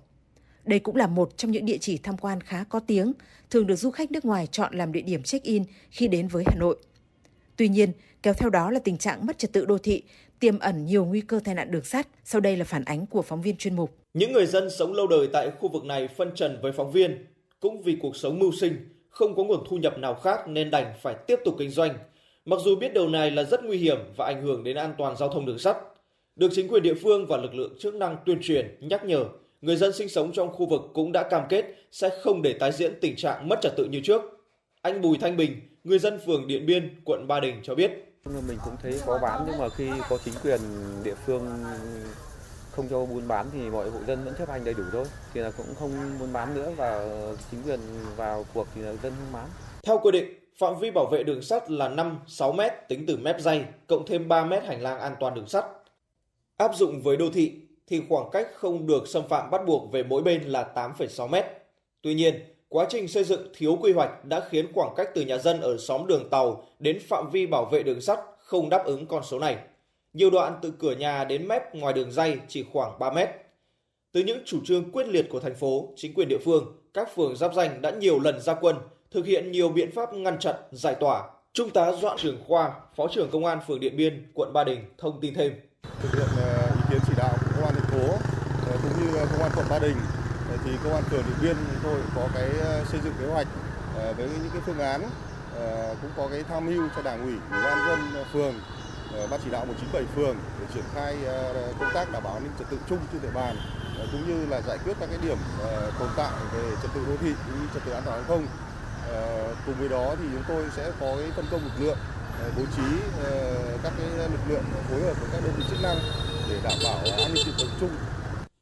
Đây 0.64 0.78
cũng 0.78 0.96
là 0.96 1.06
một 1.06 1.36
trong 1.36 1.50
những 1.50 1.66
địa 1.66 1.78
chỉ 1.78 1.98
tham 1.98 2.16
quan 2.18 2.40
khá 2.40 2.64
có 2.68 2.80
tiếng, 2.80 3.12
thường 3.50 3.66
được 3.66 3.76
du 3.76 3.90
khách 3.90 4.12
nước 4.12 4.24
ngoài 4.24 4.46
chọn 4.46 4.74
làm 4.74 4.92
địa 4.92 5.02
điểm 5.02 5.22
check-in 5.22 5.64
khi 5.90 6.08
đến 6.08 6.28
với 6.28 6.44
Hà 6.46 6.54
Nội. 6.58 6.76
Tuy 7.56 7.68
nhiên, 7.68 7.92
kéo 8.22 8.34
theo 8.34 8.50
đó 8.50 8.70
là 8.70 8.80
tình 8.84 8.98
trạng 8.98 9.26
mất 9.26 9.38
trật 9.38 9.52
tự 9.52 9.64
đô 9.64 9.78
thị 9.78 10.02
tiềm 10.42 10.58
ẩn 10.58 10.84
nhiều 10.84 11.04
nguy 11.04 11.20
cơ 11.20 11.40
tai 11.44 11.54
nạn 11.54 11.70
đường 11.70 11.84
sắt. 11.84 12.08
Sau 12.24 12.40
đây 12.40 12.56
là 12.56 12.64
phản 12.64 12.84
ánh 12.84 13.06
của 13.06 13.22
phóng 13.22 13.42
viên 13.42 13.56
chuyên 13.56 13.76
mục. 13.76 13.90
Những 14.14 14.32
người 14.32 14.46
dân 14.46 14.70
sống 14.70 14.92
lâu 14.92 15.06
đời 15.06 15.28
tại 15.32 15.50
khu 15.60 15.68
vực 15.68 15.84
này 15.84 16.08
phân 16.08 16.34
trần 16.34 16.58
với 16.62 16.72
phóng 16.72 16.92
viên, 16.92 17.26
cũng 17.60 17.82
vì 17.82 17.96
cuộc 18.00 18.16
sống 18.16 18.38
mưu 18.38 18.52
sinh, 18.60 18.76
không 19.08 19.36
có 19.36 19.44
nguồn 19.44 19.64
thu 19.68 19.76
nhập 19.76 19.98
nào 19.98 20.14
khác 20.14 20.48
nên 20.48 20.70
đành 20.70 20.94
phải 21.02 21.14
tiếp 21.26 21.38
tục 21.44 21.54
kinh 21.58 21.70
doanh. 21.70 21.98
Mặc 22.44 22.60
dù 22.64 22.76
biết 22.76 22.94
điều 22.94 23.08
này 23.08 23.30
là 23.30 23.44
rất 23.44 23.64
nguy 23.64 23.78
hiểm 23.78 23.98
và 24.16 24.26
ảnh 24.26 24.42
hưởng 24.42 24.64
đến 24.64 24.76
an 24.76 24.94
toàn 24.98 25.16
giao 25.16 25.28
thông 25.28 25.46
đường 25.46 25.58
sắt, 25.58 25.76
được 26.36 26.48
chính 26.52 26.68
quyền 26.68 26.82
địa 26.82 26.94
phương 26.94 27.26
và 27.26 27.36
lực 27.36 27.54
lượng 27.54 27.74
chức 27.78 27.94
năng 27.94 28.16
tuyên 28.26 28.38
truyền, 28.42 28.76
nhắc 28.80 29.04
nhở, 29.04 29.24
người 29.60 29.76
dân 29.76 29.92
sinh 29.92 30.08
sống 30.08 30.32
trong 30.32 30.52
khu 30.52 30.66
vực 30.66 30.82
cũng 30.94 31.12
đã 31.12 31.28
cam 31.28 31.42
kết 31.48 31.64
sẽ 31.92 32.08
không 32.22 32.42
để 32.42 32.52
tái 32.52 32.72
diễn 32.72 32.92
tình 33.00 33.16
trạng 33.16 33.48
mất 33.48 33.58
trật 33.62 33.72
tự 33.76 33.84
như 33.84 34.00
trước. 34.04 34.22
Anh 34.82 35.00
Bùi 35.00 35.18
Thanh 35.20 35.36
Bình, 35.36 35.60
người 35.84 35.98
dân 35.98 36.18
phường 36.26 36.46
Điện 36.46 36.66
Biên, 36.66 37.00
quận 37.04 37.26
Ba 37.26 37.40
Đình 37.40 37.54
cho 37.62 37.74
biết. 37.74 38.11
Mình 38.24 38.58
cũng 38.64 38.76
thấy 38.82 39.00
có 39.06 39.18
bán 39.22 39.44
nhưng 39.46 39.58
mà 39.58 39.68
khi 39.68 39.90
có 40.08 40.18
chính 40.24 40.34
quyền 40.44 40.60
địa 41.04 41.14
phương 41.26 41.64
không 42.70 42.88
cho 42.88 43.06
buôn 43.06 43.28
bán 43.28 43.46
thì 43.52 43.70
mọi 43.70 43.90
hộ 43.90 43.98
dân 44.06 44.24
vẫn 44.24 44.34
chấp 44.38 44.48
hành 44.48 44.64
đầy 44.64 44.74
đủ 44.74 44.82
thôi. 44.92 45.04
Thì 45.34 45.40
là 45.40 45.50
cũng 45.50 45.74
không 45.78 46.18
buôn 46.20 46.32
bán 46.32 46.54
nữa 46.54 46.72
và 46.76 47.08
chính 47.50 47.62
quyền 47.62 47.80
vào 48.16 48.44
cuộc 48.54 48.66
thì 48.74 48.80
là 48.80 48.92
dân 48.92 49.12
không 49.18 49.32
bán. 49.32 49.48
Theo 49.82 49.98
quy 49.98 50.10
định, 50.10 50.38
phạm 50.58 50.78
vi 50.78 50.90
bảo 50.90 51.06
vệ 51.12 51.22
đường 51.22 51.42
sắt 51.42 51.70
là 51.70 51.88
5-6 51.88 52.52
mét 52.52 52.72
tính 52.88 53.04
từ 53.06 53.16
mép 53.16 53.40
dây, 53.40 53.64
cộng 53.86 54.06
thêm 54.06 54.28
3 54.28 54.44
mét 54.44 54.64
hành 54.64 54.82
lang 54.82 55.00
an 55.00 55.14
toàn 55.20 55.34
đường 55.34 55.48
sắt. 55.48 55.64
Áp 56.56 56.74
dụng 56.74 57.02
với 57.02 57.16
đô 57.16 57.30
thị 57.30 57.60
thì 57.86 58.02
khoảng 58.08 58.30
cách 58.32 58.48
không 58.54 58.86
được 58.86 59.08
xâm 59.08 59.28
phạm 59.28 59.50
bắt 59.50 59.60
buộc 59.66 59.92
về 59.92 60.02
mỗi 60.02 60.22
bên 60.22 60.42
là 60.42 60.66
8,6 60.74 61.28
mét. 61.28 61.44
Tuy 62.02 62.14
nhiên, 62.14 62.34
Quá 62.72 62.86
trình 62.88 63.08
xây 63.08 63.24
dựng 63.24 63.48
thiếu 63.54 63.78
quy 63.80 63.92
hoạch 63.92 64.24
đã 64.24 64.42
khiến 64.50 64.72
khoảng 64.74 64.94
cách 64.96 65.08
từ 65.14 65.22
nhà 65.22 65.38
dân 65.38 65.60
ở 65.60 65.76
xóm 65.78 66.06
đường 66.06 66.28
tàu 66.30 66.64
đến 66.78 66.98
phạm 67.08 67.30
vi 67.30 67.46
bảo 67.46 67.64
vệ 67.64 67.82
đường 67.82 68.00
sắt 68.00 68.18
không 68.38 68.68
đáp 68.68 68.84
ứng 68.84 69.06
con 69.06 69.22
số 69.24 69.38
này. 69.38 69.56
Nhiều 70.12 70.30
đoạn 70.30 70.58
từ 70.62 70.72
cửa 70.78 70.92
nhà 70.92 71.24
đến 71.24 71.48
mép 71.48 71.74
ngoài 71.74 71.92
đường 71.92 72.10
dây 72.12 72.38
chỉ 72.48 72.64
khoảng 72.72 72.98
3 72.98 73.10
mét. 73.10 73.28
Từ 74.12 74.20
những 74.20 74.38
chủ 74.44 74.58
trương 74.64 74.90
quyết 74.90 75.06
liệt 75.08 75.26
của 75.30 75.40
thành 75.40 75.54
phố, 75.54 75.88
chính 75.96 76.14
quyền 76.14 76.28
địa 76.28 76.38
phương, 76.44 76.76
các 76.94 77.14
phường 77.14 77.36
giáp 77.36 77.54
danh 77.54 77.82
đã 77.82 77.90
nhiều 77.90 78.20
lần 78.20 78.40
ra 78.40 78.54
quân, 78.54 78.76
thực 79.10 79.26
hiện 79.26 79.52
nhiều 79.52 79.68
biện 79.68 79.92
pháp 79.92 80.14
ngăn 80.14 80.38
chặn, 80.38 80.54
giải 80.70 80.94
tỏa. 80.94 81.30
Trung 81.52 81.70
tá 81.70 81.92
Doãn 81.92 82.16
Trường 82.18 82.38
Khoa, 82.46 82.72
Phó 82.96 83.08
trưởng 83.08 83.30
Công 83.30 83.44
an 83.44 83.58
phường 83.66 83.80
Điện 83.80 83.96
Biên, 83.96 84.30
quận 84.34 84.52
Ba 84.52 84.64
Đình 84.64 84.84
thông 84.98 85.20
tin 85.20 85.34
thêm. 85.34 85.52
Thực 86.02 86.14
hiện 86.14 86.28
ờ, 86.36 86.66
ý 86.74 86.80
kiến 86.90 87.00
chỉ 87.06 87.12
đạo 87.16 87.34
của 87.40 87.50
Công 87.54 87.64
an 87.64 87.74
thành 87.74 87.90
phố 87.90 88.12
ờ, 88.66 88.78
cũng 88.82 89.04
như 89.04 89.16
ờ, 89.18 89.26
Công 89.32 89.42
an 89.42 89.50
quận 89.56 89.66
Ba 89.70 89.78
Đình 89.78 89.96
thì 90.64 90.70
công 90.84 90.94
an 90.94 91.02
phường 91.10 91.22
Điện 91.22 91.36
Biên 91.42 91.56
chúng 91.56 91.82
tôi 91.82 92.00
có 92.14 92.28
cái 92.34 92.48
ờ, 92.60 92.84
xây 92.84 93.00
dựng 93.04 93.14
kế 93.20 93.26
hoạch 93.26 93.46
ờ, 93.96 94.12
với 94.12 94.28
những 94.28 94.50
cái 94.52 94.62
phương 94.66 94.78
án 94.78 95.02
ờ, 95.54 95.94
cũng 96.02 96.10
có 96.16 96.28
cái 96.30 96.44
tham 96.48 96.66
mưu 96.66 96.88
cho 96.96 97.02
đảng 97.02 97.22
ủy 97.22 97.34
ủy 97.50 97.62
ban 97.62 97.78
dân 97.88 98.24
phường 98.32 98.54
ban 99.30 99.40
chỉ 99.44 99.50
đạo 99.50 99.64
197 99.66 100.04
phường 100.16 100.36
để 100.60 100.66
triển 100.74 100.84
khai 100.94 101.16
công 101.80 101.90
tác 101.94 102.12
đảm 102.12 102.22
bảo 102.22 102.32
an 102.32 102.42
ninh 102.42 102.52
trật 102.58 102.70
tự 102.70 102.78
chung 102.88 102.98
trên 103.12 103.22
địa 103.22 103.30
bàn 103.34 103.56
cũng 104.12 104.28
như 104.28 104.46
là 104.46 104.60
giải 104.60 104.78
quyết 104.84 104.96
các 105.00 105.08
cái 105.10 105.18
điểm 105.22 105.36
tồn 105.98 106.08
tại 106.16 106.32
về 106.54 106.62
trật 106.82 106.90
tự 106.94 107.00
đô 107.06 107.16
thị 107.20 107.32
cũng 107.46 107.60
như 107.60 107.66
trật 107.74 107.84
tự 107.84 107.92
an 107.92 108.02
toàn 108.06 108.18
giao 108.18 108.28
thông. 108.28 108.46
Cùng 109.66 109.74
với 109.78 109.88
đó 109.88 110.14
thì 110.18 110.24
chúng 110.32 110.42
tôi 110.48 110.64
sẽ 110.76 110.90
có 111.00 111.16
cái 111.18 111.30
phân 111.36 111.44
công 111.50 111.60
lực 111.64 111.86
lượng 111.86 111.98
bố 112.56 112.62
trí 112.76 112.82
các 113.82 113.92
cái 113.98 114.06
lực 114.18 114.40
lượng 114.48 114.64
phối 114.90 115.00
hợp 115.00 115.20
với 115.20 115.28
các 115.32 115.40
đơn 115.44 115.52
vị 115.56 115.64
chức 115.70 115.82
năng 115.82 115.98
để 116.48 116.60
đảm 116.64 116.78
bảo 116.84 116.96
an 117.24 117.34
ninh 117.34 117.44
trật 117.46 117.54
tự 117.58 117.66
chung. 117.80 117.90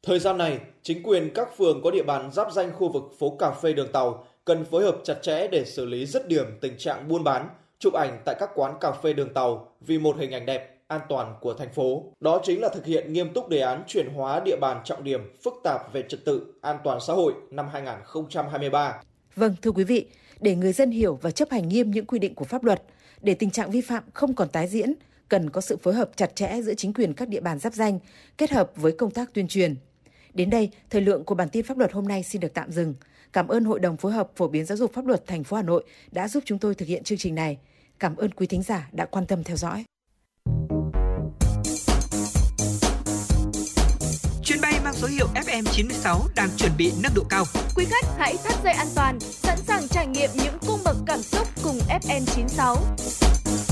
Thời 0.05 0.19
gian 0.19 0.37
này, 0.37 0.59
chính 0.81 1.03
quyền 1.03 1.29
các 1.33 1.57
phường 1.57 1.81
có 1.83 1.91
địa 1.91 2.03
bàn 2.03 2.31
giáp 2.31 2.51
danh 2.51 2.71
khu 2.73 2.89
vực 2.89 3.03
phố 3.19 3.35
cà 3.39 3.51
phê 3.51 3.73
đường 3.73 3.91
tàu 3.91 4.27
cần 4.45 4.65
phối 4.65 4.83
hợp 4.83 4.97
chặt 5.03 5.15
chẽ 5.21 5.47
để 5.47 5.65
xử 5.65 5.85
lý 5.85 6.05
dứt 6.05 6.27
điểm 6.27 6.45
tình 6.61 6.77
trạng 6.77 7.07
buôn 7.07 7.23
bán, 7.23 7.49
chụp 7.79 7.93
ảnh 7.93 8.21
tại 8.25 8.35
các 8.39 8.49
quán 8.55 8.73
cà 8.79 8.91
phê 8.91 9.13
đường 9.13 9.33
tàu 9.33 9.71
vì 9.81 9.97
một 9.99 10.17
hình 10.17 10.31
ảnh 10.31 10.45
đẹp, 10.45 10.77
an 10.87 11.01
toàn 11.09 11.35
của 11.41 11.53
thành 11.53 11.73
phố. 11.73 12.03
Đó 12.19 12.41
chính 12.43 12.61
là 12.61 12.69
thực 12.69 12.85
hiện 12.85 13.13
nghiêm 13.13 13.33
túc 13.33 13.49
đề 13.49 13.59
án 13.59 13.83
chuyển 13.87 14.09
hóa 14.13 14.41
địa 14.45 14.55
bàn 14.61 14.81
trọng 14.85 15.03
điểm 15.03 15.35
phức 15.43 15.53
tạp 15.63 15.93
về 15.93 16.03
trật 16.09 16.25
tự, 16.25 16.53
an 16.61 16.77
toàn 16.83 16.99
xã 17.07 17.13
hội 17.13 17.33
năm 17.51 17.67
2023. 17.71 19.01
Vâng, 19.35 19.55
thưa 19.61 19.71
quý 19.71 19.83
vị, 19.83 20.05
để 20.39 20.55
người 20.55 20.73
dân 20.73 20.91
hiểu 20.91 21.19
và 21.21 21.31
chấp 21.31 21.49
hành 21.51 21.67
nghiêm 21.67 21.91
những 21.91 22.05
quy 22.05 22.19
định 22.19 22.35
của 22.35 22.45
pháp 22.45 22.63
luật, 22.63 22.83
để 23.21 23.33
tình 23.33 23.51
trạng 23.51 23.71
vi 23.71 23.81
phạm 23.81 24.03
không 24.13 24.33
còn 24.33 24.49
tái 24.49 24.67
diễn, 24.67 24.93
cần 25.27 25.49
có 25.49 25.61
sự 25.61 25.77
phối 25.77 25.93
hợp 25.93 26.09
chặt 26.15 26.35
chẽ 26.35 26.61
giữa 26.61 26.73
chính 26.73 26.93
quyền 26.93 27.13
các 27.13 27.27
địa 27.27 27.41
bàn 27.41 27.59
giáp 27.59 27.73
danh, 27.73 27.99
kết 28.37 28.51
hợp 28.51 28.71
với 28.75 28.91
công 28.91 29.11
tác 29.11 29.33
tuyên 29.33 29.47
truyền. 29.47 29.75
Đến 30.33 30.49
đây, 30.49 30.69
thời 30.89 31.01
lượng 31.01 31.23
của 31.23 31.35
bản 31.35 31.49
tin 31.49 31.65
pháp 31.65 31.77
luật 31.77 31.91
hôm 31.91 32.07
nay 32.07 32.23
xin 32.23 32.41
được 32.41 32.53
tạm 32.53 32.71
dừng. 32.71 32.93
Cảm 33.33 33.47
ơn 33.47 33.65
Hội 33.65 33.79
đồng 33.79 33.97
phối 33.97 34.11
hợp 34.11 34.31
phổ 34.35 34.47
biến 34.47 34.65
giáo 34.65 34.77
dục 34.77 34.93
pháp 34.93 35.05
luật 35.05 35.27
thành 35.27 35.43
phố 35.43 35.57
Hà 35.57 35.63
Nội 35.63 35.83
đã 36.11 36.27
giúp 36.27 36.43
chúng 36.45 36.59
tôi 36.59 36.75
thực 36.75 36.87
hiện 36.87 37.03
chương 37.03 37.17
trình 37.17 37.35
này. 37.35 37.57
Cảm 37.99 38.15
ơn 38.15 38.31
quý 38.31 38.47
thính 38.47 38.63
giả 38.63 38.89
đã 38.91 39.05
quan 39.05 39.25
tâm 39.25 39.43
theo 39.43 39.57
dõi. 39.57 39.83
Chuyến 44.43 44.61
bay 44.61 44.73
mang 44.83 44.93
số 44.93 45.07
hiệu 45.07 45.27
FM96 45.35 46.19
đang 46.35 46.49
chuẩn 46.57 46.71
bị 46.77 46.91
nâng 47.03 47.13
độ 47.15 47.23
cao. 47.29 47.43
Quý 47.75 47.85
khách 47.85 48.05
hãy 48.17 48.35
thắt 48.43 48.63
dây 48.63 48.73
an 48.73 48.87
toàn, 48.95 49.19
sẵn 49.19 49.57
sàng 49.57 49.87
trải 49.87 50.07
nghiệm 50.07 50.29
những 50.35 50.57
cung 50.67 50.79
bậc 50.85 50.95
cảm 51.05 51.21
xúc 51.21 51.47
cùng 51.63 51.77
FN96. 51.77 53.70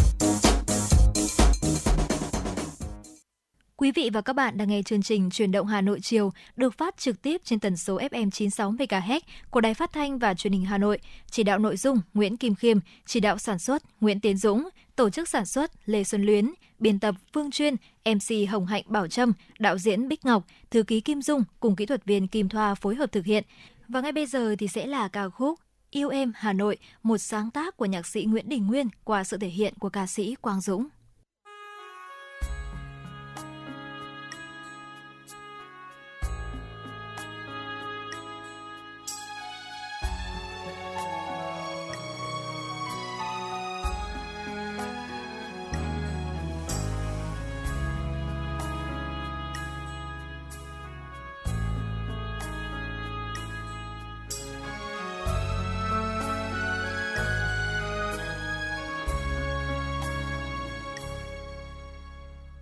Quý 3.80 3.92
vị 3.92 4.10
và 4.14 4.22
các 4.22 4.34
bạn 4.34 4.58
đang 4.58 4.70
nghe 4.70 4.82
chương 4.84 5.02
trình 5.02 5.30
Truyền 5.30 5.52
động 5.52 5.68
Hà 5.68 5.82
Nội 5.82 6.00
chiều 6.00 6.32
được 6.56 6.78
phát 6.78 6.98
trực 6.98 7.22
tiếp 7.22 7.42
trên 7.44 7.60
tần 7.60 7.78
số 7.78 7.98
FM 7.98 8.30
96 8.30 8.72
MHz 8.72 9.20
của 9.50 9.62
Đài 9.62 9.74
Phát 9.74 9.94
thanh 9.94 10.20
và 10.20 10.34
Truyền 10.34 10.54
hình 10.54 10.66
Hà 10.66 10.78
Nội. 10.78 11.00
Chỉ 11.32 11.44
đạo 11.44 11.60
nội 11.60 11.78
dung 11.78 12.02
Nguyễn 12.14 12.38
Kim 12.38 12.56
Khiêm, 12.56 12.78
chỉ 13.06 13.20
đạo 13.20 13.38
sản 13.38 13.60
xuất 13.60 13.84
Nguyễn 14.02 14.20
Tiến 14.20 14.38
Dũng, 14.38 14.70
tổ 14.96 15.10
chức 15.10 15.30
sản 15.30 15.46
xuất 15.46 15.72
Lê 15.86 16.04
Xuân 16.04 16.24
Luyến, 16.24 16.54
biên 16.80 17.00
tập 17.00 17.16
Phương 17.34 17.52
Chuyên, 17.52 17.76
MC 18.06 18.50
Hồng 18.50 18.66
Hạnh 18.66 18.84
Bảo 18.88 19.08
Trâm, 19.08 19.34
đạo 19.60 19.78
diễn 19.78 20.08
Bích 20.08 20.26
Ngọc, 20.26 20.44
thư 20.72 20.84
ký 20.84 21.02
Kim 21.02 21.22
Dung 21.22 21.44
cùng 21.60 21.76
kỹ 21.76 21.86
thuật 21.86 22.06
viên 22.06 22.28
Kim 22.28 22.50
Thoa 22.50 22.76
phối 22.76 22.96
hợp 22.96 23.12
thực 23.12 23.26
hiện. 23.26 23.44
Và 23.88 24.02
ngay 24.02 24.12
bây 24.12 24.26
giờ 24.26 24.56
thì 24.60 24.68
sẽ 24.68 24.86
là 24.88 25.08
ca 25.08 25.30
khúc 25.30 25.60
Yêu 25.92 26.10
em 26.10 26.32
Hà 26.36 26.54
Nội, 26.54 26.78
một 27.04 27.18
sáng 27.18 27.52
tác 27.52 27.78
của 27.78 27.86
nhạc 27.86 28.08
sĩ 28.08 28.26
Nguyễn 28.26 28.50
Đình 28.50 28.68
Nguyên 28.68 28.88
qua 29.04 29.24
sự 29.24 29.38
thể 29.38 29.48
hiện 29.48 29.74
của 29.80 29.90
ca 29.90 30.08
sĩ 30.08 30.36
Quang 30.42 30.62
Dũng. 30.62 30.88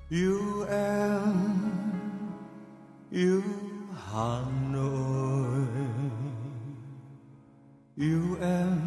Yêu 0.09 0.65
em, 0.69 1.21
yêu 3.11 3.41
hà 4.11 4.41
nội. 4.73 5.67
Yêu 7.95 8.23
em, 8.41 8.79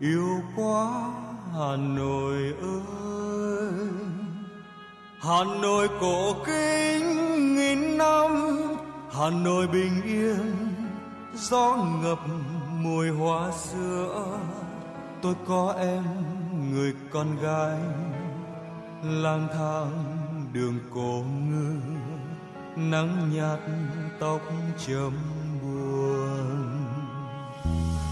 yêu 0.00 0.40
quá 0.56 1.10
hà 1.52 1.76
nội 1.76 2.54
ơi. 2.62 3.72
Hà 5.20 5.44
nội 5.62 5.88
cổ 6.00 6.34
kính 6.46 7.06
nghìn 7.56 7.98
năm, 7.98 8.30
hà 9.12 9.30
nội 9.30 9.68
bình 9.68 10.02
yên, 10.04 10.54
gió 11.34 11.76
ngập 12.02 12.18
mùi 12.70 13.08
hoa 13.08 13.52
sữa. 13.52 14.38
Tôi 15.22 15.34
có 15.46 15.74
em, 15.78 16.04
người 16.72 16.94
con 17.12 17.36
gái 17.36 17.78
lang 19.02 19.48
thang 19.52 20.01
đường 20.52 20.78
cổ 20.94 21.24
ngư, 21.48 21.74
nắng 22.76 23.30
nhạt 23.34 23.58
tóc 24.20 24.40
chấm 24.86 25.12
buồn. 25.62 26.84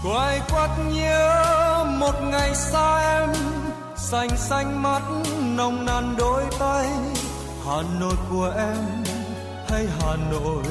Quay 0.03 0.41
quắt 0.49 0.69
nhớ 0.93 1.85
một 1.99 2.15
ngày 2.31 2.55
xa 2.55 3.19
em, 3.19 3.29
xanh 3.95 4.37
xanh 4.37 4.83
mắt 4.83 5.01
nồng 5.57 5.85
nàn 5.85 6.15
đôi 6.17 6.43
tay. 6.59 6.87
Hà 7.65 7.81
nội 7.99 8.15
của 8.29 8.53
em 8.57 9.03
hay 9.69 9.87
hà 9.99 10.15
nội 10.31 10.63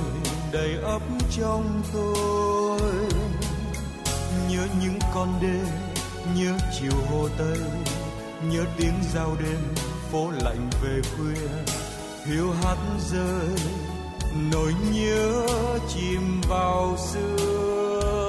đầy 0.52 0.76
ấp 0.82 1.02
trong 1.30 1.82
tôi. 1.92 2.80
Nhớ 4.48 4.66
những 4.82 4.98
con 5.14 5.28
đê, 5.42 5.60
nhớ 6.36 6.52
chiều 6.80 6.92
hồ 7.10 7.28
tây, 7.38 7.58
nhớ 8.42 8.64
tiếng 8.76 8.94
giao 9.14 9.36
đêm 9.40 9.89
phố 10.12 10.30
lạnh 10.30 10.70
về 10.82 11.00
khuya, 11.16 11.48
hiu 12.24 12.52
hắt 12.52 12.76
rơi, 12.98 13.56
nỗi 14.52 14.74
nhớ 14.92 15.46
chìm 15.88 16.40
vào 16.48 16.96
sương 16.98 18.20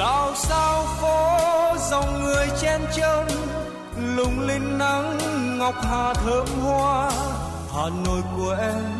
lao 0.00 0.34
sao 0.34 0.84
phố 1.00 1.38
dòng 1.90 2.22
người 2.22 2.48
chen 2.60 2.80
chân, 2.96 3.26
lung 3.96 4.40
linh 4.40 4.78
nắng 4.78 5.18
ngọc 5.58 5.74
hà 5.82 6.14
thơm 6.14 6.46
hoa. 6.60 7.10
Hà 7.72 7.88
nội 8.04 8.22
của 8.36 8.56
em, 8.60 8.98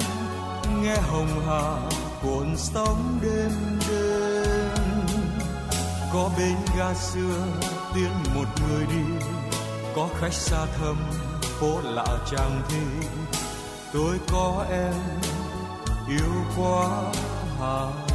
nghe 0.82 0.96
hồng 0.96 1.42
hà 1.46 1.76
cuộn 2.22 2.56
sóng 2.56 3.18
đêm 3.22 3.50
đêm. 3.88 4.70
Có 6.12 6.30
bên 6.38 6.56
ga 6.78 6.94
xưa 6.94 7.46
tiến 7.94 8.12
một 8.34 8.46
người 8.68 8.86
đi 8.86 9.39
có 9.96 10.08
khách 10.20 10.32
xa 10.32 10.66
thâm 10.78 10.96
phố 11.42 11.80
lạ 11.84 12.06
chàng 12.30 12.62
thi. 12.68 13.08
Tôi 13.92 14.18
có 14.32 14.66
em 14.70 14.94
yêu 16.08 16.44
quá 16.56 17.12
hà. 17.60 18.09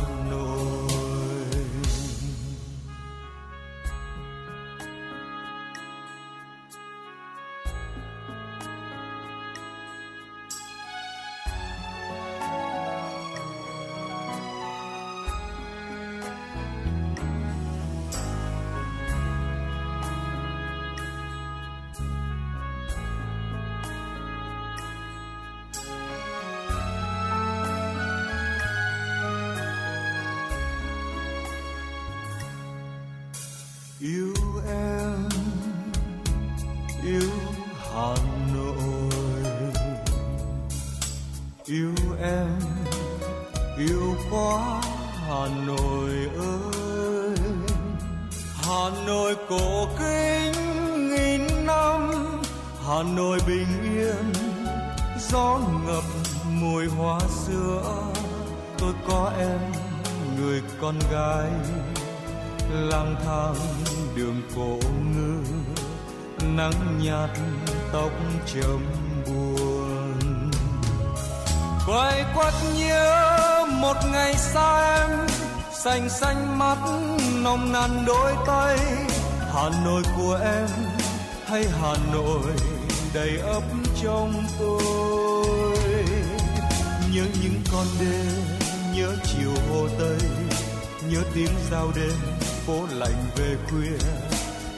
Hồ 91.85 91.91
đêm 91.95 92.17
phố 92.65 92.87
lạnh 92.91 93.25
về 93.35 93.57
khuya, 93.69 93.97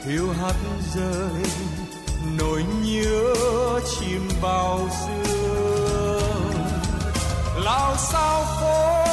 hiu 0.06 0.32
hắt 0.32 0.56
rơi, 0.96 1.44
nỗi 2.38 2.64
nhớ 2.84 3.34
chìm 4.00 4.30
bao 4.42 4.90
xưa. 4.90 6.22
Lao 7.56 7.96
sao 7.98 8.46
phố 8.62 9.06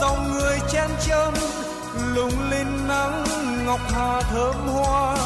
dòng 0.00 0.32
người 0.32 0.58
chen 0.72 0.90
chân, 1.06 1.34
lung 2.14 2.50
linh 2.50 2.88
nắng 2.88 3.24
ngọc 3.66 3.80
hà 3.90 4.20
thơm 4.20 4.54
hoa. 4.54 5.16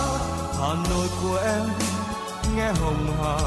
Hà 0.61 0.75
nội 0.91 1.09
của 1.23 1.39
em, 1.45 1.63
nghe 2.57 2.73
hồng 2.73 3.17
hà 3.23 3.39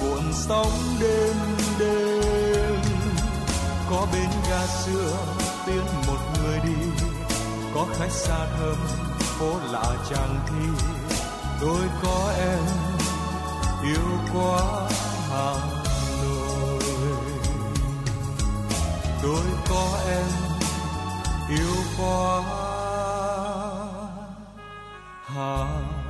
cuộn 0.00 0.32
sóng 0.32 0.72
đêm 1.00 1.36
đêm. 1.78 2.80
Có 3.90 4.06
bên 4.12 4.30
ga 4.50 4.66
xưa 4.66 5.12
tiến 5.66 5.84
một 6.06 6.18
người 6.42 6.60
đi 6.64 6.97
có 7.78 7.86
khách 7.98 8.10
xa 8.10 8.46
thơm, 8.56 8.76
phố 9.20 9.58
lạ 9.72 9.84
chàng 10.10 10.40
thi. 10.46 10.86
Tôi 11.60 11.80
có 12.02 12.32
em 12.38 12.64
yêu 13.82 14.18
quá 14.34 14.88
hà 15.30 15.52
nội. 16.22 16.82
Tôi 19.22 19.42
có 19.68 19.98
em 20.08 20.26
yêu 21.48 21.74
quá 21.98 22.42
hà 25.24 25.80
nội 26.04 26.07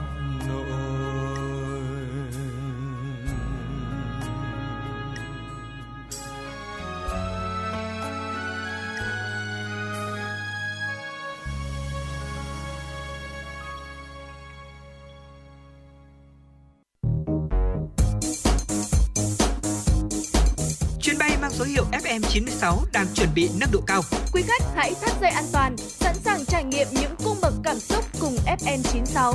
FM96 22.69 22.85
đang 22.93 23.07
chuẩn 23.15 23.29
bị 23.35 23.49
nâng 23.61 23.71
độ 23.73 23.81
cao. 23.87 24.03
Quý 24.33 24.43
khách 24.43 24.63
hãy 24.75 24.95
thắt 25.01 25.21
dây 25.21 25.31
an 25.31 25.45
toàn, 25.53 25.77
sẵn 25.77 26.15
sàng 26.15 26.45
trải 26.45 26.65
nghiệm 26.65 26.87
những 26.93 27.13
cung 27.25 27.37
bậc 27.43 27.53
cảm 27.65 27.77
xúc 27.77 28.05
cùng 28.21 28.35
FM96. 28.47 29.33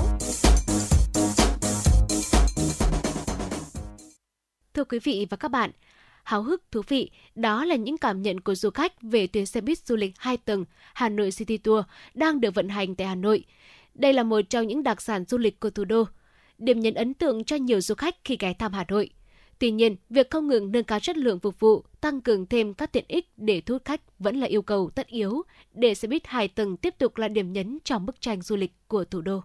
Thưa 4.74 4.84
quý 4.84 5.00
vị 5.00 5.28
và 5.30 5.38
các 5.38 5.52
bạn, 5.52 5.72
háo 6.24 6.44
hức 6.44 6.64
thú 6.72 6.82
vị, 6.88 7.12
đó 7.36 7.66
là 7.66 7.76
những 7.76 7.98
cảm 7.98 8.22
nhận 8.22 8.40
của 8.40 8.56
du 8.56 8.70
khách 8.70 9.02
về 9.02 9.28
tuyến 9.28 9.46
xe 9.46 9.62
buýt 9.62 9.78
du 9.78 9.96
lịch 9.96 10.14
2 10.18 10.38
tầng 10.38 10.66
Hà 10.94 11.10
Nội 11.10 11.32
City 11.32 11.58
Tour 11.58 11.86
đang 12.14 12.42
được 12.42 12.56
vận 12.56 12.70
hành 12.70 12.96
tại 12.96 13.08
Hà 13.08 13.16
Nội. 13.16 13.46
Đây 13.94 14.14
là 14.14 14.24
một 14.24 14.42
trong 14.50 14.68
những 14.68 14.84
đặc 14.84 15.02
sản 15.02 15.26
du 15.28 15.38
lịch 15.38 15.60
của 15.60 15.70
thủ 15.70 15.86
đô, 15.86 16.04
điểm 16.58 16.80
nhấn 16.80 16.94
ấn 16.94 17.14
tượng 17.14 17.44
cho 17.44 17.56
nhiều 17.56 17.82
du 17.82 17.96
khách 17.96 18.16
khi 18.24 18.38
ghé 18.40 18.54
thăm 18.54 18.74
Hà 18.74 18.86
Nội– 18.88 19.10
Tuy 19.60 19.72
nhiên, 19.72 19.96
việc 20.10 20.30
không 20.30 20.48
ngừng 20.48 20.72
nâng 20.72 20.84
cao 20.84 21.00
chất 21.00 21.18
lượng 21.18 21.40
phục 21.40 21.60
vụ, 21.60 21.84
tăng 22.02 22.22
cường 22.22 22.46
thêm 22.46 22.74
các 22.74 22.92
tiện 22.92 23.06
ích 23.08 23.30
để 23.38 23.62
thu 23.62 23.76
hút 23.76 23.86
khách 23.86 24.20
vẫn 24.20 24.40
là 24.40 24.48
yêu 24.48 24.62
cầu 24.62 24.90
tất 24.96 25.08
yếu 25.08 25.42
để 25.74 25.94
xe 25.94 26.08
buýt 26.08 26.22
hai 26.26 26.48
tầng 26.48 26.78
tiếp 26.78 26.96
tục 26.98 27.18
là 27.18 27.28
điểm 27.28 27.54
nhấn 27.54 27.78
trong 27.84 28.06
bức 28.06 28.22
tranh 28.22 28.42
du 28.42 28.56
lịch 28.56 28.74
của 28.88 29.06
thủ 29.06 29.22
đô. 29.22 29.42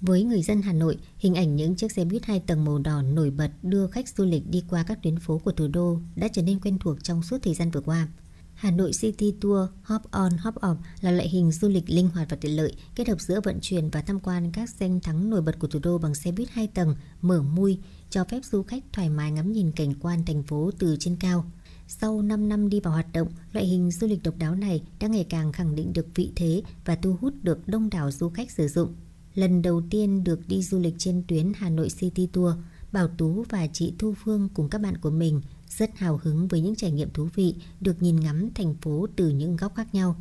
Với 0.00 0.22
người 0.22 0.42
dân 0.42 0.62
Hà 0.62 0.72
Nội, 0.72 0.96
hình 1.18 1.34
ảnh 1.34 1.56
những 1.56 1.76
chiếc 1.76 1.92
xe 1.92 2.04
buýt 2.04 2.24
hai 2.24 2.40
tầng 2.40 2.64
màu 2.64 2.78
đỏ 2.78 3.02
nổi 3.02 3.30
bật 3.30 3.50
đưa 3.62 3.86
khách 3.86 4.08
du 4.08 4.24
lịch 4.24 4.42
đi 4.50 4.62
qua 4.70 4.84
các 4.86 4.98
tuyến 5.02 5.18
phố 5.18 5.38
của 5.38 5.52
thủ 5.52 5.68
đô 5.68 5.98
đã 6.16 6.28
trở 6.28 6.42
nên 6.42 6.60
quen 6.60 6.78
thuộc 6.78 7.04
trong 7.04 7.22
suốt 7.22 7.38
thời 7.42 7.54
gian 7.54 7.70
vừa 7.70 7.80
qua. 7.80 8.08
Hà 8.54 8.70
Nội 8.70 8.90
City 9.00 9.34
Tour 9.40 9.68
Hop 9.82 10.02
On 10.10 10.32
Hop 10.38 10.54
Off 10.54 10.76
là 11.00 11.10
loại 11.10 11.28
hình 11.28 11.52
du 11.52 11.68
lịch 11.68 11.90
linh 11.90 12.08
hoạt 12.08 12.30
và 12.30 12.36
tiện 12.36 12.56
lợi, 12.56 12.74
kết 12.94 13.08
hợp 13.08 13.20
giữa 13.20 13.40
vận 13.40 13.58
chuyển 13.62 13.90
và 13.90 14.00
tham 14.00 14.20
quan 14.20 14.52
các 14.52 14.70
danh 14.70 15.00
thắng 15.00 15.30
nổi 15.30 15.42
bật 15.42 15.58
của 15.58 15.66
thủ 15.66 15.78
đô 15.82 15.98
bằng 15.98 16.14
xe 16.14 16.32
buýt 16.32 16.48
hai 16.50 16.66
tầng, 16.66 16.94
mở 17.20 17.42
mui, 17.42 17.78
cho 18.10 18.24
phép 18.24 18.40
du 18.44 18.62
khách 18.62 18.84
thoải 18.92 19.08
mái 19.08 19.32
ngắm 19.32 19.52
nhìn 19.52 19.72
cảnh 19.72 19.94
quan 20.00 20.24
thành 20.24 20.42
phố 20.42 20.70
từ 20.78 20.96
trên 21.00 21.16
cao. 21.16 21.44
Sau 21.88 22.22
5 22.22 22.48
năm 22.48 22.68
đi 22.68 22.80
vào 22.80 22.92
hoạt 22.92 23.12
động, 23.12 23.28
loại 23.52 23.66
hình 23.66 23.90
du 23.90 24.06
lịch 24.06 24.22
độc 24.22 24.38
đáo 24.38 24.54
này 24.54 24.82
đã 25.00 25.08
ngày 25.08 25.24
càng 25.24 25.52
khẳng 25.52 25.74
định 25.74 25.92
được 25.92 26.06
vị 26.14 26.32
thế 26.36 26.62
và 26.84 26.96
thu 26.96 27.16
hút 27.20 27.34
được 27.42 27.68
đông 27.68 27.90
đảo 27.90 28.10
du 28.10 28.28
khách 28.28 28.50
sử 28.50 28.68
dụng. 28.68 28.94
Lần 29.34 29.62
đầu 29.62 29.82
tiên 29.90 30.24
được 30.24 30.48
đi 30.48 30.62
du 30.62 30.78
lịch 30.78 30.94
trên 30.98 31.22
tuyến 31.28 31.52
Hà 31.56 31.70
Nội 31.70 31.88
City 31.98 32.26
Tour, 32.26 32.54
Bảo 32.92 33.08
Tú 33.08 33.44
và 33.48 33.66
chị 33.66 33.94
Thu 33.98 34.14
Phương 34.24 34.48
cùng 34.54 34.68
các 34.68 34.80
bạn 34.80 34.96
của 34.96 35.10
mình 35.10 35.40
rất 35.68 35.98
hào 35.98 36.20
hứng 36.22 36.48
với 36.48 36.60
những 36.60 36.76
trải 36.76 36.90
nghiệm 36.90 37.10
thú 37.10 37.28
vị 37.34 37.54
được 37.80 38.02
nhìn 38.02 38.20
ngắm 38.20 38.50
thành 38.54 38.74
phố 38.74 39.06
từ 39.16 39.28
những 39.28 39.56
góc 39.56 39.74
khác 39.74 39.94
nhau. 39.94 40.16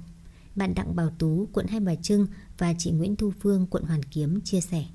Bạn 0.55 0.73
Đặng 0.75 0.95
Bảo 0.95 1.09
Tú, 1.19 1.47
quận 1.53 1.67
Hai 1.67 1.79
Bà 1.79 1.95
Trưng 1.95 2.27
và 2.57 2.73
chị 2.77 2.91
Nguyễn 2.91 3.15
Thu 3.15 3.31
Phương, 3.39 3.67
quận 3.69 3.83
Hoàn 3.83 4.03
Kiếm 4.03 4.41
chia 4.41 4.61
sẻ. 4.61 4.85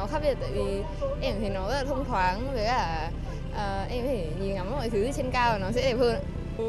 Nó 0.00 0.06
khác 0.06 0.20
biệt 0.22 0.36
tại 0.40 0.50
vì 0.54 0.82
em 1.20 1.34
thấy 1.40 1.50
nó 1.50 1.68
rất 1.68 1.74
là 1.74 1.84
thông 1.84 2.04
thoáng 2.04 2.52
với 2.52 2.64
cả 2.64 3.10
à, 3.54 3.86
em 3.90 4.04
có 4.04 4.08
thể 4.08 4.30
nhìn 4.40 4.54
ngắm 4.54 4.70
mọi 4.70 4.90
thứ 4.90 5.06
trên 5.16 5.30
cao 5.30 5.58
nó 5.58 5.72
sẽ 5.72 5.82
đẹp 5.82 5.98
hơn. 5.98 6.18
Ừ, 6.58 6.64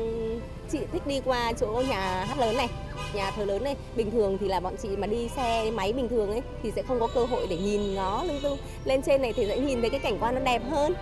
chị 0.71 0.79
thích 0.91 1.07
đi 1.07 1.21
qua 1.25 1.53
chỗ 1.53 1.83
nhà 1.89 2.25
hát 2.25 2.39
lớn 2.39 2.57
này, 2.57 2.69
nhà 3.13 3.31
thờ 3.31 3.45
lớn 3.45 3.63
này. 3.63 3.75
Bình 3.95 4.11
thường 4.11 4.37
thì 4.41 4.47
là 4.47 4.59
bọn 4.59 4.75
chị 4.81 4.89
mà 4.97 5.07
đi 5.07 5.29
xe 5.35 5.71
máy 5.71 5.93
bình 5.93 6.09
thường 6.09 6.29
ấy 6.29 6.41
thì 6.63 6.71
sẽ 6.75 6.83
không 6.83 6.99
có 6.99 7.07
cơ 7.15 7.25
hội 7.25 7.47
để 7.49 7.57
nhìn 7.57 7.95
nó 7.95 8.23
lưng 8.23 8.39
tung. 8.43 8.57
Lên 8.85 9.01
trên 9.01 9.21
này 9.21 9.33
thì 9.35 9.45
sẽ 9.47 9.59
nhìn 9.59 9.81
thấy 9.81 9.89
cái 9.89 9.99
cảnh 9.99 10.17
quan 10.19 10.35
nó 10.35 10.41
đẹp 10.41 10.61
hơn. 10.69 10.93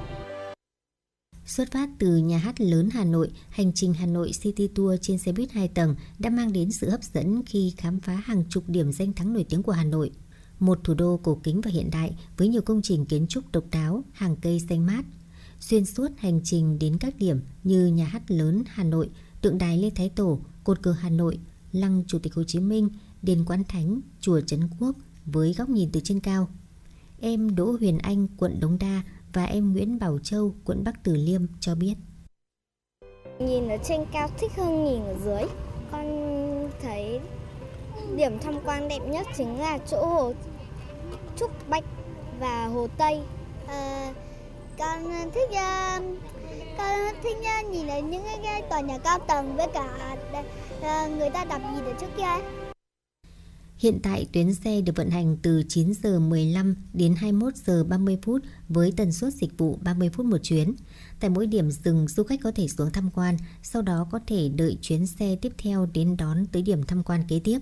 Xuất 1.46 1.72
phát 1.72 1.90
từ 2.00 2.18
nhà 2.18 2.38
hát 2.38 2.62
lớn 2.62 2.90
Hà 2.94 3.04
Nội, 3.04 3.30
hành 3.50 3.72
trình 3.76 3.94
Hà 3.94 4.06
Nội 4.06 4.32
City 4.42 4.68
Tour 4.76 5.00
trên 5.02 5.18
xe 5.18 5.32
buýt 5.32 5.52
2 5.52 5.68
tầng 5.68 5.96
đã 6.20 6.30
mang 6.30 6.54
đến 6.54 6.72
sự 6.72 6.90
hấp 6.90 7.04
dẫn 7.04 7.42
khi 7.46 7.74
khám 7.78 8.00
phá 8.00 8.14
hàng 8.14 8.44
chục 8.50 8.64
điểm 8.68 8.92
danh 8.92 9.14
thắng 9.14 9.34
nổi 9.34 9.46
tiếng 9.50 9.64
của 9.64 9.72
Hà 9.72 9.84
Nội. 9.84 10.12
Một 10.60 10.80
thủ 10.84 10.94
đô 10.94 11.20
cổ 11.24 11.40
kính 11.44 11.62
và 11.62 11.72
hiện 11.72 11.90
đại 11.92 12.16
với 12.38 12.48
nhiều 12.48 12.62
công 12.62 12.82
trình 12.82 13.06
kiến 13.06 13.28
trúc 13.28 13.52
độc 13.52 13.64
đáo, 13.72 14.04
hàng 14.12 14.36
cây 14.42 14.60
xanh 14.70 14.86
mát. 14.86 15.06
Xuyên 15.60 15.86
suốt 15.86 16.08
hành 16.18 16.42
trình 16.44 16.80
đến 16.80 16.98
các 16.98 17.16
điểm 17.18 17.42
như 17.64 17.88
nhà 17.88 18.06
hát 18.06 18.32
lớn 18.32 18.64
Hà 18.68 18.84
Nội, 18.84 19.10
tượng 19.42 19.58
đài 19.58 19.78
Lê 19.78 19.90
Thái 19.90 20.10
Tổ, 20.10 20.40
cột 20.64 20.82
cờ 20.82 20.92
Hà 20.92 21.10
Nội, 21.10 21.40
lăng 21.72 22.04
Chủ 22.08 22.20
tịch 22.20 22.34
Hồ 22.34 22.44
Chí 22.44 22.60
Minh, 22.60 22.90
đền 23.22 23.46
Quán 23.46 23.64
Thánh, 23.64 24.02
chùa 24.22 24.42
Trấn 24.42 24.70
Quốc 24.80 24.96
với 25.26 25.54
góc 25.54 25.70
nhìn 25.70 25.90
từ 25.92 26.00
trên 26.04 26.20
cao. 26.20 26.48
Em 27.22 27.56
Đỗ 27.56 27.72
Huyền 27.72 27.98
Anh, 27.98 28.28
quận 28.38 28.60
Đống 28.60 28.78
Đa 28.80 29.04
và 29.34 29.46
em 29.46 29.74
Nguyễn 29.74 30.00
Bảo 30.00 30.20
Châu, 30.20 30.56
quận 30.66 30.84
Bắc 30.84 31.04
Từ 31.04 31.16
Liêm 31.16 31.42
cho 31.60 31.76
biết. 31.76 31.94
Nhìn 33.40 33.70
ở 33.70 33.78
trên 33.88 34.02
cao 34.14 34.30
thích 34.40 34.52
hơn 34.58 34.86
nhìn 34.86 35.04
ở 35.04 35.16
dưới. 35.26 35.44
Con 35.92 36.06
thấy 36.82 37.20
điểm 38.16 38.40
tham 38.40 38.56
quan 38.66 38.88
đẹp 38.88 39.00
nhất 39.08 39.28
chính 39.38 39.60
là 39.60 39.78
chỗ 39.78 40.06
hồ 40.06 40.34
Trúc 41.40 41.70
Bạch 41.70 41.84
và 42.40 42.66
hồ 42.66 42.88
Tây. 42.98 43.20
À, 43.68 44.14
con 44.80 45.04
thích 45.34 45.50
uh, 45.50 46.04
con 46.78 47.00
thích 47.24 47.38
uh, 47.38 47.72
nhìn 47.72 47.88
ở 47.88 48.00
những 48.00 48.24
cái 48.44 48.62
tòa 48.62 48.80
nhà 48.80 48.98
cao 48.98 49.20
tầng 49.28 49.56
với 49.56 49.68
cả 49.74 50.18
uh, 50.80 51.18
người 51.18 51.30
ta 51.30 51.46
đạp 51.46 51.62
gì 51.76 51.82
ở 51.86 51.94
trước 52.00 52.08
kia. 52.18 52.60
Hiện 53.80 54.00
tại 54.04 54.28
tuyến 54.34 54.54
xe 54.54 54.82
được 54.82 54.96
vận 54.96 55.10
hành 55.10 55.38
từ 55.42 55.64
9 55.68 55.94
giờ 56.04 56.20
15 56.20 56.76
đến 56.94 57.16
21 57.18 57.56
giờ 57.56 57.84
30 57.84 58.18
phút 58.22 58.42
với 58.70 58.94
tần 58.98 59.12
suất 59.12 59.34
dịch 59.34 59.58
vụ 59.58 59.80
30 59.82 60.10
phút 60.10 60.26
một 60.26 60.38
chuyến. 60.44 60.76
Tại 61.20 61.30
mỗi 61.30 61.48
điểm 61.48 61.72
dừng, 61.72 62.08
du 62.08 62.24
khách 62.24 62.40
có 62.44 62.52
thể 62.52 62.68
xuống 62.68 62.92
tham 62.92 63.10
quan, 63.16 63.38
sau 63.64 63.82
đó 63.82 64.08
có 64.12 64.20
thể 64.28 64.50
đợi 64.50 64.78
chuyến 64.82 65.08
xe 65.08 65.36
tiếp 65.42 65.52
theo 65.58 65.88
đến 65.94 66.18
đón 66.18 66.46
tới 66.46 66.62
điểm 66.62 66.84
tham 66.84 67.04
quan 67.04 67.24
kế 67.28 67.40
tiếp. 67.44 67.60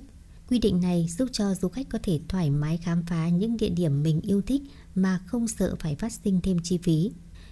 Quy 0.50 0.60
định 0.60 0.82
này 0.82 1.08
giúp 1.18 1.30
cho 1.32 1.56
du 1.56 1.68
khách 1.68 1.90
có 1.90 2.00
thể 2.04 2.20
thoải 2.28 2.50
mái 2.50 2.78
khám 2.78 3.04
phá 3.06 3.30
những 3.30 3.58
địa 3.58 3.70
điểm 3.70 4.04
mình 4.04 4.22
yêu 4.22 4.42
thích 4.42 4.62
mà 4.96 5.20
không 5.26 5.48
sợ 5.48 5.76
phải 5.80 5.96
phát 5.96 6.14
sinh 6.14 6.40
thêm 6.44 6.58
chi 6.64 6.78
phí. 6.84 7.12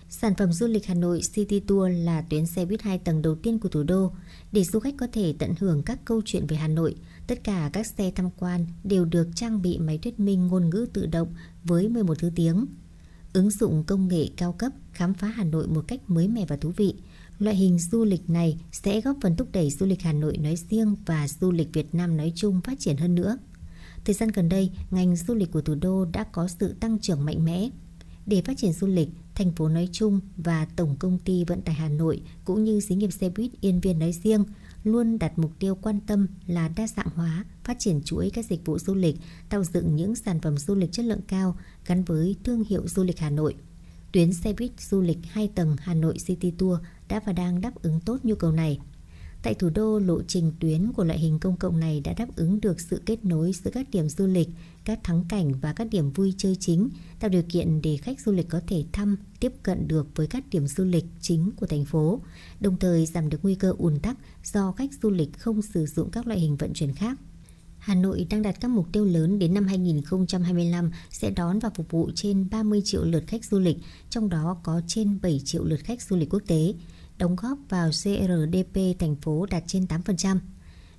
Sản 0.10 0.34
phẩm 0.38 0.54
du 0.54 0.68
lịch 0.68 0.86
Hà 0.86 0.94
Nội 0.94 1.22
City 1.34 1.60
Tour 1.60 1.92
là 1.96 2.22
tuyến 2.22 2.46
xe 2.46 2.66
buýt 2.66 2.82
2 2.82 3.00
tầng 3.00 3.22
đầu 3.22 3.36
tiên 3.36 3.60
của 3.60 3.70
thủ 3.70 3.84
đô 3.84 4.12
để 4.52 4.64
du 4.64 4.80
khách 4.80 4.94
có 4.98 5.08
thể 5.12 5.34
tận 5.40 5.54
hưởng 5.60 5.84
các 5.84 6.00
câu 6.06 6.22
chuyện 6.26 6.48
về 6.48 6.58
Hà 6.58 6.68
Nội– 6.68 6.96
Tất 7.28 7.44
cả 7.44 7.70
các 7.74 7.88
xe 7.88 8.12
tham 8.16 8.30
quan 8.38 8.66
đều 8.84 9.06
được 9.06 9.28
trang 9.36 9.62
bị 9.62 9.78
máy 9.78 9.98
thuyết 9.98 10.20
minh 10.20 10.48
ngôn 10.48 10.70
ngữ 10.70 10.88
tự 10.94 11.06
động 11.06 11.28
với 11.64 11.90
11 11.90 12.20
thứ 12.20 12.32
tiếng. 12.36 12.66
Ứng 13.34 13.50
dụng 13.50 13.84
công 13.84 14.08
nghệ 14.08 14.28
cao 14.38 14.54
cấp 14.54 14.72
khám 14.92 15.14
phá 15.14 15.28
Hà 15.28 15.44
Nội 15.44 15.68
một 15.68 15.86
cách 15.88 16.10
mới 16.10 16.28
mẻ 16.28 16.46
và 16.46 16.58
thú 16.58 16.72
vị. 16.78 16.96
Loại 17.40 17.56
hình 17.56 17.80
du 17.80 18.04
lịch 18.04 18.30
này 18.30 18.58
sẽ 18.72 19.02
góp 19.02 19.18
phần 19.22 19.36
thúc 19.36 19.48
đẩy 19.52 19.72
du 19.72 19.86
lịch 19.86 20.02
Hà 20.02 20.14
Nội 20.14 20.38
nói 20.38 20.56
riêng 20.70 20.96
và 21.06 21.28
du 21.28 21.52
lịch 21.52 21.74
Việt 21.74 21.96
Nam 21.96 22.18
nói 22.18 22.32
chung 22.36 22.62
phát 22.62 22.80
triển 22.80 22.98
hơn 22.98 23.16
nữa. 23.16 23.38
Thời 24.06 24.16
gian 24.16 24.30
gần 24.30 24.50
đây, 24.50 24.72
ngành 24.92 25.16
du 25.16 25.36
lịch 25.36 25.52
của 25.52 25.62
thủ 25.62 25.76
đô 25.76 26.06
đã 26.06 26.24
có 26.24 26.48
sự 26.48 26.74
tăng 26.80 27.00
trưởng 27.00 27.26
mạnh 27.26 27.46
mẽ. 27.46 27.70
Để 28.26 28.42
phát 28.42 28.58
triển 28.58 28.74
du 28.74 28.88
lịch, 28.88 29.10
thành 29.36 29.52
phố 29.52 29.70
nói 29.70 29.90
chung 29.92 30.20
và 30.38 30.66
Tổng 30.76 30.96
công 31.00 31.20
ty 31.20 31.44
Vận 31.44 31.62
tải 31.62 31.76
Hà 31.76 31.90
Nội 31.90 32.22
cũng 32.46 32.64
như 32.64 32.80
xí 32.80 32.96
nghiệp 32.96 33.12
xe 33.12 33.30
buýt 33.30 33.52
Yên 33.62 33.80
Viên 33.80 34.00
nói 34.00 34.12
riêng– 34.12 34.44
luôn 34.86 35.20
đặt 35.20 35.40
mục 35.40 35.52
tiêu 35.60 35.76
quan 35.76 36.00
tâm 36.00 36.28
là 36.48 36.68
đa 36.68 36.88
dạng 36.88 37.10
hóa, 37.16 37.46
phát 37.64 37.80
triển 37.80 38.02
chuỗi 38.06 38.30
các 38.30 38.46
dịch 38.46 38.66
vụ 38.66 38.80
du 38.80 38.96
lịch, 38.96 39.16
tạo 39.50 39.64
dựng 39.64 39.96
những 39.96 40.16
sản 40.16 40.40
phẩm 40.42 40.58
du 40.58 40.76
lịch 40.76 40.92
chất 40.92 41.06
lượng 41.06 41.22
cao 41.28 41.58
gắn 41.86 42.04
với 42.04 42.36
thương 42.44 42.64
hiệu 42.64 42.88
du 42.88 43.04
lịch 43.04 43.20
Hà 43.20 43.30
Nội. 43.30 43.56
Tuyến 44.12 44.34
xe 44.34 44.54
buýt 44.54 44.72
du 44.80 45.02
lịch 45.02 45.18
2 45.32 45.48
tầng 45.56 45.76
Hà 45.80 45.94
Nội 45.94 46.18
City 46.26 46.52
Tour 46.52 46.80
đã 47.10 47.22
và 47.26 47.34
đang 47.34 47.62
đáp 47.62 47.72
ứng 47.82 48.00
tốt 48.00 48.18
nhu 48.24 48.36
cầu 48.36 48.52
này. 48.52 48.80
Tại 49.46 49.54
thủ 49.54 49.70
đô, 49.70 50.00
lộ 50.00 50.22
trình 50.28 50.52
tuyến 50.60 50.92
của 50.94 51.04
loại 51.04 51.20
hình 51.20 51.40
công 51.40 51.58
cộng 51.58 51.80
này 51.80 52.02
đã 52.02 52.14
đáp 52.14 52.36
ứng 52.36 52.62
được 52.62 52.82
sự 52.82 53.02
kết 53.06 53.26
nối 53.26 53.52
giữa 53.54 53.72
các 53.72 53.88
điểm 53.92 54.10
du 54.10 54.28
lịch, 54.28 54.50
các 54.86 55.00
thắng 55.04 55.26
cảnh 55.30 55.54
và 55.62 55.74
các 55.74 55.88
điểm 55.92 56.12
vui 56.12 56.34
chơi 56.38 56.56
chính, 56.60 56.90
tạo 57.20 57.30
điều 57.30 57.44
kiện 57.50 57.82
để 57.82 57.98
khách 57.98 58.20
du 58.20 58.32
lịch 58.32 58.50
có 58.50 58.62
thể 58.68 58.86
thăm, 58.92 59.18
tiếp 59.40 59.54
cận 59.64 59.88
được 59.88 60.08
với 60.16 60.28
các 60.28 60.44
điểm 60.52 60.68
du 60.68 60.84
lịch 60.84 61.06
chính 61.22 61.52
của 61.56 61.66
thành 61.66 61.86
phố, 61.86 62.22
đồng 62.60 62.78
thời 62.78 63.06
giảm 63.06 63.30
được 63.30 63.38
nguy 63.44 63.56
cơ 63.56 63.74
ùn 63.78 64.00
tắc 64.00 64.18
do 64.44 64.72
khách 64.72 64.90
du 65.04 65.10
lịch 65.10 65.40
không 65.40 65.62
sử 65.62 65.86
dụng 65.86 66.12
các 66.12 66.28
loại 66.28 66.40
hình 66.40 66.56
vận 66.56 66.74
chuyển 66.74 66.94
khác. 66.94 67.20
Hà 67.78 67.96
Nội 67.96 68.28
đang 68.30 68.42
đặt 68.42 68.58
các 68.60 68.68
mục 68.68 68.88
tiêu 68.92 69.06
lớn 69.06 69.40
đến 69.40 69.54
năm 69.54 69.68
2025 69.68 70.92
sẽ 71.10 71.32
đón 71.32 71.60
và 71.60 71.70
phục 71.76 71.92
vụ 71.92 72.12
trên 72.16 72.50
30 72.50 72.82
triệu 72.86 73.04
lượt 73.04 73.24
khách 73.28 73.46
du 73.46 73.60
lịch, 73.60 73.78
trong 74.10 74.30
đó 74.30 74.58
có 74.64 74.82
trên 74.88 75.20
7 75.22 75.42
triệu 75.46 75.64
lượt 75.64 75.80
khách 75.84 76.02
du 76.02 76.16
lịch 76.16 76.34
quốc 76.34 76.44
tế 76.48 76.74
đóng 77.18 77.36
góp 77.36 77.58
vào 77.70 77.90
GRDP 77.90 79.00
thành 79.00 79.16
phố 79.16 79.46
đạt 79.46 79.64
trên 79.68 79.86
8%. 79.86 80.38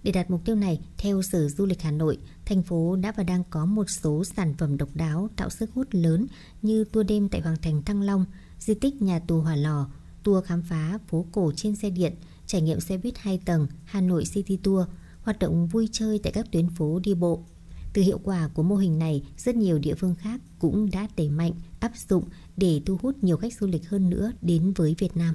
Để 0.02 0.12
đạt 0.12 0.30
mục 0.30 0.40
tiêu 0.44 0.56
này, 0.56 0.80
theo 0.98 1.22
Sở 1.22 1.48
Du 1.48 1.66
lịch 1.66 1.82
Hà 1.82 1.90
Nội, 1.90 2.18
thành 2.44 2.62
phố 2.62 2.96
đã 2.96 3.12
và 3.16 3.22
đang 3.22 3.44
có 3.50 3.66
một 3.66 3.90
số 3.90 4.24
sản 4.24 4.54
phẩm 4.58 4.76
độc 4.76 4.88
đáo 4.94 5.28
tạo 5.36 5.50
sức 5.50 5.70
hút 5.74 5.88
lớn 5.90 6.26
như 6.62 6.84
tour 6.84 7.06
đêm 7.06 7.28
tại 7.28 7.40
Hoàng 7.40 7.56
thành 7.62 7.82
Thăng 7.82 8.02
Long, 8.02 8.24
di 8.58 8.74
tích 8.74 9.02
nhà 9.02 9.18
tù 9.18 9.40
Hỏa 9.40 9.56
Lò, 9.56 9.90
tour 10.22 10.44
khám 10.44 10.62
phá 10.62 10.98
phố 11.08 11.26
cổ 11.32 11.52
trên 11.56 11.76
xe 11.76 11.90
điện, 11.90 12.14
trải 12.46 12.60
nghiệm 12.60 12.80
xe 12.80 12.98
buýt 12.98 13.18
2 13.18 13.40
tầng 13.44 13.66
Hà 13.84 14.00
Nội 14.00 14.24
City 14.34 14.56
Tour, 14.56 14.86
hoạt 15.22 15.38
động 15.38 15.66
vui 15.66 15.88
chơi 15.92 16.20
tại 16.22 16.32
các 16.32 16.46
tuyến 16.52 16.68
phố 16.68 17.00
đi 17.04 17.14
bộ. 17.14 17.44
Từ 17.92 18.02
hiệu 18.02 18.20
quả 18.22 18.48
của 18.54 18.62
mô 18.62 18.76
hình 18.76 18.98
này, 18.98 19.22
rất 19.38 19.56
nhiều 19.56 19.78
địa 19.78 19.94
phương 19.94 20.14
khác 20.14 20.40
cũng 20.58 20.90
đã 20.90 21.08
đẩy 21.16 21.28
mạnh 21.28 21.52
áp 21.80 21.92
dụng 22.08 22.24
để 22.56 22.80
thu 22.86 22.98
hút 23.02 23.24
nhiều 23.24 23.36
khách 23.36 23.54
du 23.60 23.66
lịch 23.66 23.88
hơn 23.88 24.10
nữa 24.10 24.32
đến 24.42 24.72
với 24.76 24.94
Việt 24.98 25.16
Nam. 25.16 25.34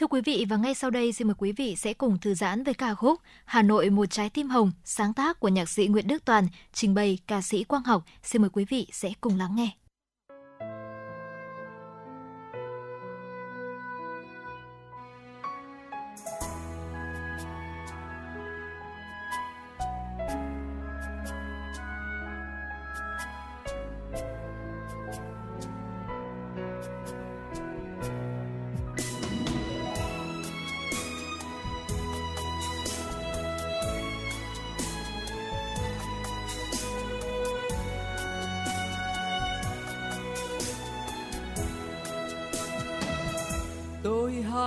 Thưa 0.00 0.06
quý 0.06 0.20
vị 0.20 0.46
và 0.48 0.56
ngay 0.56 0.74
sau 0.74 0.90
đây 0.90 1.12
xin 1.12 1.28
mời 1.28 1.34
quý 1.38 1.52
vị 1.52 1.76
sẽ 1.76 1.94
cùng 1.94 2.18
thư 2.18 2.34
giãn 2.34 2.64
với 2.64 2.74
ca 2.74 2.94
khúc 2.94 3.20
Hà 3.44 3.62
Nội 3.62 3.90
một 3.90 4.06
trái 4.10 4.30
tim 4.30 4.48
hồng, 4.48 4.72
sáng 4.84 5.14
tác 5.14 5.40
của 5.40 5.48
nhạc 5.48 5.68
sĩ 5.68 5.86
Nguyễn 5.86 6.08
Đức 6.08 6.24
Toàn, 6.24 6.48
trình 6.72 6.94
bày 6.94 7.18
ca 7.26 7.42
sĩ 7.42 7.64
Quang 7.64 7.82
Học. 7.82 8.04
Xin 8.22 8.42
mời 8.42 8.50
quý 8.52 8.64
vị 8.64 8.86
sẽ 8.92 9.12
cùng 9.20 9.38
lắng 9.38 9.56
nghe. 9.56 9.79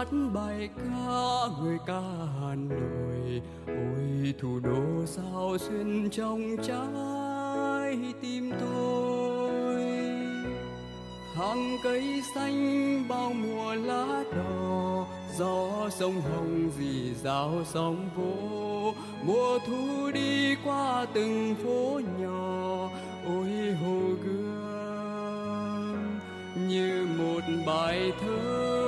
Hát 0.03 0.17
bài 0.33 0.69
ca, 0.77 1.47
người 1.61 1.77
ca 1.87 2.01
Hà 2.39 2.55
Nội. 2.55 3.41
Ôi, 3.67 4.33
thủ 4.41 4.59
đô 4.59 5.05
sao 5.05 5.57
xuyên 5.59 6.09
trong 6.09 6.55
trái 6.67 7.97
tim 8.21 8.51
tôi. 8.59 9.83
Hàng 11.35 11.77
cây 11.83 12.21
xanh 12.35 13.07
bao 13.09 13.33
mùa 13.33 13.73
lá 13.73 14.23
đỏ, 14.35 15.05
gió 15.37 15.89
sông 15.89 16.21
hồng 16.21 16.71
dì 16.79 17.13
dào 17.13 17.51
sóng 17.65 18.09
vỗ 18.15 18.93
mùa 19.25 19.59
thu 19.67 20.11
đi 20.13 20.55
qua 20.65 21.05
từng 21.13 21.55
phố 21.63 22.01
nhỏ, 22.19 22.89
ôi, 23.25 23.75
hồ 23.83 23.99
gươm 24.23 25.97
như 26.67 27.07
một 27.17 27.41
bài 27.67 28.11
thơ. 28.21 28.82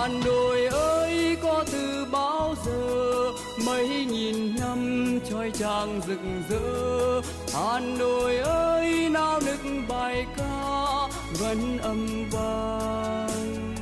Hà 0.00 0.08
Nội 0.08 0.64
ơi, 0.66 1.36
có 1.42 1.64
từ 1.72 2.06
bao 2.12 2.54
giờ 2.66 3.32
mấy 3.66 3.88
nghìn 3.88 4.54
năm 4.60 5.18
trói 5.30 5.50
trang 5.50 6.00
rực 6.06 6.20
rỡ? 6.48 7.20
Hà 7.54 7.80
Nội 7.98 8.36
ơi 8.36 9.08
nao 9.10 9.40
nức 9.40 9.60
bài 9.88 10.26
ca 10.36 11.08
vẫn 11.40 11.78
âm 11.78 12.30
vang 12.30 13.74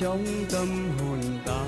trong 0.00 0.24
tâm 0.52 0.68
hồn 0.98 1.20
ta. 1.46 1.64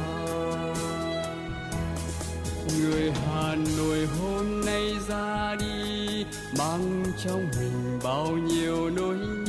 Người 2.78 3.12
Hà 3.12 3.56
Nội 3.78 4.08
hôm 4.20 4.64
nay 4.66 4.92
ra 5.08 5.56
đi, 5.60 6.24
mang 6.58 7.04
trong 7.24 7.48
mình 7.58 7.98
bao 8.04 8.26
nhiêu 8.26 8.90
nỗi 8.90 9.39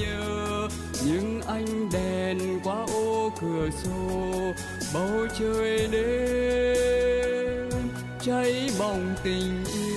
cửa 3.41 3.69
sổ, 3.83 4.53
bầu 4.93 5.27
trời 5.39 5.87
đêm, 5.91 7.69
cháy 8.21 8.69
bỏng 8.79 9.15
tình 9.23 9.63
yêu. 9.73 9.91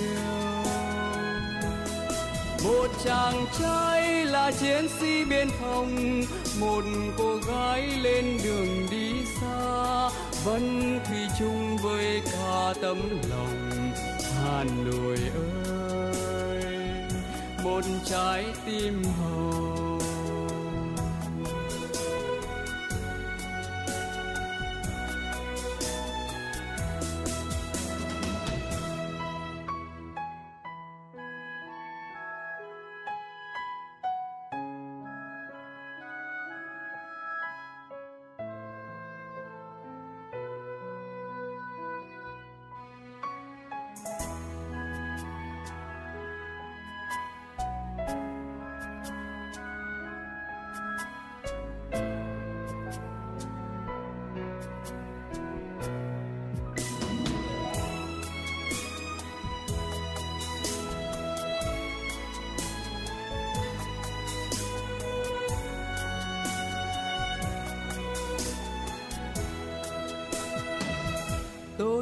Một 2.65 2.89
chàng 3.05 3.47
trai 3.61 4.25
là 4.25 4.53
chiến 4.53 4.89
sĩ 5.01 5.25
biên 5.25 5.49
phòng, 5.61 6.23
một 6.61 6.85
cô 7.19 7.37
gái 7.49 7.83
lên 8.03 8.39
đường 8.45 8.87
đi 8.91 9.13
xa, 9.41 10.09
vẫn 10.45 10.99
thủy 11.09 11.19
chung 11.39 11.77
với 11.77 12.23
cả 12.33 12.75
tấm 12.83 12.99
lòng 13.31 13.93
hà 14.43 14.65
nội 14.65 15.19
ơi. 15.69 16.65
Một 17.65 17.85
trái 18.05 18.45
tim 18.67 19.03
hồng 19.05 19.74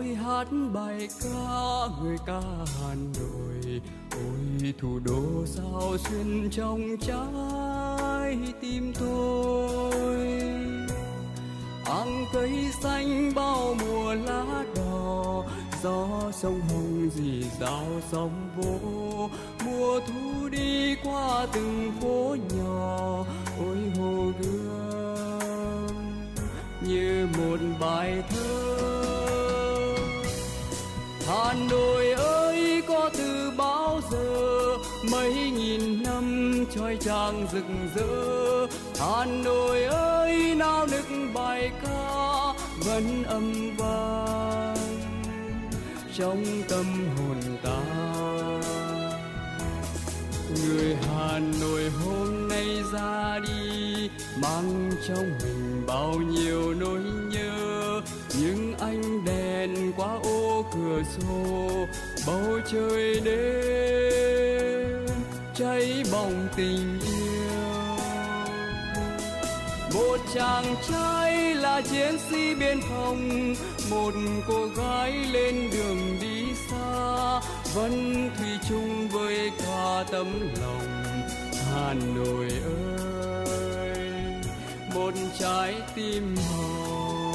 hát 0.05 0.47
bài 0.74 1.09
ca, 1.23 1.89
người 2.03 2.16
ca 2.27 2.41
Hà 2.81 2.95
Nội 2.95 3.81
ôi, 4.11 4.74
thủ 4.81 4.99
đô 5.05 5.47
sao 5.47 5.97
xuyên 5.99 6.51
trong 6.51 6.81
trái 7.01 8.39
tim 8.61 8.93
tôi. 9.01 10.43
Áng 11.85 12.24
cây 12.33 12.51
xanh 12.83 13.33
bao 13.35 13.74
mùa 13.81 14.15
lá 14.15 14.65
đỏ, 14.77 15.45
gió 15.83 16.09
sông 16.33 16.61
hồng 16.61 17.11
dì 17.15 17.45
dào 17.61 17.87
sóng 18.12 18.51
vỗ 18.57 19.29
mùa 19.65 20.01
thu 20.07 20.49
đi 20.49 20.97
qua 21.05 21.47
từng 21.53 21.93
phố 22.01 22.37
nhỏ, 22.57 23.24
ôi 23.59 23.79
hồ 23.99 24.33
gươm. 24.41 25.87
Như 26.87 27.29
một 27.39 27.59
bài 27.81 28.23
trang 37.12 37.47
rực 37.52 37.64
rỡ. 37.94 38.66
Hà 39.01 39.24
Nội 39.24 39.82
ơi, 39.84 40.55
nao 40.56 40.86
nức 40.86 41.06
bài 41.34 41.70
ca, 41.82 42.52
vẫn 42.86 43.24
âm 43.24 43.76
vang 43.76 44.76
trong 46.14 46.44
tâm 46.68 46.84
hồn 47.16 47.36
ta. 47.62 47.82
Người 50.56 50.97
Hà 51.09 51.40
Nội 51.60 51.90
hôm 52.05 52.48
nay 52.48 52.66
ra 52.93 53.39
đi, 53.39 54.10
mang 54.43 54.90
trong 55.09 55.39
mình 55.43 55.86
bao 55.86 56.14
nhiêu 56.14 56.74
nỗi 56.74 57.02
nhớ. 57.30 58.01
Nhưng 58.40 58.74
ánh 58.80 59.24
đèn 59.24 59.93
qua 59.97 60.18
ô 60.22 60.64
cửa 60.74 61.02
sổ, 61.18 61.86
bầu 62.26 62.60
trời 62.72 63.20
đêm 63.24 64.02
cháy 65.55 66.05
bỏng 66.12 66.48
tình. 66.56 66.91
Chàng 70.35 70.75
trai 70.91 71.55
là 71.55 71.81
chiến 71.81 72.19
sĩ 72.31 72.55
biên 72.55 72.81
phòng, 72.81 73.55
một 73.91 74.15
cô 74.49 74.67
gái 74.67 75.13
lên 75.13 75.71
đường 75.73 76.19
đi 76.21 76.45
xa, 76.71 77.41
vẫn 77.75 78.31
thủy 78.39 78.49
chung 78.69 79.09
với 79.09 79.51
cả 79.59 80.05
tấm 80.11 80.27
lòng. 80.61 81.23
Hà 81.73 81.95
nội 82.17 82.49
ơi, 83.47 83.99
một 84.95 85.15
trái 85.39 85.75
tim 85.95 86.37
hồng. 86.37 87.35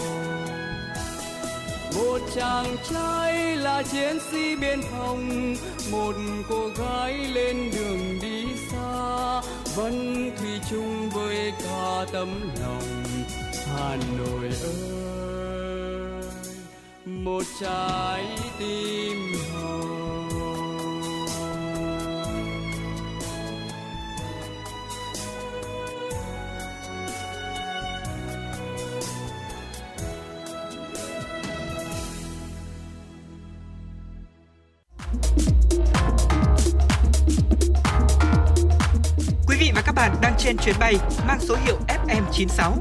Một 1.95 2.19
chàng 2.35 2.75
trai 2.91 3.55
là 3.55 3.83
chiến 3.83 4.17
sĩ 4.31 4.55
biên 4.55 4.81
phòng, 4.91 5.55
một 5.91 6.15
cô 6.49 6.69
gái 6.77 7.13
lên 7.13 7.71
đường 7.75 8.19
đi 8.21 8.36
vẫn 9.75 10.31
thủy 10.37 10.59
chung 10.69 11.09
với 11.09 11.53
cả 11.63 12.05
tấm 12.13 12.49
lòng 12.61 13.03
hà 13.67 13.97
nội 14.17 14.49
ơi. 14.63 16.23
Một 17.05 17.43
trái 17.61 18.25
tim 18.59 19.33
hồng 19.53 19.96
trên 40.47 40.57
chuyến 40.57 40.75
bay 40.79 40.95
mang 41.27 41.39
số 41.39 41.55
hiệu 41.65 41.77
FM96. 41.87 42.71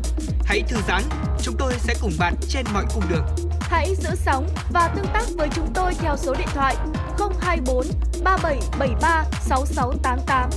Hãy 0.45 0.63
thư 0.69 0.77
giãn, 0.89 1.03
chúng 1.43 1.55
tôi 1.59 1.73
sẽ 1.79 1.95
cùng 2.01 2.13
bạn 2.19 2.35
trên 2.49 2.67
mọi 2.73 2.85
cung 2.95 3.05
đường. 3.11 3.25
Hãy 3.61 3.95
giữ 3.95 4.11
sóng 4.15 4.49
và 4.73 4.93
tương 4.97 5.07
tác 5.13 5.25
với 5.37 5.49
chúng 5.55 5.67
tôi 5.75 5.95
theo 5.95 6.17
số 6.17 6.35
điện 6.35 6.49
thoại 6.55 6.77
024 7.41 7.87
3773 8.25 9.25
6688. 9.41 10.51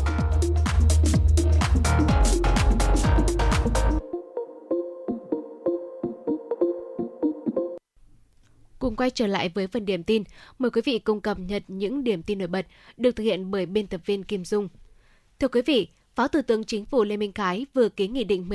Cùng 8.79 8.95
quay 8.95 9.09
trở 9.09 9.27
lại 9.27 9.49
với 9.49 9.67
phần 9.67 9.85
điểm 9.85 10.03
tin, 10.03 10.23
mời 10.59 10.71
quý 10.71 10.81
vị 10.85 10.99
cùng 10.99 11.21
cập 11.21 11.39
nhật 11.39 11.63
những 11.67 12.03
điểm 12.03 12.23
tin 12.23 12.37
nổi 12.37 12.47
bật 12.47 12.65
được 12.97 13.15
thực 13.15 13.23
hiện 13.23 13.51
bởi 13.51 13.65
biên 13.65 13.87
tập 13.87 14.01
viên 14.05 14.23
Kim 14.23 14.45
Dung. 14.45 14.67
Thưa 15.39 15.47
quý 15.47 15.61
vị, 15.65 15.89
Phó 16.19 16.27
Thủ 16.27 16.41
tướng 16.41 16.63
Chính 16.63 16.85
phủ 16.85 17.03
Lê 17.03 17.17
Minh 17.17 17.33
Khái 17.33 17.65
vừa 17.73 17.89
ký 17.89 18.07
Nghị 18.07 18.23
định 18.23 18.49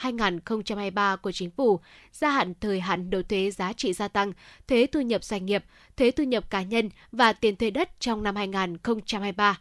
12-2023 0.00 1.16
của 1.16 1.32
Chính 1.32 1.50
phủ 1.50 1.80
gia 2.12 2.30
hạn 2.30 2.54
thời 2.60 2.80
hạn 2.80 3.10
nộp 3.10 3.28
thuế 3.28 3.50
giá 3.50 3.72
trị 3.72 3.92
gia 3.92 4.08
tăng, 4.08 4.32
thuế 4.68 4.86
thu 4.86 5.00
nhập 5.00 5.24
doanh 5.24 5.46
nghiệp, 5.46 5.64
thuế 5.96 6.10
thu 6.10 6.24
nhập 6.24 6.50
cá 6.50 6.62
nhân 6.62 6.90
và 7.12 7.32
tiền 7.32 7.56
thuê 7.56 7.70
đất 7.70 8.00
trong 8.00 8.22
năm 8.22 8.36
2023. 8.36 9.60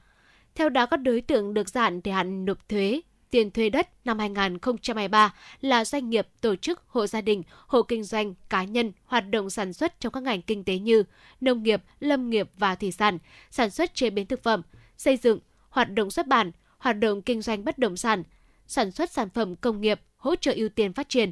Theo 0.55 0.69
đó, 0.69 0.85
các 0.85 0.97
đối 0.97 1.21
tượng 1.21 1.53
được 1.53 1.69
gia 1.69 1.81
hạn 1.81 2.01
thời 2.01 2.13
hạn 2.13 2.45
nộp 2.45 2.69
thuế 2.69 3.01
tiền 3.29 3.51
thuê 3.51 3.69
đất 3.69 4.05
năm 4.05 4.19
2023 4.19 5.33
là 5.61 5.85
doanh 5.85 6.09
nghiệp, 6.09 6.27
tổ 6.41 6.55
chức, 6.55 6.81
hộ 6.87 7.07
gia 7.07 7.21
đình, 7.21 7.43
hộ 7.67 7.83
kinh 7.83 8.03
doanh, 8.03 8.33
cá 8.49 8.63
nhân 8.63 8.91
hoạt 9.05 9.29
động 9.29 9.49
sản 9.49 9.73
xuất 9.73 9.99
trong 9.99 10.13
các 10.13 10.23
ngành 10.23 10.41
kinh 10.41 10.63
tế 10.63 10.77
như 10.77 11.03
nông 11.41 11.63
nghiệp, 11.63 11.83
lâm 11.99 12.29
nghiệp 12.29 12.49
và 12.57 12.75
thủy 12.75 12.91
sản, 12.91 13.19
sản 13.51 13.69
xuất 13.69 13.95
chế 13.95 14.09
biến 14.09 14.25
thực 14.25 14.43
phẩm, 14.43 14.61
xây 14.97 15.17
dựng, 15.17 15.39
hoạt 15.69 15.93
động 15.93 16.11
xuất 16.11 16.27
bản, 16.27 16.51
hoạt 16.83 16.99
động 16.99 17.21
kinh 17.21 17.41
doanh 17.41 17.65
bất 17.65 17.77
động 17.77 17.97
sản, 17.97 18.23
sản 18.67 18.91
xuất 18.91 19.11
sản 19.11 19.29
phẩm 19.29 19.55
công 19.55 19.81
nghiệp, 19.81 20.01
hỗ 20.17 20.35
trợ 20.35 20.53
ưu 20.55 20.69
tiên 20.69 20.93
phát 20.93 21.09
triển. 21.09 21.31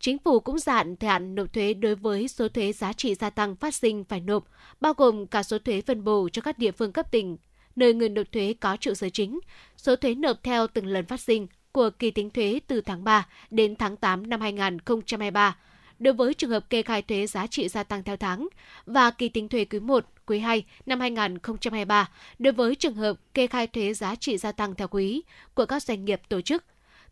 Chính 0.00 0.18
phủ 0.18 0.40
cũng 0.40 0.58
gia 0.58 0.74
hạn 0.74 0.96
thời 0.96 1.10
hạn 1.10 1.34
nộp 1.34 1.52
thuế 1.52 1.74
đối 1.74 1.94
với 1.94 2.28
số 2.28 2.48
thuế 2.48 2.72
giá 2.72 2.92
trị 2.92 3.14
gia 3.14 3.30
tăng 3.30 3.56
phát 3.56 3.74
sinh 3.74 4.04
phải 4.04 4.20
nộp, 4.20 4.44
bao 4.80 4.94
gồm 4.94 5.26
cả 5.26 5.42
số 5.42 5.58
thuế 5.58 5.80
phân 5.80 6.04
bổ 6.04 6.28
cho 6.32 6.42
các 6.42 6.58
địa 6.58 6.70
phương 6.70 6.92
cấp 6.92 7.10
tỉnh, 7.10 7.36
nơi 7.76 7.94
người 7.94 8.08
nộp 8.08 8.32
thuế 8.32 8.54
có 8.60 8.76
trụ 8.76 8.94
sở 8.94 9.08
chính, 9.08 9.40
số 9.76 9.96
thuế 9.96 10.14
nộp 10.14 10.42
theo 10.42 10.66
từng 10.66 10.86
lần 10.86 11.06
phát 11.06 11.20
sinh 11.20 11.46
của 11.72 11.90
kỳ 11.90 12.10
tính 12.10 12.30
thuế 12.30 12.60
từ 12.66 12.80
tháng 12.80 13.04
3 13.04 13.26
đến 13.50 13.76
tháng 13.76 13.96
8 13.96 14.30
năm 14.30 14.40
2023 14.40 15.56
đối 15.98 16.14
với 16.14 16.34
trường 16.34 16.50
hợp 16.50 16.70
kê 16.70 16.82
khai 16.82 17.02
thuế 17.02 17.26
giá 17.26 17.46
trị 17.46 17.68
gia 17.68 17.82
tăng 17.82 18.02
theo 18.02 18.16
tháng 18.16 18.48
và 18.86 19.10
kỳ 19.10 19.28
tính 19.28 19.48
thuế 19.48 19.64
quý 19.64 19.80
1, 19.80 20.06
quý 20.32 20.38
2 20.38 20.64
năm 20.86 21.00
2023 21.00 22.08
đối 22.38 22.52
với 22.52 22.74
trường 22.74 22.94
hợp 22.94 23.16
kê 23.34 23.46
khai 23.46 23.66
thuế 23.66 23.94
giá 23.94 24.14
trị 24.14 24.38
gia 24.38 24.52
tăng 24.52 24.74
theo 24.74 24.88
quý 24.88 25.22
của 25.54 25.66
các 25.66 25.82
doanh 25.82 26.04
nghiệp 26.04 26.20
tổ 26.28 26.40
chức. 26.40 26.64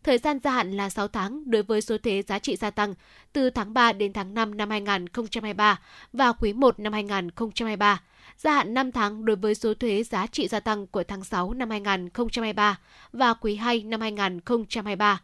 Thời 0.03 0.17
gian 0.17 0.39
gia 0.43 0.51
hạn 0.51 0.71
là 0.71 0.89
6 0.89 1.07
tháng 1.07 1.51
đối 1.51 1.63
với 1.63 1.81
số 1.81 1.97
thuế 1.97 2.21
giá 2.21 2.39
trị 2.39 2.55
gia 2.55 2.69
tăng 2.69 2.93
từ 3.33 3.49
tháng 3.49 3.73
3 3.73 3.93
đến 3.93 4.13
tháng 4.13 4.33
5 4.33 4.57
năm 4.57 4.69
2023 4.69 5.79
và 6.13 6.31
quý 6.31 6.53
1 6.53 6.79
năm 6.79 6.93
2023 6.93 8.01
gia 8.37 8.53
hạn 8.53 8.73
5 8.73 8.91
tháng 8.91 9.25
đối 9.25 9.35
với 9.35 9.55
số 9.55 9.73
thuế 9.73 10.03
giá 10.03 10.27
trị 10.27 10.47
gia 10.47 10.59
tăng 10.59 10.87
của 10.87 11.03
tháng 11.03 11.23
6 11.23 11.53
năm 11.53 11.69
2023 11.69 12.79
và 13.13 13.33
quý 13.33 13.55
2 13.55 13.83
năm 13.83 14.01
2023, 14.01 15.21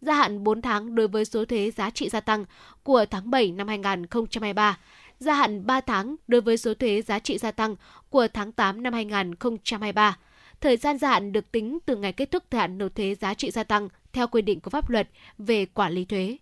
gia 0.00 0.14
hạn 0.14 0.44
4 0.44 0.62
tháng 0.62 0.94
đối 0.94 1.08
với 1.08 1.24
số 1.24 1.44
thuế 1.44 1.70
giá 1.70 1.90
trị 1.90 2.08
gia 2.08 2.20
tăng 2.20 2.44
của 2.82 3.04
tháng 3.10 3.30
7 3.30 3.52
năm 3.52 3.68
2023, 3.68 4.78
gia 5.20 5.34
hạn 5.34 5.66
3 5.66 5.80
tháng 5.80 6.16
đối 6.28 6.40
với 6.40 6.56
số 6.56 6.74
thuế 6.74 7.02
giá 7.02 7.18
trị 7.18 7.38
gia 7.38 7.50
tăng 7.50 7.76
của 8.10 8.28
tháng 8.34 8.52
8 8.52 8.82
năm 8.82 8.92
2023. 8.92 10.18
Thời 10.60 10.76
gian 10.76 10.98
gia 10.98 11.10
hạn 11.10 11.32
được 11.32 11.52
tính 11.52 11.78
từ 11.86 11.96
ngày 11.96 12.12
kết 12.12 12.30
thúc 12.30 12.42
thời 12.50 12.60
hạn 12.60 12.78
nộp 12.78 12.94
thuế 12.94 13.14
giá 13.14 13.34
trị 13.34 13.50
gia 13.50 13.64
tăng 13.64 13.88
theo 14.12 14.26
quy 14.26 14.42
định 14.42 14.60
của 14.60 14.70
pháp 14.70 14.90
luật 14.90 15.08
về 15.38 15.66
quản 15.66 15.92
lý 15.92 16.04
thuế. 16.04 16.36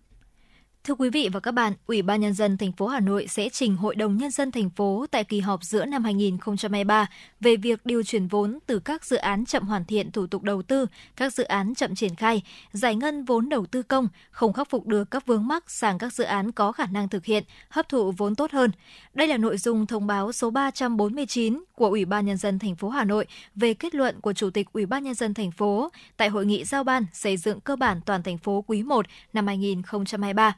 Thưa 0.89 0.94
quý 0.94 1.10
vị 1.10 1.28
và 1.32 1.40
các 1.40 1.52
bạn, 1.52 1.73
Ủy 1.86 2.02
ban 2.02 2.20
nhân 2.20 2.35
dân 2.35 2.56
thành 2.56 2.73
phố 2.73 2.86
Hà 2.86 3.01
Nội 3.01 3.27
sẽ 3.28 3.48
trình 3.48 3.77
Hội 3.77 3.94
đồng 3.94 4.16
nhân 4.16 4.31
dân 4.31 4.51
thành 4.51 4.70
phố 4.70 5.06
tại 5.10 5.24
kỳ 5.24 5.40
họp 5.40 5.62
giữa 5.62 5.85
năm 5.85 6.05
2023 6.05 7.06
về 7.40 7.56
việc 7.56 7.86
điều 7.86 8.02
chuyển 8.02 8.27
vốn 8.27 8.59
từ 8.66 8.78
các 8.78 9.05
dự 9.05 9.16
án 9.16 9.47
chậm 9.47 9.62
hoàn 9.62 9.85
thiện 9.85 10.10
thủ 10.10 10.27
tục 10.27 10.43
đầu 10.43 10.62
tư, 10.62 10.86
các 11.16 11.35
dự 11.35 11.44
án 11.44 11.74
chậm 11.74 11.94
triển 11.94 12.15
khai, 12.15 12.43
giải 12.73 12.97
ngân 12.97 13.24
vốn 13.24 13.48
đầu 13.48 13.66
tư 13.66 13.82
công, 13.82 14.09
không 14.31 14.52
khắc 14.52 14.70
phục 14.70 14.86
được 14.86 15.10
các 15.10 15.27
vướng 15.27 15.47
mắc 15.47 15.70
sang 15.70 15.98
các 15.98 16.12
dự 16.12 16.24
án 16.24 16.52
có 16.52 16.73
khả 16.73 16.86
năng 16.86 17.09
thực 17.09 17.24
hiện, 17.24 17.44
hấp 17.69 17.89
thụ 17.89 18.12
vốn 18.12 18.35
tốt 18.35 18.51
hơn. 18.52 18.70
Đây 19.15 19.28
là 19.28 19.36
nội 19.36 19.59
dung 19.59 19.86
thông 19.86 20.06
báo 20.06 20.32
số 20.32 20.51
349 20.51 21.65
của 21.74 21.89
Ủy 21.89 22.05
ban 22.05 22.27
nhân 22.27 22.36
dân 22.36 22.59
thành 22.59 22.77
phố 22.77 22.89
Hà 22.89 23.05
Nội 23.05 23.27
về 23.55 23.74
kết 23.74 23.94
luận 23.94 24.20
của 24.20 24.32
Chủ 24.32 24.51
tịch 24.51 24.66
Ủy 24.73 24.86
ban 24.86 25.05
nhân 25.05 25.15
dân 25.15 25.35
thành 25.35 25.51
phố 25.51 25.90
tại 26.16 26.28
hội 26.28 26.47
nghị 26.47 26.65
giao 26.65 26.85
ban 26.85 27.06
xây 27.12 27.36
dựng 27.36 27.60
cơ 27.60 27.77
bản 27.77 28.01
toàn 28.06 28.23
thành 28.23 28.39
phố 28.39 28.65
quý 28.66 28.82
1 28.82 29.06
năm 29.32 29.47
2023 29.47 30.56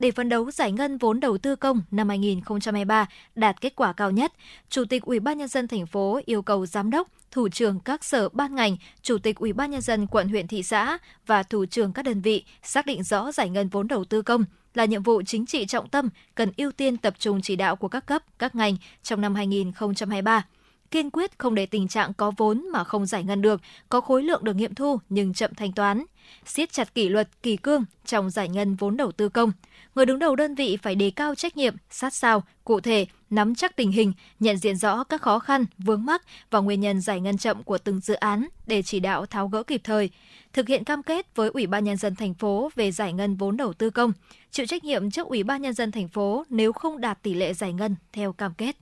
để 0.00 0.10
phấn 0.10 0.28
đấu 0.28 0.50
giải 0.50 0.72
ngân 0.72 0.98
vốn 0.98 1.20
đầu 1.20 1.38
tư 1.38 1.56
công 1.56 1.82
năm 1.90 2.08
2023 2.08 3.06
đạt 3.34 3.60
kết 3.60 3.76
quả 3.76 3.92
cao 3.92 4.10
nhất, 4.10 4.32
Chủ 4.68 4.84
tịch 4.84 5.02
Ủy 5.02 5.20
ban 5.20 5.38
nhân 5.38 5.48
dân 5.48 5.68
thành 5.68 5.86
phố 5.86 6.20
yêu 6.24 6.42
cầu 6.42 6.66
giám 6.66 6.90
đốc, 6.90 7.08
thủ 7.30 7.48
trưởng 7.48 7.80
các 7.80 8.04
sở 8.04 8.28
ban 8.28 8.54
ngành, 8.54 8.76
chủ 9.02 9.18
tịch 9.18 9.36
Ủy 9.36 9.52
ban 9.52 9.70
nhân 9.70 9.80
dân 9.80 10.06
quận 10.06 10.28
huyện 10.28 10.46
thị 10.46 10.62
xã 10.62 10.98
và 11.26 11.42
thủ 11.42 11.66
trưởng 11.66 11.92
các 11.92 12.04
đơn 12.04 12.20
vị 12.20 12.44
xác 12.62 12.86
định 12.86 13.02
rõ 13.02 13.32
giải 13.32 13.50
ngân 13.50 13.68
vốn 13.68 13.88
đầu 13.88 14.04
tư 14.04 14.22
công 14.22 14.44
là 14.74 14.84
nhiệm 14.84 15.02
vụ 15.02 15.22
chính 15.22 15.46
trị 15.46 15.66
trọng 15.66 15.88
tâm 15.88 16.08
cần 16.34 16.52
ưu 16.56 16.72
tiên 16.72 16.96
tập 16.96 17.14
trung 17.18 17.40
chỉ 17.42 17.56
đạo 17.56 17.76
của 17.76 17.88
các 17.88 18.06
cấp, 18.06 18.22
các 18.38 18.54
ngành 18.54 18.76
trong 19.02 19.20
năm 19.20 19.34
2023 19.34 20.44
kiên 20.90 21.10
quyết 21.10 21.38
không 21.38 21.54
để 21.54 21.66
tình 21.66 21.88
trạng 21.88 22.14
có 22.14 22.32
vốn 22.36 22.66
mà 22.72 22.84
không 22.84 23.06
giải 23.06 23.24
ngân 23.24 23.42
được, 23.42 23.60
có 23.88 24.00
khối 24.00 24.22
lượng 24.22 24.44
được 24.44 24.56
nghiệm 24.56 24.74
thu 24.74 24.98
nhưng 25.08 25.34
chậm 25.34 25.54
thanh 25.54 25.72
toán. 25.72 26.04
Siết 26.46 26.72
chặt 26.72 26.94
kỷ 26.94 27.08
luật, 27.08 27.28
kỳ 27.42 27.56
cương 27.56 27.84
trong 28.04 28.30
giải 28.30 28.48
ngân 28.48 28.74
vốn 28.74 28.96
đầu 28.96 29.12
tư 29.12 29.28
công. 29.28 29.52
Người 29.94 30.06
đứng 30.06 30.18
đầu 30.18 30.36
đơn 30.36 30.54
vị 30.54 30.78
phải 30.82 30.94
đề 30.94 31.10
cao 31.10 31.34
trách 31.34 31.56
nhiệm, 31.56 31.74
sát 31.90 32.14
sao, 32.14 32.42
cụ 32.64 32.80
thể, 32.80 33.06
nắm 33.30 33.54
chắc 33.54 33.76
tình 33.76 33.92
hình, 33.92 34.12
nhận 34.40 34.56
diện 34.56 34.76
rõ 34.76 35.04
các 35.04 35.22
khó 35.22 35.38
khăn, 35.38 35.64
vướng 35.78 36.04
mắc 36.04 36.22
và 36.50 36.58
nguyên 36.58 36.80
nhân 36.80 37.00
giải 37.00 37.20
ngân 37.20 37.38
chậm 37.38 37.62
của 37.62 37.78
từng 37.78 38.00
dự 38.00 38.14
án 38.14 38.48
để 38.66 38.82
chỉ 38.82 39.00
đạo 39.00 39.26
tháo 39.26 39.48
gỡ 39.48 39.62
kịp 39.62 39.80
thời. 39.84 40.10
Thực 40.52 40.68
hiện 40.68 40.84
cam 40.84 41.02
kết 41.02 41.36
với 41.36 41.50
Ủy 41.54 41.66
ban 41.66 41.84
nhân 41.84 41.96
dân 41.96 42.14
thành 42.14 42.34
phố 42.34 42.70
về 42.74 42.92
giải 42.92 43.12
ngân 43.12 43.36
vốn 43.36 43.56
đầu 43.56 43.72
tư 43.72 43.90
công, 43.90 44.12
chịu 44.50 44.66
trách 44.66 44.84
nhiệm 44.84 45.10
trước 45.10 45.26
Ủy 45.26 45.42
ban 45.42 45.62
nhân 45.62 45.74
dân 45.74 45.92
thành 45.92 46.08
phố 46.08 46.44
nếu 46.48 46.72
không 46.72 47.00
đạt 47.00 47.22
tỷ 47.22 47.34
lệ 47.34 47.54
giải 47.54 47.72
ngân 47.72 47.96
theo 48.12 48.32
cam 48.32 48.54
kết. 48.54 48.76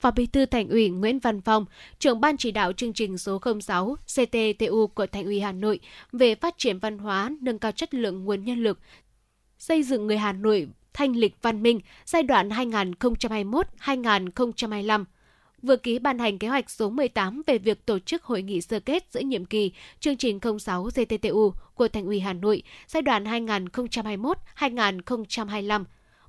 Phó 0.00 0.10
Bí 0.10 0.26
thư 0.26 0.46
Thành 0.46 0.68
ủy 0.68 0.88
Nguyễn 0.88 1.18
Văn 1.18 1.40
Phong, 1.40 1.64
trưởng 1.98 2.20
ban 2.20 2.36
chỉ 2.36 2.50
đạo 2.50 2.72
chương 2.72 2.92
trình 2.92 3.18
số 3.18 3.40
06 3.60 3.96
CTTU 3.96 4.86
của 4.86 5.06
Thành 5.06 5.24
ủy 5.24 5.40
Hà 5.40 5.52
Nội 5.52 5.80
về 6.12 6.34
phát 6.34 6.54
triển 6.58 6.78
văn 6.78 6.98
hóa, 6.98 7.30
nâng 7.40 7.58
cao 7.58 7.72
chất 7.72 7.94
lượng 7.94 8.24
nguồn 8.24 8.44
nhân 8.44 8.62
lực, 8.62 8.78
xây 9.58 9.82
dựng 9.82 10.06
người 10.06 10.18
Hà 10.18 10.32
Nội 10.32 10.68
thanh 10.92 11.16
lịch 11.16 11.34
văn 11.42 11.62
minh 11.62 11.80
giai 12.04 12.22
đoạn 12.22 12.48
2021-2025 12.48 15.04
vừa 15.62 15.76
ký 15.76 15.98
ban 15.98 16.18
hành 16.18 16.38
kế 16.38 16.48
hoạch 16.48 16.70
số 16.70 16.90
18 16.90 17.42
về 17.46 17.58
việc 17.58 17.86
tổ 17.86 17.98
chức 17.98 18.24
hội 18.24 18.42
nghị 18.42 18.60
sơ 18.60 18.80
kết 18.80 19.04
giữa 19.10 19.20
nhiệm 19.20 19.44
kỳ 19.44 19.72
chương 20.00 20.16
trình 20.16 20.40
06 20.60 20.84
GTTU 20.84 21.52
của 21.74 21.88
Thành 21.88 22.06
ủy 22.06 22.20
Hà 22.20 22.32
Nội 22.32 22.62
giai 22.86 23.02
đoạn 23.02 23.24
2021-2025 23.24 25.84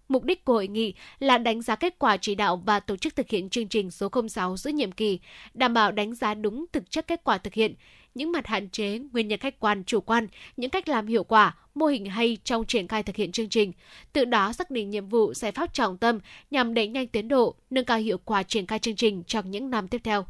Mục 0.09 0.23
đích 0.23 0.45
của 0.45 0.53
hội 0.53 0.67
nghị 0.67 0.93
là 1.19 1.37
đánh 1.37 1.61
giá 1.61 1.75
kết 1.75 1.99
quả 1.99 2.17
chỉ 2.17 2.35
đạo 2.35 2.61
và 2.65 2.79
tổ 2.79 2.95
chức 2.95 3.15
thực 3.15 3.29
hiện 3.29 3.49
chương 3.49 3.67
trình 3.67 3.91
số 3.91 4.09
06 4.29 4.57
giữa 4.57 4.69
nhiệm 4.69 4.91
kỳ, 4.91 5.19
đảm 5.53 5.73
bảo 5.73 5.91
đánh 5.91 6.15
giá 6.15 6.33
đúng 6.33 6.65
thực 6.71 6.91
chất 6.91 7.07
kết 7.07 7.23
quả 7.23 7.37
thực 7.37 7.53
hiện, 7.53 7.75
những 8.15 8.31
mặt 8.31 8.47
hạn 8.47 8.69
chế, 8.69 8.99
nguyên 9.11 9.27
nhân 9.27 9.39
khách 9.39 9.59
quan, 9.59 9.83
chủ 9.83 10.01
quan, 10.01 10.27
những 10.57 10.69
cách 10.69 10.89
làm 10.89 11.07
hiệu 11.07 11.23
quả, 11.23 11.55
mô 11.75 11.85
hình 11.85 12.05
hay 12.05 12.37
trong 12.43 12.65
triển 12.65 12.87
khai 12.87 13.03
thực 13.03 13.15
hiện 13.15 13.31
chương 13.31 13.49
trình. 13.49 13.73
Từ 14.13 14.25
đó 14.25 14.53
xác 14.53 14.71
định 14.71 14.89
nhiệm 14.89 15.07
vụ, 15.07 15.33
giải 15.33 15.51
pháp 15.51 15.73
trọng 15.73 15.97
tâm 15.97 16.19
nhằm 16.51 16.73
đẩy 16.73 16.87
nhanh 16.87 17.07
tiến 17.07 17.27
độ, 17.27 17.55
nâng 17.69 17.85
cao 17.85 17.97
hiệu 17.97 18.17
quả 18.25 18.43
triển 18.43 18.67
khai 18.67 18.79
chương 18.79 18.95
trình 18.95 19.23
trong 19.23 19.51
những 19.51 19.69
năm 19.69 19.87
tiếp 19.87 20.01
theo. 20.03 20.25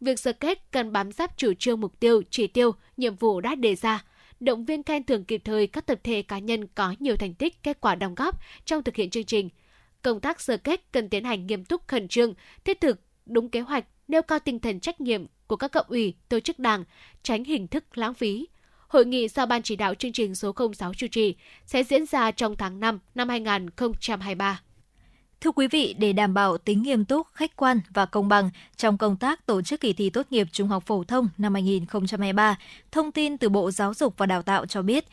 Việc 0.00 0.18
sơ 0.18 0.32
kết 0.32 0.70
cần 0.70 0.92
bám 0.92 1.12
sát 1.12 1.36
chủ 1.36 1.52
trương 1.58 1.80
mục 1.80 2.00
tiêu, 2.00 2.22
chỉ 2.30 2.46
tiêu, 2.46 2.72
nhiệm 2.96 3.14
vụ 3.14 3.40
đã 3.40 3.54
đề 3.54 3.74
ra, 3.74 4.04
động 4.40 4.64
viên 4.64 4.82
khen 4.82 5.04
thưởng 5.04 5.24
kịp 5.24 5.42
thời 5.44 5.66
các 5.66 5.86
tập 5.86 6.00
thể 6.04 6.22
cá 6.22 6.38
nhân 6.38 6.66
có 6.66 6.94
nhiều 6.98 7.16
thành 7.16 7.34
tích, 7.34 7.62
kết 7.62 7.80
quả 7.80 7.94
đóng 7.94 8.14
góp 8.14 8.40
trong 8.64 8.82
thực 8.82 8.96
hiện 8.96 9.10
chương 9.10 9.24
trình. 9.24 9.48
Công 10.02 10.20
tác 10.20 10.40
sơ 10.40 10.56
kết 10.56 10.92
cần 10.92 11.08
tiến 11.08 11.24
hành 11.24 11.46
nghiêm 11.46 11.64
túc 11.64 11.88
khẩn 11.88 12.08
trương, 12.08 12.34
thiết 12.64 12.80
thực, 12.80 13.00
đúng 13.26 13.48
kế 13.48 13.60
hoạch, 13.60 13.84
nêu 14.08 14.22
cao 14.22 14.38
tinh 14.38 14.58
thần 14.58 14.80
trách 14.80 15.00
nhiệm 15.00 15.26
của 15.46 15.56
các 15.56 15.68
cấp 15.68 15.88
ủy, 15.88 16.14
tổ 16.28 16.40
chức 16.40 16.58
đảng, 16.58 16.84
tránh 17.22 17.44
hình 17.44 17.68
thức 17.68 17.98
lãng 17.98 18.14
phí. 18.14 18.46
Hội 18.88 19.06
nghị 19.06 19.28
do 19.28 19.46
Ban 19.46 19.62
chỉ 19.62 19.76
đạo 19.76 19.94
chương 19.94 20.12
trình 20.12 20.34
số 20.34 20.52
06 20.74 20.94
chủ 20.94 21.06
trì 21.06 21.34
sẽ 21.66 21.84
diễn 21.84 22.06
ra 22.06 22.30
trong 22.30 22.56
tháng 22.56 22.80
5 22.80 22.98
năm 23.14 23.28
2023. 23.28 24.60
Thưa 25.40 25.50
quý 25.50 25.68
vị, 25.68 25.94
để 25.98 26.12
đảm 26.12 26.34
bảo 26.34 26.58
tính 26.58 26.82
nghiêm 26.82 27.04
túc, 27.04 27.26
khách 27.32 27.56
quan 27.56 27.80
và 27.94 28.06
công 28.06 28.28
bằng 28.28 28.50
trong 28.76 28.98
công 28.98 29.16
tác 29.16 29.46
tổ 29.46 29.62
chức 29.62 29.80
kỳ 29.80 29.92
thi 29.92 30.10
tốt 30.10 30.26
nghiệp 30.30 30.46
trung 30.52 30.68
học 30.68 30.82
phổ 30.86 31.04
thông 31.04 31.28
năm 31.38 31.54
2023, 31.54 32.58
thông 32.92 33.12
tin 33.12 33.38
từ 33.38 33.48
Bộ 33.48 33.70
Giáo 33.70 33.94
dục 33.94 34.14
và 34.16 34.26
Đào 34.26 34.42
tạo 34.42 34.66
cho 34.66 34.82
biết, 34.82 35.04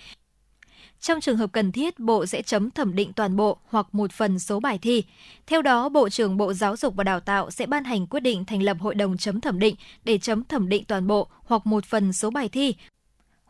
trong 1.02 1.22
trường 1.22 1.38
hợp 1.38 1.52
cần 1.52 1.72
thiết, 1.72 2.00
Bộ 2.00 2.26
sẽ 2.26 2.42
chấm 2.42 2.72
thẩm 2.72 2.96
định 2.96 3.14
toàn 3.14 3.36
bộ 3.36 3.58
hoặc 3.70 3.88
một 3.92 4.12
phần 4.12 4.40
số 4.40 4.60
bài 4.60 4.80
thi. 4.82 5.04
Theo 5.48 5.62
đó, 5.62 5.90
Bộ 5.90 6.10
trưởng 6.10 6.38
Bộ 6.38 6.54
Giáo 6.54 6.78
dục 6.78 6.96
và 6.96 7.04
Đào 7.04 7.20
tạo 7.20 7.52
sẽ 7.52 7.66
ban 7.66 7.84
hành 7.84 8.08
quyết 8.08 8.20
định 8.20 8.46
thành 8.46 8.64
lập 8.64 8.78
hội 8.80 8.96
đồng 8.96 9.18
chấm 9.18 9.42
thẩm 9.42 9.60
định 9.60 9.76
để 10.04 10.18
chấm 10.18 10.44
thẩm 10.44 10.70
định 10.70 10.84
toàn 10.86 11.08
bộ 11.08 11.28
hoặc 11.44 11.66
một 11.66 11.86
phần 11.86 12.14
số 12.14 12.30
bài 12.30 12.50
thi 12.50 12.76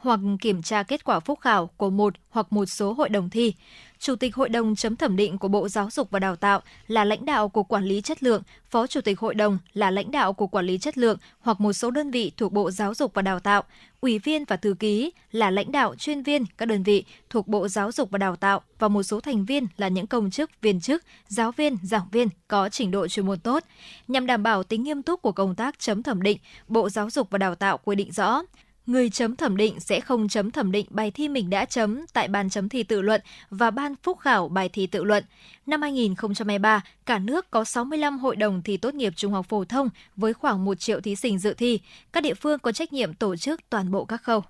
hoặc 0.01 0.19
kiểm 0.41 0.61
tra 0.61 0.83
kết 0.83 1.03
quả 1.03 1.19
phúc 1.19 1.39
khảo 1.39 1.67
của 1.77 1.89
một 1.89 2.13
hoặc 2.29 2.53
một 2.53 2.65
số 2.65 2.93
hội 2.93 3.09
đồng 3.09 3.29
thi. 3.29 3.53
Chủ 3.99 4.15
tịch 4.15 4.35
Hội 4.35 4.49
đồng 4.49 4.75
chấm 4.75 4.95
thẩm 4.95 5.15
định 5.15 5.37
của 5.37 5.47
Bộ 5.47 5.69
Giáo 5.69 5.89
dục 5.91 6.11
và 6.11 6.19
Đào 6.19 6.35
tạo 6.35 6.61
là 6.87 7.05
lãnh 7.05 7.25
đạo 7.25 7.49
của 7.49 7.63
quản 7.63 7.83
lý 7.83 8.01
chất 8.01 8.23
lượng, 8.23 8.43
Phó 8.69 8.87
Chủ 8.87 9.01
tịch 9.01 9.19
Hội 9.19 9.35
đồng 9.35 9.57
là 9.73 9.91
lãnh 9.91 10.11
đạo 10.11 10.33
của 10.33 10.47
quản 10.47 10.65
lý 10.65 10.77
chất 10.77 10.97
lượng 10.97 11.17
hoặc 11.39 11.61
một 11.61 11.73
số 11.73 11.91
đơn 11.91 12.11
vị 12.11 12.31
thuộc 12.37 12.53
Bộ 12.53 12.71
Giáo 12.71 12.93
dục 12.93 13.13
và 13.13 13.21
Đào 13.21 13.39
tạo, 13.39 13.63
ủy 14.01 14.19
viên 14.19 14.45
và 14.45 14.55
thư 14.55 14.73
ký 14.79 15.11
là 15.31 15.51
lãnh 15.51 15.71
đạo 15.71 15.95
chuyên 15.95 16.23
viên 16.23 16.45
các 16.57 16.65
đơn 16.65 16.83
vị 16.83 17.03
thuộc 17.29 17.47
Bộ 17.47 17.67
Giáo 17.67 17.91
dục 17.91 18.11
và 18.11 18.17
Đào 18.17 18.35
tạo 18.35 18.61
và 18.79 18.87
một 18.87 19.03
số 19.03 19.19
thành 19.19 19.45
viên 19.45 19.67
là 19.77 19.87
những 19.87 20.07
công 20.07 20.31
chức, 20.31 20.51
viên 20.61 20.81
chức, 20.81 21.03
giáo 21.27 21.51
viên, 21.51 21.77
giảng 21.83 22.07
viên 22.11 22.27
có 22.47 22.69
trình 22.69 22.91
độ 22.91 23.07
chuyên 23.07 23.25
môn 23.25 23.39
tốt. 23.39 23.63
Nhằm 24.07 24.25
đảm 24.25 24.43
bảo 24.43 24.63
tính 24.63 24.83
nghiêm 24.83 25.03
túc 25.03 25.21
của 25.21 25.31
công 25.31 25.55
tác 25.55 25.79
chấm 25.79 26.03
thẩm 26.03 26.21
định, 26.21 26.37
Bộ 26.67 26.89
Giáo 26.89 27.09
dục 27.09 27.29
và 27.29 27.37
Đào 27.37 27.55
tạo 27.55 27.77
quy 27.77 27.95
định 27.95 28.11
rõ 28.11 28.41
người 28.85 29.09
chấm 29.09 29.35
thẩm 29.35 29.57
định 29.57 29.79
sẽ 29.79 29.99
không 29.99 30.27
chấm 30.27 30.51
thẩm 30.51 30.71
định 30.71 30.85
bài 30.89 31.11
thi 31.11 31.29
mình 31.29 31.49
đã 31.49 31.65
chấm 31.65 32.05
tại 32.13 32.27
ban 32.27 32.49
chấm 32.49 32.69
thi 32.69 32.83
tự 32.83 33.01
luận 33.01 33.21
và 33.49 33.71
ban 33.71 33.95
phúc 34.03 34.19
khảo 34.19 34.49
bài 34.49 34.69
thi 34.69 34.87
tự 34.87 35.03
luận. 35.03 35.23
Năm 35.65 35.81
2023, 35.81 36.81
cả 37.05 37.19
nước 37.19 37.51
có 37.51 37.63
65 37.63 38.19
hội 38.19 38.35
đồng 38.35 38.61
thi 38.61 38.77
tốt 38.77 38.93
nghiệp 38.93 39.13
trung 39.15 39.33
học 39.33 39.45
phổ 39.49 39.65
thông 39.65 39.89
với 40.15 40.33
khoảng 40.33 40.65
1 40.65 40.79
triệu 40.79 41.01
thí 41.01 41.15
sinh 41.15 41.39
dự 41.39 41.53
thi. 41.53 41.79
Các 42.13 42.23
địa 42.23 42.33
phương 42.33 42.59
có 42.59 42.71
trách 42.71 42.93
nhiệm 42.93 43.13
tổ 43.13 43.35
chức 43.35 43.69
toàn 43.69 43.91
bộ 43.91 44.05
các 44.05 44.23
khâu. 44.23 44.43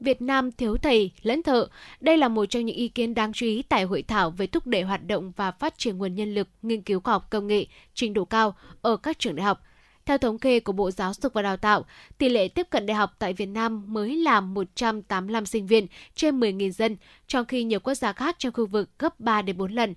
Việt 0.00 0.22
Nam 0.22 0.52
thiếu 0.52 0.76
thầy, 0.76 1.10
lẫn 1.22 1.42
thợ. 1.42 1.66
Đây 2.00 2.16
là 2.16 2.28
một 2.28 2.46
trong 2.46 2.64
những 2.64 2.76
ý 2.76 2.88
kiến 2.88 3.14
đáng 3.14 3.32
chú 3.32 3.46
ý 3.46 3.62
tại 3.62 3.84
hội 3.84 4.02
thảo 4.02 4.30
về 4.30 4.46
thúc 4.46 4.66
đẩy 4.66 4.82
hoạt 4.82 5.06
động 5.06 5.32
và 5.36 5.50
phát 5.50 5.78
triển 5.78 5.98
nguồn 5.98 6.14
nhân 6.14 6.34
lực 6.34 6.48
nghiên 6.62 6.82
cứu 6.82 7.00
khoa 7.00 7.14
học 7.14 7.30
công 7.30 7.46
nghệ 7.46 7.66
trình 7.94 8.14
độ 8.14 8.24
cao 8.24 8.56
ở 8.82 8.96
các 8.96 9.18
trường 9.18 9.36
đại 9.36 9.44
học– 9.44 9.60
theo 10.06 10.18
thống 10.18 10.38
kê 10.38 10.60
của 10.60 10.72
Bộ 10.72 10.90
Giáo 10.90 11.12
dục 11.14 11.32
và 11.32 11.42
Đào 11.42 11.56
tạo, 11.56 11.84
tỷ 12.18 12.28
lệ 12.28 12.48
tiếp 12.48 12.66
cận 12.70 12.86
đại 12.86 12.94
học 12.94 13.10
tại 13.18 13.32
Việt 13.32 13.46
Nam 13.46 13.84
mới 13.86 14.16
là 14.16 14.40
185 14.40 15.46
sinh 15.46 15.66
viên 15.66 15.86
trên 16.14 16.40
10.000 16.40 16.70
dân, 16.70 16.96
trong 17.26 17.46
khi 17.46 17.64
nhiều 17.64 17.80
quốc 17.80 17.94
gia 17.94 18.12
khác 18.12 18.36
trong 18.38 18.52
khu 18.52 18.66
vực 18.66 18.90
gấp 18.98 19.20
3 19.20 19.42
đến 19.42 19.58
4 19.58 19.72
lần. 19.72 19.94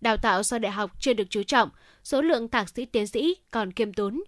Đào 0.00 0.16
tạo 0.16 0.42
sau 0.42 0.58
đại 0.58 0.72
học 0.72 0.90
chưa 1.00 1.12
được 1.12 1.30
chú 1.30 1.42
trọng, 1.42 1.70
số 2.04 2.22
lượng 2.22 2.48
thạc 2.48 2.68
sĩ 2.68 2.84
tiến 2.84 3.06
sĩ 3.06 3.36
còn 3.50 3.72
kiêm 3.72 3.92
tốn, 3.92 4.22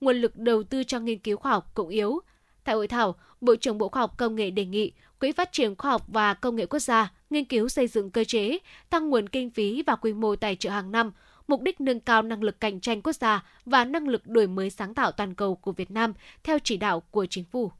nguồn 0.00 0.16
lực 0.16 0.36
đầu 0.36 0.62
tư 0.62 0.84
cho 0.84 1.00
nghiên 1.00 1.18
cứu 1.18 1.36
khoa 1.36 1.52
học 1.52 1.74
cũng 1.74 1.88
yếu. 1.88 2.20
Tại 2.64 2.74
hội 2.74 2.88
thảo, 2.88 3.14
Bộ 3.40 3.56
trưởng 3.56 3.78
Bộ 3.78 3.88
Khoa 3.88 4.02
học 4.02 4.18
Công 4.18 4.36
nghệ 4.36 4.50
đề 4.50 4.64
nghị 4.64 4.92
Quỹ 5.20 5.32
phát 5.32 5.52
triển 5.52 5.74
khoa 5.76 5.90
học 5.90 6.02
và 6.08 6.34
công 6.34 6.56
nghệ 6.56 6.66
quốc 6.66 6.78
gia 6.78 7.12
nghiên 7.30 7.44
cứu 7.44 7.68
xây 7.68 7.86
dựng 7.86 8.10
cơ 8.10 8.24
chế, 8.24 8.58
tăng 8.90 9.08
nguồn 9.08 9.28
kinh 9.28 9.50
phí 9.50 9.82
và 9.86 9.96
quy 9.96 10.12
mô 10.12 10.36
tài 10.36 10.56
trợ 10.56 10.70
hàng 10.70 10.92
năm, 10.92 11.12
mục 11.48 11.62
đích 11.62 11.80
nâng 11.80 12.00
cao 12.00 12.22
năng 12.22 12.42
lực 12.42 12.60
cạnh 12.60 12.80
tranh 12.80 13.02
quốc 13.02 13.12
gia 13.12 13.44
và 13.64 13.84
năng 13.84 14.08
lực 14.08 14.26
đổi 14.26 14.46
mới 14.46 14.70
sáng 14.70 14.94
tạo 14.94 15.12
toàn 15.12 15.34
cầu 15.34 15.56
của 15.56 15.72
Việt 15.72 15.90
Nam 15.90 16.14
theo 16.44 16.58
chỉ 16.64 16.76
đạo 16.76 17.00
của 17.00 17.26
chính 17.26 17.44
phủ. 17.44 17.70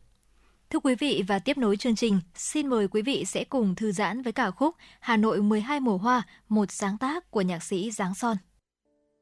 Thưa 0.70 0.78
quý 0.78 0.94
vị 0.94 1.24
và 1.28 1.38
tiếp 1.38 1.58
nối 1.58 1.76
chương 1.76 1.96
trình, 1.96 2.20
xin 2.34 2.66
mời 2.66 2.88
quý 2.88 3.02
vị 3.02 3.24
sẽ 3.24 3.44
cùng 3.44 3.74
thư 3.74 3.92
giãn 3.92 4.22
với 4.22 4.32
cả 4.32 4.50
khúc 4.50 4.74
Hà 5.00 5.16
Nội 5.16 5.42
12 5.42 5.80
mùa 5.80 5.96
hoa, 5.96 6.22
một 6.48 6.70
sáng 6.70 6.98
tác 6.98 7.30
của 7.30 7.40
nhạc 7.40 7.62
sĩ 7.62 7.90
Giáng 7.90 8.14
Son. 8.14 8.36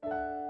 rước 0.02 0.45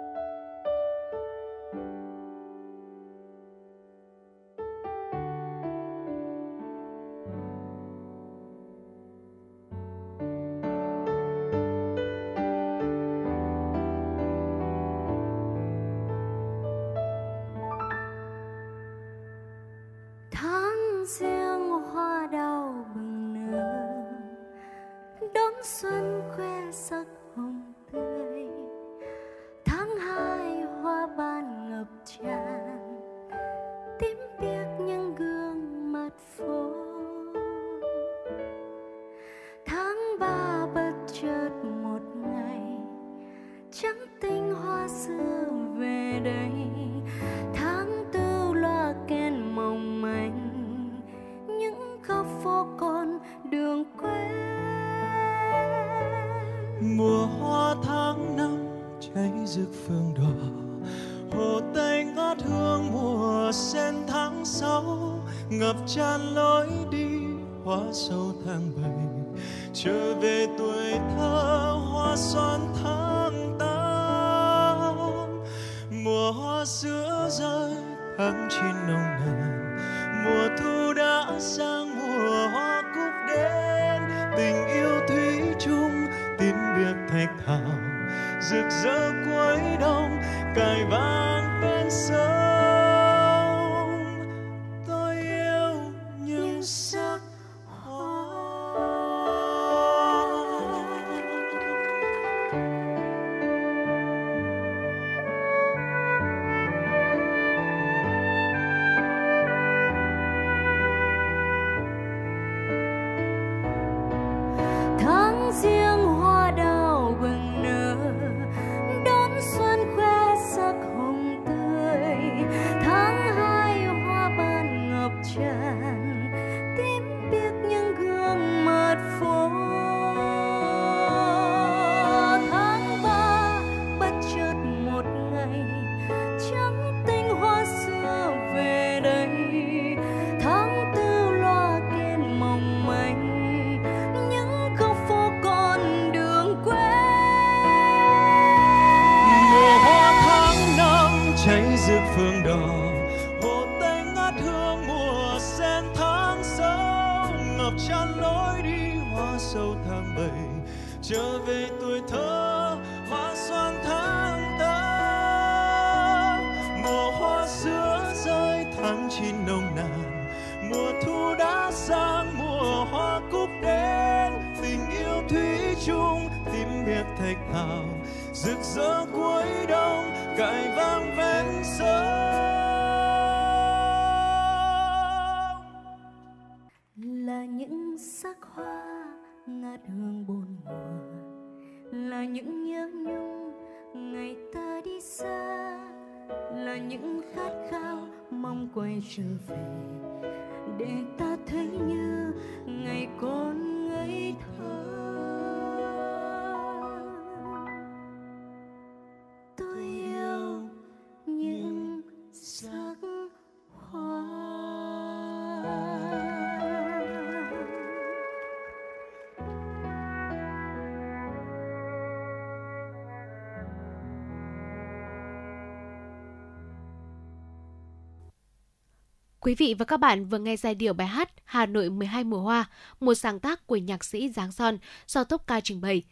Quý 229.46 229.54
vị 229.54 229.74
và 229.78 229.84
các 229.84 229.96
bạn 229.96 230.24
vừa 230.24 230.38
nghe 230.38 230.56
giai 230.56 230.74
điệu 230.74 230.92
bài 230.92 231.06
hát 231.06 231.30
Hà 231.44 231.66
Nội 231.66 231.90
12 231.90 232.24
mùa 232.24 232.40
hoa, 232.40 232.70
một 233.00 233.14
sáng 233.14 233.40
tác 233.40 233.66
của 233.66 233.76
nhạc 233.76 234.04
sĩ 234.04 234.28
Giáng 234.28 234.52
Son 234.52 234.78
do 235.06 235.24
Tốc 235.24 235.46
Ca 235.46 235.60
trình 235.60 235.80
bày. 235.80 236.02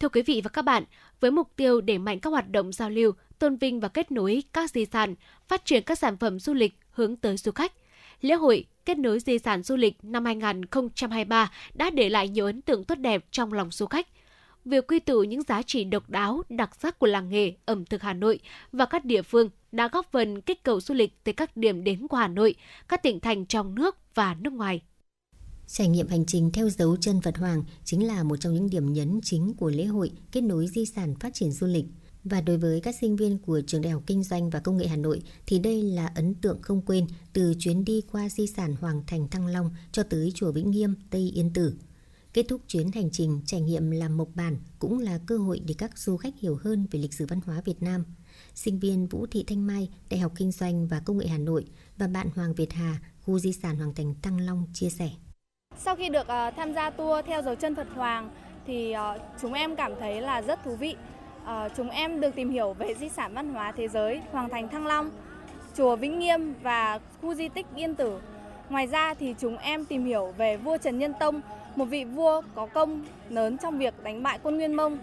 Thưa 0.00 0.08
quý 0.08 0.22
vị 0.22 0.40
và 0.44 0.48
các 0.48 0.62
bạn, 0.62 0.84
với 1.20 1.30
mục 1.30 1.48
tiêu 1.56 1.80
đẩy 1.80 1.98
mạnh 1.98 2.20
các 2.20 2.30
hoạt 2.30 2.50
động 2.50 2.72
giao 2.72 2.90
lưu, 2.90 3.12
tôn 3.38 3.56
vinh 3.56 3.80
và 3.80 3.88
kết 3.88 4.10
nối 4.12 4.42
các 4.52 4.70
di 4.70 4.84
sản, 4.84 5.14
phát 5.48 5.64
triển 5.64 5.82
các 5.82 5.98
sản 5.98 6.16
phẩm 6.16 6.40
du 6.40 6.54
lịch 6.54 6.74
hướng 6.90 7.16
tới 7.16 7.36
du 7.36 7.52
khách, 7.52 7.72
lễ 8.20 8.34
hội 8.34 8.64
kết 8.84 8.98
nối 8.98 9.20
di 9.20 9.38
sản 9.38 9.62
du 9.62 9.76
lịch 9.76 9.94
năm 10.02 10.24
2023 10.24 11.52
đã 11.74 11.90
để 11.90 12.08
lại 12.08 12.28
nhiều 12.28 12.46
ấn 12.46 12.62
tượng 12.62 12.84
tốt 12.84 12.98
đẹp 12.98 13.24
trong 13.30 13.52
lòng 13.52 13.70
du 13.70 13.86
khách. 13.86 14.06
Việc 14.68 14.86
quy 14.86 14.98
tụ 14.98 15.22
những 15.22 15.42
giá 15.42 15.62
trị 15.62 15.84
độc 15.84 16.10
đáo, 16.10 16.42
đặc 16.48 16.70
sắc 16.80 16.98
của 16.98 17.06
làng 17.06 17.28
nghề, 17.28 17.52
ẩm 17.64 17.84
thực 17.84 18.02
Hà 18.02 18.12
Nội 18.12 18.40
và 18.72 18.86
các 18.86 19.04
địa 19.04 19.22
phương 19.22 19.50
đã 19.72 19.88
góp 19.92 20.06
phần 20.12 20.40
kích 20.40 20.62
cầu 20.62 20.80
du 20.80 20.94
lịch 20.94 21.24
tới 21.24 21.34
các 21.34 21.56
điểm 21.56 21.84
đến 21.84 22.08
của 22.08 22.16
Hà 22.16 22.28
Nội, 22.28 22.54
các 22.88 23.02
tỉnh 23.02 23.20
thành 23.20 23.46
trong 23.46 23.74
nước 23.74 23.96
và 24.14 24.34
nước 24.34 24.52
ngoài. 24.52 24.82
Trải 25.66 25.88
nghiệm 25.88 26.08
hành 26.08 26.26
trình 26.26 26.50
theo 26.52 26.68
dấu 26.68 26.96
chân 26.96 27.20
Phật 27.20 27.36
Hoàng 27.36 27.64
chính 27.84 28.06
là 28.06 28.22
một 28.22 28.36
trong 28.36 28.54
những 28.54 28.70
điểm 28.70 28.92
nhấn 28.92 29.20
chính 29.22 29.54
của 29.54 29.70
lễ 29.70 29.84
hội 29.84 30.10
kết 30.32 30.40
nối 30.40 30.66
di 30.66 30.86
sản 30.86 31.14
phát 31.20 31.34
triển 31.34 31.52
du 31.52 31.66
lịch. 31.66 31.84
Và 32.24 32.40
đối 32.40 32.58
với 32.58 32.80
các 32.80 32.94
sinh 33.00 33.16
viên 33.16 33.38
của 33.38 33.60
Trường 33.66 33.82
Đại 33.82 33.92
học 33.92 34.02
Kinh 34.06 34.22
doanh 34.22 34.50
và 34.50 34.60
Công 34.60 34.76
nghệ 34.76 34.86
Hà 34.86 34.96
Nội 34.96 35.22
thì 35.46 35.58
đây 35.58 35.82
là 35.82 36.12
ấn 36.14 36.34
tượng 36.34 36.62
không 36.62 36.82
quên 36.82 37.06
từ 37.32 37.54
chuyến 37.58 37.84
đi 37.84 38.02
qua 38.12 38.28
di 38.28 38.46
sản 38.46 38.74
Hoàng 38.80 39.02
Thành 39.06 39.28
Thăng 39.28 39.46
Long 39.46 39.70
cho 39.92 40.02
tới 40.02 40.32
chùa 40.34 40.52
Vĩnh 40.52 40.70
Nghiêm, 40.70 40.94
Tây 41.10 41.32
Yên 41.34 41.52
Tử. 41.52 41.74
Kết 42.32 42.46
thúc 42.48 42.60
chuyến 42.68 42.92
hành 42.92 43.10
trình 43.10 43.40
trải 43.46 43.60
nghiệm 43.60 43.90
làm 43.90 44.16
mộc 44.16 44.28
bản 44.34 44.56
cũng 44.78 44.98
là 44.98 45.18
cơ 45.26 45.38
hội 45.38 45.60
để 45.66 45.74
các 45.78 45.98
du 45.98 46.16
khách 46.16 46.38
hiểu 46.38 46.58
hơn 46.62 46.86
về 46.90 47.00
lịch 47.00 47.14
sử 47.14 47.26
văn 47.28 47.40
hóa 47.46 47.60
Việt 47.64 47.82
Nam. 47.82 48.04
Sinh 48.54 48.78
viên 48.78 49.06
Vũ 49.06 49.26
Thị 49.26 49.44
Thanh 49.46 49.66
Mai, 49.66 49.88
Đại 50.10 50.20
học 50.20 50.32
Kinh 50.36 50.52
doanh 50.52 50.86
và 50.86 51.00
Công 51.04 51.18
nghệ 51.18 51.26
Hà 51.26 51.38
Nội 51.38 51.64
và 51.98 52.06
bạn 52.06 52.28
Hoàng 52.34 52.54
Việt 52.54 52.72
Hà, 52.72 52.98
khu 53.22 53.38
di 53.38 53.52
sản 53.52 53.76
Hoàng 53.76 53.94
Thành 53.94 54.14
Thăng 54.22 54.40
Long 54.40 54.66
chia 54.72 54.88
sẻ. 54.88 55.10
Sau 55.78 55.96
khi 55.96 56.08
được 56.08 56.20
uh, 56.20 56.54
tham 56.56 56.74
gia 56.74 56.90
tour 56.90 57.24
theo 57.26 57.42
dấu 57.42 57.54
chân 57.54 57.74
Phật 57.74 57.88
Hoàng 57.94 58.30
thì 58.66 58.94
uh, 58.94 59.20
chúng 59.42 59.52
em 59.52 59.76
cảm 59.76 59.92
thấy 60.00 60.20
là 60.20 60.42
rất 60.42 60.64
thú 60.64 60.76
vị. 60.76 60.94
Uh, 61.42 61.72
chúng 61.76 61.88
em 61.88 62.20
được 62.20 62.34
tìm 62.34 62.50
hiểu 62.50 62.72
về 62.72 62.94
di 63.00 63.08
sản 63.08 63.34
văn 63.34 63.54
hóa 63.54 63.72
thế 63.76 63.88
giới 63.88 64.20
Hoàng 64.32 64.48
Thành 64.50 64.68
Thăng 64.68 64.86
Long, 64.86 65.10
chùa 65.76 65.96
Vĩnh 65.96 66.18
Nghiêm 66.18 66.54
và 66.62 67.00
khu 67.20 67.34
di 67.34 67.48
tích 67.48 67.66
Yên 67.76 67.94
Tử. 67.94 68.20
Ngoài 68.68 68.86
ra 68.86 69.14
thì 69.14 69.34
chúng 69.40 69.56
em 69.56 69.84
tìm 69.84 70.04
hiểu 70.04 70.34
về 70.36 70.56
vua 70.56 70.78
Trần 70.78 70.98
Nhân 70.98 71.12
Tông, 71.20 71.40
một 71.78 71.84
vị 71.84 72.04
vua 72.04 72.42
có 72.54 72.66
công 72.66 73.04
lớn 73.28 73.56
trong 73.62 73.78
việc 73.78 73.94
đánh 74.02 74.22
bại 74.22 74.38
quân 74.42 74.56
Nguyên 74.56 74.74
Mông. 74.74 74.98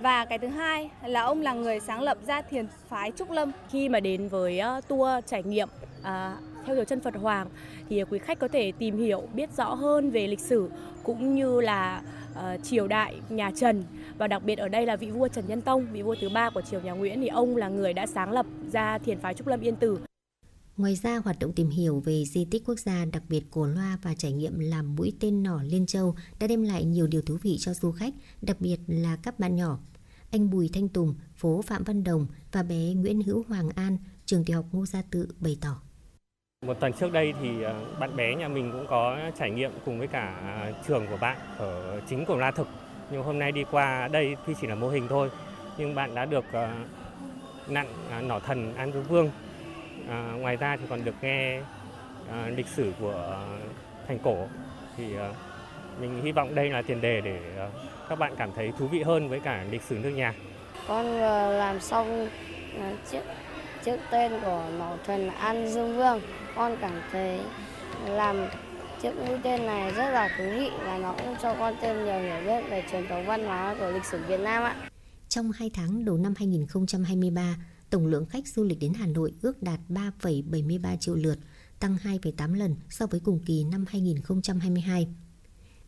Và 0.00 0.24
cái 0.24 0.38
thứ 0.38 0.48
hai 0.48 0.90
là 1.06 1.22
ông 1.22 1.42
là 1.42 1.52
người 1.52 1.80
sáng 1.80 2.02
lập 2.02 2.18
ra 2.26 2.42
thiền 2.42 2.66
phái 2.88 3.12
Trúc 3.16 3.30
Lâm. 3.30 3.52
Khi 3.70 3.88
mà 3.88 4.00
đến 4.00 4.28
với 4.28 4.58
ờ, 4.58 4.80
tour 4.88 5.08
trải 5.26 5.42
nghiệm 5.42 5.68
à, 6.02 6.36
theo 6.66 6.76
dấu 6.76 6.84
chân 6.84 7.00
Phật 7.00 7.14
Hoàng 7.16 7.48
thì 7.88 8.04
quý 8.04 8.18
khách 8.18 8.38
có 8.38 8.48
thể 8.48 8.72
tìm 8.72 8.98
hiểu 8.98 9.22
biết 9.34 9.50
rõ 9.56 9.74
hơn 9.74 10.10
về 10.10 10.26
lịch 10.26 10.40
sử 10.40 10.70
cũng 11.02 11.34
như 11.34 11.60
là 11.60 12.02
uh, 12.32 12.64
triều 12.64 12.88
đại 12.88 13.14
nhà 13.28 13.50
Trần 13.56 13.84
và 14.18 14.26
đặc 14.26 14.42
biệt 14.44 14.58
ở 14.58 14.68
đây 14.68 14.86
là 14.86 14.96
vị 14.96 15.10
vua 15.10 15.28
Trần 15.28 15.44
Nhân 15.48 15.60
Tông, 15.60 15.86
vị 15.92 16.02
vua 16.02 16.14
thứ 16.20 16.28
ba 16.28 16.50
của 16.50 16.62
triều 16.62 16.80
nhà 16.80 16.92
Nguyễn 16.92 17.20
thì 17.20 17.28
ông 17.28 17.56
là 17.56 17.68
người 17.68 17.92
đã 17.92 18.06
sáng 18.06 18.32
lập 18.32 18.46
ra 18.72 18.98
thiền 18.98 19.18
phái 19.18 19.34
Trúc 19.34 19.46
Lâm 19.46 19.60
Yên 19.60 19.76
Tử. 19.76 19.98
Ngoài 20.80 20.94
ra, 20.94 21.16
hoạt 21.24 21.38
động 21.38 21.52
tìm 21.52 21.70
hiểu 21.70 22.00
về 22.00 22.24
di 22.24 22.44
tích 22.44 22.62
quốc 22.66 22.78
gia 22.78 23.04
đặc 23.04 23.22
biệt 23.28 23.44
Cổ 23.50 23.66
Loa 23.66 23.98
và 24.02 24.14
trải 24.14 24.32
nghiệm 24.32 24.58
làm 24.58 24.96
mũi 24.96 25.12
tên 25.20 25.42
nỏ 25.42 25.62
Liên 25.62 25.86
Châu 25.86 26.14
đã 26.38 26.46
đem 26.46 26.62
lại 26.62 26.84
nhiều 26.84 27.06
điều 27.06 27.22
thú 27.22 27.36
vị 27.42 27.56
cho 27.60 27.74
du 27.74 27.92
khách, 27.92 28.14
đặc 28.42 28.56
biệt 28.60 28.76
là 28.86 29.16
các 29.16 29.38
bạn 29.38 29.56
nhỏ. 29.56 29.78
Anh 30.30 30.50
Bùi 30.50 30.70
Thanh 30.72 30.88
Tùng, 30.88 31.14
phố 31.36 31.62
Phạm 31.62 31.84
Văn 31.84 32.04
Đồng 32.04 32.26
và 32.52 32.62
bé 32.62 32.94
Nguyễn 32.94 33.22
Hữu 33.22 33.44
Hoàng 33.48 33.68
An, 33.74 33.98
trường 34.26 34.44
tiểu 34.44 34.56
học 34.56 34.66
Ngô 34.72 34.86
Gia 34.86 35.02
Tự 35.02 35.28
bày 35.40 35.56
tỏ. 35.60 35.82
Một 36.66 36.74
tuần 36.80 36.92
trước 37.00 37.12
đây 37.12 37.32
thì 37.42 37.62
ờ, 37.62 37.96
bạn 38.00 38.16
bé 38.16 38.34
nhà 38.34 38.48
mình 38.48 38.72
cũng 38.72 38.86
có 38.88 39.30
trải 39.38 39.50
nghiệm 39.50 39.70
cùng 39.84 39.98
với 39.98 40.08
cả 40.08 40.72
trường 40.88 41.06
của 41.10 41.18
bạn 41.20 41.38
ở 41.58 42.00
chính 42.08 42.24
cổ 42.28 42.36
La 42.36 42.50
Thực. 42.50 42.66
Nhưng 43.12 43.22
hôm 43.22 43.38
nay 43.38 43.52
đi 43.52 43.64
qua 43.70 44.08
đây 44.08 44.36
thì 44.46 44.54
chỉ 44.60 44.66
là 44.66 44.74
mô 44.74 44.88
hình 44.88 45.06
thôi. 45.08 45.30
Nhưng 45.78 45.94
bạn 45.94 46.14
đã 46.14 46.24
được 46.24 46.44
ờ, 46.52 46.74
nặn 47.68 47.86
à, 48.10 48.20
nỏ 48.20 48.40
thần 48.40 48.74
An 48.74 48.92
dương 48.92 49.04
Vương. 49.04 49.30
À, 50.08 50.32
ngoài 50.38 50.56
ra 50.56 50.76
thì 50.76 50.86
còn 50.88 51.04
được 51.04 51.14
nghe 51.22 51.60
à, 52.30 52.48
lịch 52.56 52.68
sử 52.68 52.92
của 53.00 53.46
thành 54.08 54.18
cổ. 54.18 54.46
Thì 54.96 55.16
à, 55.16 55.32
mình 56.00 56.22
hy 56.22 56.32
vọng 56.32 56.54
đây 56.54 56.70
là 56.70 56.82
tiền 56.82 57.00
đề 57.00 57.20
để 57.20 57.40
à, 57.58 57.68
các 58.08 58.18
bạn 58.18 58.34
cảm 58.38 58.50
thấy 58.56 58.72
thú 58.78 58.86
vị 58.86 59.02
hơn 59.02 59.28
với 59.28 59.40
cả 59.40 59.64
lịch 59.70 59.82
sử 59.82 59.98
nước 59.98 60.10
nhà. 60.10 60.34
Con 60.88 61.06
làm 61.58 61.80
xong 61.80 62.28
chiếc 63.10 63.22
chiếc 63.84 63.96
tên 64.10 64.32
của 64.44 64.64
nỏ 64.78 64.96
thần 65.06 65.28
An 65.28 65.68
Dương 65.68 65.96
Vương 65.96 66.20
con 66.56 66.76
cảm 66.80 66.92
thấy 67.12 67.40
làm 68.06 68.36
chiếc 69.02 69.12
mũi 69.26 69.38
tên 69.42 69.66
này 69.66 69.92
rất 69.92 70.10
là 70.10 70.28
thú 70.38 70.44
vị 70.56 70.70
và 70.84 70.98
nó 70.98 71.12
cũng 71.12 71.36
cho 71.42 71.54
con 71.54 71.74
thêm 71.80 72.04
nhiều 72.04 72.20
hiểu 72.20 72.40
biết 72.46 72.70
về 72.70 72.84
truyền 72.90 73.08
thống 73.08 73.26
văn 73.26 73.44
hóa 73.44 73.76
của 73.78 73.90
lịch 73.90 74.04
sử 74.04 74.18
Việt 74.28 74.40
Nam 74.40 74.62
ạ. 74.62 74.76
Trong 75.28 75.52
2 75.52 75.70
tháng 75.74 76.04
đầu 76.04 76.16
năm 76.16 76.34
2023, 76.36 77.56
tổng 77.90 78.06
lượng 78.06 78.26
khách 78.26 78.48
du 78.48 78.64
lịch 78.64 78.78
đến 78.78 78.92
Hà 78.94 79.06
Nội 79.06 79.32
ước 79.42 79.62
đạt 79.62 79.80
3,73 79.88 80.96
triệu 80.96 81.14
lượt, 81.14 81.38
tăng 81.80 81.96
2,8 82.02 82.54
lần 82.54 82.76
so 82.88 83.06
với 83.06 83.20
cùng 83.20 83.40
kỳ 83.46 83.64
năm 83.64 83.84
2022. 83.88 85.08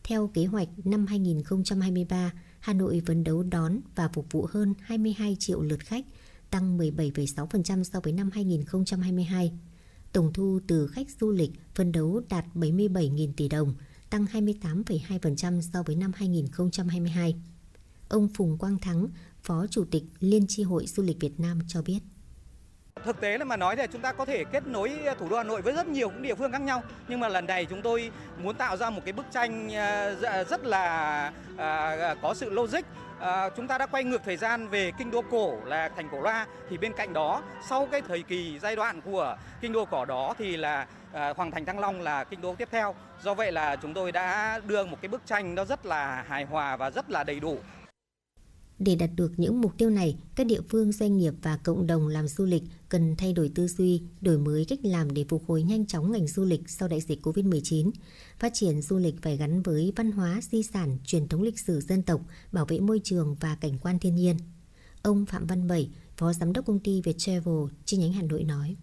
Theo 0.03 0.27
kế 0.33 0.45
hoạch 0.45 0.69
năm 0.83 1.05
2023, 1.05 2.33
Hà 2.59 2.73
Nội 2.73 3.01
phấn 3.05 3.23
đấu 3.23 3.43
đón 3.43 3.79
và 3.95 4.07
phục 4.07 4.31
vụ 4.31 4.47
hơn 4.51 4.73
22 4.81 5.37
triệu 5.39 5.61
lượt 5.61 5.79
khách, 5.79 6.05
tăng 6.49 6.77
17,6% 6.77 7.83
so 7.83 7.99
với 7.99 8.13
năm 8.13 8.29
2022. 8.33 9.51
Tổng 10.11 10.33
thu 10.33 10.59
từ 10.67 10.87
khách 10.87 11.07
du 11.19 11.31
lịch 11.31 11.51
phấn 11.75 11.91
đấu 11.91 12.21
đạt 12.29 12.45
77.000 12.53 13.33
tỷ 13.37 13.49
đồng, 13.49 13.73
tăng 14.09 14.25
28,2% 14.25 15.61
so 15.61 15.83
với 15.83 15.95
năm 15.95 16.11
2022. 16.15 17.35
Ông 18.09 18.27
Phùng 18.27 18.57
Quang 18.57 18.77
Thắng, 18.77 19.07
Phó 19.43 19.65
Chủ 19.69 19.85
tịch 19.91 20.03
Liên 20.19 20.45
tri 20.47 20.63
hội 20.63 20.85
Du 20.85 21.03
lịch 21.03 21.17
Việt 21.19 21.39
Nam 21.39 21.59
cho 21.67 21.81
biết. 21.81 21.99
Thực 23.03 23.21
tế 23.21 23.37
là 23.37 23.45
mà 23.45 23.57
nói 23.57 23.75
thì 23.75 23.83
chúng 23.91 24.01
ta 24.01 24.13
có 24.13 24.25
thể 24.25 24.43
kết 24.43 24.67
nối 24.67 24.91
à, 25.05 25.15
thủ 25.19 25.29
đô 25.29 25.37
Hà 25.37 25.43
Nội 25.43 25.61
với 25.61 25.73
rất 25.73 25.87
nhiều 25.87 26.11
những 26.11 26.21
địa 26.21 26.35
phương 26.35 26.51
khác 26.51 26.61
nhau. 26.61 26.83
Nhưng 27.07 27.19
mà 27.19 27.27
lần 27.27 27.45
này 27.45 27.65
chúng 27.65 27.81
tôi 27.81 28.11
muốn 28.37 28.55
tạo 28.55 28.77
ra 28.77 28.89
một 28.89 29.01
cái 29.05 29.13
bức 29.13 29.25
tranh 29.31 29.73
à, 29.73 30.15
dạ, 30.21 30.43
rất 30.43 30.65
là 30.65 31.31
à, 31.57 32.15
có 32.21 32.33
sự 32.33 32.49
logic. 32.49 32.81
Chúng 33.55 33.67
ta 33.67 33.77
đã 33.77 33.85
quay 33.85 34.03
ngược 34.03 34.21
thời 34.25 34.37
gian 34.37 34.67
về 34.67 34.91
kinh 34.97 35.11
đô 35.11 35.21
cổ 35.31 35.59
là 35.65 35.89
thành 35.95 36.09
cổ 36.11 36.21
loa. 36.21 36.47
Thì 36.69 36.77
bên 36.77 36.93
cạnh 36.97 37.13
đó, 37.13 37.43
sau 37.69 37.87
cái 37.91 38.01
thời 38.01 38.21
kỳ 38.21 38.59
giai 38.59 38.75
đoạn 38.75 39.01
của 39.01 39.37
kinh 39.61 39.73
đô 39.73 39.85
cổ 39.85 40.05
đó 40.05 40.35
thì 40.37 40.57
là 40.57 40.87
hoàng 41.11 41.51
thành 41.51 41.65
thăng 41.65 41.79
long 41.79 42.01
là 42.01 42.23
kinh 42.23 42.41
đô 42.41 42.55
tiếp 42.55 42.67
theo. 42.71 42.95
Do 43.23 43.33
vậy 43.33 43.51
là 43.51 43.75
chúng 43.75 43.93
tôi 43.93 44.11
đã 44.11 44.59
đưa 44.67 44.85
một 44.85 44.97
cái 45.01 45.09
bức 45.09 45.21
tranh 45.25 45.55
nó 45.55 45.65
rất 45.65 45.85
là 45.85 46.25
hài 46.27 46.45
hòa 46.45 46.77
và 46.77 46.89
rất 46.89 47.09
là 47.09 47.23
đầy 47.23 47.39
đủ. 47.39 47.57
Để 48.85 48.95
đạt 48.95 49.09
được 49.15 49.31
những 49.37 49.61
mục 49.61 49.77
tiêu 49.77 49.89
này, 49.89 50.17
các 50.35 50.47
địa 50.47 50.61
phương, 50.69 50.91
doanh 50.91 51.17
nghiệp 51.17 51.33
và 51.41 51.57
cộng 51.63 51.87
đồng 51.87 52.07
làm 52.07 52.27
du 52.27 52.45
lịch 52.45 52.63
cần 52.89 53.15
thay 53.15 53.33
đổi 53.33 53.51
tư 53.55 53.67
duy, 53.67 54.01
đổi 54.21 54.37
mới 54.37 54.65
cách 54.69 54.79
làm 54.83 55.13
để 55.13 55.25
phục 55.29 55.43
hồi 55.47 55.63
nhanh 55.63 55.85
chóng 55.85 56.11
ngành 56.11 56.27
du 56.27 56.45
lịch 56.45 56.69
sau 56.69 56.87
đại 56.87 57.01
dịch 57.01 57.21
COVID-19. 57.21 57.91
Phát 58.39 58.53
triển 58.53 58.81
du 58.81 58.97
lịch 58.97 59.15
phải 59.21 59.37
gắn 59.37 59.61
với 59.61 59.93
văn 59.95 60.11
hóa, 60.11 60.39
di 60.41 60.63
sản, 60.63 60.97
truyền 61.05 61.27
thống 61.27 61.41
lịch 61.41 61.59
sử 61.59 61.81
dân 61.81 62.01
tộc, 62.01 62.21
bảo 62.51 62.65
vệ 62.65 62.79
môi 62.79 63.01
trường 63.03 63.35
và 63.39 63.57
cảnh 63.61 63.77
quan 63.81 63.99
thiên 63.99 64.15
nhiên. 64.15 64.37
Ông 65.01 65.25
Phạm 65.25 65.47
Văn 65.47 65.67
Bảy, 65.67 65.89
Phó 66.17 66.33
Giám 66.33 66.53
đốc 66.53 66.65
công 66.65 66.79
ty 66.79 67.01
Viettravel 67.01 67.65
chi 67.85 67.97
nhánh 67.97 68.13
Hà 68.13 68.21
Nội 68.21 68.43
nói. 68.43 68.75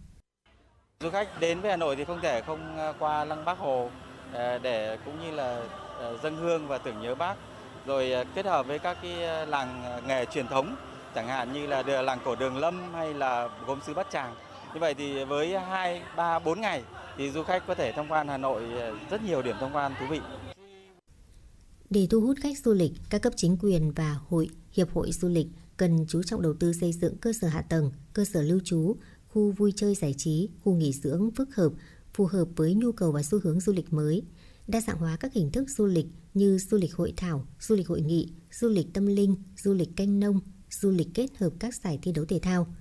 Du 1.00 1.10
khách 1.10 1.40
đến 1.40 1.60
với 1.60 1.70
Hà 1.70 1.76
Nội 1.76 1.96
thì 1.96 2.04
không 2.04 2.20
thể 2.22 2.42
không 2.46 2.76
à, 2.76 2.92
qua 2.98 3.24
Lăng 3.24 3.44
Bác 3.44 3.58
Hồ 3.58 3.90
à, 4.32 4.58
để 4.58 4.98
cũng 5.04 5.20
như 5.20 5.30
là 5.30 5.62
à, 6.00 6.12
dân 6.22 6.36
hương 6.36 6.68
và 6.68 6.78
tưởng 6.78 7.00
nhớ 7.02 7.14
Bác 7.14 7.36
rồi 7.90 8.12
à, 8.12 8.24
kết 8.34 8.46
hợp 8.46 8.66
với 8.66 8.78
các 8.78 8.96
cái 9.02 9.24
à, 9.24 9.44
làng 9.44 9.82
à, 9.84 10.00
nghề 10.06 10.24
truyền 10.24 10.46
thống 10.46 10.76
chẳng 11.14 11.28
hạn 11.28 11.52
như 11.52 11.66
là 11.66 11.82
làng 11.82 12.18
cổ 12.24 12.36
Đường 12.36 12.56
Lâm 12.56 12.94
hay 12.94 13.14
là 13.14 13.48
gốm 13.66 13.78
sứ 13.86 13.94
Bát 13.94 14.06
Tràng. 14.12 14.34
Như 14.74 14.80
vậy 14.80 14.94
thì 14.94 15.24
với 15.24 15.58
2, 15.58 16.02
3, 16.16 16.38
4 16.38 16.60
ngày 16.60 16.82
thì 17.16 17.30
du 17.30 17.42
khách 17.42 17.66
có 17.66 17.74
thể 17.74 17.92
tham 17.92 18.08
quan 18.08 18.28
Hà 18.28 18.36
Nội 18.36 18.62
rất 19.10 19.22
nhiều 19.22 19.42
điểm 19.42 19.56
tham 19.60 19.70
quan 19.72 19.92
thú 20.00 20.06
vị. 20.10 20.20
Để 21.90 22.06
thu 22.10 22.20
hút 22.20 22.36
khách 22.42 22.58
du 22.58 22.72
lịch, 22.72 22.92
các 23.10 23.22
cấp 23.22 23.32
chính 23.36 23.56
quyền 23.60 23.92
và 23.92 24.16
hội, 24.28 24.48
hiệp 24.72 24.92
hội 24.94 25.12
du 25.12 25.28
lịch 25.28 25.46
cần 25.76 26.06
chú 26.08 26.22
trọng 26.22 26.42
đầu 26.42 26.54
tư 26.60 26.72
xây 26.72 26.92
dựng 26.92 27.16
cơ 27.16 27.32
sở 27.40 27.48
hạ 27.48 27.62
tầng, 27.62 27.90
cơ 28.12 28.24
sở 28.24 28.42
lưu 28.42 28.60
trú, 28.64 28.96
khu 29.28 29.52
vui 29.52 29.72
chơi 29.76 29.94
giải 29.94 30.14
trí, 30.18 30.48
khu 30.64 30.74
nghỉ 30.74 30.92
dưỡng 30.92 31.30
phức 31.36 31.54
hợp, 31.54 31.70
phù 32.14 32.26
hợp 32.26 32.48
với 32.56 32.74
nhu 32.74 32.92
cầu 32.92 33.12
và 33.12 33.22
xu 33.22 33.38
hướng 33.42 33.60
du 33.60 33.72
lịch 33.72 33.92
mới, 33.92 34.22
đa 34.66 34.80
dạng 34.80 34.98
hóa 34.98 35.16
các 35.20 35.32
hình 35.32 35.50
thức 35.50 35.70
du 35.70 35.86
lịch 35.86 36.06
như 36.34 36.58
du 36.58 36.76
lịch 36.76 36.94
hội 36.94 37.12
thảo, 37.16 37.46
du 37.60 37.74
lịch 37.74 37.88
hội 37.88 38.02
nghị, 38.02 38.32
du 38.50 38.68
lịch 38.68 38.86
tâm 38.92 39.06
linh, 39.06 39.36
du 39.56 39.74
lịch 39.74 39.96
canh 39.96 40.20
nông, 40.20 40.40
du 40.70 40.90
lịch 40.90 41.08
kết 41.14 41.26
hợp 41.36 41.52
các 41.58 41.74
giải 41.74 41.98
thi 42.02 42.12
đấu 42.12 42.24
thể 42.24 42.38
thao. 42.38 42.74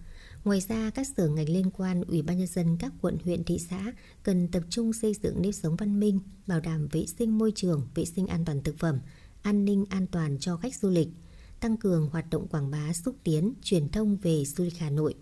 Ngoài 0.43 0.61
ra, 0.67 0.89
các 0.89 1.07
sở 1.17 1.27
ngành 1.27 1.49
liên 1.49 1.69
quan, 1.71 2.01
Ủy 2.01 2.21
ban 2.21 2.37
nhân 2.37 2.47
dân 2.47 2.77
các 2.79 2.93
quận, 3.01 3.17
huyện, 3.23 3.43
thị 3.43 3.59
xã 3.69 3.93
cần 4.23 4.47
tập 4.47 4.63
trung 4.69 4.93
xây 4.93 5.13
dựng 5.23 5.41
nếp 5.41 5.55
sống 5.55 5.75
văn 5.75 5.99
minh, 5.99 6.19
bảo 6.47 6.59
đảm 6.59 6.87
vệ 6.91 7.05
sinh 7.05 7.37
môi 7.37 7.51
trường, 7.55 7.87
vệ 7.95 8.05
sinh 8.05 8.27
an 8.27 8.45
toàn 8.45 8.63
thực 8.63 8.77
phẩm, 8.77 8.99
an 9.41 9.65
ninh 9.65 9.85
an 9.89 10.07
toàn 10.07 10.37
cho 10.39 10.57
khách 10.57 10.75
du 10.75 10.89
lịch, 10.89 11.07
tăng 11.59 11.77
cường 11.77 12.09
hoạt 12.09 12.29
động 12.29 12.47
quảng 12.47 12.71
bá 12.71 12.93
xúc 12.93 13.15
tiến, 13.23 13.53
truyền 13.61 13.89
thông 13.89 14.17
về 14.17 14.45
du 14.45 14.63
lịch 14.63 14.77
Hà 14.77 14.89
Nội. 14.89 15.15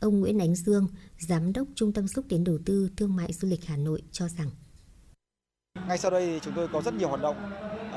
Ông 0.00 0.20
Nguyễn 0.20 0.38
Ánh 0.38 0.54
Dương, 0.54 0.86
Giám 1.18 1.52
đốc 1.52 1.68
Trung 1.74 1.92
tâm 1.92 2.08
Xúc 2.08 2.24
tiến 2.28 2.44
Đầu 2.44 2.58
tư 2.64 2.88
Thương 2.96 3.16
mại 3.16 3.32
Du 3.32 3.48
lịch 3.48 3.64
Hà 3.64 3.76
Nội 3.76 4.02
cho 4.12 4.28
rằng 4.28 4.50
ngay 5.92 5.98
sau 5.98 6.10
đây 6.10 6.40
chúng 6.42 6.54
tôi 6.54 6.68
có 6.68 6.82
rất 6.82 6.94
nhiều 6.94 7.08
hoạt 7.08 7.20
động 7.20 7.50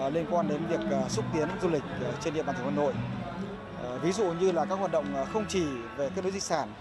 uh, 0.06 0.14
liên 0.14 0.26
quan 0.32 0.48
đến 0.48 0.66
việc 0.70 0.80
uh, 1.06 1.12
xúc 1.12 1.26
tiến 1.34 1.48
du 1.62 1.70
lịch 1.70 1.84
uh, 1.84 2.22
trên 2.22 2.34
địa 2.34 2.44
bàn 2.44 2.56
thành 2.56 2.64
phố 2.66 2.70
Hà 2.70 2.76
Nội. 2.76 2.94
Uh, 3.96 4.02
ví 4.02 4.12
dụ 4.12 4.34
như 4.34 4.52
là 4.52 4.66
các 4.66 4.76
hoạt 4.76 4.92
động 4.92 5.06
uh, 5.22 5.28
không 5.34 5.46
chỉ 5.50 5.66
về 5.98 6.10
kết 6.16 6.22
nối 6.22 6.32
di 6.32 6.40
sản 6.40 6.74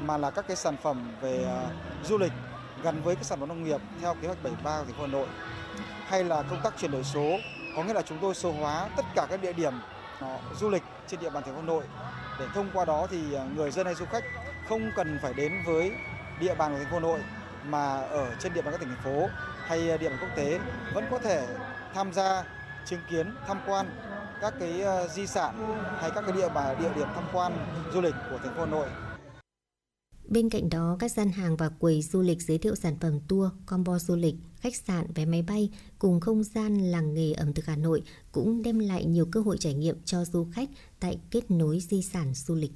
mà 0.00 0.16
là 0.16 0.30
các 0.30 0.44
cái 0.48 0.56
sản 0.56 0.76
phẩm 0.82 1.12
về 1.20 1.46
uh, 1.46 2.06
du 2.06 2.18
lịch 2.18 2.32
gắn 2.82 3.02
với 3.02 3.16
các 3.16 3.24
sản 3.24 3.40
phẩm 3.40 3.48
nông 3.48 3.64
nghiệp 3.64 3.80
theo 4.00 4.14
kế 4.14 4.26
hoạch 4.28 4.42
73 4.42 4.78
của 4.78 4.84
thành 4.84 4.94
phố 4.94 5.02
Hà 5.02 5.12
Nội 5.12 5.26
hay 6.06 6.24
là 6.24 6.42
công 6.42 6.60
tác 6.62 6.74
chuyển 6.78 6.90
đổi 6.90 7.04
số. 7.04 7.36
Có 7.76 7.84
nghĩa 7.84 7.94
là 7.94 8.02
chúng 8.02 8.18
tôi 8.20 8.34
số 8.34 8.52
hóa 8.52 8.88
tất 8.96 9.04
cả 9.14 9.26
các 9.30 9.42
địa 9.42 9.52
điểm 9.52 9.74
uh, 10.24 10.56
du 10.60 10.70
lịch 10.70 10.82
trên 11.06 11.20
địa 11.20 11.30
bàn 11.30 11.42
thành 11.42 11.54
phố 11.54 11.60
Hà 11.60 11.66
Nội. 11.66 11.84
Để 12.40 12.46
thông 12.54 12.70
qua 12.74 12.84
đó 12.84 13.06
thì 13.10 13.18
người 13.56 13.70
dân 13.70 13.86
hay 13.86 13.94
du 13.94 14.04
khách 14.04 14.24
không 14.68 14.90
cần 14.96 15.18
phải 15.22 15.34
đến 15.34 15.52
với 15.66 15.92
địa 16.40 16.54
bàn 16.54 16.72
của 16.72 16.78
thành 16.78 16.90
phố 16.90 16.96
Hà 16.96 17.00
Nội 17.00 17.20
mà 17.64 17.94
ở 17.96 18.34
trên 18.38 18.54
địa 18.54 18.62
bàn 18.62 18.72
các 18.72 18.80
tỉnh 18.80 18.88
thành 18.88 19.04
phố 19.04 19.28
hay 19.72 19.90
à, 19.90 19.96
điểm 19.96 20.12
quốc 20.20 20.28
tế 20.36 20.60
vẫn 20.94 21.04
có 21.10 21.18
thể 21.18 21.46
tham 21.94 22.12
gia 22.12 22.44
chứng 22.86 23.00
kiến 23.10 23.26
tham 23.46 23.58
quan 23.66 23.86
các 24.40 24.54
cái 24.60 24.82
à, 24.82 25.08
di 25.08 25.26
sản 25.26 25.54
hay 26.00 26.10
các 26.14 26.24
cái 26.26 26.36
địa 26.36 26.48
bàn 26.48 26.76
địa 26.80 26.90
điểm 26.96 27.06
tham 27.14 27.24
quan 27.32 27.52
du 27.94 28.00
lịch 28.00 28.14
của 28.30 28.38
thành 28.38 28.54
phố 28.54 28.60
Hà 28.60 28.70
Nội. 28.70 28.88
Bên 30.28 30.50
cạnh 30.50 30.70
đó, 30.70 30.96
các 31.00 31.12
gian 31.12 31.28
hàng 31.28 31.56
và 31.56 31.68
quầy 31.68 32.02
du 32.02 32.22
lịch 32.22 32.42
giới 32.42 32.58
thiệu 32.58 32.74
sản 32.74 32.96
phẩm 33.00 33.20
tour, 33.28 33.50
combo 33.66 33.98
du 33.98 34.16
lịch, 34.16 34.34
khách 34.56 34.76
sạn, 34.76 35.06
vé 35.14 35.24
máy 35.24 35.42
bay 35.42 35.70
cùng 35.98 36.20
không 36.20 36.44
gian 36.44 36.78
làng 36.78 37.14
nghề 37.14 37.32
ẩm 37.32 37.52
thực 37.52 37.66
Hà 37.66 37.76
Nội 37.76 38.02
cũng 38.32 38.62
đem 38.62 38.78
lại 38.78 39.04
nhiều 39.04 39.26
cơ 39.32 39.40
hội 39.40 39.58
trải 39.58 39.74
nghiệm 39.74 40.02
cho 40.04 40.24
du 40.24 40.46
khách 40.52 40.68
tại 41.00 41.18
kết 41.30 41.50
nối 41.50 41.80
di 41.80 42.02
sản 42.02 42.34
du 42.34 42.54
lịch. 42.54 42.72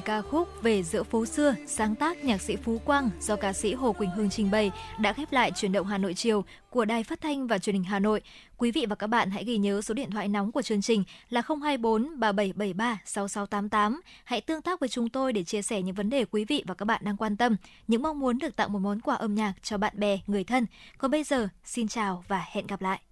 Về 0.00 0.04
ca 0.04 0.22
khúc 0.22 0.62
Về 0.62 0.82
giữa 0.82 1.02
phố 1.02 1.26
xưa, 1.26 1.54
sáng 1.66 1.94
tác 1.94 2.24
nhạc 2.24 2.40
sĩ 2.40 2.56
Phú 2.56 2.80
Quang 2.84 3.10
do 3.20 3.36
ca 3.36 3.52
sĩ 3.52 3.74
Hồ 3.74 3.92
Quỳnh 3.92 4.10
Hương 4.10 4.30
trình 4.30 4.50
bày 4.50 4.70
đã 5.00 5.12
khép 5.12 5.32
lại 5.32 5.52
chuyển 5.54 5.72
động 5.72 5.86
Hà 5.86 5.98
Nội 5.98 6.14
chiều 6.14 6.44
của 6.70 6.84
Đài 6.84 7.04
Phát 7.04 7.20
thanh 7.20 7.46
và 7.46 7.58
Truyền 7.58 7.74
hình 7.74 7.84
Hà 7.84 7.98
Nội. 7.98 8.20
Quý 8.56 8.70
vị 8.70 8.86
và 8.88 8.94
các 8.94 9.06
bạn 9.06 9.30
hãy 9.30 9.44
ghi 9.44 9.58
nhớ 9.58 9.82
số 9.82 9.94
điện 9.94 10.10
thoại 10.10 10.28
nóng 10.28 10.52
của 10.52 10.62
chương 10.62 10.82
trình 10.82 11.04
là 11.30 11.42
024 11.48 12.20
3773 12.20 12.98
6688. 13.04 14.00
Hãy 14.24 14.40
tương 14.40 14.62
tác 14.62 14.80
với 14.80 14.88
chúng 14.88 15.08
tôi 15.08 15.32
để 15.32 15.44
chia 15.44 15.62
sẻ 15.62 15.82
những 15.82 15.94
vấn 15.94 16.10
đề 16.10 16.24
quý 16.24 16.44
vị 16.44 16.64
và 16.66 16.74
các 16.74 16.84
bạn 16.84 17.00
đang 17.04 17.16
quan 17.16 17.36
tâm, 17.36 17.56
những 17.88 18.02
mong 18.02 18.20
muốn 18.20 18.38
được 18.38 18.56
tặng 18.56 18.72
một 18.72 18.78
món 18.78 19.00
quà 19.00 19.14
âm 19.14 19.34
nhạc 19.34 19.52
cho 19.62 19.78
bạn 19.78 19.92
bè, 19.96 20.18
người 20.26 20.44
thân. 20.44 20.66
Còn 20.98 21.10
bây 21.10 21.24
giờ, 21.24 21.48
xin 21.64 21.88
chào 21.88 22.24
và 22.28 22.44
hẹn 22.52 22.66
gặp 22.66 22.82
lại. 22.82 23.09